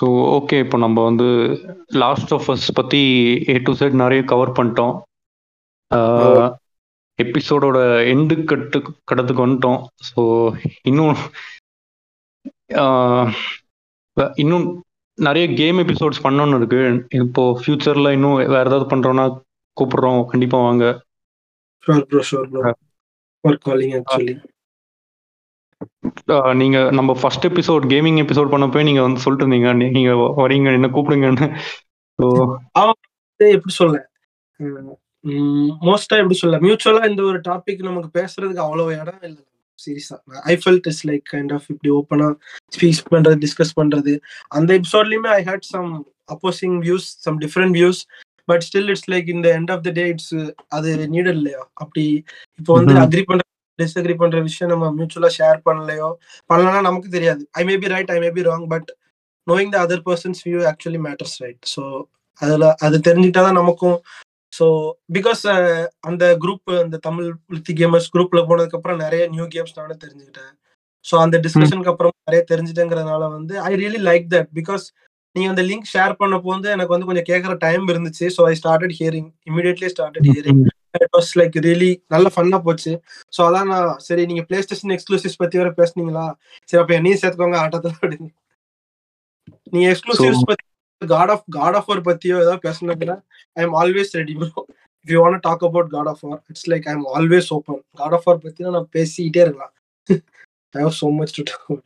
ஸோ 0.00 0.06
ஓகே 0.06 0.64
இப்போ 0.64 0.78
நம்ம 0.78 1.04
வந்து 1.04 1.24
லாஸ்ட் 1.86 2.34
ஆஃப் 2.34 2.50
அஸ் 2.50 2.68
பற்றி 2.74 2.98
ஏ 3.48 3.58
டு 3.58 3.74
செட் 3.74 3.92
நிறைய 3.92 4.22
கவர் 4.22 4.50
பண்ணிட்டோம். 4.50 5.02
எபிசோடோட 7.22 7.78
எண்டு 8.12 8.44
கட்டு 8.44 8.78
கடத்துக்கு 9.12 9.46
வந்துட்டோம். 9.46 9.84
ஸோ 10.16 10.22
இன்னும் 10.82 11.16
இன்னும் 14.34 14.83
நிறைய 15.14 15.54
கேம் 15.54 15.78
எபிசோட்ஸ் 15.78 16.22
பண்ணணும்னு 16.22 16.56
இருக்கு. 16.56 16.80
இப்போ 17.10 17.60
ஃபியூச்சரில் 17.60 18.12
இன்னும் 18.12 18.34
வேற 18.34 18.64
ஏதாவது 18.70 18.86
பண்ணுறோன்னா 18.90 19.24
கூப்பிடுறோம். 19.76 20.24
கண்டிப்பாக 20.24 20.64
வாங்க. 20.64 20.84
நீங்க 26.54 26.90
நம்ம 26.90 27.14
ஃபர்ஸ்ட் 27.20 27.46
எபிசோட் 27.46 27.84
கேமிங் 27.92 28.20
எபிசோட் 28.24 28.52
பண்ணப்போ 28.54 28.82
நீங்க 28.82 29.02
வந்து 29.02 29.20
சொல்லிட்டு 29.20 29.46
இருந்தீங்க 29.46 29.92
நீங்க 29.92 30.10
வரீங்க 30.42 30.72
என்ன 30.72 30.90
கூப்பிடுங்கன்னு. 30.96 31.48
எப்படி 33.38 33.74
சொல்ல? 33.80 33.96
மோஸ்டா 35.88 36.16
எப்படி 36.16 36.34
சொல்ல? 36.34 36.58
மியூச்சுவலா 36.58 37.08
இந்த 37.08 37.22
ஒரு 37.22 37.40
டாபிக் 37.48 37.82
நமக்கு 37.88 38.10
பேசுறதுக்கு 38.18 38.64
அவ்வளவு 38.66 39.00
இடம் 39.00 39.22
இல்ல. 39.22 39.38
சீரியஸா 39.78 40.16
I 40.44 40.54
felt 40.62 40.88
is 40.92 41.02
like 41.06 41.24
kind 41.32 41.52
of 41.52 41.66
இப்படி 41.72 41.90
ஓப்பனா 41.90 42.28
ஸ்பீச் 42.72 43.02
பண்றது 43.14 43.38
டிஸ்கஸ் 43.44 43.74
பண்றது. 43.80 44.12
அந்த 44.50 44.70
எபிசோட்லயுமே 44.80 45.30
I 45.38 45.42
hate 45.44 45.66
some 45.72 45.90
opposing 46.34 46.76
views 46.84 47.08
some 47.24 47.38
different 47.44 47.76
views 47.78 48.00
but 48.48 48.64
still 48.68 48.90
it's 48.92 49.08
like 49.12 49.28
இந்த 49.34 49.48
end 49.58 49.72
of 49.74 49.84
the 49.86 49.92
day 49.92 50.04
it's 50.08 50.34
அது 50.68 50.90
நீடட் 51.14 51.38
இல்லையா? 51.40 51.62
அப்படி 51.74 52.04
இப்போ 52.58 52.72
வந்து. 52.78 52.94
அக்ரி 53.04 53.22
பண்ற 53.22 53.42
டிஸ்அக்ரி 53.78 54.14
பண்ற 54.14 54.38
விஷயம் 54.40 54.72
நம்ம 54.72 54.90
மியூச்சுவலா 54.98 55.30
ஷேர் 55.38 55.60
பண்ணலையோ? 55.68 56.08
பண்ணலன்னா 56.50 56.80
நமக்கு 56.80 57.08
தெரியாது. 57.10 57.42
I 57.52 57.64
may 57.64 57.76
be 57.76 57.88
right 57.94 58.10
I 58.10 58.18
may 58.18 58.30
be 58.30 58.42
wrong 58.42 58.66
but 58.74 58.90
knowing 59.46 59.72
the 59.72 59.78
other 59.84 60.04
person's 60.04 60.42
view 60.46 60.60
actually 60.70 61.00
matters 61.06 61.36
right 61.42 61.64
so 61.74 61.82
அதுல 62.40 62.68
அது 62.80 62.96
தெரிஞ்சுக்கிட்டாதான் 62.98 63.58
நமக்கும் 63.60 63.96
ஸோ 64.56 64.66
பிகாஸ் 65.16 65.42
அந்த 66.08 66.24
குரூப் 66.42 66.72
அந்த 66.82 66.96
தமிழ் 67.06 67.28
லித்தி 67.54 67.74
கேமர்ஸ் 67.80 68.12
குரூப்ல 68.14 68.42
போனதுக்கு 68.50 68.78
அப்புறம் 68.78 69.02
நிறைய 69.04 69.22
நியூ 69.34 69.46
கேம்ஸ் 69.54 69.78
நானும் 69.78 70.02
தெரிஞ்சுக்கிட்டேன். 70.04 70.52
ஸோ 71.04 71.14
அந்த 71.24 71.36
டிஸ்கஷனுக்கு 71.46 71.92
அப்புறம் 71.92 72.14
நிறைய 72.28 72.42
தெரிஞ்சுட்டேங்கிறதுனால 72.50 73.24
வந்து 73.36 73.54
I 73.70 73.72
really 73.82 74.00
like 74.10 74.26
that 74.34 74.50
because 74.60 74.84
நீங்க 75.36 75.48
அந்த 75.52 75.62
லிங்க் 75.68 75.88
ஷேர் 75.92 76.12
பண்ணப்போ 76.20 76.48
வந்து 76.54 76.68
எனக்கு 76.74 76.94
வந்து 76.94 77.08
கொஞ்சம் 77.08 77.28
கேட்கற 77.30 77.54
டைம் 77.64 77.84
இருந்துச்சு. 77.92 78.26
So 78.36 78.40
I 78.50 78.52
started 78.60 78.94
hearing 78.98 79.30
immediately 79.50 79.88
started 79.94 80.28
hearing 80.30 80.60
it 80.98 81.14
was 81.16 81.30
like 81.40 81.56
really 81.66 81.90
நல்ல 82.14 82.26
ஃபன்னா 82.34 82.58
போச்சு. 82.66 82.92
ஸோ 83.36 83.40
அதான் 83.48 83.70
நான் 83.72 83.90
சரி 84.08 84.24
நீங்க 84.30 84.42
பிளே 84.50 84.60
ஸ்டேஷன் 84.66 84.94
எக்ஸ்க்ளூசிவ்ஸ் 84.96 85.40
பத்தி 85.42 85.62
வேற 85.62 85.72
பேசுனீங்களா? 85.80 86.26
சரி 86.68 86.80
அப்ப 86.82 86.94
என்னையும் 86.98 87.20
சேர்த்துக்கோங்க 87.22 87.58
ஆட்டத்துல 87.64 87.94
அப்படின்னு. 87.98 88.30
நீங்க 89.72 89.86
எக்ஸ்க்ளூசிவ்ஸ் 89.94 90.48
பத்தி 90.50 90.64
God 91.02 91.32
of 91.34 91.44
God 91.58 91.76
of 91.78 91.88
war 91.90 92.02
பத்தியோ 92.08 92.36
ஏதாவது 92.44 92.64
பேசணும்னா 92.66 93.16
I 93.58 93.62
am 93.66 93.76
always 93.82 94.12
ready 94.20 94.34
bro 94.40 94.64
if 95.06 95.12
you 95.14 95.18
want 95.24 95.44
talk 95.48 95.64
about 95.68 95.90
God 95.96 96.10
of 96.12 96.22
war 96.26 96.42
it's 96.50 96.68
like 96.72 96.86
I 96.90 96.94
am 96.98 97.06
always 97.16 97.48
open 97.56 97.80
God 98.02 98.16
of 98.18 98.26
war 98.28 98.44
பத்தி 98.44 98.70
நான் 98.76 98.92
பேசிக்கிட்டே 98.98 99.42
இருக்கலாம். 99.46 99.74
I 100.74 100.82
have 100.86 100.96
so 101.02 101.10
much 101.18 101.34
to 101.38 101.44
talk 101.50 101.82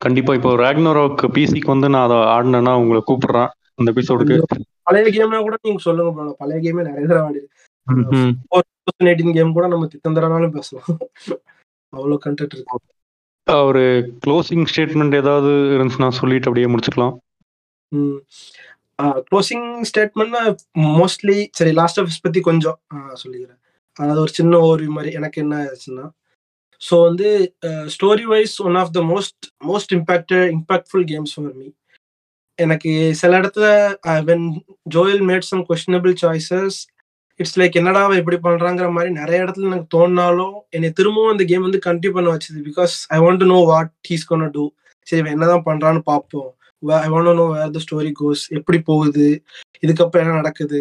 கண்டிப்பா 0.00 0.32
இப்போ 0.38 0.50
ரேக்னரோக் 0.64 1.22
பிசிக்கு 1.36 1.72
வந்து 1.74 1.88
நான் 1.92 2.06
அதை 2.06 2.18
ஆடினேன்னா 2.34 2.72
உங்களை 2.80 3.02
கூப்பிடுறேன் 3.10 3.50
அந்த 3.78 3.88
எபிசோடுக்கு 3.94 4.36
பழைய 4.88 5.06
கேம்னா 5.14 5.38
கூட 5.46 5.56
நீங்க 5.66 5.82
சொல்லுங்க 5.86 6.10
ப்ரோ 6.16 6.34
பழைய 6.42 6.58
கேமே 6.64 6.82
நிறைய 6.88 7.06
தடவை 7.12 7.28
ஆடி 7.28 7.40
தௌசண்ட் 8.52 9.08
எயிட்டீன் 9.10 9.36
கேம் 9.36 9.56
கூட 9.56 9.66
நம்ம 9.72 9.88
தித்தந்தரனாலும் 9.92 10.54
பேசலாம். 10.56 10.86
அவ்வளவு 11.92 12.18
கண்டென்ட் 12.24 12.54
இருக்கு. 12.56 12.78
ஒரு 13.68 13.82
க்ளோசிங் 14.24 14.66
ஸ்டேட்மெண்ட் 14.70 15.18
ஏதாவது 15.20 15.50
இருந்துச்சுன்னா 15.74 16.08
சொல்லிட்டு 16.20 16.48
அப்படியே 16.48 16.68
முடிச்சுக்கலாம். 16.72 17.14
க்ளோசிங் 19.28 19.66
ஸ்டேட்மெண்ட்னா 19.90 20.42
மோஸ்ட்லி 20.98 21.38
சரி 21.52 21.72
லாஸ்ட் 21.72 22.00
ஆஃப் 22.00 22.22
பத்தி 22.22 22.40
கொஞ்சம் 22.40 22.78
ஆஹ் 22.94 23.16
சொல்லிக்கிறேன். 23.22 23.60
அதாவது 23.96 24.20
ஒரு 24.20 24.30
சின்ன 24.30 24.58
ஓர்வியூ 24.60 24.88
மாதிரி 24.88 25.12
எனக்கு 25.12 25.40
என்ன 25.42 25.56
ஆச்சுன்னா 25.64 26.06
ஸோ 26.82 27.02
வந்து 27.02 27.28
story 27.94 28.22
wise 28.24 28.62
one 28.62 28.74
of 28.74 28.92
the 28.92 29.00
most 29.04 29.44
most 29.66 29.92
impacted 29.98 30.46
impactful 30.56 31.06
games 31.12 31.34
for 31.34 31.54
me 31.54 31.68
எனக்கு 32.58 32.90
சில 33.14 33.40
இடத்துல 33.40 33.66
when 34.22 34.44
Joel 34.94 35.22
made 35.22 35.46
some 35.46 35.64
questionable 35.68 36.14
choices 36.22 36.78
it's 37.40 37.58
like 37.60 37.72
என்னடா 37.72 38.02
அவன் 38.04 38.16
எப்படி 38.16 38.38
பண்றாங்கிற 38.42 38.92
மாதிரி 38.92 39.10
நிறைய 39.12 39.44
இடத்துல 39.44 39.70
எனக்கு 39.70 39.88
தோணினாலும் 39.96 40.54
என்னை 40.70 40.90
திரும்பவும் 40.90 41.32
அந்த 41.32 41.44
கேம் 41.44 41.66
வந்து 41.68 41.80
கண்டினியூ 41.86 42.12
பண்ண 42.12 42.28
வச்சது 42.34 42.60
because 42.68 42.94
I 43.08 43.18
want 43.18 43.36
to 43.36 43.46
know 43.46 43.58
what 43.64 43.92
he's 44.10 44.28
gonna 44.28 44.50
do 44.50 44.64
சரி 45.06 45.20
இவன் 45.22 45.32
என்னதான் 45.32 45.66
பண்றான்னு 45.66 46.02
பார்ப்போம். 46.04 46.50
I 46.98 47.08
want 47.08 47.40
know 47.40 47.46
where 47.48 47.74
the 47.74 47.82
story 47.86 48.12
goes 48.20 48.42
எப்படி 48.50 48.78
போகுது 48.82 49.26
இதுக்கப்புறம் 49.82 50.24
என்ன 50.24 50.36
நடக்குது 50.36 50.80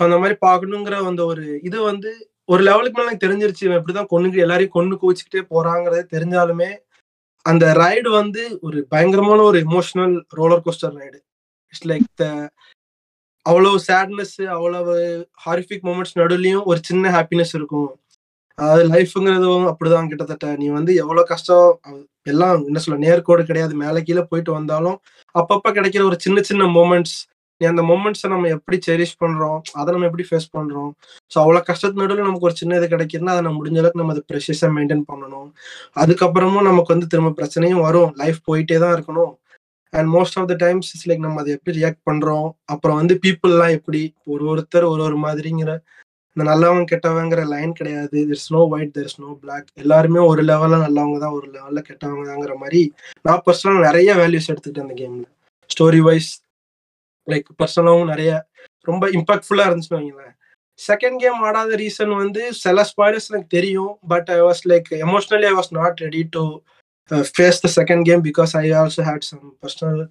அந்த 0.00 0.16
மாதிரி 0.18 0.36
பார்க்கணுங்கிற 0.40 0.96
அந்த 1.02 1.24
ஒரு 1.24 1.44
இது 1.62 1.78
வந்து 1.82 2.10
ஒரு 2.48 2.62
லெவலுக்கு 2.62 2.98
மேலே 2.98 3.08
எனக்கு 3.08 3.26
தெரிஞ்சிருச்சு 3.26 3.64
இவன் 3.64 3.78
இப்படிதான் 3.80 4.12
கொண்டு 4.12 4.42
எல்லாரையும் 4.42 4.70
கொண்டு 4.70 4.96
குவிச்சுக்கிட்டே 4.96 5.42
போறாங்கிறது 5.50 6.02
தெரிஞ்சாலுமே 6.14 6.70
அந்த 7.46 7.64
ரைடு 7.74 8.08
வந்து 8.08 8.42
ஒரு 8.62 8.86
பயங்கரமான 8.88 9.42
ஒரு 9.42 9.58
emotional 9.58 10.14
roller 10.32 10.64
coaster 10.66 10.96
ride 10.96 11.18
it's 11.72 11.86
like 11.86 12.08
the 12.14 12.26
அவ்வளவு 13.46 13.78
சேட்னஸ் 13.88 14.36
அவ்வளவு 14.46 14.94
ஹாரிஃபிக் 15.46 15.84
மூமெண்ட்ஸ் 15.84 16.16
நடுவுலயும் 16.18 16.64
ஒரு 16.64 16.80
சின்ன 16.82 17.10
ஹாப்பினஸ் 17.10 17.54
இருக்கும். 17.54 17.90
அது 18.58 18.82
லைஃப்ங்கிறதும் 18.92 19.66
அப்படிதான் 19.70 20.10
கிட்டத்தட்ட. 20.10 20.46
நீ 20.60 20.66
வந்து 20.78 20.92
எவ்வளவு 21.02 21.30
கஷ்டம் 21.32 21.70
எல்லாம் 22.32 22.60
என்ன 22.68 22.78
சொல்ல 22.84 22.98
நேர்கோடு 23.06 23.42
கிடையாது. 23.48 23.74
மேலே 23.84 24.00
கீழே 24.06 24.22
போயிட்டு 24.30 24.52
வந்தாலும் 24.58 24.96
அப்பப்ப 25.34 25.72
கிடைக்கிற 25.78 26.02
ஒரு 26.10 26.16
சின்ன 26.24 26.40
சின்ன 26.50 26.64
மூமெண்ட்ஸ் 26.76 27.16
நீ 27.60 27.64
அந்த 27.70 27.82
மூமெண்ட்ஸை 27.90 28.28
நம்ம 28.32 28.48
எப்படி 28.56 28.76
செரிஷ் 28.86 29.14
பண்றோம் 29.22 29.58
அதை 29.80 29.88
நம்ம 29.94 30.08
எப்படி 30.08 30.24
ஃபேஸ் 30.30 30.48
பண்றோம். 30.56 30.90
ஸோ 31.32 31.36
அவ்வளோ 31.42 31.60
கஷ்டத்து 31.68 32.00
நடுவில் 32.02 32.28
நமக்கு 32.28 32.48
ஒரு 32.48 32.56
சின்ன 32.60 32.76
இது 32.80 32.86
கிடைக்குதுன்னா 32.94 33.34
அதை 33.34 33.42
நம்ம 33.46 33.58
முடிஞ்ச 33.60 33.78
அளவுக்கு 33.82 34.00
நம்ம 34.02 34.14
அதை 34.14 34.22
ப்ரெஷஸாக 34.30 34.70
மெயின்டைன் 34.76 35.04
பண்ணணும். 35.10 35.48
அதுக்கப்புறமும் 36.02 36.68
நமக்கு 36.70 36.94
வந்து 36.94 37.10
திரும்ப 37.12 37.32
பிரச்சனையும் 37.40 37.84
வரும். 37.88 38.10
லைஃப் 38.22 38.40
போயிட்டே 38.50 38.78
தான் 38.84 38.94
இருக்கணும். 38.96 39.32
And 39.92 40.10
most 40.16 40.36
of 40.40 40.50
the 40.52 40.56
times 40.64 40.88
it's 40.92 41.08
like 41.10 41.24
நம்ம 41.26 41.40
அதை 41.42 41.52
எப்படி 41.56 41.74
ரியாக்ட் 41.80 42.02
பண்றோம். 42.10 42.48
அப்புறம் 42.74 42.98
வந்து 43.00 43.14
பீப்புள்லாம் 43.24 43.74
எப்படி 43.78 44.02
ஒரு 44.34 44.44
ஒருத்தர் 44.52 44.86
ஒரு 44.92 45.02
ஒரு 45.08 45.18
மாதிரிங்கிற 45.26 45.72
இந்த 46.36 46.44
நல்லவன் 46.48 46.88
கெட்டவங்கிற 46.90 47.42
லைன் 47.52 47.70
கிடையாது. 47.78 48.16
There's 48.30 48.50
no 48.54 48.62
white 48.72 48.90
there's 48.96 49.18
no 49.22 49.28
black 49.42 49.68
எல்லாருமே 49.82 50.20
ஒரு 50.30 50.42
லெவலில் 50.50 50.82
நல்லவங்க 50.86 51.18
தான் 51.22 51.36
ஒரு 51.38 51.46
லெவலில் 51.54 51.86
கெட்டவங்க 51.86 52.24
தாங்கிற 52.30 52.54
மாதிரி 52.62 52.80
நான் 53.26 53.40
பர்சனலாக 53.46 53.86
நிறைய 53.88 54.10
வேல்யூஸ் 54.20 54.48
எடுத்துக்கிட்டேன் 54.52 54.86
அந்த 54.88 54.96
கேம்ல 55.00 55.24
ஸ்டோரி 55.70 56.00
வைஸ் 56.08 56.30
லைக் 57.26 57.48
பர்சனலாகவும் 57.60 58.10
நிறைய 58.12 58.32
ரொம்ப 58.88 59.04
இம்பாக்ட்ஃபுல்லாக 59.18 59.68
இருந்துச்சுன்னு 59.68 60.00
வைங்களேன். 60.00 60.34
செகண்ட் 60.80 61.18
கேம் 61.22 61.38
ஆடாத 61.48 61.76
ரீசன் 61.84 62.12
வந்து 62.22 62.42
சில 62.64 62.84
ஸ்பாய்லர்ஸ் 62.90 63.30
எனக்கு 63.32 63.50
தெரியும் 63.58 63.92
but 64.12 64.28
I 64.36 64.40
was 64.48 64.62
like 64.72 64.90
emotionally 65.06 65.48
I 65.52 65.54
was 65.60 65.72
not 65.80 66.04
ready 66.06 66.22
to 66.36 66.44
face 67.36 67.62
the 67.64 67.70
second 67.78 68.04
game 68.10 68.22
because 68.28 68.52
I 68.62 68.66
also 68.82 69.02
had 69.10 69.28
some 69.32 69.44
personal 69.64 70.02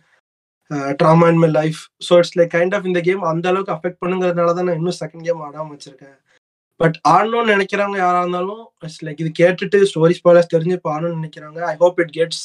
trauma 1.00 1.26
in 1.32 1.42
my 1.44 1.50
life 1.52 1.80
so 2.08 2.14
it's 2.22 2.36
like 2.38 2.54
kind 2.56 2.76
of 2.78 2.88
இந்த 2.90 3.00
game 3.08 3.24
அந்த 3.32 3.46
அளவுக்கு 3.52 3.74
affect 3.76 4.02
பண்ணுங்கிறதுனால 4.04 4.54
தான் 4.58 4.68
நான் 4.70 4.80
இன்னும் 4.80 5.00
second 5.02 5.26
game 5.28 5.44
ஆடாமல் 5.48 5.74
வச்சிருக்கேன். 5.76 6.16
But 6.80 6.98
ஆடணும்னு 7.14 7.54
நினைக்கிறவங்க 7.56 7.98
யாராக 8.04 8.24
இருந்தாலும் 8.24 8.64
இட்ஸ் 8.86 9.04
லைக் 9.06 9.22
இது 9.24 9.32
கேட்டுட்டு 9.42 9.78
ஸ்டோரி 9.92 10.16
ஸ்பாய்லர்ஸ் 10.20 10.54
தெரிஞ்சு 10.54 10.78
இப்போ 10.80 10.92
ஆடணும்னு 10.96 11.20
நினைக்கிறாங்க. 11.22 11.60
I 11.72 11.76
hope 11.84 12.00
it 12.04 12.14
gets 12.18 12.42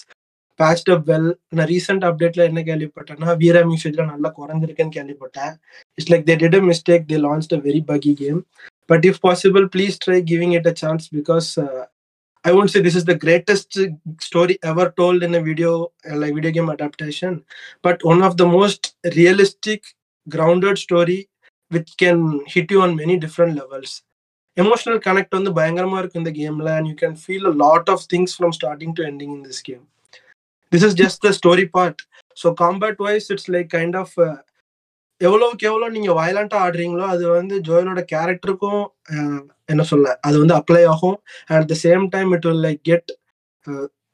patched 0.61 0.91
up 0.95 1.05
well 1.11 1.29
நான் 1.57 1.69
ரீசெண்ட் 1.73 2.05
அப்டேட்ல 2.09 2.43
என்ன 2.51 2.61
கேள்விப்பட்டேன்னா 2.69 3.35
வீரா 3.43 3.63
மியூசிக்ல 3.71 4.05
நல்லா 4.13 4.31
குறைஞ்சிருக்குன்னு 4.39 4.97
கேள்விப்பட்டேன். 4.99 5.53
It's 5.99 6.11
like 6.13 6.27
they 6.31 6.37
did 6.43 6.59
a 6.61 6.63
mistake 6.71 7.09
they 7.13 7.19
launch 7.27 7.49
a 7.59 7.61
very 7.69 7.83
buggy 7.91 8.13
game 8.23 8.41
but 8.91 9.05
if 9.11 9.21
possible 9.27 9.67
please 9.75 9.97
try 10.05 10.19
giving 10.31 10.55
it 10.59 10.71
a 10.73 10.75
chance 10.83 11.07
because 11.19 11.49
I 12.48 12.52
won't 12.56 12.72
say 12.72 12.82
this 12.86 12.98
is 13.00 13.06
the 13.10 13.20
greatest 13.26 13.78
story 14.28 14.56
ever 14.72 14.86
told 15.00 15.24
in 15.28 15.36
a 15.36 15.44
video 15.50 15.72
uh, 16.10 16.18
like 16.22 16.34
video 16.40 16.52
game 16.58 16.70
adaptation 16.76 17.44
but 17.88 18.04
one 18.12 18.22
of 18.28 18.36
the 18.42 18.48
most 18.58 18.96
realistic 19.20 19.82
grounded 20.36 20.78
story 20.86 21.20
which 21.76 21.92
can 22.04 22.20
hit 22.54 22.70
you 22.74 22.82
on 22.86 23.00
many 23.02 23.18
different 23.26 23.56
levels 23.62 23.94
emotional 24.64 25.00
connect 25.06 25.32
வந்து 25.38 25.52
பயங்கரமா 25.60 25.98
இருக்கு 26.02 26.22
இந்த 26.22 26.32
கேம்ல 26.42 26.70
and 26.78 26.88
you 26.92 26.98
can 27.04 27.16
feel 27.26 27.44
a 27.52 27.56
lot 27.66 27.86
of 27.94 28.00
things 28.12 28.32
from 28.38 28.52
starting 28.60 28.92
to 28.98 29.04
ending 29.10 29.32
in 29.38 29.42
this 29.48 29.62
game 29.70 29.84
this 30.74 30.84
is 30.88 30.94
just 31.04 31.18
the 31.26 31.34
story 31.42 31.66
part 31.78 31.98
so 32.42 32.54
combat 32.62 32.96
wise 33.06 33.28
it's 33.34 33.48
like 33.56 33.70
kind 33.80 33.96
of 34.04 34.10
uh, 34.28 34.38
எவ்வளவுக்கு 35.21 35.65
எவ்வளவு 35.71 35.95
நீங்க 35.97 36.13
வயலண்டா 36.19 36.59
ஆடுறீங்களோ 36.67 37.07
அது 37.15 37.25
வந்து 37.31 37.55
ஜோயலோட 37.67 38.01
கேரக்டருக்கும் 38.13 38.83
என்ன 39.69 39.83
சொல்ல 39.91 40.13
அது 40.27 40.37
வந்து 40.43 40.55
அப்ளை 40.61 40.83
ஆகும். 40.93 41.17
At 41.55 41.69
the 41.73 41.77
same 41.85 42.05
time 42.15 42.31
it 42.37 42.47
will 42.49 42.65
like 42.67 42.83
get 42.91 43.11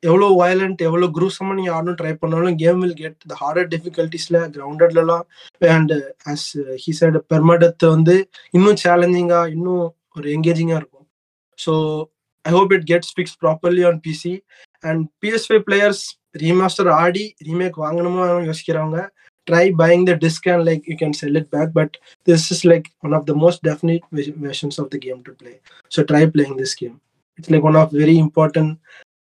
எவ்வளோ 0.02 0.26
வயலண்ட் 0.40 0.80
எவ்வளோ 0.88 1.06
குரூசமா 1.16 1.52
நீங்க 1.58 1.70
ஆடணும் 1.76 1.98
ட்ரை 2.00 2.12
பண்ணாலும் 2.22 2.56
game 2.62 2.80
will 2.82 2.98
get 3.00 3.20
the 3.30 3.36
harder 3.42 3.68
டிஃபிகல்ட்டிஸ்ல 3.74 4.38
கிரவுண்டட்லலாம் 4.56 5.24
and 5.60 5.94
as 6.32 6.48
he 6.84 6.92
side 6.98 7.20
permadeath 7.32 7.86
வந்து 7.94 8.16
இன்னும் 8.54 8.80
சேலஞ்சிங்கா 8.84 9.40
இன்னும் 9.54 9.84
ஒரு 10.16 10.26
என்கேஜிங்கா 10.36 10.76
இருக்கும். 10.80 11.06
So 11.58 11.72
I 12.44 12.52
hope 12.52 12.72
it 12.76 12.86
gets 12.92 13.12
fix 13.16 13.38
properly 13.42 13.82
on 13.90 14.00
PC 14.06 14.34
and 14.84 15.02
PS 15.22 15.46
players 15.68 16.04
remaster 16.42 16.90
Aadi 17.02 17.24
remake 17.46 17.78
வாங்கணுமா 17.84 18.24
யோசிக்கிறவங்க 18.48 18.98
try 19.46 19.64
buying 19.80 20.04
the 20.04 20.16
disc 20.24 20.46
and 20.46 20.64
like 20.64 20.82
you 20.90 20.96
can 20.96 21.12
sell 21.20 21.36
it 21.36 21.48
back 21.50 21.68
but 21.72 21.90
this 22.26 22.44
is 22.50 22.60
like 22.64 22.86
one 23.00 23.14
of 23.14 23.24
the 23.30 23.36
most 23.44 23.58
definite 23.62 24.02
versions 24.46 24.78
of 24.78 24.88
the 24.90 25.00
game 25.06 25.20
to 25.22 25.32
play 25.42 25.56
so 25.92 26.02
try 26.04 26.22
playing 26.26 26.56
this 26.56 26.74
game 26.74 26.96
it's 27.38 27.50
like 27.50 27.62
one 27.62 27.76
of 27.76 27.90
very 28.02 28.18
important 28.18 28.78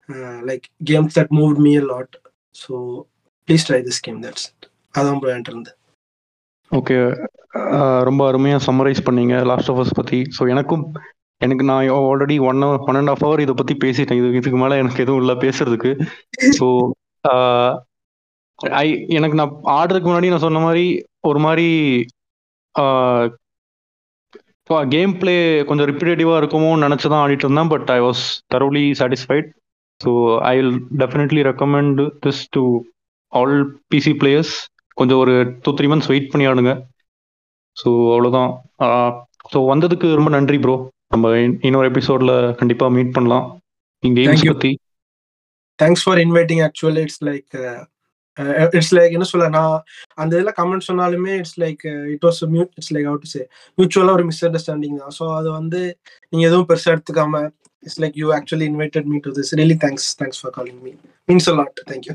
uh, 0.08 0.38
like 0.50 0.64
games 0.92 1.14
that 1.14 1.30
moved 1.40 1.58
me 1.58 1.74
a 1.76 1.84
lot 1.92 2.08
so 2.54 2.74
please 3.48 3.64
try 3.64 3.80
this 3.90 4.00
game 4.08 4.20
that's 4.26 4.46
it 4.50 4.62
அதான் 4.98 5.18
bro 5.22 5.32
இருந்து 5.50 5.72
okay 6.72 6.96
ரொம்ப 8.08 8.22
அருமையாக 8.30 8.64
summarize 8.66 9.06
பண்ணீங்க 9.06 9.34
last 9.50 9.70
of 9.72 9.80
as 9.82 9.96
பற்றி 9.98 10.18
so 10.36 10.42
எனக்கும் 10.54 10.84
எனக்கு 11.40 11.64
நான் 11.70 11.90
already 12.10 12.36
one 12.50 12.62
hour 12.64 12.82
one 12.88 12.98
and 13.00 13.12
half 13.12 13.22
hour 13.24 13.42
இதை 13.44 13.54
பற்றி 13.60 13.74
பேசிட்டேன் 13.84 14.18
இது 14.20 14.30
இதுக்கு 14.40 14.60
மேலே 14.62 14.78
எனக்கு 14.82 15.02
எதுவும் 15.04 15.22
இல்லை 15.22 15.36
பேசுறதுக்கு 15.44 15.92
ஸோ 16.58 16.66
ஐ 18.82 18.86
எனக்கு 19.18 19.38
நான் 19.40 19.54
ஆடுறதுக்கு 19.78 20.08
முன்னாடி 20.08 20.30
நான் 20.32 20.46
சொன்ன 20.46 20.62
மாதிரி 20.66 20.84
ஒரு 21.28 21.40
மாதிரி 21.46 21.68
கேம் 24.94 25.12
பிளே 25.20 25.34
கொஞ்சம் 25.68 25.88
ரிப்பீட்டேட்டிவாக 25.90 26.40
இருக்குமோன்னு 26.40 26.86
நினச்சி 26.86 27.06
தான் 27.08 27.22
ஆடிட்டு 27.24 27.46
இருந்தேன் 27.46 27.70
but 27.74 27.90
I 27.96 27.98
was 28.06 28.22
thoroughly 28.54 28.84
satisfied 29.00 29.48
so 30.00 30.10
I 30.50 30.54
will 30.58 30.74
definitely 31.02 31.42
recommend 31.50 32.00
this 32.24 32.42
to 32.56 32.62
all 33.32 33.56
PC 33.92 34.12
players 34.20 34.52
கொஞ்சம் 34.96 35.20
ஒரு 35.22 35.34
டூ 35.64 35.72
த்ரீ 35.78 35.88
மந்த்ஸ் 35.90 36.10
வெயிட் 36.12 36.30
பண்ணி 36.32 36.46
ஆடுங்க. 36.50 36.72
ஸோ 37.76 37.88
அவ்வளோதான் 38.14 38.50
ஸோ 39.52 39.58
வந்ததுக்கு 39.72 40.08
ரொம்ப 40.18 40.30
நன்றி 40.36 40.58
ப்ரோ 40.64 40.76
நம்ம 41.14 41.26
இன்னொரு 41.68 41.88
எபிசோடில் 41.92 42.34
கண்டிப்பாக 42.60 42.94
மீட் 42.96 43.14
பண்ணலாம். 43.16 43.46
நீங்கள் 44.02 44.24
கேம்ஸ் 44.26 44.48
பற்றி 44.52 44.72
thanks 45.78 46.04
for 46.06 46.20
inviting 46.24 46.62
actually 46.66 47.02
it's 47.06 47.22
like 47.30 47.56
it's 48.76 48.92
like 48.96 49.14
என்ன 49.16 49.28
சொல்ல 49.32 49.48
நான் 49.48 49.76
அந்த 50.14 50.32
இதில் 50.38 50.56
கமெண்ட் 50.60 50.88
சொன்னாலுமே 50.88 51.32
it's 51.42 51.58
like 51.64 51.82
it 52.14 52.26
was 52.28 52.40
mute 52.54 52.72
it's 52.78 52.92
like 52.96 53.08
out 53.12 53.30
say 53.34 53.42
மியூச்சுவலாக 53.78 54.18
ஒரு 54.18 54.26
மிஸ் 54.30 54.44
அண்டர்ஸ்டாண்டிங் 54.48 54.98
தான். 55.02 55.14
ஸோ 55.18 55.26
அது 55.38 55.48
வந்து 55.50 55.80
நீங்கள் 56.32 56.48
எதுவும் 56.50 56.68
பெருசாக 56.70 56.94
எடுத்துக்காம 56.96 57.42
it's 57.82 58.00
like 58.04 58.16
you 58.22 58.28
actually 58.38 58.68
invited 58.72 59.08
me 59.12 59.20
to 59.26 59.32
this 59.40 59.54
really 59.60 59.78
thanks 59.86 60.08
thanks 60.22 60.40
for 60.42 60.54
calling 60.58 60.80
me 60.86 60.92
means 61.28 61.50
a 61.52 61.56
lot 61.60 61.82
thank you 61.92 62.14